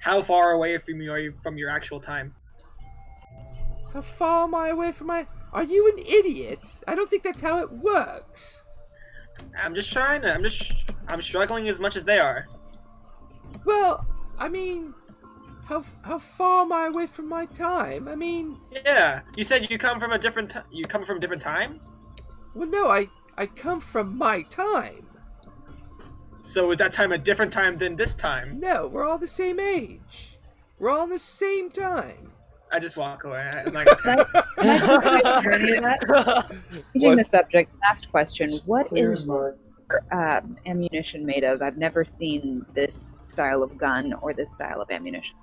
how 0.00 0.22
far 0.22 0.50
away 0.50 0.76
from 0.78 1.00
you 1.00 1.12
are 1.12 1.20
you 1.20 1.32
from 1.40 1.56
your 1.56 1.70
actual 1.70 2.00
time? 2.00 2.34
How 3.92 4.02
far 4.02 4.42
am 4.44 4.56
I 4.56 4.70
away 4.70 4.90
from 4.90 5.06
my? 5.06 5.28
Are 5.52 5.62
you 5.62 5.92
an 5.92 6.00
idiot? 6.04 6.80
I 6.88 6.96
don't 6.96 7.08
think 7.08 7.22
that's 7.22 7.40
how 7.40 7.58
it 7.58 7.70
works. 7.70 8.64
I'm 9.56 9.74
just 9.74 9.92
trying 9.92 10.22
to. 10.22 10.34
I'm 10.34 10.42
just. 10.42 10.90
I'm 11.06 11.22
struggling 11.22 11.68
as 11.68 11.78
much 11.78 11.94
as 11.94 12.04
they 12.04 12.18
are. 12.18 12.48
Well, 13.64 14.04
I 14.36 14.48
mean, 14.48 14.94
how 15.70 15.84
how 16.02 16.18
far 16.18 16.62
am 16.62 16.72
I 16.72 16.86
away 16.86 17.06
from 17.06 17.28
my 17.28 17.46
time? 17.46 18.08
I 18.08 18.16
mean, 18.16 18.58
Yeah. 18.84 19.20
You 19.36 19.44
said 19.44 19.70
you 19.70 19.78
come 19.78 20.00
from 20.00 20.10
a 20.12 20.18
different. 20.18 20.50
T- 20.50 20.58
you 20.72 20.84
come 20.84 21.04
from 21.04 21.18
a 21.18 21.20
different 21.20 21.40
time. 21.40 21.80
well, 22.54 22.68
no, 22.68 22.88
I 22.90 23.08
I 23.38 23.46
come 23.46 23.80
from 23.80 24.18
my 24.18 24.42
time. 24.42 25.06
So 26.38 26.72
is 26.72 26.78
that 26.78 26.92
time 26.92 27.12
a 27.12 27.18
different 27.18 27.52
time 27.52 27.78
than 27.78 27.94
this 27.94 28.16
time? 28.16 28.58
No, 28.58 28.88
we're 28.88 29.06
all 29.06 29.18
the 29.18 29.28
same 29.28 29.60
age. 29.60 30.38
We're 30.80 30.90
all 30.90 31.04
in 31.04 31.10
the 31.10 31.18
same 31.18 31.70
time. 31.70 32.32
I 32.72 32.78
just 32.80 32.96
walk 32.96 33.24
away. 33.24 33.48
I'm 33.66 33.72
like, 33.72 33.86
okay. 34.06 34.24
Can 34.58 34.68
I 35.04 35.20
just 35.22 35.44
get 35.44 35.60
any 35.60 35.76
of 35.76 35.82
that? 35.82 36.50
Changing 36.94 37.16
the 37.16 37.24
subject. 37.24 37.72
Last 37.82 38.10
question. 38.10 38.50
What 38.64 38.86
Clear 38.86 39.12
is 39.12 39.20
as 39.20 39.26
mud. 39.26 39.58
your 39.90 40.02
um, 40.12 40.56
ammunition 40.66 41.24
made 41.26 41.44
of? 41.44 41.62
I've 41.62 41.76
never 41.78 42.04
seen 42.04 42.64
this 42.74 43.20
style 43.24 43.62
of 43.62 43.76
gun 43.78 44.14
or 44.14 44.32
this 44.32 44.52
style 44.54 44.80
of 44.80 44.90
ammunition. 44.90 45.36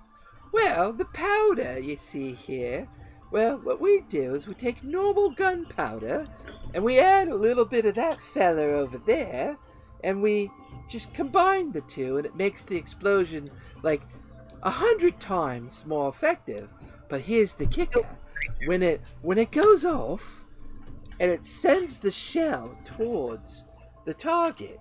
Well, 0.51 0.93
the 0.93 1.05
powder 1.05 1.79
you 1.79 1.97
see 1.97 2.33
here. 2.33 2.87
Well, 3.31 3.57
what 3.57 3.81
we 3.81 4.01
do 4.01 4.35
is 4.35 4.47
we 4.47 4.53
take 4.53 4.83
normal 4.83 5.31
gunpowder 5.31 6.27
and 6.73 6.83
we 6.83 6.99
add 6.99 7.27
a 7.27 7.35
little 7.35 7.65
bit 7.65 7.85
of 7.85 7.95
that 7.95 8.21
feller 8.21 8.71
over 8.71 8.97
there, 8.97 9.57
and 10.03 10.21
we 10.21 10.49
just 10.89 11.13
combine 11.13 11.71
the 11.71 11.81
two, 11.81 12.17
and 12.17 12.25
it 12.25 12.35
makes 12.35 12.65
the 12.65 12.77
explosion 12.77 13.49
like 13.83 14.01
a 14.63 14.69
hundred 14.69 15.19
times 15.19 15.85
more 15.85 16.09
effective. 16.09 16.69
But 17.09 17.21
here's 17.21 17.53
the 17.53 17.65
kicker: 17.65 18.07
when 18.65 18.83
it 18.83 19.01
when 19.21 19.37
it 19.37 19.51
goes 19.51 19.85
off, 19.85 20.45
and 21.19 21.31
it 21.31 21.45
sends 21.45 21.99
the 21.99 22.11
shell 22.11 22.77
towards 22.85 23.65
the 24.05 24.13
target, 24.13 24.79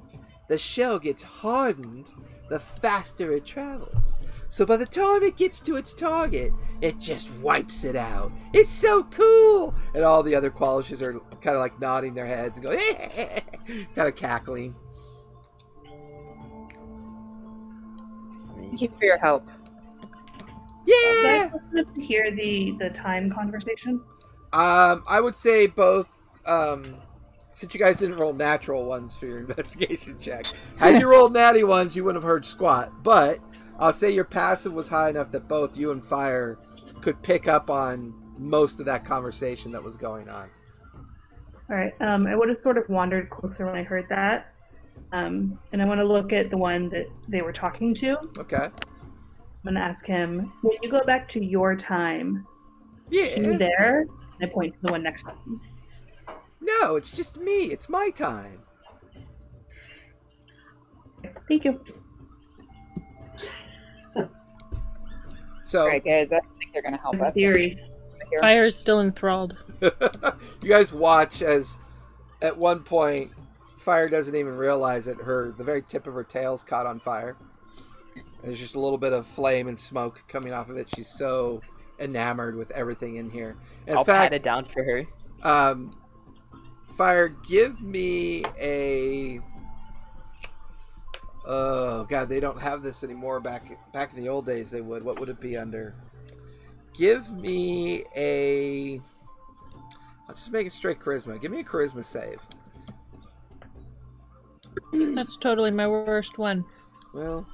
the 0.49 0.59
shell 0.59 0.99
gets 0.99 1.23
hardened 1.23 2.11
the 2.49 2.61
faster 2.61 3.33
it 3.33 3.45
travels. 3.45 4.19
So 4.49 4.65
by 4.65 4.77
the 4.77 4.87
time 4.87 5.23
it 5.23 5.37
gets 5.37 5.61
to 5.61 5.77
its 5.77 5.93
target, 5.93 6.53
it 6.81 6.99
just 6.99 7.31
wipes 7.35 7.85
it 7.85 7.97
out. 7.97 8.33
It's 8.53 8.71
so 8.71 9.05
cool! 9.05 9.75
And 9.95 10.05
all 10.05 10.23
the 10.23 10.35
other 10.35 10.51
qualishes 10.51 11.03
are 11.03 11.19
kind 11.41 11.57
of 11.57 11.61
like 11.61 11.81
nodding 11.81 12.15
their 12.15 12.27
heads 12.27 12.59
and 12.59 12.67
going, 12.67 12.81
kind 13.95 14.09
of 14.09 14.15
cackling. 14.15 14.75
Thank 18.57 18.81
you 18.81 18.91
for 18.99 19.05
your 19.05 19.19
help. 19.19 19.49
Yeah! 20.87 21.51
Would 21.53 21.63
I 21.63 21.77
love 21.77 21.95
to 21.95 22.01
hear 22.01 22.31
the 22.31 22.77
the 22.79 22.91
time 22.91 23.31
conversation? 23.33 24.01
Um, 24.53 25.03
I 25.09 25.21
would 25.21 25.35
say 25.35 25.67
both. 25.67 26.11
Um, 26.45 26.97
since 27.51 27.73
you 27.73 27.81
guys 27.81 27.99
didn't 27.99 28.19
roll 28.19 28.35
natural 28.35 28.85
ones 28.85 29.15
for 29.15 29.25
your 29.25 29.39
investigation 29.41 30.19
check, 30.21 30.45
had 30.79 31.01
you 31.01 31.09
rolled 31.11 31.33
natty 31.33 31.65
ones, 31.65 31.97
you 31.97 32.05
wouldn't 32.05 32.23
have 32.23 32.29
heard 32.29 32.45
squat. 32.45 33.03
But 33.03 33.39
I'll 33.79 33.93
say 33.93 34.11
your 34.11 34.25
passive 34.25 34.73
was 34.73 34.89
high 34.89 35.11
enough 35.11 35.31
that 35.33 35.49
both 35.49 35.77
you 35.77 35.91
and 35.91 36.05
Fire 36.05 36.59
could 37.03 37.21
pick 37.23 37.47
up 37.47 37.71
on 37.71 38.15
most 38.39 38.81
of 38.81 38.87
that 38.87 39.05
conversation 39.05 39.73
that 39.73 39.83
was 39.83 39.97
going 39.97 40.29
on. 40.29 40.49
All 41.69 41.77
right. 41.77 41.93
Um, 42.01 42.27
I 42.27 42.35
would 42.35 42.49
have 42.49 42.59
sort 42.59 42.79
of 42.79 42.89
wandered 42.89 43.29
closer 43.31 43.67
when 43.67 43.75
I 43.75 43.83
heard 43.83 44.07
that, 44.09 44.53
um, 45.13 45.59
and 45.73 45.83
I 45.83 45.85
want 45.85 46.01
to 46.01 46.05
look 46.05 46.33
at 46.33 46.51
the 46.51 46.57
one 46.57 46.89
that 46.91 47.07
they 47.29 47.43
were 47.43 47.53
talking 47.53 47.93
to. 47.95 48.17
Okay. 48.39 48.57
I'm 48.57 49.75
gonna 49.75 49.81
ask 49.81 50.07
him, 50.07 50.53
when 50.63 50.77
you 50.81 50.91
go 50.91 51.03
back 51.05 51.29
to 51.31 51.45
your 51.45 51.75
time, 51.75 52.47
are 53.09 53.15
you 53.15 53.59
there? 53.59 54.07
And 54.41 54.51
I 54.51 54.53
point 54.53 54.75
to 54.75 54.81
the 54.83 54.93
one 54.93 55.03
next 55.03 55.25
to 55.25 55.31
him. 55.31 55.61
No, 56.61 56.97
it's 56.97 57.11
just 57.11 57.39
me. 57.39 57.65
It's 57.65 57.89
my 57.89 58.11
time. 58.11 58.61
Thank 61.49 61.65
you. 61.65 61.81
So 65.65 65.81
All 65.83 65.89
right, 65.89 66.05
guys, 66.05 66.33
I 66.33 66.37
don't 66.39 66.59
think 66.59 66.73
they're 66.73 66.83
gonna 66.83 66.97
help 66.97 67.15
In 67.15 67.23
us. 67.23 67.35
theory. 67.35 67.81
Here. 68.31 68.39
Fire's 68.41 68.77
still 68.77 69.01
enthralled. 69.01 69.57
you 69.81 69.91
guys 70.69 70.93
watch 70.93 71.43
as 71.43 71.77
at 72.43 72.57
one 72.57 72.83
point 72.85 73.31
fire 73.79 74.09
doesn't 74.09 74.35
even 74.35 74.57
realize 74.57 75.05
that 75.07 75.17
her 75.19 75.53
the 75.57 75.65
very 75.65 75.83
tip 75.83 76.07
of 76.07 76.15
her 76.15 76.25
tail's 76.25 76.63
caught 76.65 76.87
on 76.87 76.99
fire 76.99 77.37
there's 78.43 78.59
just 78.59 78.75
a 78.75 78.81
little 78.81 78.99
bit 78.99 79.13
of 79.13 79.25
flame 79.27 79.69
and 79.69 79.79
smoke 79.79 80.23
coming 80.29 80.53
off 80.53 80.69
of 80.71 80.77
it 80.77 80.89
she's 80.95 81.09
so 81.09 81.61
enamored 82.01 82.57
with 82.57 82.71
everything 82.73 83.17
in 83.17 83.31
here 83.31 83.57
in 83.87 83.97
I'll 83.97 84.03
fact 84.05 84.33
pat 84.33 84.35
it 84.35 84.43
down 84.43 84.65
for 84.65 84.83
her. 84.83 85.05
um 85.49 85.93
fire 86.97 87.29
give 87.29 87.81
me 87.81 88.43
a 88.59 89.39
oh 91.47 92.05
god 92.05 92.29
they 92.29 92.41
don't 92.41 92.61
have 92.61 92.83
this 92.83 93.03
anymore. 93.05 93.41
Back 93.41 93.79
back 93.93 94.13
in 94.13 94.23
the 94.23 94.29
old 94.29 94.47
days 94.47 94.71
they 94.71 94.81
would. 94.81 95.03
What 95.05 95.19
would 95.21 95.29
it 95.29 95.41
be 95.41 95.57
under? 95.57 95.95
Give 96.95 97.31
me 97.33 98.05
a 98.17 99.01
let's 100.29 100.41
just 100.41 100.53
make 100.53 100.67
it 100.67 100.73
straight 100.73 100.99
charisma. 100.99 101.41
Give 101.41 101.51
me 101.51 101.61
a 101.61 101.65
charisma 101.65 102.05
save. 102.05 102.41
That's 105.15 105.37
totally 105.37 105.71
my 105.71 105.87
worst 105.89 106.39
one. 106.39 106.65
well 107.15 107.47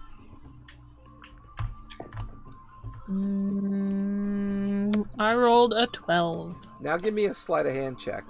Mm, 3.10 5.06
I 5.18 5.34
rolled 5.34 5.74
a 5.74 5.86
12. 5.88 6.54
now 6.80 6.96
give 6.96 7.12
me 7.12 7.26
a 7.26 7.34
sleight 7.34 7.66
of 7.66 7.72
hand 7.72 7.98
check 7.98 8.24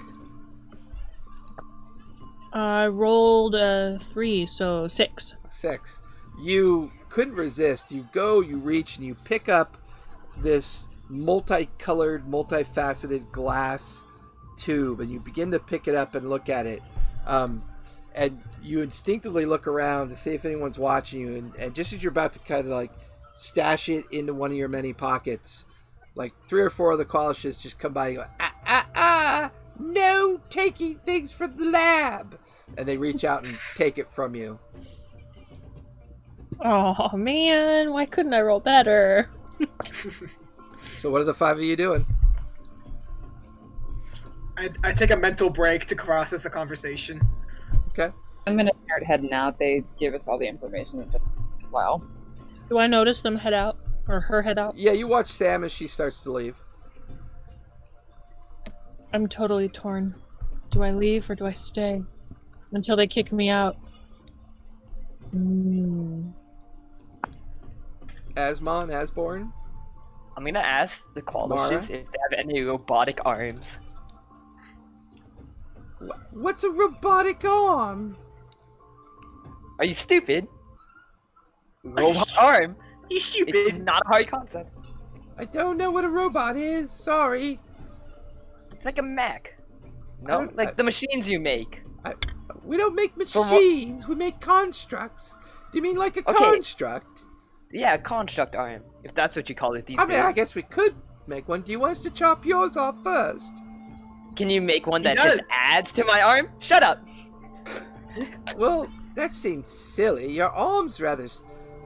I 2.53 2.87
rolled 2.87 3.55
a 3.55 3.99
3, 4.11 4.47
so 4.47 4.89
6. 4.89 5.35
six. 5.49 6.01
You 6.41 6.91
couldn't 7.09 7.35
resist. 7.35 7.91
You 7.91 8.07
go, 8.13 8.41
you 8.41 8.59
reach, 8.59 8.97
and 8.97 9.07
you 9.07 9.15
pick 9.15 9.49
up 9.49 9.77
this 10.39 10.87
multicolored, 11.09 12.27
multifaceted 12.27 13.31
glass 13.33 14.05
tube, 14.57 15.01
and 15.01 15.11
you 15.11 15.21
begin 15.21 15.51
to 15.51 15.59
pick 15.59 15.89
it 15.89 15.95
up 15.95 16.15
and 16.15 16.29
look 16.29 16.49
at 16.49 16.67
it. 16.67 16.83
Um, 17.27 17.63
and 18.15 18.43
you 18.63 18.83
instinctively 18.83 19.47
look 19.47 19.67
around 19.67 20.11
to 20.11 20.17
see 20.17 20.33
if 20.33 20.45
anyone's 20.45 20.79
watching 20.79 21.21
you, 21.21 21.37
and, 21.37 21.55
and 21.57 21.75
just 21.75 21.93
as 21.93 22.03
you're 22.03 22.13
about 22.13 22.33
to 22.35 22.39
kind 22.41 22.61
of 22.61 22.73
like 22.73 22.93
stash 23.35 23.89
it 23.89 24.05
into 24.11 24.35
one 24.35 24.51
of 24.51 24.57
your 24.57 24.69
many 24.69 24.93
pockets, 24.93 25.65
like 26.15 26.33
three 26.49 26.63
or 26.63 26.71
four 26.71 26.93
of 26.93 26.99
the 26.99 27.05
qualishes 27.05 27.59
just 27.59 27.79
come 27.79 27.93
by 27.93 28.09
and 28.09 28.17
go, 28.19 28.25
ah, 28.41 28.55
ah, 28.67 28.87
ah, 28.95 29.51
no 29.79 30.41
taking 30.51 30.99
things 30.99 31.33
from 31.33 31.57
the 31.57 31.67
lab. 31.67 32.39
And 32.79 32.87
they 32.87 32.97
reach 32.97 33.25
out 33.25 33.45
and 33.45 33.59
take 33.75 33.99
it 33.99 34.11
from 34.13 34.35
you. 34.35 34.59
Oh 36.65 37.17
man, 37.17 37.91
why 37.91 38.07
couldn't 38.07 38.33
I 38.35 38.41
roll 38.41 38.61
better? 38.61 39.29
So 40.97 41.11
what 41.11 41.21
are 41.21 41.25
the 41.25 41.35
five 41.35 41.57
of 41.57 41.63
you 41.63 41.77
doing? 41.77 42.07
I, 44.57 44.71
I 44.85 44.93
take 44.93 45.11
a 45.11 45.17
mental 45.17 45.51
break 45.51 45.87
to 45.87 45.97
process 45.97 46.43
the 46.43 46.51
conversation. 46.51 47.21
Okay. 47.89 48.11
I'm 48.47 48.57
gonna 48.57 48.71
start 48.85 49.05
heading 49.05 49.33
out. 49.33 49.59
They 49.59 49.83
give 49.99 50.15
us 50.15 50.29
all 50.29 50.39
the 50.39 50.47
information 50.47 50.99
that 50.99 51.21
as 51.61 51.69
well. 51.71 52.07
Do 52.69 52.79
I 52.79 52.87
notice 52.87 53.23
them 53.23 53.37
head 53.37 53.55
out? 53.55 53.79
Or 54.09 54.21
her 54.21 54.43
head 54.43 54.59
out? 54.59 54.77
Yeah, 54.77 54.93
you 54.93 55.07
watch 55.07 55.29
Sam 55.29 55.65
as 55.65 55.73
she 55.73 55.87
starts 55.87 56.21
to 56.21 56.33
leave. 56.33 56.57
I'm 59.13 59.29
totally 59.29 59.69
torn. 59.69 60.15
Do 60.71 60.83
I 60.83 60.91
leave 60.93 61.29
or 61.29 61.35
do 61.35 61.47
I 61.47 61.53
stay? 61.53 62.03
Until 62.73 62.97
they 62.97 63.07
kick 63.07 63.31
me 63.33 63.51
out. 63.51 63.77
Mm. 65.35 66.33
Asmon, 68.37 68.91
Asborn. 68.93 69.53
I'm 70.37 70.45
gonna 70.45 70.59
ask 70.61 71.07
the 71.15 71.23
Mara? 71.23 71.49
qualishes 71.49 71.83
if 71.83 71.89
they 72.11 72.19
have 72.31 72.39
any 72.39 72.63
robotic 72.63 73.21
arms. 73.27 73.79
Wh- 76.01 76.35
What's 76.35 76.65
a 76.65 76.71
robotic 76.71 77.45
arm? 77.45 78.17
Are 79.79 79.85
you 79.85 79.93
stupid? 79.95 80.47
you 81.85 81.91
Robot 81.91 82.29
stu- 82.29 82.41
arm? 82.41 82.77
You 83.11 83.17
It's 83.17 83.25
stupid. 83.27 83.85
not 83.85 84.03
a 84.07 84.09
hard 84.09 84.29
concept. 84.31 84.71
I 85.37 85.45
don't 85.45 85.77
know 85.77 85.91
what 85.91 86.05
a 86.05 86.09
robot 86.09 86.57
is. 86.57 86.91
Sorry. 86.91 87.59
It's 88.83 88.85
like 88.87 88.99
a 88.99 89.03
mech. 89.03 89.57
I 90.27 90.27
No, 90.27 90.49
like 90.55 90.71
I- 90.71 90.73
the 90.73 90.83
machines 90.83 91.29
you 91.29 91.39
make. 91.39 91.83
We 92.65 92.77
don't 92.77 92.97
make 92.97 93.17
machines. 93.17 94.09
We 94.09 94.17
make 94.17 94.41
constructs. 94.41 95.37
Do 95.71 95.79
you 95.79 95.83
mean 95.83 95.95
like 95.95 96.17
a 96.17 96.29
Okay. 96.29 96.33
construct? 96.51 97.23
Yeah, 97.71 97.97
construct 97.97 98.57
arm, 98.57 98.83
if 99.05 99.15
that's 99.15 99.37
what 99.37 99.49
you 99.49 99.55
call 99.55 99.75
it 99.75 99.87
these 99.87 99.99
I 100.01 100.03
mean, 100.03 100.17
days. 100.17 100.25
I 100.25 100.33
guess 100.33 100.57
we 100.57 100.63
could 100.63 100.97
make 101.29 101.49
one. 101.49 101.63
Do 101.63 101.71
you 101.71 101.79
want 101.79 101.93
us 101.93 102.01
to 102.01 102.11
chop 102.11 102.45
yours 102.45 102.77
off 102.77 102.97
first? 103.05 103.53
Can 104.35 104.51
you 104.51 104.61
make 104.61 104.89
one 104.89 105.03
that 105.03 105.15
just 105.17 105.45
adds 105.49 105.93
to 105.93 106.05
my 106.05 106.21
arm? 106.21 106.49
Shut 106.59 106.83
up. 106.83 106.99
Well, 108.57 108.89
that 109.15 109.33
seems 109.33 109.69
silly. 109.71 110.27
Your 110.33 110.51
arm's 110.51 111.01
rather, 111.01 111.29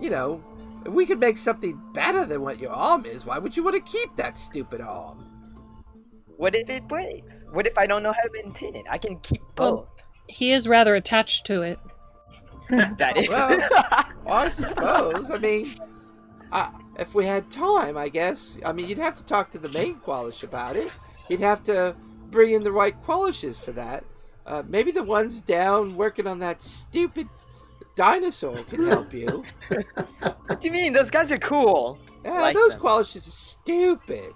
you 0.01 0.09
know, 0.09 0.43
if 0.87 0.93
we 0.95 1.05
could 1.05 1.21
make 1.21 1.37
something 1.37 1.79
better 1.93 2.25
than 2.25 2.41
what 2.41 2.59
your 2.59 2.73
arm 2.73 3.05
is, 3.05 3.27
why 3.27 3.39
would 3.39 3.55
you 3.55 3.63
want 3.63 3.77
to 3.77 3.83
keep 3.83 4.17
that 4.17 4.39
stupid 4.39 4.81
arm? 4.81 5.25
What 6.37 6.55
if 6.55 6.69
it 6.69 6.87
breaks? 6.89 7.45
What 7.53 7.67
if 7.67 7.77
I 7.79 7.87
don't 7.87 8.03
know 8.03 8.13
how 8.13 8.23
to 8.23 8.31
maintain 8.33 8.77
it? 8.77 8.85
I 8.91 8.99
can 8.99 9.19
keep 9.21 9.43
Well- 9.59 9.77
both. 9.77 9.89
He 10.29 10.53
is 10.53 10.67
rather 10.67 10.97
attached 10.97 11.47
to 11.47 11.63
it. 11.63 11.79
that 12.99 13.17
is. 13.17 13.29
Well- 13.29 13.61
I 14.27 14.49
suppose. 14.49 15.31
I 15.31 15.39
mean, 15.39 15.69
I, 16.51 16.71
if 16.99 17.15
we 17.15 17.25
had 17.25 17.49
time, 17.51 17.97
I 17.97 18.09
guess. 18.09 18.59
I 18.65 18.73
mean, 18.73 18.89
you'd 18.89 18.99
have 18.99 19.17
to 19.19 19.25
talk 19.25 19.51
to 19.53 19.59
the 19.59 19.69
main 19.69 19.97
Qualish 20.01 20.43
about 20.43 20.75
it. 20.75 20.91
You'd 21.29 21.41
have 21.41 21.63
to 21.65 21.95
bring 22.31 22.55
in 22.55 22.65
the 22.65 22.73
right 22.73 23.01
Qualishes 23.05 23.57
for 23.57 23.71
that. 23.73 24.05
Uh, 24.47 24.63
maybe 24.69 24.91
the 24.91 25.05
ones 25.05 25.41
down 25.41 25.97
working 25.97 26.27
on 26.27 26.41
that 26.41 26.63
stupid 26.63 27.29
dinosaur 27.95 28.57
can 28.65 28.85
help 28.87 29.13
you. 29.13 29.45
what 29.69 30.61
do 30.61 30.67
you 30.67 30.73
mean? 30.73 30.93
Those 30.93 31.11
guys 31.11 31.31
are 31.33 31.39
cool. 31.39 31.99
Yeah, 32.25 32.41
Like 32.41 32.55
those 32.57 32.73
them. 32.73 32.83
Qualishes 32.83 33.29
are 33.29 33.31
stupid. 33.31 34.33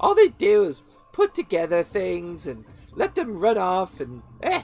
All 0.00 0.14
they 0.14 0.28
do 0.28 0.64
is 0.64 0.82
put 1.16 1.34
together 1.34 1.82
things 1.82 2.46
and 2.46 2.62
let 2.92 3.14
them 3.14 3.38
run 3.38 3.56
off, 3.58 4.00
and 4.00 4.22
eh, 4.42 4.62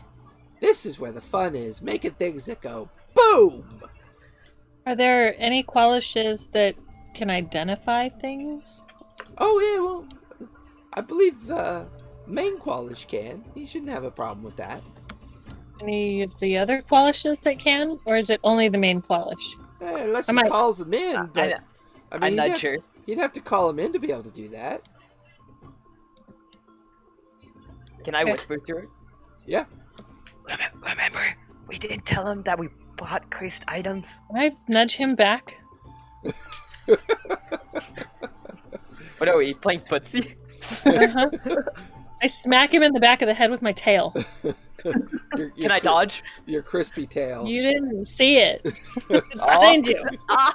this 0.61 0.85
is 0.85 1.01
where 1.01 1.11
the 1.13 1.21
fun 1.21 1.55
is 1.55 1.81
making 1.81 2.13
things 2.13 2.45
that 2.47 2.61
go 2.61 2.89
boom. 3.15 3.65
Are 4.87 4.95
there 4.95 5.35
any 5.39 5.63
qualishes 5.65 6.51
that 6.53 6.75
can 7.15 7.31
identify 7.31 8.09
things? 8.11 8.83
Oh 9.39 9.59
yeah, 9.61 9.81
well, 9.83 10.49
I 10.93 11.01
believe 11.01 11.51
uh, 11.51 11.85
main 12.27 12.59
Qualish 12.59 13.07
can. 13.07 13.43
He 13.55 13.65
shouldn't 13.65 13.91
have 13.91 14.05
a 14.05 14.11
problem 14.11 14.45
with 14.45 14.57
that. 14.57 14.83
any 15.81 16.23
of 16.23 16.31
the 16.41 16.59
other 16.59 16.83
Qualishes 16.91 17.41
that 17.43 17.59
can, 17.59 17.99
or 18.05 18.17
is 18.17 18.29
it 18.31 18.41
only 18.45 18.69
the 18.69 18.79
main 18.79 19.01
Qualish? 19.01 19.47
Eh, 19.81 20.05
unless 20.05 20.29
I 20.29 20.33
he 20.33 20.37
might- 20.37 20.51
calls 20.51 20.79
them 20.79 20.93
in, 20.95 21.17
Uh, 21.17 21.27
but 21.33 21.43
I, 21.43 21.47
I 21.47 21.49
mean, 21.49 21.61
I'm 22.13 22.31
he'd 22.33 22.37
not 22.37 22.49
have, 22.51 22.61
sure. 22.61 22.79
he'd 23.07 23.19
have 23.19 23.33
to 23.33 23.41
call 23.41 23.69
him 23.71 23.79
in 23.79 23.93
to 23.95 23.99
be 23.99 24.13
able 24.13 24.23
to 24.25 24.31
do 24.31 24.49
that. 24.51 24.83
Can 28.05 28.15
I 28.15 28.25
whisper 28.25 28.59
to 28.59 28.73
her? 28.75 28.87
Yeah. 29.47 29.65
Remember, 30.51 30.89
remember, 30.89 31.37
we 31.69 31.79
didn't 31.79 32.05
tell 32.07 32.27
him 32.27 32.43
that 32.45 32.59
we 32.59 32.69
bought 32.97 33.31
cursed 33.31 33.63
items. 33.69 34.07
Can 34.31 34.39
I 34.39 34.51
nudge 34.69 34.95
him 34.95 35.15
back? 35.15 35.55
What 39.19 39.29
are 39.29 39.39
we 39.39 39.55
playing 39.55 39.83
footsie? 39.83 40.35
Uh-huh. 40.85 41.31
I 42.23 42.27
smack 42.27 42.73
him 42.73 42.83
in 42.83 42.93
the 42.93 43.01
back 43.01 43.23
of 43.23 43.29
the 43.29 43.35
head 43.35 43.51
with 43.51 43.63
my 43.63 43.73
tail. 43.73 44.15
Your, 44.85 44.95
your 45.37 45.51
Can 45.57 45.71
I 45.71 45.79
cri- 45.79 45.89
dodge? 45.89 46.25
Your 46.47 46.63
crispy 46.63 47.07
tail. 47.07 47.47
You 47.47 47.63
didn't 47.63 48.07
see 48.07 48.39
it. 48.39 48.63
It's 49.09 49.35
behind 49.35 49.87
you. 49.87 50.05
Ah! 50.29 50.55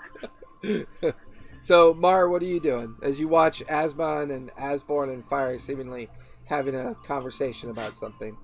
So, 1.60 1.94
Mar, 1.94 2.30
what 2.30 2.44
are 2.44 2.45
you 2.45 2.60
doing 2.60 2.95
as 3.02 3.19
you 3.19 3.28
watch 3.28 3.64
Asmon 3.65 4.32
and 4.32 4.52
Asborn 4.57 5.10
and 5.10 5.28
Fire 5.28 5.57
seemingly 5.57 6.07
having 6.48 6.76
a 6.76 6.95
conversation 7.06 7.69
about 7.69 7.98
something? 7.98 8.36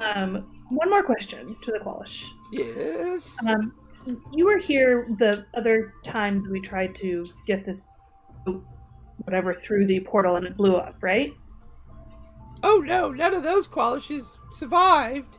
Um, 0.00 0.46
one 0.70 0.90
more 0.90 1.02
question 1.02 1.56
to 1.62 1.72
the 1.72 1.78
Qualish. 1.78 2.30
Yes. 2.52 3.36
Um, 3.46 3.74
you 4.32 4.46
were 4.46 4.58
here 4.58 5.06
the 5.18 5.46
other 5.54 5.94
times 6.04 6.48
we 6.48 6.60
tried 6.60 6.94
to 6.96 7.24
get 7.46 7.64
this 7.64 7.86
whatever 9.24 9.54
through 9.54 9.86
the 9.86 10.00
portal 10.00 10.36
and 10.36 10.46
it 10.46 10.56
blew 10.56 10.76
up, 10.76 10.96
right? 11.02 11.34
Oh 12.62 12.82
no, 12.84 13.10
none 13.10 13.34
of 13.34 13.42
those 13.42 13.68
Qualishes 13.68 14.38
survived. 14.52 15.38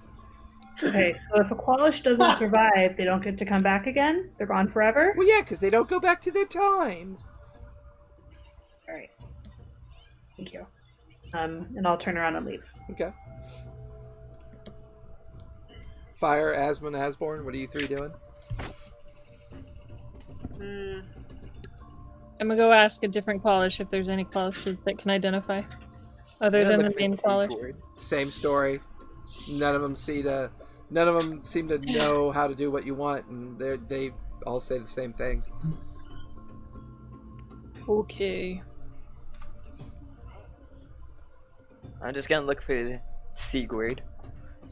Okay, 0.84 1.14
so 1.30 1.42
if 1.42 1.52
a 1.52 1.56
Qualish 1.56 2.04
doesn't 2.04 2.38
survive, 2.38 2.98
they 2.98 3.04
don't 3.04 3.24
get 3.24 3.38
to 3.40 3.46
come 3.46 3.62
back 3.62 3.88
again? 3.88 4.32
They're 4.38 4.48
gone 4.48 4.68
forever? 4.68 5.14
Well, 5.18 5.28
yeah, 5.28 5.42
because 5.42 5.60
they 5.60 5.70
don't 5.70 5.90
go 5.90 6.00
back 6.00 6.22
to 6.24 6.32
their 6.32 6.46
time. 6.46 7.18
Alright. 8.88 9.12
Thank 10.38 10.54
you. 10.54 10.66
Um, 11.34 11.68
and 11.76 11.88
I'll 11.88 11.98
turn 11.98 12.18
around 12.18 12.36
and 12.36 12.46
leave. 12.46 12.70
Okay. 12.92 13.12
Fire, 16.16 16.54
Asmon, 16.54 16.96
Asborn, 16.96 17.46
what 17.46 17.54
are 17.54 17.58
you 17.58 17.68
three 17.68 17.88
doing? 17.88 18.12
Hmm. 20.58 21.00
I'm 22.40 22.48
gonna 22.48 22.56
go 22.56 22.72
ask 22.72 23.04
a 23.04 23.08
different 23.08 23.44
Qualish 23.44 23.80
if 23.80 23.90
there's 23.90 24.10
any 24.10 24.26
Qualishes 24.26 24.84
that 24.84 24.98
can 24.98 25.12
identify. 25.12 25.62
Other 26.42 26.64
than 26.66 26.82
the 26.82 26.94
main 26.96 27.14
Qualish. 27.14 27.76
Same 27.96 28.32
story. 28.32 28.80
None 29.52 29.76
of 29.76 29.82
them 29.82 29.96
see 29.96 30.22
the. 30.22 30.52
None 30.90 31.08
of 31.08 31.22
them 31.22 31.42
seem 31.42 31.68
to 31.70 31.78
know 31.78 32.32
how 32.38 32.48
to 32.48 32.56
do 32.56 32.72
what 32.72 32.86
you 32.86 32.96
want, 32.96 33.26
and 33.28 33.58
they 33.60 33.78
they 33.88 34.12
all 34.46 34.60
say 34.60 34.80
the 34.80 34.88
same 34.88 35.14
thing. 35.14 35.44
Okay. 37.88 38.62
I'm 42.04 42.14
just 42.14 42.30
gonna 42.30 42.46
look 42.46 42.62
for 42.62 43.00
Sigurd. 43.36 44.02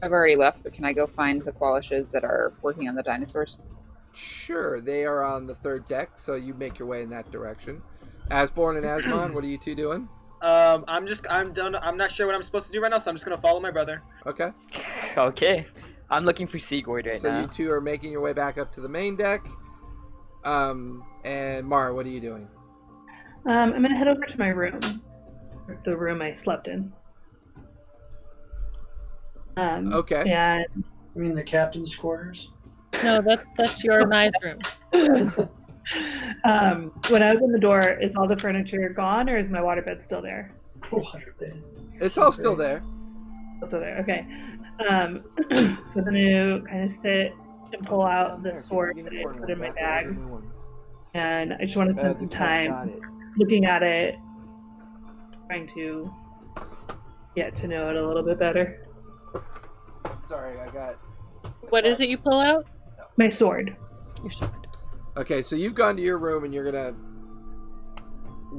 I've 0.02 0.12
already 0.12 0.36
left, 0.36 0.62
but 0.62 0.72
can 0.72 0.84
I 0.84 0.92
go 0.92 1.06
find 1.06 1.42
the 1.42 1.52
Qualishes 1.52 2.10
that 2.12 2.24
are 2.24 2.54
working 2.62 2.88
on 2.88 2.94
the 2.94 3.02
dinosaurs? 3.02 3.58
Sure, 4.14 4.80
they 4.80 5.04
are 5.04 5.22
on 5.22 5.46
the 5.46 5.54
third 5.54 5.86
deck, 5.88 6.10
so 6.16 6.34
you 6.34 6.54
make 6.54 6.78
your 6.78 6.88
way 6.88 7.02
in 7.02 7.10
that 7.10 7.30
direction. 7.30 7.82
Asborn 8.30 8.76
and 8.76 8.86
Asmon, 8.86 9.34
what 9.34 9.44
are 9.44 9.48
you 9.48 9.58
two 9.58 9.74
doing? 9.74 10.08
Um, 10.42 10.86
I'm 10.88 11.06
just 11.06 11.26
I'm 11.30 11.52
done. 11.52 11.76
I'm 11.76 11.98
not 11.98 12.10
sure 12.10 12.24
what 12.24 12.34
I'm 12.34 12.42
supposed 12.42 12.66
to 12.68 12.72
do 12.72 12.80
right 12.80 12.90
now, 12.90 12.96
so 12.96 13.10
I'm 13.10 13.14
just 13.14 13.26
gonna 13.26 13.40
follow 13.40 13.60
my 13.60 13.70
brother. 13.70 14.02
Okay. 14.26 14.50
Okay. 15.18 15.66
I'm 16.08 16.24
looking 16.24 16.46
for 16.46 16.58
Sigurd 16.58 17.06
right 17.06 17.20
so 17.20 17.28
now. 17.28 17.36
So 17.36 17.40
you 17.42 17.46
two 17.48 17.70
are 17.70 17.80
making 17.82 18.10
your 18.12 18.22
way 18.22 18.32
back 18.32 18.56
up 18.56 18.72
to 18.72 18.80
the 18.80 18.88
main 18.88 19.16
deck. 19.16 19.46
Um, 20.44 21.04
and 21.24 21.66
Mara, 21.66 21.94
what 21.94 22.06
are 22.06 22.10
you 22.10 22.20
doing? 22.20 22.48
Um, 23.44 23.74
I'm 23.74 23.82
gonna 23.82 23.96
head 23.98 24.08
over 24.08 24.24
to 24.24 24.38
my 24.38 24.48
room. 24.48 24.80
The 25.84 25.94
room 25.94 26.22
I 26.22 26.32
slept 26.32 26.68
in. 26.68 26.90
Um, 29.60 29.92
Okay. 29.92 30.22
Yeah. 30.26 30.62
I 31.14 31.18
mean, 31.18 31.34
the 31.34 31.42
captain's 31.42 31.94
quarters. 31.94 32.52
No, 33.04 33.20
that's 33.20 33.42
that's 33.56 33.84
your 33.84 34.06
nice 34.18 34.32
room. 34.42 34.58
um, 36.44 36.90
when 37.08 37.22
I 37.22 37.30
open 37.30 37.52
the 37.52 37.58
door, 37.58 37.80
is 37.80 38.16
all 38.16 38.26
the 38.26 38.36
furniture 38.36 38.88
gone, 38.88 39.28
or 39.28 39.36
is 39.36 39.48
my 39.48 39.60
waterbed 39.60 40.02
still 40.02 40.22
there? 40.22 40.52
Waterbed. 40.82 41.62
It's 42.00 42.16
all 42.16 42.32
still 42.32 42.56
there. 42.56 42.82
Still 43.66 43.80
there. 43.80 43.98
Okay. 43.98 44.26
Um, 44.88 45.24
so 45.86 46.00
I'm 46.00 46.04
gonna 46.04 46.62
kind 46.62 46.84
of 46.84 46.90
sit 46.90 47.32
and 47.72 47.86
pull 47.86 48.02
out 48.02 48.42
the 48.42 48.56
sword 48.56 48.96
that 48.96 49.12
I 49.12 49.38
put 49.38 49.50
in 49.50 49.58
my 49.58 49.70
bag, 49.70 50.16
and 51.14 51.52
I 51.54 51.64
just 51.64 51.76
want 51.76 51.90
to 51.90 51.96
spend 51.96 52.16
some 52.16 52.28
time 52.28 53.00
looking 53.36 53.66
at 53.66 53.82
it, 53.82 54.16
trying 55.46 55.68
to 55.74 56.12
get 57.36 57.54
to 57.56 57.68
know 57.68 57.90
it 57.90 57.96
a 57.96 58.06
little 58.06 58.22
bit 58.22 58.38
better. 58.38 58.86
Sorry, 60.30 60.60
I 60.60 60.70
got. 60.70 60.94
What 61.70 61.84
is 61.84 62.00
it 62.00 62.08
you 62.08 62.16
pull 62.16 62.38
out? 62.38 62.64
My 63.16 63.28
sword. 63.30 63.76
Your 64.22 64.30
sword. 64.30 64.68
Okay, 65.16 65.42
so 65.42 65.56
you've 65.56 65.74
gone 65.74 65.96
to 65.96 66.02
your 66.02 66.18
room 66.18 66.44
and 66.44 66.54
you're 66.54 66.70
gonna 66.70 66.94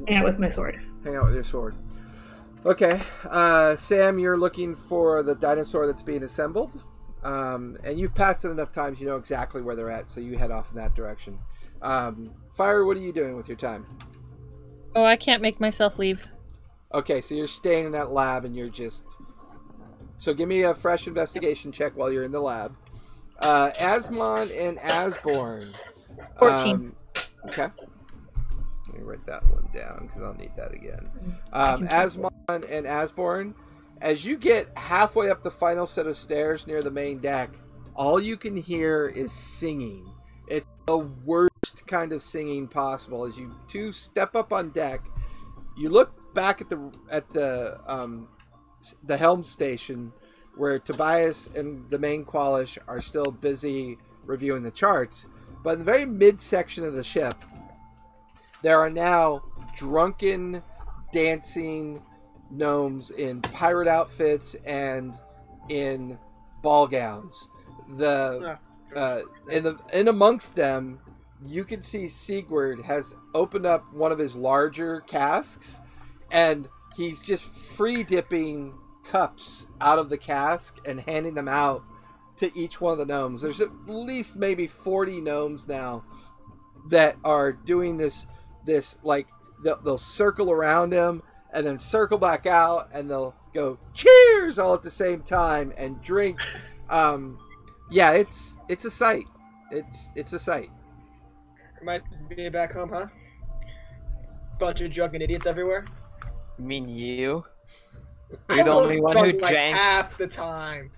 Hang 0.06 0.18
out 0.18 0.24
with 0.26 0.38
my 0.38 0.50
sword. 0.50 0.78
hang 1.02 1.16
out 1.16 1.24
with 1.24 1.34
your 1.34 1.44
sword. 1.44 1.74
Okay, 2.66 3.00
uh, 3.24 3.74
Sam, 3.76 4.18
you're 4.18 4.36
looking 4.36 4.76
for 4.76 5.22
the 5.22 5.34
dinosaur 5.34 5.86
that's 5.86 6.02
being 6.02 6.24
assembled, 6.24 6.84
um, 7.24 7.78
and 7.84 7.98
you've 7.98 8.14
passed 8.14 8.44
it 8.44 8.50
enough 8.50 8.70
times 8.70 9.00
you 9.00 9.06
know 9.06 9.16
exactly 9.16 9.62
where 9.62 9.74
they're 9.74 9.90
at, 9.90 10.10
so 10.10 10.20
you 10.20 10.36
head 10.36 10.50
off 10.50 10.70
in 10.72 10.76
that 10.76 10.94
direction. 10.94 11.38
Um, 11.80 12.34
Fire, 12.54 12.84
what 12.84 12.98
are 12.98 13.00
you 13.00 13.14
doing 13.14 13.34
with 13.34 13.48
your 13.48 13.56
time? 13.56 13.86
Oh, 14.94 15.04
I 15.04 15.16
can't 15.16 15.40
make 15.40 15.58
myself 15.58 15.98
leave. 15.98 16.20
Okay, 16.92 17.22
so 17.22 17.34
you're 17.34 17.46
staying 17.46 17.86
in 17.86 17.92
that 17.92 18.12
lab 18.12 18.44
and 18.44 18.54
you're 18.54 18.68
just. 18.68 19.04
So 20.22 20.32
give 20.32 20.48
me 20.48 20.62
a 20.62 20.72
fresh 20.72 21.08
investigation 21.08 21.72
check 21.72 21.96
while 21.96 22.12
you're 22.12 22.22
in 22.22 22.30
the 22.30 22.40
lab. 22.40 22.76
Uh, 23.40 23.72
Asmon 23.72 24.56
and 24.56 24.78
Asborn. 24.78 25.66
14. 26.38 26.74
Um, 26.76 26.94
okay. 27.48 27.66
Let 28.86 28.94
me 28.94 29.00
write 29.00 29.26
that 29.26 29.44
one 29.50 29.68
down 29.74 30.06
because 30.06 30.22
I'll 30.22 30.34
need 30.34 30.52
that 30.56 30.72
again. 30.72 31.10
Um, 31.52 31.88
Asmon 31.88 32.30
and 32.70 32.86
Asborn, 32.86 33.52
as 34.00 34.24
you 34.24 34.36
get 34.36 34.68
halfway 34.78 35.28
up 35.28 35.42
the 35.42 35.50
final 35.50 35.88
set 35.88 36.06
of 36.06 36.16
stairs 36.16 36.68
near 36.68 36.82
the 36.82 36.90
main 36.92 37.18
deck, 37.18 37.50
all 37.96 38.20
you 38.20 38.36
can 38.36 38.56
hear 38.56 39.08
is 39.08 39.32
singing. 39.32 40.08
It's 40.46 40.68
the 40.86 40.98
worst 40.98 41.84
kind 41.88 42.12
of 42.12 42.22
singing 42.22 42.68
possible. 42.68 43.24
As 43.24 43.36
you 43.36 43.52
two 43.66 43.90
step 43.90 44.36
up 44.36 44.52
on 44.52 44.70
deck, 44.70 45.00
you 45.76 45.88
look 45.88 46.32
back 46.32 46.60
at 46.60 46.70
the 46.70 46.92
at 47.10 47.28
the 47.32 47.80
um, 47.88 48.28
the 49.04 49.16
helm 49.16 49.42
station 49.42 50.12
where 50.56 50.78
Tobias 50.78 51.48
and 51.54 51.88
the 51.90 51.98
main 51.98 52.24
Qualish 52.24 52.78
are 52.86 53.00
still 53.00 53.24
busy 53.24 53.98
reviewing 54.24 54.62
the 54.62 54.70
charts. 54.70 55.26
But 55.62 55.74
in 55.74 55.78
the 55.80 55.84
very 55.84 56.04
midsection 56.04 56.84
of 56.84 56.94
the 56.94 57.04
ship, 57.04 57.34
there 58.62 58.78
are 58.78 58.90
now 58.90 59.42
drunken, 59.76 60.62
dancing 61.12 62.02
gnomes 62.50 63.10
in 63.10 63.40
pirate 63.40 63.88
outfits 63.88 64.54
and 64.66 65.18
in 65.68 66.18
ball 66.62 66.86
gowns. 66.86 67.48
The 67.96 68.58
uh, 68.94 69.22
in 69.50 69.64
the 69.64 69.78
in 69.92 70.08
amongst 70.08 70.54
them, 70.54 71.00
you 71.42 71.64
can 71.64 71.82
see 71.82 72.06
Sigurd 72.08 72.82
has 72.84 73.14
opened 73.34 73.66
up 73.66 73.92
one 73.92 74.12
of 74.12 74.18
his 74.18 74.36
larger 74.36 75.00
casks, 75.02 75.80
and 76.30 76.68
he's 76.96 77.22
just 77.22 77.44
free 77.44 78.02
dipping 78.02 78.74
cups 79.04 79.66
out 79.80 79.98
of 79.98 80.08
the 80.08 80.18
cask 80.18 80.78
and 80.86 81.00
handing 81.00 81.34
them 81.34 81.48
out 81.48 81.82
to 82.36 82.56
each 82.56 82.80
one 82.80 82.92
of 82.92 82.98
the 82.98 83.06
gnomes. 83.06 83.42
There's 83.42 83.60
at 83.60 83.70
least 83.86 84.36
maybe 84.36 84.66
forty 84.66 85.20
gnomes 85.20 85.68
now 85.68 86.04
that 86.90 87.16
are 87.24 87.52
doing 87.52 87.96
this 87.96 88.26
this 88.66 88.98
like 89.02 89.26
they'll, 89.62 89.80
they'll 89.82 89.98
circle 89.98 90.50
around 90.50 90.92
him 90.92 91.22
and 91.52 91.66
then 91.66 91.78
circle 91.78 92.18
back 92.18 92.46
out 92.46 92.88
and 92.92 93.10
they'll 93.10 93.34
go 93.52 93.78
cheers 93.92 94.58
all 94.58 94.74
at 94.74 94.82
the 94.82 94.90
same 94.90 95.22
time 95.22 95.72
and 95.76 96.00
drink 96.00 96.40
um 96.90 97.38
yeah 97.90 98.12
it's 98.12 98.58
it's 98.68 98.84
a 98.84 98.90
sight 98.90 99.24
it's 99.70 100.10
it's 100.16 100.32
a 100.32 100.38
sight 100.38 100.70
Reminds 101.82 102.04
me 102.30 102.46
of 102.46 102.52
back 102.52 102.72
home, 102.72 102.90
huh? 102.90 103.08
Bunch 104.60 104.82
of 104.82 104.92
drunken 104.92 105.20
idiots 105.20 105.48
everywhere. 105.48 105.84
You 106.62 106.68
mean 106.68 106.88
you? 106.88 107.44
You're 108.48 108.64
the 108.64 108.64
was 108.64 108.66
only 108.68 109.00
one 109.00 109.12
drunk 109.16 109.32
who 109.34 109.40
like 109.40 109.50
drank. 109.52 109.76
half 109.76 110.16
the 110.16 110.28
time. 110.28 110.92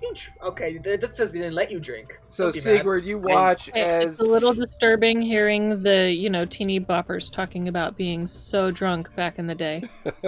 You 0.00 0.14
Okay, 0.44 0.78
that 0.84 1.00
that 1.00 1.12
says 1.16 1.32
they 1.32 1.40
didn't 1.40 1.54
let 1.56 1.72
you 1.72 1.80
drink. 1.80 2.20
So 2.28 2.44
Don't 2.44 2.52
be 2.54 2.70
mad. 2.70 2.78
Sigurd, 2.78 3.04
you 3.04 3.18
watch 3.18 3.66
It- 3.66 3.74
as 3.74 4.04
It's 4.12 4.20
a 4.20 4.30
little 4.30 4.54
disturbing 4.54 5.20
hearing 5.20 5.82
the, 5.82 6.12
you 6.12 6.30
know, 6.30 6.44
teeny 6.44 6.78
boppers 6.78 7.32
talking 7.32 7.66
about 7.66 7.96
being 7.96 8.28
so 8.28 8.70
drunk 8.70 9.12
back 9.16 9.40
in 9.40 9.48
the 9.48 9.56
day. 9.56 9.82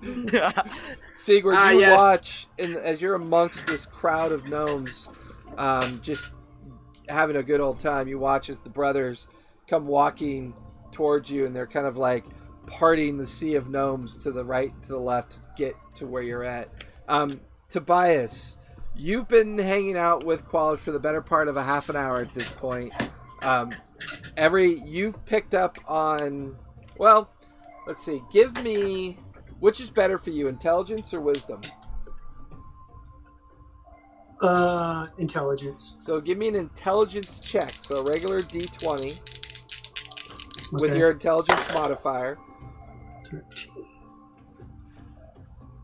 Sigurd, 1.16 1.54
Ah, 1.58 1.70
you 1.72 1.80
yes. 1.80 1.98
watch, 2.00 2.46
and 2.60 2.76
as 2.76 3.02
you're 3.02 3.16
amongst 3.16 3.66
this 3.66 3.84
crowd 3.84 4.30
of 4.30 4.46
gnomes, 4.46 5.10
um, 5.58 6.00
just 6.02 6.30
having 7.08 7.34
a 7.34 7.42
good 7.42 7.60
old 7.60 7.80
time. 7.80 8.06
You 8.06 8.20
watch 8.20 8.48
as 8.48 8.60
the 8.60 8.70
brothers 8.70 9.26
come 9.66 9.88
walking 9.88 10.54
towards 10.92 11.30
you, 11.32 11.46
and 11.46 11.54
they're 11.56 11.66
kind 11.66 11.86
of 11.88 11.96
like 11.96 12.24
parting 12.70 13.18
the 13.18 13.26
sea 13.26 13.56
of 13.56 13.68
gnomes 13.68 14.22
to 14.22 14.30
the 14.30 14.44
right, 14.44 14.72
to 14.82 14.88
the 14.88 14.98
left, 14.98 15.32
to 15.32 15.40
get 15.56 15.74
to 15.96 16.06
where 16.06 16.22
you're 16.22 16.44
at. 16.44 16.68
Um, 17.08 17.40
Tobias, 17.68 18.56
you've 18.94 19.28
been 19.28 19.58
hanging 19.58 19.96
out 19.96 20.24
with 20.24 20.46
Qualish 20.46 20.78
for 20.78 20.92
the 20.92 21.00
better 21.00 21.20
part 21.20 21.48
of 21.48 21.56
a 21.56 21.62
half 21.62 21.88
an 21.88 21.96
hour 21.96 22.18
at 22.18 22.32
this 22.32 22.48
point. 22.50 22.92
Um, 23.42 23.74
every 24.36 24.80
you've 24.84 25.24
picked 25.26 25.54
up 25.54 25.76
on, 25.86 26.56
well, 26.96 27.30
let's 27.86 28.02
see. 28.02 28.22
Give 28.32 28.62
me 28.62 29.18
which 29.60 29.80
is 29.80 29.90
better 29.90 30.18
for 30.18 30.30
you, 30.30 30.48
intelligence 30.48 31.14
or 31.14 31.20
wisdom? 31.20 31.60
Uh, 34.40 35.08
intelligence. 35.18 35.94
So 35.98 36.18
give 36.20 36.38
me 36.38 36.48
an 36.48 36.54
intelligence 36.54 37.40
check. 37.40 37.70
So 37.82 37.96
a 37.98 38.04
regular 38.08 38.38
d20 38.40 39.20
with 40.80 40.94
your 40.96 41.10
intelligence 41.10 41.62
modifier, 41.74 42.38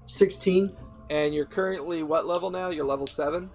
16. 0.06 0.73
and 1.10 1.35
you're 1.35 1.44
currently 1.47 2.02
what 2.02 2.27
level 2.27 2.51
now? 2.51 2.70
You're 2.70 2.85
level 2.86 3.06
seven. 3.06 3.51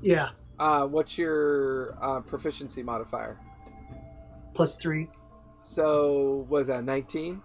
Yeah, 0.00 0.30
Uh, 0.60 0.86
what's 0.86 1.18
your 1.18 1.96
uh, 2.00 2.20
proficiency 2.20 2.82
modifier? 2.82 3.38
plus 4.54 4.74
3. 4.76 5.08
So 5.60 6.46
was 6.48 6.66
that 6.66 6.82
19? 6.84 7.40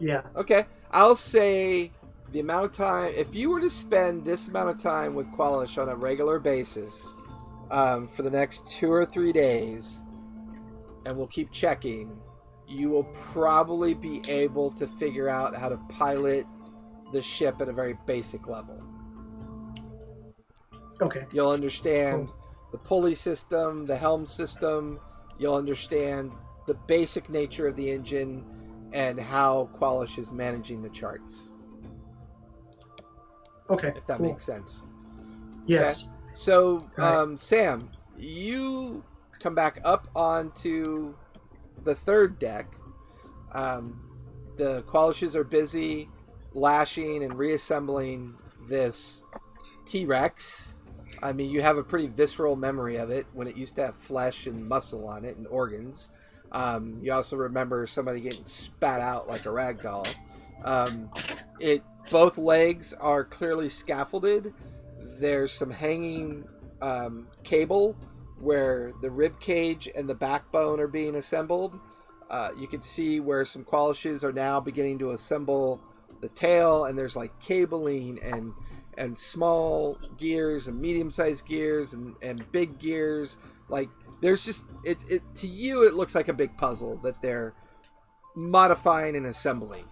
Yeah. 0.00 0.22
Okay, 0.34 0.64
I'll 0.90 1.14
say 1.14 1.92
the 2.32 2.40
amount 2.40 2.64
of 2.66 2.72
time. 2.72 3.12
If 3.14 3.34
you 3.36 3.50
were 3.50 3.60
to 3.60 3.70
spend 3.70 4.24
this 4.24 4.48
amount 4.48 4.70
of 4.70 4.82
time 4.82 5.14
with 5.14 5.28
Qualish 5.28 5.80
on 5.80 5.88
a 5.88 5.94
regular 5.94 6.40
basis 6.40 7.14
um, 7.70 8.08
for 8.08 8.22
the 8.22 8.30
next 8.30 8.66
two 8.68 8.90
or 8.90 9.06
three 9.06 9.32
days, 9.32 10.02
and 11.04 11.16
we'll 11.16 11.28
keep 11.28 11.52
checking, 11.52 12.16
you 12.68 12.88
will 12.90 13.04
probably 13.04 13.94
be 13.94 14.22
able 14.28 14.70
to 14.72 14.86
figure 14.86 15.28
out 15.28 15.54
how 15.56 15.68
to 15.68 15.76
pilot 15.88 16.46
the 17.12 17.22
ship 17.22 17.60
at 17.60 17.68
a 17.68 17.72
very 17.72 17.96
basic 18.06 18.48
level. 18.48 18.82
Okay. 21.00 21.26
You'll 21.32 21.50
understand 21.50 22.28
the 22.72 22.78
pulley 22.78 23.14
system, 23.14 23.86
the 23.86 23.96
helm 23.96 24.26
system. 24.26 24.98
You'll 25.38 25.54
understand 25.54 26.32
the 26.66 26.74
basic 26.74 27.28
nature 27.28 27.68
of 27.68 27.76
the 27.76 27.90
engine 27.90 28.44
and 28.92 29.20
how 29.20 29.68
Qualish 29.78 30.18
is 30.18 30.32
managing 30.32 30.82
the 30.82 30.88
charts, 30.88 31.50
Okay. 33.68 33.92
if 33.96 34.06
that 34.06 34.18
cool. 34.18 34.26
makes 34.26 34.44
sense. 34.44 34.84
Yes. 35.66 36.08
So, 36.32 36.78
Right. 36.96 37.14
um, 37.14 37.36
Sam, 37.36 37.90
you 38.16 39.02
come 39.40 39.54
back 39.54 39.80
up 39.84 40.08
onto 40.14 41.14
the 41.84 41.94
third 41.94 42.38
deck. 42.38 42.72
Um, 43.52 44.00
the 44.56 44.82
Qualishes 44.82 45.34
are 45.34 45.44
busy 45.44 46.08
lashing 46.52 47.22
and 47.22 47.38
reassembling 47.38 48.34
this 48.68 49.22
T 49.84 50.06
Rex. 50.06 50.74
I 51.22 51.32
mean, 51.32 51.50
you 51.50 51.62
have 51.62 51.78
a 51.78 51.82
pretty 51.82 52.08
visceral 52.08 52.56
memory 52.56 52.96
of 52.96 53.10
it 53.10 53.26
when 53.32 53.46
it 53.46 53.56
used 53.56 53.76
to 53.76 53.86
have 53.86 53.96
flesh 53.96 54.46
and 54.46 54.66
muscle 54.66 55.08
on 55.08 55.24
it 55.24 55.36
and 55.36 55.46
organs. 55.46 56.10
Um, 56.52 56.98
you 57.02 57.12
also 57.12 57.36
remember 57.36 57.86
somebody 57.86 58.20
getting 58.20 58.44
spat 58.44 59.00
out 59.00 59.28
like 59.28 59.46
a 59.46 59.50
rag 59.50 59.82
doll. 59.82 60.06
Um, 60.64 61.10
it 61.58 61.82
both 62.10 62.38
legs 62.38 62.92
are 62.94 63.24
clearly 63.24 63.68
scaffolded. 63.68 64.54
There's 65.18 65.52
some 65.52 65.70
hanging 65.70 66.44
um, 66.80 67.28
cable 67.42 67.96
where 68.38 68.92
the 69.00 69.10
rib 69.10 69.38
cage 69.40 69.88
and 69.94 70.08
the 70.08 70.14
backbone 70.14 70.80
are 70.80 70.88
being 70.88 71.16
assembled. 71.16 71.78
Uh, 72.30 72.50
you 72.56 72.66
can 72.66 72.82
see 72.82 73.20
where 73.20 73.44
some 73.44 73.64
qualishes 73.64 74.24
are 74.24 74.32
now 74.32 74.60
beginning 74.60 74.98
to 74.98 75.12
assemble 75.12 75.80
the 76.20 76.28
tail, 76.28 76.86
and 76.86 76.98
there's 76.98 77.16
like 77.16 77.38
cabling 77.40 78.18
and 78.22 78.52
and 78.98 79.18
small 79.18 79.98
gears 80.16 80.68
and 80.68 80.80
medium-sized 80.80 81.46
gears 81.46 81.92
and, 81.92 82.14
and 82.22 82.50
big 82.50 82.78
gears. 82.78 83.36
Like 83.68 83.90
there's 84.20 84.44
just 84.44 84.66
it, 84.84 85.04
it 85.08 85.22
to 85.36 85.46
you 85.46 85.84
it 85.86 85.94
looks 85.94 86.14
like 86.14 86.28
a 86.28 86.32
big 86.32 86.56
puzzle 86.56 86.96
that 86.98 87.20
they're 87.20 87.54
modifying 88.34 89.16
and 89.16 89.26
assembling. 89.26 89.84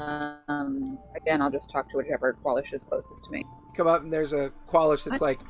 Um, 0.00 0.98
again, 1.16 1.42
I'll 1.42 1.50
just 1.50 1.70
talk 1.70 1.90
to 1.90 1.96
whichever 1.96 2.36
Qualish 2.44 2.72
is 2.72 2.82
closest 2.82 3.24
to 3.24 3.30
me. 3.30 3.44
come 3.76 3.86
up 3.86 4.02
and 4.02 4.12
there's 4.12 4.32
a 4.32 4.50
qualish 4.68 5.04
that's 5.04 5.20
like 5.20 5.40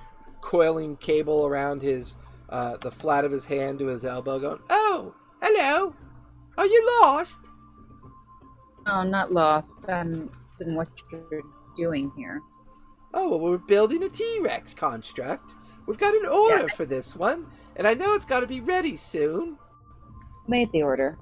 coiling 0.43 0.97
cable 0.97 1.47
around 1.47 1.81
his 1.83 2.17
uh, 2.49 2.77
the 2.79 2.91
flat 2.91 3.25
of 3.25 3.31
his 3.33 3.45
hand 3.45 3.79
to 3.79 3.87
his 3.87 4.05
elbow 4.05 4.39
going 4.39 4.59
oh 4.71 5.15
hello 5.43 5.95
are 6.59 6.67
you 6.67 7.01
lost 7.03 7.49
Oh, 8.87 9.03
not 9.03 9.31
lost. 9.31 9.77
I'm 9.89 10.13
interested 10.13 10.67
in 10.69 10.75
what 10.75 10.89
you're 11.13 11.43
doing 11.77 12.11
here. 12.17 12.41
oh 13.15 13.29
well 13.29 13.41
we're 13.41 13.59
building 13.59 14.03
a 14.03 14.09
t-rex 14.09 14.75
construct 14.75 15.55
we've 15.87 15.99
got 15.99 16.15
an 16.15 16.27
order 16.27 16.67
Yeah. 16.69 16.75
for 16.75 16.85
this 16.87 17.15
one 17.15 17.47
and 17.77 17.87
i 17.87 17.95
know 17.95 18.15
it's 18.15 18.25
got 18.25 18.41
to 18.41 18.47
be 18.47 18.61
ready 18.61 18.97
soon 18.97 19.57
made 20.49 20.71
the 20.73 20.83
order? 20.83 21.19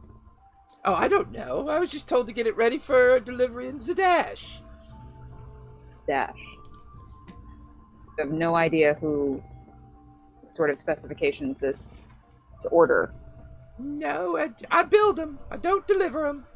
Oh 0.89 0.95
i 0.95 1.07
don't 1.07 1.31
know 1.33 1.69
i 1.69 1.79
was 1.79 1.91
just 1.91 2.09
told 2.09 2.27
to 2.29 2.33
get 2.33 2.47
it 2.47 2.57
ready 2.57 2.79
for 2.79 3.21
delivery 3.21 3.69
in 3.69 3.79
Zadash 3.79 4.61
Dash. 6.07 6.41
You 7.29 8.25
have 8.25 8.31
no 8.31 8.55
idea 8.55 8.95
who 8.95 9.43
sort 10.47 10.71
of 10.71 10.79
specifications 10.79 11.61
this, 11.61 12.05
this 12.55 12.65
order. 12.73 13.13
no 13.79 14.39
i, 14.39 14.49
I 14.71 14.85
build 14.85 15.17
them 15.17 15.39
i 15.51 15.59
don't 15.59 15.87
deliver 15.87 16.23
them 16.23 16.47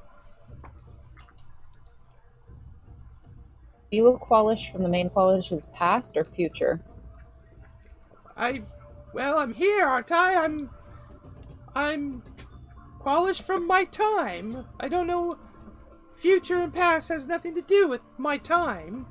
you 3.90 4.06
a 4.06 4.18
Qualish 4.18 4.72
from 4.72 4.82
the 4.82 4.88
main 4.88 5.10
Qualish's 5.10 5.66
past 5.74 6.16
or 6.16 6.24
future? 6.24 6.80
I, 8.38 8.62
well, 9.12 9.36
I'm 9.36 9.52
here, 9.52 9.84
aren't 9.84 10.10
I? 10.10 10.42
I'm, 10.42 10.70
I'm, 11.74 12.22
Qualish 13.04 13.42
from 13.42 13.66
my 13.66 13.84
time. 13.84 14.64
I 14.78 14.88
don't 14.88 15.06
know. 15.06 15.36
Future 16.14 16.60
and 16.60 16.72
past 16.72 17.08
has 17.08 17.26
nothing 17.26 17.54
to 17.56 17.62
do 17.62 17.88
with 17.88 18.00
my 18.16 18.38
time. 18.38 19.06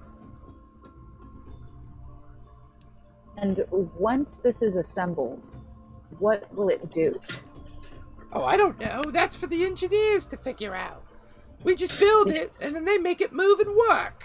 And 3.38 3.66
once 3.70 4.38
this 4.38 4.62
is 4.62 4.76
assembled, 4.76 5.50
what 6.20 6.54
will 6.56 6.70
it 6.70 6.92
do? 6.92 7.20
Oh, 8.32 8.44
I 8.44 8.56
don't 8.56 8.80
know. 8.80 9.02
That's 9.08 9.36
for 9.36 9.48
the 9.48 9.66
engineers 9.66 10.26
to 10.28 10.38
figure 10.38 10.74
out. 10.76 11.04
We 11.64 11.76
just 11.76 12.00
build 12.00 12.30
it, 12.30 12.54
and 12.62 12.76
then 12.76 12.86
they 12.86 12.98
make 12.98 13.20
it 13.20 13.34
move 13.34 13.60
and 13.60 13.76
work. 13.90 14.24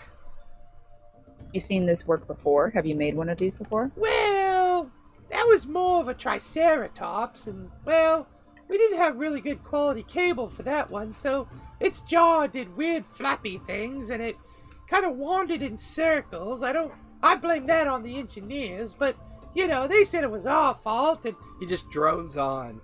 You've 1.53 1.65
seen 1.65 1.87
this 1.87 2.07
work 2.07 2.27
before? 2.27 2.71
Have 2.71 2.87
you 2.87 2.95
made 2.95 3.17
one 3.17 3.29
of 3.29 3.39
these 3.39 3.55
before? 3.55 3.91
Well, 3.97 4.91
that 5.31 5.47
was 5.49 5.67
more 5.67 6.01
of 6.01 6.09
a 6.09 6.15
Triceratops, 6.15 7.47
and, 7.47 7.71
well, 7.85 8.29
we 8.69 8.79
didn't 8.79 8.99
have 8.99 9.17
really 9.17 9.41
good 9.41 9.63
quality 9.63 10.03
cable 10.03 10.49
for 10.49 10.63
that 10.65 10.91
one, 10.91 11.13
so 11.13 11.49
its 11.81 12.01
jaw 12.01 12.47
did 12.47 12.77
weird 12.77 13.07
flappy 13.07 13.59
things, 13.67 14.11
and 14.11 14.23
it 14.23 14.37
kind 14.89 15.05
of 15.05 15.17
wandered 15.17 15.63
in 15.63 15.79
circles. 15.79 16.63
I 16.63 16.73
don't. 16.73 16.93
I 17.23 17.37
blame 17.37 17.67
that 17.67 17.89
on 17.89 18.03
the 18.03 18.19
engineers, 18.19 18.93
but, 18.93 19.17
you 19.55 19.67
know, 19.67 19.89
they 19.89 20.05
said 20.05 20.23
it 20.23 20.31
was 20.31 20.47
our 20.47 20.75
fault, 20.75 21.25
and. 21.25 21.35
He 21.59 21.67
just 21.67 21.89
drones 21.91 22.37
on 22.37 22.81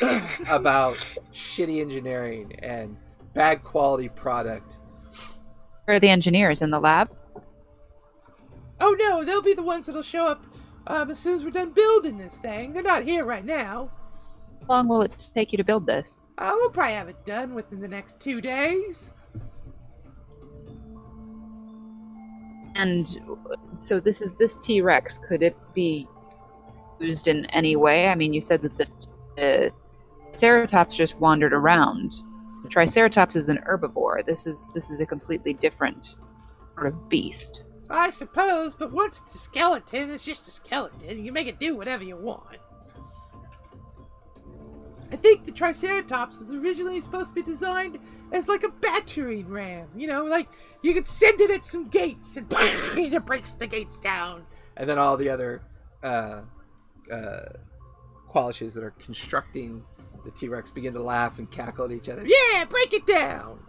about 0.48 0.96
shitty 1.32 1.80
engineering 1.80 2.52
and 2.60 2.96
bad 3.32 3.62
quality 3.62 4.08
product. 4.08 4.78
Where 5.84 5.96
are 5.96 6.00
the 6.00 6.08
engineers 6.08 6.62
in 6.62 6.70
the 6.70 6.80
lab? 6.80 7.16
Oh 8.80 8.96
no, 8.98 9.24
they'll 9.24 9.42
be 9.42 9.54
the 9.54 9.62
ones 9.62 9.86
that'll 9.86 10.02
show 10.02 10.26
up 10.26 10.44
um, 10.86 11.10
as 11.10 11.18
soon 11.18 11.36
as 11.36 11.44
we're 11.44 11.50
done 11.50 11.70
building 11.70 12.18
this 12.18 12.38
thing. 12.38 12.72
They're 12.72 12.82
not 12.82 13.04
here 13.04 13.24
right 13.24 13.44
now. 13.44 13.90
How 14.68 14.76
long 14.76 14.88
will 14.88 15.02
it 15.02 15.30
take 15.34 15.52
you 15.52 15.58
to 15.58 15.64
build 15.64 15.86
this? 15.86 16.26
Uh, 16.38 16.52
we'll 16.54 16.70
probably 16.70 16.94
have 16.94 17.08
it 17.08 17.24
done 17.24 17.54
within 17.54 17.80
the 17.80 17.88
next 17.88 18.18
two 18.18 18.40
days. 18.40 19.14
And 22.74 23.06
so 23.78 24.00
this 24.00 24.20
is 24.20 24.32
this 24.32 24.58
T 24.58 24.80
Rex. 24.80 25.18
Could 25.18 25.42
it 25.42 25.56
be 25.72 26.06
used 27.00 27.28
in 27.28 27.46
any 27.46 27.76
way? 27.76 28.08
I 28.08 28.14
mean, 28.14 28.32
you 28.32 28.40
said 28.40 28.60
that 28.62 28.76
the 28.76 28.86
uh, 29.38 29.70
Ceratops 30.30 30.96
just 30.96 31.18
wandered 31.18 31.52
around. 31.52 32.14
The 32.62 32.68
Triceratops 32.68 33.36
is 33.36 33.48
an 33.48 33.58
herbivore. 33.58 34.26
This 34.26 34.46
is 34.46 34.70
this 34.74 34.90
is 34.90 35.00
a 35.00 35.06
completely 35.06 35.54
different 35.54 36.16
sort 36.74 36.88
of 36.88 37.08
beast. 37.08 37.62
I 37.88 38.10
suppose, 38.10 38.74
but 38.74 38.92
once 38.92 39.20
it's 39.20 39.36
a 39.36 39.38
skeleton, 39.38 40.10
it's 40.10 40.24
just 40.24 40.48
a 40.48 40.50
skeleton. 40.50 41.16
You 41.16 41.24
can 41.26 41.34
make 41.34 41.46
it 41.46 41.60
do 41.60 41.76
whatever 41.76 42.02
you 42.02 42.16
want. 42.16 42.58
I 45.12 45.16
think 45.16 45.44
the 45.44 45.52
Triceratops 45.52 46.38
was 46.38 46.52
originally 46.52 47.00
supposed 47.00 47.28
to 47.28 47.34
be 47.34 47.42
designed 47.42 47.98
as 48.32 48.48
like 48.48 48.64
a 48.64 48.68
battering 48.68 49.48
ram. 49.48 49.88
You 49.96 50.08
know, 50.08 50.24
like 50.24 50.48
you 50.82 50.94
could 50.94 51.06
send 51.06 51.40
it 51.40 51.50
at 51.50 51.64
some 51.64 51.88
gates 51.88 52.36
and 52.36 52.46
it 52.52 53.24
breaks 53.24 53.54
the 53.54 53.66
gates 53.66 54.00
down. 54.00 54.44
And 54.76 54.88
then 54.88 54.98
all 54.98 55.16
the 55.16 55.28
other 55.28 55.62
uh, 56.02 56.42
uh, 57.10 57.40
Qualishes 58.28 58.74
that 58.74 58.82
are 58.82 58.90
constructing 58.92 59.82
the 60.24 60.30
T 60.32 60.48
Rex 60.48 60.70
begin 60.70 60.92
to 60.94 61.02
laugh 61.02 61.38
and 61.38 61.50
cackle 61.50 61.84
at 61.84 61.92
each 61.92 62.08
other. 62.08 62.26
Yeah, 62.26 62.64
break 62.64 62.92
it 62.92 63.06
down! 63.06 63.60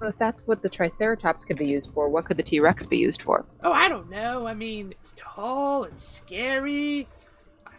So 0.00 0.08
if 0.08 0.18
that's 0.18 0.46
what 0.46 0.62
the 0.62 0.68
Triceratops 0.68 1.44
could 1.44 1.56
be 1.56 1.66
used 1.66 1.92
for, 1.92 2.08
what 2.08 2.24
could 2.24 2.36
the 2.36 2.42
T 2.42 2.60
Rex 2.60 2.86
be 2.86 2.98
used 2.98 3.22
for? 3.22 3.46
Oh, 3.62 3.72
I 3.72 3.88
don't 3.88 4.10
know. 4.10 4.46
I 4.46 4.54
mean, 4.54 4.92
it's 5.00 5.14
tall 5.16 5.84
and 5.84 5.98
scary. 6.00 7.06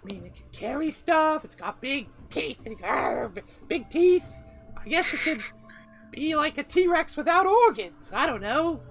I 0.06 0.14
mean, 0.14 0.26
it 0.26 0.36
can 0.36 0.46
carry 0.52 0.92
stuff. 0.92 1.44
It's 1.44 1.56
got 1.56 1.82
big 1.82 2.08
teeth. 2.30 2.60
And, 2.66 3.42
big 3.68 3.90
teeth. 3.90 4.28
I 4.78 4.88
guess 4.88 5.14
it 5.14 5.20
could 5.22 5.42
be 6.12 6.36
like 6.36 6.58
a 6.58 6.64
T 6.64 6.88
Rex 6.88 7.18
without 7.18 7.46
organs. 7.46 8.12
I 8.14 8.26
don't 8.28 8.42
know. 8.42 8.82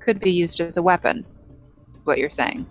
Could 0.00 0.20
be 0.20 0.30
used 0.30 0.60
as 0.60 0.76
a 0.76 0.82
weapon. 0.82 1.24
What 2.04 2.18
you're 2.18 2.30
saying? 2.30 2.66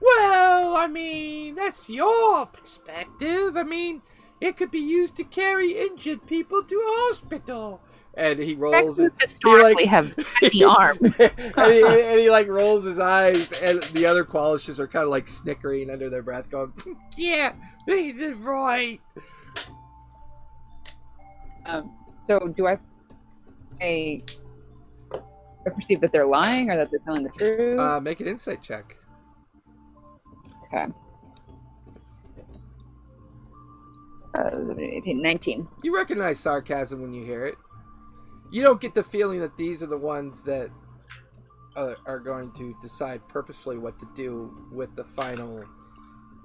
Well, 0.00 0.76
I 0.76 0.86
mean, 0.88 1.54
that's 1.54 1.88
your 1.88 2.46
perspective. 2.46 3.56
I 3.56 3.62
mean, 3.62 4.02
it 4.40 4.56
could 4.56 4.70
be 4.70 4.80
used 4.80 5.16
to 5.16 5.24
carry 5.24 5.72
injured 5.72 6.26
people 6.26 6.62
to 6.62 6.74
a 6.74 7.08
hospital. 7.08 7.80
And 8.14 8.38
he 8.38 8.54
rolls 8.54 8.98
Rexes 8.98 9.04
his 9.04 9.16
historically 9.20 9.84
he, 9.84 9.88
have 9.88 10.14
tiny 10.40 10.64
arms. 10.64 11.00
and, 11.18 11.72
he, 11.72 11.82
and 11.82 12.20
he 12.20 12.30
like 12.30 12.46
rolls 12.46 12.84
his 12.84 12.98
eyes, 12.98 13.52
and 13.62 13.82
the 13.94 14.06
other 14.06 14.24
Qualishes 14.24 14.78
are 14.78 14.86
kind 14.86 15.04
of 15.04 15.10
like 15.10 15.26
snickering 15.26 15.88
under 15.88 16.10
their 16.10 16.22
breath, 16.22 16.50
going, 16.50 16.72
"Yeah, 17.16 17.54
he 17.86 18.12
did 18.12 18.36
right." 18.42 19.00
Um, 21.64 21.96
so 22.18 22.38
do 22.38 22.66
I? 22.66 22.78
I, 23.80 24.22
I 25.66 25.70
perceive 25.70 26.00
that 26.02 26.12
they're 26.12 26.26
lying 26.26 26.70
or 26.70 26.76
that 26.76 26.90
they're 26.90 27.00
telling 27.00 27.24
the 27.24 27.30
truth. 27.30 27.78
Uh, 27.78 27.98
make 27.98 28.20
an 28.20 28.28
insight 28.28 28.62
check. 28.62 28.96
okay. 30.66 30.86
Uh, 34.34 34.74
18, 34.78 35.20
19. 35.20 35.68
You 35.82 35.94
recognize 35.94 36.38
sarcasm 36.38 37.02
when 37.02 37.12
you 37.12 37.24
hear 37.24 37.46
it. 37.46 37.56
You 38.52 38.62
don't 38.62 38.80
get 38.80 38.94
the 38.94 39.02
feeling 39.02 39.40
that 39.40 39.56
these 39.56 39.82
are 39.82 39.86
the 39.86 39.98
ones 39.98 40.42
that 40.44 40.70
uh, 41.74 41.94
are 42.06 42.20
going 42.20 42.52
to 42.52 42.76
decide 42.82 43.26
purposefully 43.26 43.78
what 43.78 43.98
to 43.98 44.06
do 44.14 44.68
with 44.70 44.94
the 44.94 45.04
final, 45.04 45.64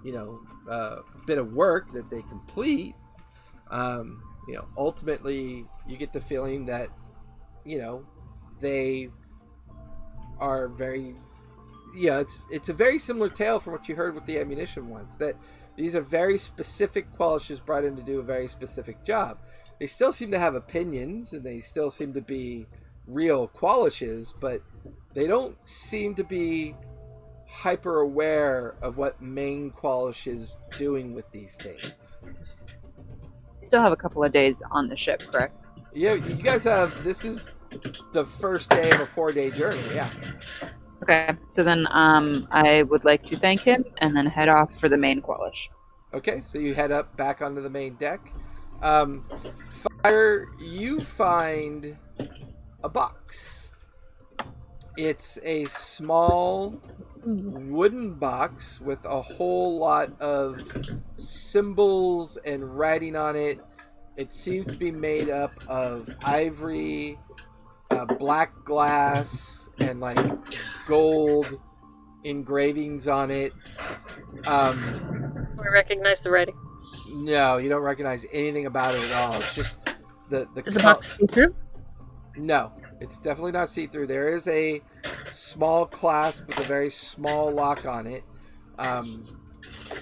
you 0.04 0.14
know, 0.14 0.40
uh, 0.70 1.02
bit 1.26 1.38
of 1.38 1.54
work 1.54 1.92
that 1.92 2.10
they 2.10 2.22
complete. 2.24 2.96
Um, 3.70 4.24
you 4.48 4.56
know, 4.56 4.66
ultimately, 4.78 5.66
you 5.86 5.98
get 5.98 6.14
the 6.14 6.22
feeling 6.22 6.66
that, 6.66 6.88
you 7.66 7.78
know, 7.78 8.06
they 8.62 9.10
are 10.40 10.70
very 10.70 11.16
yeah, 11.96 12.20
it's 12.20 12.40
it's 12.50 12.70
a 12.70 12.74
very 12.74 13.00
similar 13.00 13.30
tale 13.30 13.60
from 13.60 13.74
what 13.74 13.90
you 13.90 13.96
heard 13.96 14.14
with 14.14 14.26
the 14.26 14.40
ammunition 14.40 14.90
ones. 14.90 15.18
That 15.18 15.36
these 15.76 15.96
are 15.96 16.02
very 16.02 16.38
specific 16.38 17.12
qualishes 17.18 17.64
brought 17.64 17.84
in 17.84 17.96
to 17.96 18.02
do 18.04 18.20
a 18.20 18.24
very 18.24 18.48
specific 18.48 19.04
job. 19.04 19.40
They 19.80 19.88
still 19.88 20.12
seem 20.12 20.32
to 20.32 20.40
have 20.40 20.56
opinions, 20.56 21.34
and 21.34 21.44
they 21.44 21.60
still 21.60 21.92
seem 21.92 22.14
to 22.14 22.22
be 22.22 22.68
real 23.06 23.48
qualishes, 23.48 24.34
but 24.40 24.62
they 25.14 25.28
don't 25.28 25.56
seem 25.68 26.16
to 26.16 26.24
be 26.24 26.76
hyper 27.48 28.02
aware 28.02 28.76
of 28.82 28.98
what 28.98 29.22
main 29.22 29.72
qualish 29.72 30.28
is 30.28 30.58
doing 30.78 31.14
with 31.14 31.30
these 31.32 31.56
things. 31.56 32.22
Still 33.62 33.82
have 33.82 33.92
a 33.92 33.98
couple 33.98 34.24
of 34.24 34.32
days 34.32 34.62
on 34.72 34.90
the 34.90 34.96
ship, 34.96 35.24
correct? 35.32 35.56
Yeah, 35.94 36.14
you 36.14 36.36
guys 36.36 36.64
have 36.66 37.04
this 37.04 37.24
is 37.24 37.50
the 38.12 38.26
first 38.26 38.70
day 38.70 38.90
of 38.92 39.00
a 39.00 39.06
four 39.06 39.32
day 39.32 39.50
journey. 39.52 39.82
Yeah. 39.94 40.10
Okay, 41.04 41.36
so 41.48 41.64
then 41.64 41.88
um, 41.92 42.48
I 42.52 42.84
would 42.84 43.06
like 43.06 43.24
to 43.28 43.38
thank 43.38 43.62
him 43.62 43.86
and 44.00 44.16
then 44.16 44.26
head 44.26 44.50
off 44.50 44.78
for 44.78 44.90
the 44.90 44.98
main 44.98 45.22
Qualish. 45.22 45.70
Okay, 46.14 46.42
so 46.42 46.58
you 46.58 46.74
head 46.74 46.92
up 46.92 47.16
back 47.18 47.42
onto 47.42 47.62
the 47.62 47.70
main 47.70 47.96
deck. 47.96 48.34
Um, 48.82 49.26
Fire, 50.04 50.48
you 50.60 51.00
find 51.00 51.98
a 52.84 52.90
box. 52.90 53.72
It's 54.98 55.38
a 55.44 55.66
small 55.66 56.82
wooden 57.24 58.14
box 58.14 58.80
with 58.82 59.04
a 59.06 59.22
whole 59.22 59.78
lot 59.78 60.20
of 60.22 60.62
symbols 61.16 62.38
and 62.46 62.78
writing 62.78 63.16
on 63.16 63.36
it. 63.36 63.60
It 64.16 64.32
seems 64.32 64.68
to 64.68 64.78
be 64.78 64.92
made 64.92 65.30
up 65.30 65.52
of 65.68 66.10
ivory, 66.24 67.20
uh, 67.92 68.06
black 68.06 68.64
glass, 68.64 69.70
and 69.80 70.00
like 70.00 70.18
gold 70.88 71.60
engravings 72.24 73.08
on 73.08 73.30
it. 73.30 73.54
Um, 74.48 75.48
We 75.58 75.70
recognize 75.70 76.22
the 76.22 76.32
writing. 76.32 76.56
No, 77.14 77.58
you 77.58 77.70
don't 77.70 77.82
recognize 77.82 78.26
anything 78.32 78.66
about 78.66 78.96
it 78.96 79.04
at 79.04 79.14
all. 79.14 79.36
It's 79.36 79.56
just 79.56 79.86
the 80.30 80.48
the, 80.56 80.64
Is 80.66 80.74
the 80.76 80.80
box 80.82 81.18
see 81.18 81.26
through? 81.28 81.56
No, 82.36 82.72
it's 83.00 83.20
definitely 83.20 83.52
not 83.52 83.70
see 83.70 83.88
through. 83.88 84.08
There 84.08 84.30
is 84.30 84.48
a 84.48 84.82
small 85.30 85.86
clasp 85.86 86.46
with 86.48 86.60
a 86.60 86.64
very 86.64 86.90
small 86.90 87.52
lock 87.52 87.86
on 87.86 88.08
it. 88.08 88.24
Um, 88.80 89.24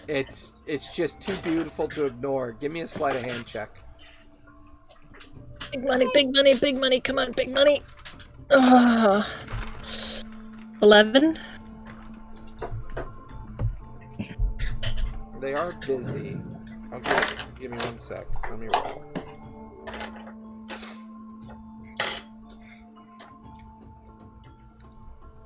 it's 0.08 0.54
it's 0.68 0.94
just 0.96 1.22
too 1.22 1.36
beautiful 1.44 1.88
to 1.90 2.06
ignore. 2.06 2.52
Give 2.54 2.72
me 2.72 2.82
a 2.82 2.88
sleight 2.88 3.16
of 3.16 3.24
hand 3.24 3.46
check. 3.46 3.70
Big 5.72 5.84
money, 5.84 6.08
big 6.14 6.34
money, 6.34 6.54
big 6.60 6.78
money. 6.78 7.00
Come 7.00 7.20
on, 7.20 7.32
big 7.32 7.52
money. 7.52 7.84
Ugh. 8.50 9.26
Eleven. 10.82 11.38
They 15.40 15.54
are 15.54 15.74
busy. 15.86 16.38
Okay, 16.96 17.36
give 17.60 17.72
me 17.72 17.78
one 17.78 18.00
sec. 18.00 18.26
Let 18.50 18.58
me 18.58 18.68
roll. 18.68 19.04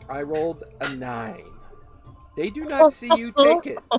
I 0.08 0.22
rolled 0.22 0.64
a 0.82 0.96
nine. 0.96 1.44
They 2.38 2.52
do 2.52 2.66
not 2.66 2.92
see 2.92 3.18
you 3.18 3.32
take 3.32 3.66
it. 3.66 3.80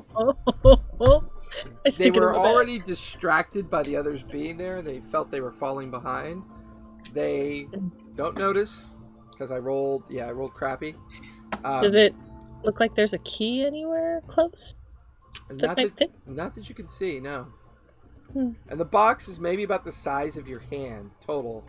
They 1.84 1.90
stick 1.90 2.06
it 2.06 2.16
in 2.16 2.20
were 2.22 2.36
already 2.36 2.78
distracted 2.78 3.68
by 3.68 3.82
the 3.82 3.96
others 3.96 4.22
being 4.22 4.56
there. 4.56 4.80
They 4.80 5.00
felt 5.00 5.30
they 5.30 5.40
were 5.40 5.52
falling 5.52 5.90
behind. 5.90 6.44
They 7.12 7.66
don't 8.16 8.36
notice 8.36 8.96
because 9.32 9.50
I 9.50 9.58
rolled. 9.58 10.04
Yeah, 10.08 10.26
I 10.26 10.32
rolled 10.32 10.54
crappy. 10.54 10.94
Um, 11.64 11.82
Does 11.82 11.96
it 11.96 12.14
look 12.64 12.80
like 12.80 12.94
there's 12.94 13.12
a 13.12 13.18
key 13.18 13.64
anywhere 13.64 14.22
close? 14.28 14.74
Not 15.50 15.76
that, 15.76 16.10
not 16.26 16.54
that 16.54 16.68
you 16.68 16.74
can 16.74 16.88
see, 16.88 17.20
no. 17.20 17.46
Hmm. 18.32 18.50
And 18.68 18.78
the 18.78 18.84
box 18.84 19.26
is 19.28 19.40
maybe 19.40 19.64
about 19.64 19.82
the 19.84 19.90
size 19.92 20.36
of 20.36 20.46
your 20.46 20.60
hand 20.70 21.10
total, 21.20 21.64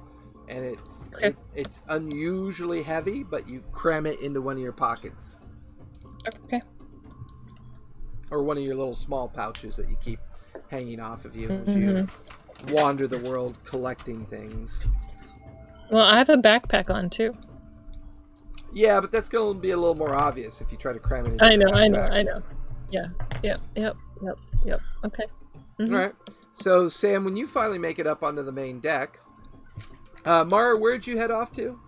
and 0.47 0.63
it's 0.63 1.05
Okay. 1.15 1.27
it, 1.29 1.35
it's 1.55 1.81
unusually 1.89 2.83
heavy, 2.83 3.23
but 3.23 3.47
you 3.49 3.63
cram 3.71 4.05
it 4.05 4.19
into 4.21 4.41
one 4.41 4.57
of 4.57 4.61
your 4.63 4.71
pockets 4.71 5.39
Okay. 6.45 6.61
or 8.29 8.43
one 8.43 8.57
of 8.57 8.63
your 8.63 8.75
little 8.75 8.93
small 8.93 9.27
pouches 9.27 9.75
that 9.77 9.89
you 9.89 9.97
keep 10.01 10.19
hanging 10.69 10.99
off 10.99 11.25
of 11.25 11.35
you 11.35 11.49
as 11.49 11.75
Mm-hmm. 11.75 11.87
you 12.67 12.75
wander 12.75 13.07
the 13.07 13.17
world 13.29 13.57
collecting 13.63 14.25
things. 14.27 14.83
Well, 15.89 16.05
I 16.05 16.17
have 16.19 16.29
a 16.29 16.37
backpack 16.37 16.89
on 16.93 17.09
too. 17.09 17.33
Yeah, 18.71 19.01
but 19.01 19.11
that's 19.11 19.27
going 19.27 19.55
to 19.55 19.59
be 19.59 19.71
a 19.71 19.75
little 19.75 19.95
more 19.95 20.15
obvious 20.15 20.61
if 20.61 20.71
you 20.71 20.77
try 20.77 20.93
to 20.93 20.99
cram 20.99 21.25
it. 21.25 21.31
Into 21.33 21.43
I 21.43 21.55
know, 21.57 21.71
I 21.73 21.87
know. 21.89 21.99
I 21.99 22.23
know. 22.23 22.41
Yeah. 22.89 23.07
Yep. 23.43 23.61
Yep. 23.75 23.97
Yep. 24.23 24.37
Yep. 24.65 24.79
Okay. 25.05 25.23
Mhm. 25.79 25.89
All 25.91 25.97
right. 25.97 26.15
So, 26.51 26.89
Sam, 26.89 27.23
when 27.23 27.37
you 27.37 27.47
finally 27.47 27.79
make 27.79 27.97
it 27.97 28.05
up 28.07 28.23
onto 28.23 28.43
the 28.43 28.51
main 28.51 28.79
deck, 28.79 29.19
uh, 30.25 30.43
Mara, 30.45 30.77
where'd 30.77 31.07
you 31.07 31.17
head 31.17 31.31
off 31.31 31.51
to? 31.53 31.79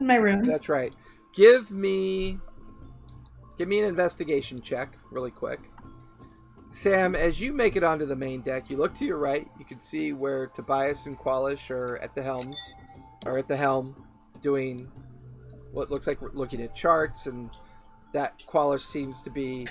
In 0.00 0.06
my 0.06 0.14
room. 0.16 0.44
That's 0.44 0.68
right. 0.68 0.94
Give 1.34 1.70
me, 1.70 2.38
give 3.58 3.68
me 3.68 3.80
an 3.80 3.86
investigation 3.86 4.60
check, 4.60 4.96
really 5.10 5.30
quick. 5.30 5.60
Sam, 6.70 7.14
as 7.14 7.38
you 7.40 7.52
make 7.52 7.76
it 7.76 7.84
onto 7.84 8.06
the 8.06 8.16
main 8.16 8.40
deck, 8.40 8.70
you 8.70 8.78
look 8.78 8.94
to 8.94 9.04
your 9.04 9.18
right. 9.18 9.46
You 9.58 9.64
can 9.64 9.78
see 9.78 10.12
where 10.14 10.46
Tobias 10.46 11.04
and 11.06 11.18
Qualish 11.18 11.70
are 11.70 11.98
at 11.98 12.14
the 12.14 12.22
helms, 12.22 12.74
are 13.26 13.36
at 13.36 13.46
the 13.48 13.56
helm, 13.56 13.94
doing 14.40 14.90
what 15.72 15.90
looks 15.90 16.06
like 16.06 16.22
we're 16.22 16.32
looking 16.32 16.62
at 16.62 16.74
charts, 16.74 17.26
and 17.26 17.50
that 18.12 18.42
Qualish 18.48 18.80
seems 18.80 19.20
to 19.22 19.30
be 19.30 19.66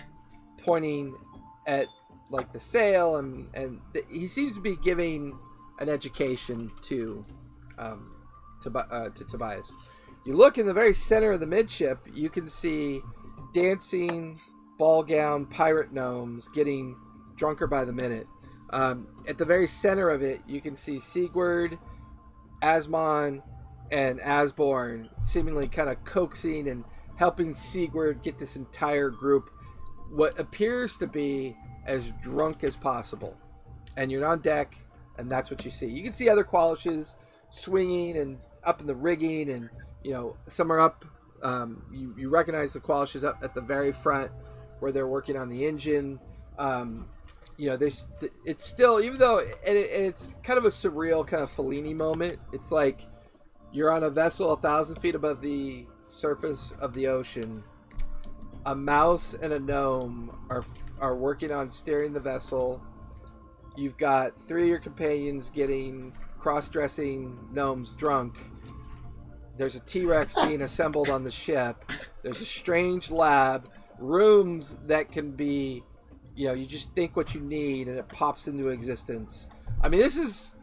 pointing 0.64 1.16
at 1.68 1.88
like 2.30 2.52
the 2.54 2.60
sail, 2.60 3.18
and 3.18 3.50
and 3.54 3.80
th- 3.94 4.06
he 4.10 4.28
seems 4.28 4.56
to 4.56 4.62
be 4.62 4.76
giving 4.78 5.38
an 5.80 5.90
education 5.90 6.72
to 6.84 7.26
um, 7.78 8.12
to, 8.62 8.70
uh, 8.78 9.10
to 9.10 9.24
Tobias. 9.26 9.76
You 10.26 10.36
look 10.36 10.58
in 10.58 10.66
the 10.66 10.74
very 10.74 10.94
center 10.94 11.32
of 11.32 11.40
the 11.40 11.48
midship, 11.48 12.00
you 12.14 12.30
can 12.30 12.48
see 12.48 13.02
dancing 13.54 14.40
ball 14.78 15.04
gown 15.04 15.46
pirate 15.46 15.92
gnomes 15.92 16.48
getting 16.50 16.96
drunker 17.36 17.68
by 17.68 17.86
the 17.86 17.92
minute. 17.92 18.28
Um, 18.72 19.08
at 19.28 19.38
the 19.38 19.46
very 19.46 19.68
center 19.68 20.10
of 20.10 20.22
it, 20.22 20.42
you 20.48 20.62
can 20.62 20.76
see 20.76 21.00
Sigurd, 21.00 21.78
Asmon, 22.62 23.42
and 23.92 24.22
Asborn 24.22 25.10
seemingly 25.20 25.68
kind 25.68 25.90
of 25.90 26.04
coaxing 26.06 26.70
and 26.70 26.86
helping 27.18 27.54
Sigurd 27.54 28.24
get 28.24 28.40
this 28.40 28.56
entire 28.56 29.10
group 29.10 29.50
what 30.12 30.40
appears 30.40 30.98
to 30.98 31.08
be 31.08 31.56
as 31.86 32.12
drunk 32.22 32.64
as 32.64 32.76
possible. 32.76 33.38
And 33.98 34.12
you're 34.12 34.26
on 34.26 34.40
deck, 34.40 34.76
and 35.18 35.30
that's 35.30 35.50
what 35.50 35.66
you 35.66 35.72
see. 35.72 35.88
You 35.88 36.04
can 36.04 36.14
see 36.14 36.30
other 36.30 36.44
Qualishes 36.44 37.16
swinging 37.50 38.18
and 38.18 38.38
up 38.64 38.82
in 38.82 38.88
the 38.88 38.96
rigging, 38.96 39.50
and 39.50 39.70
you 40.04 40.12
know 40.12 40.38
some 40.48 40.72
are 40.72 40.80
up. 40.80 41.06
Um, 41.44 41.84
you 41.92 42.14
you 42.18 42.30
recognize 42.30 42.74
the 42.74 42.80
Qualishes 42.80 43.24
up 43.24 43.40
at 43.42 43.54
the 43.54 43.62
very 43.62 43.92
front 43.92 44.32
where 44.80 44.92
they're 44.92 45.08
working 45.08 45.38
on 45.38 45.50
the 45.50 45.66
engine. 45.66 46.20
Um, 46.58 47.08
you 47.58 47.70
know, 47.70 47.78
there's 47.78 48.06
it's 48.46 48.66
still 48.66 49.00
even 49.02 49.20
though 49.20 49.38
it, 49.38 49.58
it's 49.66 50.36
kind 50.44 50.58
of 50.58 50.66
a 50.66 50.70
surreal 50.70 51.26
kind 51.26 51.44
of 51.44 51.52
Fellini 51.52 51.98
moment. 51.98 52.46
It's 52.54 52.72
like 52.72 53.08
you're 53.72 53.92
on 53.92 54.04
a 54.04 54.10
vessel 54.10 54.52
a 54.54 54.58
thousand 54.58 54.98
feet 54.98 55.16
above 55.16 55.42
the 55.42 55.86
surface 56.04 56.74
of 56.80 56.94
the 56.94 57.08
ocean. 57.08 57.64
A 58.66 58.76
mouse 58.76 59.34
and 59.34 59.54
a 59.54 59.60
gnome 59.60 60.38
are 60.50 60.64
are 61.00 61.16
working 61.16 61.52
on 61.52 61.70
steering 61.70 62.14
the 62.14 62.20
vessel. 62.20 62.82
You've 63.76 63.98
got 63.98 64.38
three 64.38 64.64
of 64.64 64.70
your 64.70 64.80
companions 64.80 65.50
getting 65.50 66.14
cross-dressing 66.38 67.38
gnomes 67.52 67.96
drunk. 67.96 68.50
There's 69.58 69.76
a 69.76 69.80
T-Rex 69.80 70.46
being 70.46 70.62
assembled 70.62 71.10
on 71.10 71.24
the 71.24 71.32
ship. 71.32 71.84
There's 72.22 72.42
a 72.42 72.46
strange 72.46 73.10
lab, 73.10 73.68
rooms 73.98 74.78
that 74.88 75.12
can 75.12 75.32
be, 75.32 75.84
you 76.36 76.48
know, 76.48 76.54
you 76.54 76.66
just 76.66 76.94
think 76.96 77.16
what 77.16 77.34
you 77.34 77.42
need 77.42 77.88
and 77.88 77.98
it 77.98 78.08
pops 78.10 78.48
into 78.48 78.70
existence. 78.70 79.50
I 79.82 79.90
mean, 79.90 80.02
this 80.02 80.18
is 80.18 80.56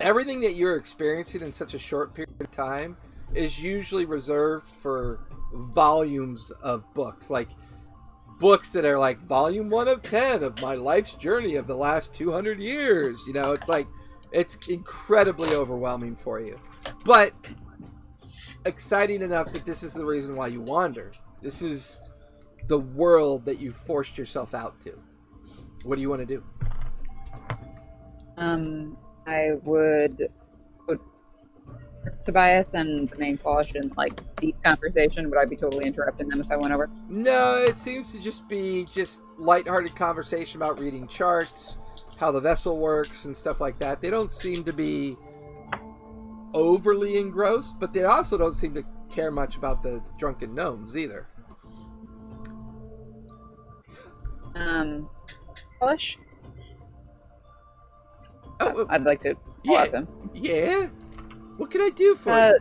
everything 0.00 0.40
that 0.40 0.54
you're 0.54 0.76
experiencing 0.76 1.42
in 1.42 1.52
such 1.52 1.74
a 1.74 1.78
short 1.78 2.14
period 2.14 2.40
of 2.40 2.50
time 2.50 2.96
is 3.34 3.62
usually 3.62 4.04
reserved 4.04 4.66
for 4.66 5.20
volumes 5.52 6.50
of 6.62 6.82
books 6.94 7.30
like 7.30 7.48
books 8.40 8.70
that 8.70 8.84
are 8.84 8.98
like 8.98 9.18
volume 9.20 9.70
1 9.70 9.88
of 9.88 10.02
10 10.02 10.42
of 10.42 10.60
my 10.60 10.74
life's 10.74 11.14
journey 11.14 11.56
of 11.56 11.66
the 11.66 11.74
last 11.74 12.14
200 12.14 12.58
years 12.60 13.22
you 13.26 13.32
know? 13.32 13.52
It's 13.52 13.68
like 13.68 13.86
it's 14.32 14.68
incredibly 14.68 15.54
overwhelming 15.54 16.16
for 16.16 16.40
you. 16.40 16.58
But 17.04 17.32
exciting 18.64 19.22
enough 19.22 19.52
that 19.52 19.64
this 19.64 19.82
is 19.82 19.94
the 19.94 20.04
reason 20.04 20.36
why 20.36 20.48
you 20.48 20.60
wander. 20.60 21.12
This 21.40 21.62
is 21.62 22.00
the 22.66 22.78
world 22.78 23.44
that 23.44 23.60
you 23.60 23.72
forced 23.72 24.18
yourself 24.18 24.54
out 24.54 24.80
to. 24.80 24.98
What 25.84 25.96
do 25.96 26.02
you 26.02 26.10
want 26.10 26.20
to 26.20 26.26
do? 26.26 26.44
Um 28.36 28.98
I 29.26 29.52
would 29.64 30.28
Tobias 32.20 32.74
and 32.74 33.08
the 33.08 33.16
main 33.16 33.38
Qualish 33.38 33.74
in 33.74 33.92
like 33.96 34.12
deep 34.36 34.56
conversation. 34.62 35.28
Would 35.30 35.38
I 35.38 35.44
be 35.44 35.56
totally 35.56 35.86
interrupting 35.86 36.28
them 36.28 36.40
if 36.40 36.50
I 36.50 36.56
went 36.56 36.72
over? 36.72 36.90
No, 37.08 37.56
it 37.56 37.76
seems 37.76 38.12
to 38.12 38.20
just 38.20 38.48
be 38.48 38.84
just 38.92 39.24
lighthearted 39.38 39.94
conversation 39.94 40.60
about 40.60 40.78
reading 40.80 41.06
charts, 41.06 41.78
how 42.18 42.30
the 42.30 42.40
vessel 42.40 42.78
works, 42.78 43.24
and 43.24 43.36
stuff 43.36 43.60
like 43.60 43.78
that. 43.80 44.00
They 44.00 44.10
don't 44.10 44.30
seem 44.30 44.64
to 44.64 44.72
be 44.72 45.16
overly 46.54 47.18
engrossed, 47.18 47.78
but 47.78 47.92
they 47.92 48.04
also 48.04 48.38
don't 48.38 48.56
seem 48.56 48.74
to 48.74 48.84
care 49.10 49.30
much 49.30 49.56
about 49.56 49.82
the 49.82 50.02
drunken 50.18 50.54
gnomes 50.54 50.96
either. 50.96 51.28
Um, 54.54 55.08
Qualish? 55.80 56.16
Oh, 58.58 58.86
I'd 58.88 59.04
like 59.04 59.20
to 59.20 59.36
yeah, 59.64 59.86
them. 59.86 60.08
yeah. 60.34 60.86
What 61.56 61.70
can 61.70 61.80
I 61.80 61.90
do 61.90 62.14
for 62.14 62.30
Uh, 62.30 62.50
you? 62.50 62.58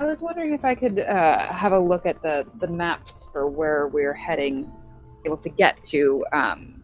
I 0.00 0.04
was 0.04 0.20
wondering 0.20 0.52
if 0.52 0.64
I 0.64 0.74
could 0.74 0.98
uh, 1.00 1.52
have 1.52 1.72
a 1.72 1.78
look 1.78 2.06
at 2.06 2.20
the, 2.22 2.46
the 2.58 2.66
maps 2.66 3.28
for 3.32 3.48
where 3.48 3.88
we're 3.88 4.14
heading 4.14 4.64
to 5.04 5.10
be 5.12 5.18
able 5.26 5.36
to 5.38 5.48
get 5.48 5.82
to 5.84 6.24
um, 6.32 6.82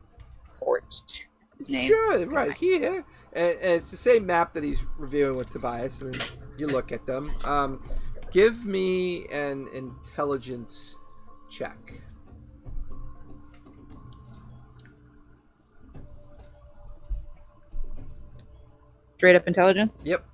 port. 0.59 1.27
Sure, 1.69 2.27
right 2.27 2.53
here. 2.53 3.05
And, 3.33 3.59
and 3.61 3.73
it's 3.73 3.91
the 3.91 3.97
same 3.97 4.25
map 4.27 4.53
that 4.55 4.63
he's 4.63 4.85
reviewing 4.97 5.37
with 5.37 5.51
Tobias, 5.51 6.01
and 6.01 6.33
you 6.57 6.69
look 6.69 6.93
at 6.93 7.07
them. 7.07 7.31
Um, 7.45 7.83
give 8.31 8.65
me 8.65 9.27
an 9.33 9.69
intelligence 9.75 10.97
check. 11.51 12.03
Straight 19.17 19.35
up 19.35 19.49
intelligence. 19.49 20.05
Yep. 20.07 20.25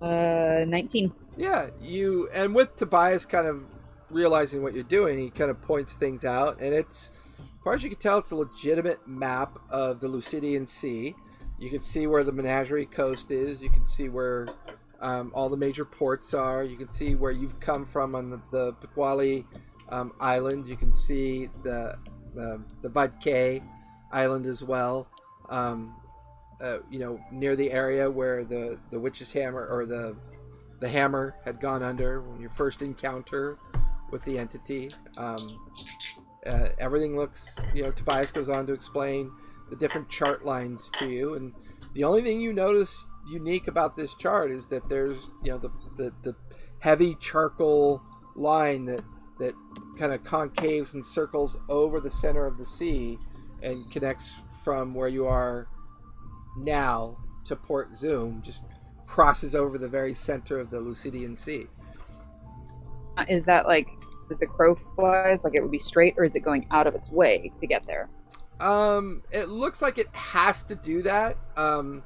Uh, 0.00 0.64
nineteen. 0.66 1.12
Yeah, 1.36 1.70
you 1.80 2.28
and 2.32 2.54
with 2.54 2.76
Tobias 2.76 3.26
kind 3.26 3.46
of 3.46 3.62
realizing 4.10 4.62
what 4.62 4.74
you're 4.74 4.82
doing, 4.82 5.18
he 5.18 5.30
kind 5.30 5.50
of 5.50 5.60
points 5.62 5.94
things 5.94 6.24
out, 6.24 6.60
and 6.60 6.74
it's, 6.74 7.10
as 7.38 7.62
far 7.62 7.74
as 7.74 7.82
you 7.82 7.90
can 7.90 7.98
tell, 7.98 8.18
it's 8.18 8.30
a 8.30 8.36
legitimate 8.36 9.06
map 9.06 9.58
of 9.70 10.00
the 10.00 10.08
Lucidian 10.08 10.66
Sea. 10.66 11.14
You 11.58 11.70
can 11.70 11.80
see 11.80 12.06
where 12.06 12.24
the 12.24 12.32
Menagerie 12.32 12.86
Coast 12.86 13.30
is. 13.30 13.62
You 13.62 13.70
can 13.70 13.86
see 13.86 14.08
where 14.08 14.48
um, 15.00 15.30
all 15.34 15.48
the 15.50 15.56
major 15.56 15.84
ports 15.84 16.32
are. 16.32 16.64
You 16.64 16.76
can 16.76 16.88
see 16.88 17.14
where 17.14 17.30
you've 17.30 17.60
come 17.60 17.84
from 17.84 18.14
on 18.14 18.30
the, 18.30 18.40
the 18.50 18.72
Pequali 18.74 19.44
um, 19.90 20.12
Island. 20.18 20.66
You 20.66 20.76
can 20.76 20.92
see 20.92 21.50
the 21.62 21.98
the 22.34 22.62
the 22.82 23.62
Island 24.12 24.46
as 24.46 24.64
well. 24.64 25.08
Um, 25.50 25.94
uh, 26.62 26.78
you 26.90 26.98
know, 26.98 27.20
near 27.30 27.56
the 27.56 27.70
area 27.70 28.10
where 28.10 28.44
the 28.44 28.78
the 28.90 28.98
witch's 28.98 29.32
hammer 29.32 29.66
or 29.66 29.86
the 29.86 30.14
the 30.80 30.88
hammer 30.88 31.34
had 31.44 31.60
gone 31.60 31.82
under 31.82 32.22
when 32.22 32.40
your 32.40 32.50
first 32.50 32.82
encounter 32.82 33.58
with 34.10 34.24
the 34.24 34.38
entity. 34.38 34.88
Um, 35.18 35.36
uh, 36.46 36.68
everything 36.78 37.16
looks, 37.16 37.58
you 37.74 37.82
know, 37.82 37.90
Tobias 37.92 38.32
goes 38.32 38.48
on 38.48 38.66
to 38.66 38.72
explain 38.72 39.30
the 39.68 39.76
different 39.76 40.08
chart 40.08 40.44
lines 40.44 40.90
to 40.98 41.08
you, 41.08 41.34
and 41.34 41.52
the 41.94 42.04
only 42.04 42.22
thing 42.22 42.40
you 42.40 42.52
notice 42.52 43.06
unique 43.30 43.68
about 43.68 43.94
this 43.94 44.14
chart 44.14 44.50
is 44.50 44.68
that 44.68 44.88
there's, 44.88 45.32
you 45.44 45.52
know, 45.52 45.58
the 45.58 45.70
the, 45.96 46.12
the 46.22 46.36
heavy 46.80 47.14
charcoal 47.16 48.02
line 48.34 48.86
that 48.86 49.02
that 49.38 49.54
kind 49.98 50.12
of 50.12 50.22
concaves 50.24 50.94
and 50.94 51.04
circles 51.04 51.58
over 51.68 52.00
the 52.00 52.10
center 52.10 52.46
of 52.46 52.58
the 52.58 52.66
sea 52.66 53.18
and 53.62 53.90
connects 53.90 54.34
from 54.62 54.94
where 54.94 55.08
you 55.08 55.26
are 55.26 55.68
now 56.56 57.16
to 57.44 57.56
Port 57.56 57.96
Zoom, 57.96 58.42
just 58.42 58.62
crosses 59.06 59.54
over 59.54 59.78
the 59.78 59.88
very 59.88 60.14
center 60.14 60.58
of 60.58 60.70
the 60.70 60.78
Lucidian 60.78 61.36
Sea. 61.36 61.66
Uh, 63.16 63.24
Is 63.28 63.44
that 63.44 63.66
like 63.66 63.88
is 64.30 64.38
the 64.38 64.46
crow 64.46 64.74
flies 64.74 65.42
like 65.44 65.54
it 65.54 65.60
would 65.60 65.72
be 65.72 65.78
straight, 65.78 66.14
or 66.16 66.24
is 66.24 66.34
it 66.36 66.40
going 66.40 66.66
out 66.70 66.86
of 66.86 66.94
its 66.94 67.10
way 67.10 67.50
to 67.56 67.66
get 67.66 67.84
there? 67.86 68.08
Um, 68.60 69.22
it 69.32 69.48
looks 69.48 69.82
like 69.82 69.98
it 69.98 70.06
has 70.14 70.62
to 70.64 70.76
do 70.76 71.02
that 71.02 71.36
um, 71.56 72.02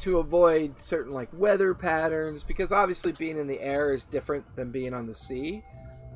to 0.00 0.18
avoid 0.18 0.78
certain 0.78 1.12
like 1.12 1.28
weather 1.32 1.72
patterns 1.72 2.44
because 2.44 2.72
obviously 2.72 3.12
being 3.12 3.38
in 3.38 3.46
the 3.46 3.60
air 3.60 3.92
is 3.92 4.04
different 4.04 4.44
than 4.56 4.70
being 4.70 4.92
on 4.92 5.06
the 5.06 5.14
sea. 5.14 5.62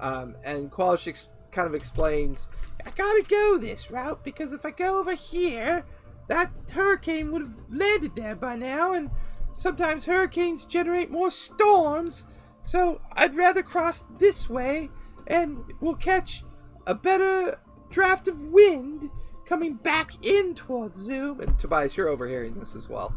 Um, 0.01 0.35
and 0.45 0.71
Qualish 0.71 1.07
ex- 1.07 1.29
kind 1.53 1.69
of 1.69 1.75
explains, 1.75 2.49
I 2.85 2.91
gotta 2.91 3.25
go 3.29 3.59
this 3.59 3.91
route 3.91 4.23
because 4.25 4.53
if 4.53 4.67
I 4.67 4.71
go 4.71 4.99
over 4.99 5.15
here, 5.15 5.85
that 6.29 6.51
hurricane 6.71 7.33
would 7.33 7.43
have 7.43 7.57
landed 7.71 8.17
there 8.17 8.37
by 8.37 8.57
now, 8.57 8.93
and 8.93 9.11
sometimes 9.51 10.05
hurricanes 10.05 10.65
generate 10.65 11.11
more 11.11 11.31
storms. 11.31 12.27
So 12.63 13.01
I'd 13.13 13.37
rather 13.37 13.63
cross 13.63 14.07
this 14.19 14.49
way, 14.49 14.89
and 15.27 15.59
we'll 15.81 15.95
catch 15.97 16.45
a 16.87 16.95
better 16.95 17.59
draft 17.91 18.29
of 18.29 18.43
wind 18.45 19.11
coming 19.47 19.75
back 19.75 20.13
in 20.23 20.55
towards 20.55 20.99
Zoom. 20.99 21.41
And 21.41 21.59
Tobias, 21.59 21.97
you're 21.97 22.09
overhearing 22.09 22.55
this 22.55 22.75
as 22.75 22.89
well. 22.89 23.15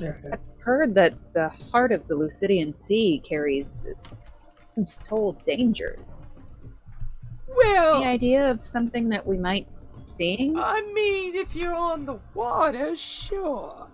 I've 0.00 0.40
heard 0.58 0.94
that 0.94 1.34
the 1.34 1.48
heart 1.48 1.92
of 1.92 2.06
the 2.08 2.14
Lucidian 2.14 2.74
Sea 2.74 3.20
carries 3.22 3.86
untold 4.76 5.44
dangers. 5.44 6.22
Well, 7.46 8.00
The 8.00 8.06
idea 8.06 8.48
of 8.48 8.62
something 8.62 9.10
that 9.10 9.26
we 9.26 9.36
might 9.36 9.66
be 9.66 9.71
seeing? 10.08 10.58
I 10.58 10.82
mean, 10.92 11.34
if 11.34 11.54
you're 11.54 11.74
on 11.74 12.06
the 12.06 12.18
water, 12.34 12.96
sure. 12.96 13.86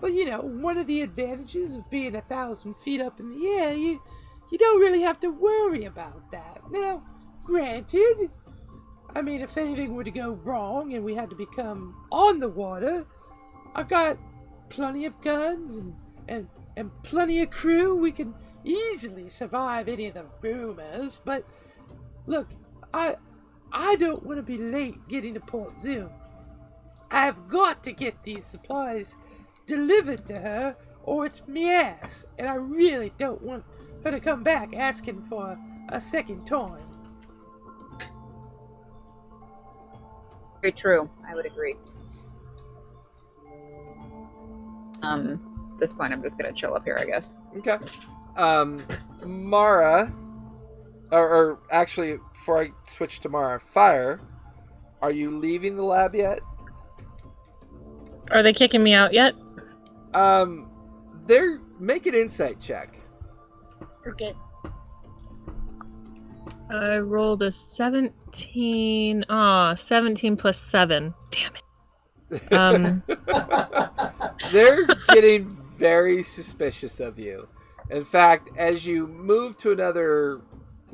But 0.00 0.12
you 0.12 0.26
know, 0.26 0.40
one 0.40 0.78
of 0.78 0.86
the 0.86 1.02
advantages 1.02 1.74
of 1.74 1.88
being 1.90 2.16
a 2.16 2.20
thousand 2.22 2.76
feet 2.76 3.00
up 3.00 3.20
in 3.20 3.30
the 3.30 3.46
air, 3.48 3.72
you 3.72 4.02
you 4.50 4.58
don't 4.58 4.80
really 4.80 5.02
have 5.02 5.20
to 5.20 5.30
worry 5.30 5.84
about 5.84 6.30
that. 6.30 6.60
Now, 6.70 7.02
granted, 7.44 8.36
I 9.14 9.22
mean, 9.22 9.40
if 9.40 9.56
anything 9.56 9.94
were 9.94 10.04
to 10.04 10.10
go 10.10 10.32
wrong 10.44 10.94
and 10.94 11.04
we 11.04 11.14
had 11.14 11.30
to 11.30 11.36
become 11.36 11.94
on 12.10 12.40
the 12.40 12.48
water, 12.48 13.06
I've 13.74 13.88
got 13.88 14.18
plenty 14.68 15.06
of 15.06 15.20
guns 15.20 15.76
and, 15.76 15.94
and, 16.28 16.48
and 16.76 16.94
plenty 17.02 17.42
of 17.42 17.50
crew. 17.50 17.94
We 17.94 18.12
can 18.12 18.34
easily 18.64 19.28
survive 19.28 19.88
any 19.88 20.06
of 20.06 20.14
the 20.14 20.26
rumors. 20.40 21.20
But 21.24 21.44
look, 22.26 22.48
I 22.92 23.16
I 23.74 23.96
don't 23.96 24.24
want 24.24 24.38
to 24.38 24.42
be 24.42 24.56
late 24.56 25.08
getting 25.08 25.34
to 25.34 25.40
Port 25.40 25.80
Zoom. 25.80 26.08
I've 27.10 27.48
got 27.48 27.82
to 27.82 27.92
get 27.92 28.22
these 28.22 28.44
supplies 28.44 29.16
delivered 29.66 30.24
to 30.26 30.38
her, 30.38 30.76
or 31.02 31.26
it's 31.26 31.46
me 31.48 31.70
ass, 31.70 32.24
and 32.38 32.48
I 32.48 32.54
really 32.54 33.12
don't 33.18 33.42
want 33.42 33.64
her 34.04 34.12
to 34.12 34.20
come 34.20 34.44
back 34.44 34.74
asking 34.76 35.26
for 35.28 35.58
a 35.88 36.00
second 36.00 36.46
time. 36.46 36.82
Very 40.60 40.72
true. 40.72 41.10
I 41.28 41.34
would 41.34 41.46
agree. 41.46 41.74
Um, 45.02 45.40
at 45.74 45.80
this 45.80 45.92
point, 45.92 46.12
I'm 46.12 46.22
just 46.22 46.38
gonna 46.38 46.52
chill 46.52 46.74
up 46.74 46.84
here, 46.84 46.96
I 46.98 47.04
guess. 47.04 47.36
Okay. 47.58 47.76
Um, 48.36 48.82
Mara, 49.24 50.12
or, 51.14 51.28
or 51.28 51.58
actually, 51.70 52.18
before 52.32 52.60
I 52.60 52.72
switch 52.86 53.20
to 53.20 53.28
Mara, 53.28 53.60
Fire, 53.60 54.20
are 55.00 55.10
you 55.10 55.30
leaving 55.30 55.76
the 55.76 55.82
lab 55.82 56.14
yet? 56.14 56.40
Are 58.30 58.42
they 58.42 58.52
kicking 58.52 58.82
me 58.82 58.94
out 58.94 59.12
yet? 59.12 59.34
Um, 60.12 60.70
they're 61.26 61.60
make 61.78 62.06
an 62.06 62.14
insight 62.14 62.60
check. 62.60 62.98
Okay. 64.06 64.34
I 66.70 66.98
rolled 66.98 67.42
a 67.42 67.52
17. 67.52 69.24
Ah, 69.28 69.74
17 69.74 70.36
plus 70.36 70.62
7. 70.62 71.14
Damn 71.30 71.52
it. 71.54 72.52
Um, 72.52 73.02
They're 74.52 74.86
getting 75.08 75.46
very 75.76 76.22
suspicious 76.22 77.00
of 77.00 77.18
you. 77.18 77.48
In 77.90 78.04
fact, 78.04 78.50
as 78.56 78.86
you 78.86 79.06
move 79.06 79.56
to 79.58 79.72
another 79.72 80.40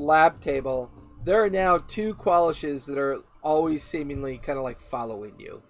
lab 0.01 0.41
table, 0.41 0.91
there 1.25 1.43
are 1.43 1.51
now 1.51 1.79
two 1.79 2.15
Qualishes 2.15 2.87
that 2.87 2.99
are 2.99 3.21
always 3.43 3.83
seemingly 3.83 4.39
kind 4.39 4.59
of 4.59 4.65
like 4.65 4.81
following 4.81 5.35
you. 5.39 5.63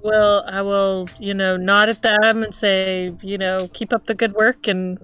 well, 0.00 0.44
I 0.46 0.62
will, 0.62 1.08
you 1.18 1.34
know, 1.34 1.56
nod 1.56 1.88
at 1.88 2.02
them 2.02 2.42
and 2.42 2.54
say, 2.54 3.12
you 3.22 3.36
know, 3.36 3.68
keep 3.72 3.92
up 3.92 4.06
the 4.06 4.14
good 4.14 4.32
work 4.34 4.68
and 4.68 4.98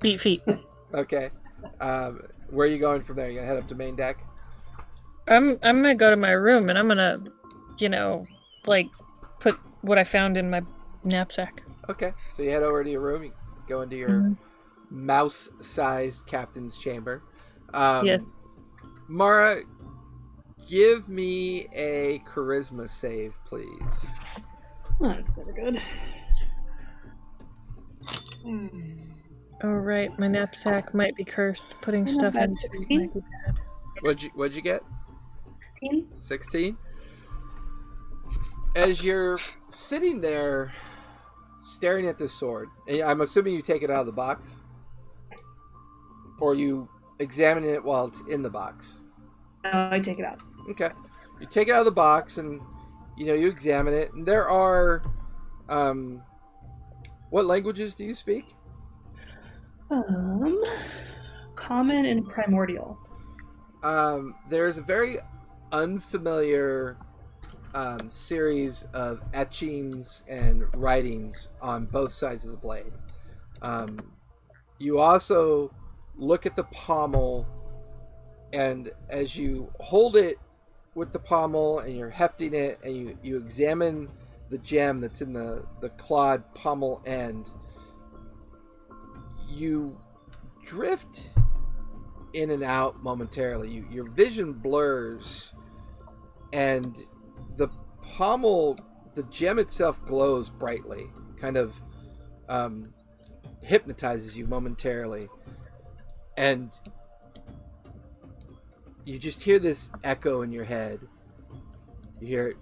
beat 0.00 0.20
feet. 0.20 0.42
Okay. 0.94 1.28
Um, 1.82 2.22
where 2.48 2.66
are 2.66 2.70
you 2.70 2.78
going 2.78 3.02
from 3.02 3.16
there? 3.16 3.28
You 3.28 3.36
gonna 3.36 3.46
head 3.46 3.58
up 3.58 3.68
to 3.68 3.74
main 3.74 3.94
deck? 3.94 4.16
I'm 5.28 5.58
I'm 5.62 5.82
gonna 5.82 5.94
go 5.94 6.08
to 6.08 6.16
my 6.16 6.30
room 6.30 6.70
and 6.70 6.78
I'm 6.78 6.88
gonna, 6.88 7.18
you 7.76 7.90
know, 7.90 8.24
like 8.66 8.86
put 9.38 9.52
what 9.82 9.98
I 9.98 10.04
found 10.04 10.38
in 10.38 10.48
my 10.48 10.62
knapsack. 11.04 11.62
Okay. 11.90 12.14
So 12.34 12.42
you 12.42 12.48
head 12.48 12.62
over 12.62 12.82
to 12.82 12.90
your 12.90 13.02
room. 13.02 13.22
You 13.22 13.32
go 13.68 13.82
into 13.82 13.96
your 13.96 14.08
Mhm. 14.08 14.36
Mouse-sized 14.90 16.26
captain's 16.26 16.78
chamber. 16.78 17.22
Um, 17.74 18.06
Yeah. 18.06 18.18
Mara, 19.08 19.62
give 20.68 21.08
me 21.08 21.66
a 21.72 22.20
charisma 22.26 22.88
save, 22.88 23.38
please. 23.44 24.06
Oh, 25.00 25.08
that's 25.08 25.34
very 25.34 25.52
good. 25.54 25.82
Oh 29.62 29.68
right, 29.68 30.16
my 30.18 30.28
knapsack 30.28 30.94
might 30.94 31.16
be 31.16 31.24
cursed. 31.24 31.74
Putting 31.82 32.04
Not 32.04 32.14
stuff 32.14 32.36
in 32.36 32.52
16? 32.52 32.98
might 33.00 33.14
be 33.14 33.20
bad. 33.20 33.58
What'd 34.00 34.22
you 34.22 34.30
What'd 34.34 34.54
you 34.56 34.62
get? 34.62 34.82
16? 35.60 36.06
16 36.22 36.76
as 38.76 39.02
you're 39.02 39.38
sitting 39.68 40.20
there 40.20 40.72
staring 41.58 42.06
at 42.06 42.16
this 42.16 42.32
sword 42.32 42.68
and 42.86 43.02
i'm 43.02 43.20
assuming 43.22 43.54
you 43.54 43.60
take 43.62 43.82
it 43.82 43.90
out 43.90 44.00
of 44.00 44.06
the 44.06 44.12
box 44.12 44.60
or 46.40 46.54
you 46.54 46.88
examine 47.18 47.64
it 47.64 47.82
while 47.82 48.06
it's 48.06 48.20
in 48.28 48.42
the 48.42 48.50
box 48.50 49.00
No, 49.64 49.88
I 49.92 49.98
take 50.00 50.18
it 50.18 50.24
out. 50.24 50.40
okay 50.70 50.90
you 51.40 51.46
take 51.46 51.68
it 51.68 51.72
out 51.72 51.80
of 51.80 51.84
the 51.84 51.90
box 51.92 52.38
and 52.38 52.60
you 53.16 53.26
know 53.26 53.34
you 53.34 53.48
examine 53.48 53.94
it 53.94 54.12
and 54.12 54.26
there 54.26 54.48
are 54.48 55.02
um 55.68 56.22
what 57.30 57.44
languages 57.46 57.94
do 57.94 58.04
you 58.04 58.14
speak 58.14 58.54
Um, 59.90 60.62
common 61.56 62.04
and 62.06 62.26
primordial. 62.28 62.98
um, 63.82 64.34
there's 64.50 64.76
a 64.78 64.82
very 64.82 65.18
unfamiliar 65.72 66.96
um, 67.74 68.08
series 68.08 68.86
of 68.92 69.22
etchings 69.32 70.22
and 70.28 70.64
writings 70.76 71.50
on 71.62 71.86
both 71.86 72.12
sides 72.12 72.44
of 72.44 72.50
the 72.52 72.56
blade. 72.56 72.92
Um, 73.62 73.96
you 74.78 74.98
also 74.98 75.70
look 76.18 76.44
at 76.44 76.56
the 76.56 76.64
pommel, 76.64 77.46
and 78.52 78.90
as 79.08 79.36
you 79.36 79.72
hold 79.80 80.16
it 80.16 80.38
with 80.94 81.12
the 81.12 81.18
pommel 81.18 81.78
and 81.80 81.96
you're 81.96 82.10
hefting 82.10 82.52
it, 82.52 82.78
and 82.82 82.94
you, 82.94 83.18
you 83.22 83.36
examine 83.36 84.08
the 84.50 84.58
gem 84.58 85.00
that's 85.00 85.22
in 85.22 85.32
the, 85.32 85.64
the 85.80 85.88
clawed 85.90 86.42
pommel 86.54 87.02
end, 87.06 87.50
you 89.48 89.96
drift 90.64 91.30
in 92.32 92.50
and 92.50 92.62
out 92.62 93.02
momentarily. 93.02 93.70
You, 93.70 93.86
your 93.90 94.08
vision 94.10 94.52
blurs, 94.52 95.54
and 96.52 96.98
the 97.56 97.68
pommel, 98.02 98.76
the 99.14 99.22
gem 99.24 99.58
itself 99.58 100.04
glows 100.04 100.50
brightly, 100.50 101.06
kind 101.40 101.56
of 101.56 101.80
um, 102.48 102.84
hypnotizes 103.62 104.36
you 104.36 104.46
momentarily, 104.46 105.28
and 106.38 106.70
you 109.04 109.18
just 109.18 109.42
hear 109.42 109.58
this 109.58 109.90
echo 110.04 110.42
in 110.42 110.52
your 110.52 110.64
head. 110.64 111.00
You 112.20 112.26
hear 112.28 112.46
it, 112.48 112.56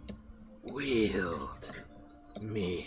wield 0.72 1.70
me. 2.40 2.86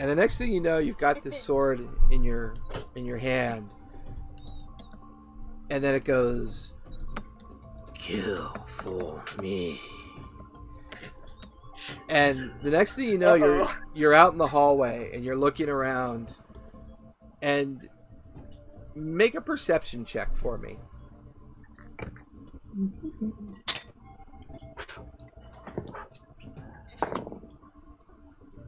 And 0.00 0.08
the 0.08 0.14
next 0.14 0.38
thing 0.38 0.50
you 0.50 0.60
know, 0.60 0.78
you've 0.78 0.96
got 0.96 1.22
this 1.22 1.40
sword 1.40 1.86
in 2.10 2.24
your 2.24 2.54
in 2.96 3.04
your 3.04 3.18
hand, 3.18 3.70
and 5.68 5.84
then 5.84 5.94
it 5.94 6.04
goes, 6.04 6.74
kill 7.94 8.54
for 8.66 9.22
me. 9.42 9.78
And 12.08 12.52
the 12.62 12.70
next 12.70 12.96
thing 12.96 13.10
you 13.10 13.18
know, 13.18 13.34
you're 13.34 13.68
you're 13.94 14.14
out 14.14 14.32
in 14.32 14.38
the 14.38 14.46
hallway 14.46 15.10
and 15.12 15.22
you're 15.24 15.36
looking 15.36 15.68
around, 15.68 16.34
and 17.42 17.86
make 18.94 19.34
a 19.34 19.40
perception 19.40 20.04
check 20.04 20.36
for 20.36 20.58
me. 20.58 20.78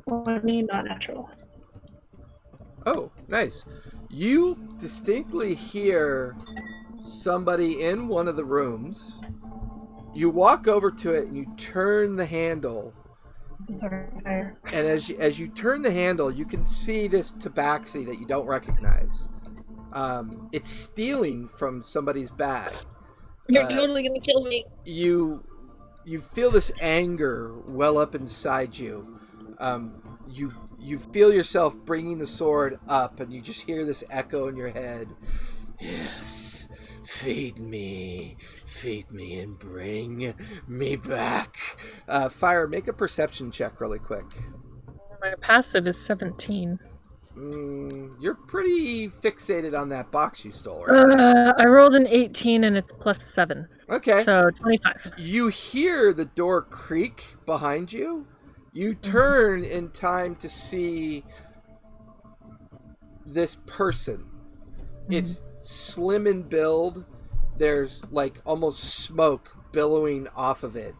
Twenty, 0.06 0.62
not 0.62 0.84
natural. 0.84 1.30
Oh, 2.86 3.10
nice. 3.28 3.64
You 4.10 4.58
distinctly 4.78 5.54
hear 5.54 6.36
somebody 6.98 7.82
in 7.82 8.08
one 8.08 8.28
of 8.28 8.36
the 8.36 8.44
rooms. 8.44 9.22
You 10.14 10.30
walk 10.30 10.68
over 10.68 10.90
to 10.90 11.12
it 11.12 11.26
and 11.26 11.36
you 11.36 11.46
turn 11.56 12.16
the 12.16 12.26
handle. 12.26 12.92
And 13.66 14.54
as 14.72 15.08
you, 15.08 15.16
as 15.18 15.38
you 15.38 15.48
turn 15.48 15.82
the 15.82 15.90
handle, 15.90 16.30
you 16.30 16.44
can 16.44 16.64
see 16.64 17.08
this 17.08 17.32
tabaxi 17.32 18.04
that 18.06 18.18
you 18.20 18.26
don't 18.26 18.46
recognize. 18.46 19.28
Um, 19.94 20.48
it's 20.52 20.70
stealing 20.70 21.48
from 21.48 21.82
somebody's 21.82 22.30
bag. 22.30 22.74
You're 23.48 23.64
Uh, 23.64 23.68
totally 23.68 24.02
gonna 24.06 24.20
kill 24.20 24.44
me. 24.44 24.66
you 24.84 25.44
you 26.04 26.20
feel 26.20 26.50
this 26.50 26.72
anger 26.80 27.54
well 27.66 27.98
up 27.98 28.14
inside 28.14 28.78
you. 28.78 29.08
Um, 29.58 30.02
you 30.28 30.52
you 30.78 30.98
feel 30.98 31.32
yourself 31.32 31.76
bringing 31.76 32.18
the 32.18 32.26
sword 32.26 32.78
up, 32.88 33.20
and 33.20 33.32
you 33.32 33.42
just 33.42 33.62
hear 33.62 33.86
this 33.86 34.04
echo 34.10 34.48
in 34.48 34.56
your 34.56 34.70
head. 34.70 35.08
Yes, 35.80 36.68
feed 37.04 37.58
me, 37.58 38.36
feed 38.66 39.10
me, 39.12 39.40
and 39.40 39.58
bring 39.58 40.34
me 40.68 40.96
back. 40.96 41.56
Uh, 42.08 42.28
Fire, 42.28 42.66
make 42.68 42.88
a 42.88 42.92
perception 42.92 43.50
check 43.50 43.80
really 43.80 43.98
quick. 44.00 44.26
My 45.20 45.34
passive 45.40 45.86
is 45.88 45.98
17. 45.98 46.78
Mm, 47.36 48.14
you're 48.20 48.34
pretty 48.36 49.08
fixated 49.08 49.78
on 49.78 49.88
that 49.88 50.10
box 50.12 50.44
you 50.44 50.52
stole, 50.52 50.84
right? 50.86 51.20
Uh, 51.20 51.52
I 51.58 51.66
rolled 51.66 51.94
an 51.94 52.06
18 52.06 52.64
and 52.64 52.76
it's 52.76 52.92
plus 52.92 53.22
7. 53.22 53.66
Okay. 53.90 54.22
So 54.22 54.50
25. 54.50 55.14
You 55.18 55.48
hear 55.48 56.12
the 56.12 56.26
door 56.26 56.62
creak 56.62 57.36
behind 57.44 57.92
you. 57.92 58.26
You 58.72 58.94
turn 58.94 59.64
in 59.64 59.90
time 59.90 60.36
to 60.36 60.48
see 60.48 61.24
this 63.26 63.56
person. 63.66 64.26
It's 65.08 65.40
slim 65.60 66.26
in 66.26 66.42
build. 66.42 67.04
there's 67.56 68.10
like 68.10 68.40
almost 68.44 68.82
smoke 69.04 69.56
billowing 69.72 70.28
off 70.36 70.62
of 70.62 70.76
it. 70.76 70.94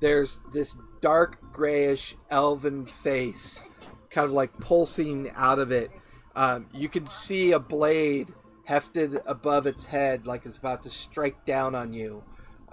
There's 0.00 0.40
this 0.52 0.76
dark 1.00 1.38
grayish 1.52 2.16
elven 2.30 2.86
face 2.86 3.64
kind 4.10 4.26
of 4.26 4.32
like 4.32 4.58
pulsing 4.60 5.30
out 5.34 5.58
of 5.58 5.70
it. 5.72 5.90
Um, 6.36 6.66
you 6.72 6.88
can 6.88 7.06
see 7.06 7.52
a 7.52 7.58
blade 7.58 8.28
hefted 8.64 9.20
above 9.26 9.66
its 9.66 9.84
head 9.84 10.26
like 10.26 10.46
it's 10.46 10.56
about 10.56 10.82
to 10.84 10.90
strike 10.90 11.44
down 11.44 11.74
on 11.74 11.92
you. 11.92 12.22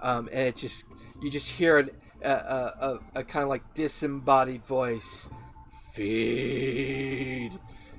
Um, 0.00 0.28
and 0.32 0.48
it 0.48 0.56
just, 0.56 0.84
you 1.20 1.30
just 1.30 1.50
hear 1.50 1.78
an, 1.78 1.90
a, 2.22 2.30
a, 2.30 2.30
a, 2.34 3.20
a 3.20 3.24
kind 3.24 3.42
of 3.42 3.48
like 3.48 3.74
disembodied 3.74 4.64
voice 4.64 5.28
feed 5.92 7.58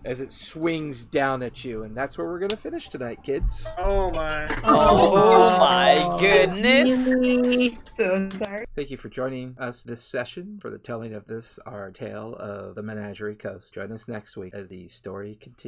as 0.10 0.22
it 0.22 0.34
swings 0.34 1.06
down 1.06 1.44
at 1.44 1.64
you. 1.64 1.84
And 1.84 1.96
that's 1.96 2.18
where 2.18 2.26
we're 2.26 2.40
going 2.40 2.50
to 2.50 2.58
finish 2.58 2.90
tonight, 2.90 3.24
kids. 3.24 3.68
Oh 3.78 4.10
my. 4.10 4.48
Oh, 4.64 5.14
oh 5.14 5.58
my 5.60 6.18
goodness. 6.20 7.78
So 7.96 8.28
sorry. 8.40 8.66
Thank 8.76 8.90
you 8.90 8.98
for 8.98 9.10
joining 9.10 9.56
us 9.60 9.84
this 9.84 10.02
session 10.02 10.58
for 10.60 10.72
the 10.72 10.80
telling 10.80 11.14
of 11.14 11.28
this, 11.28 11.60
our 11.68 11.92
tale 11.92 12.36
of 12.38 12.74
the 12.74 12.82
Menagerie 12.82 13.36
Coast. 13.36 13.76
Join 13.76 13.92
us 13.92 14.08
next 14.08 14.36
week 14.36 14.56
as 14.56 14.70
the 14.70 14.88
story 14.88 15.38
continues. 15.40 15.68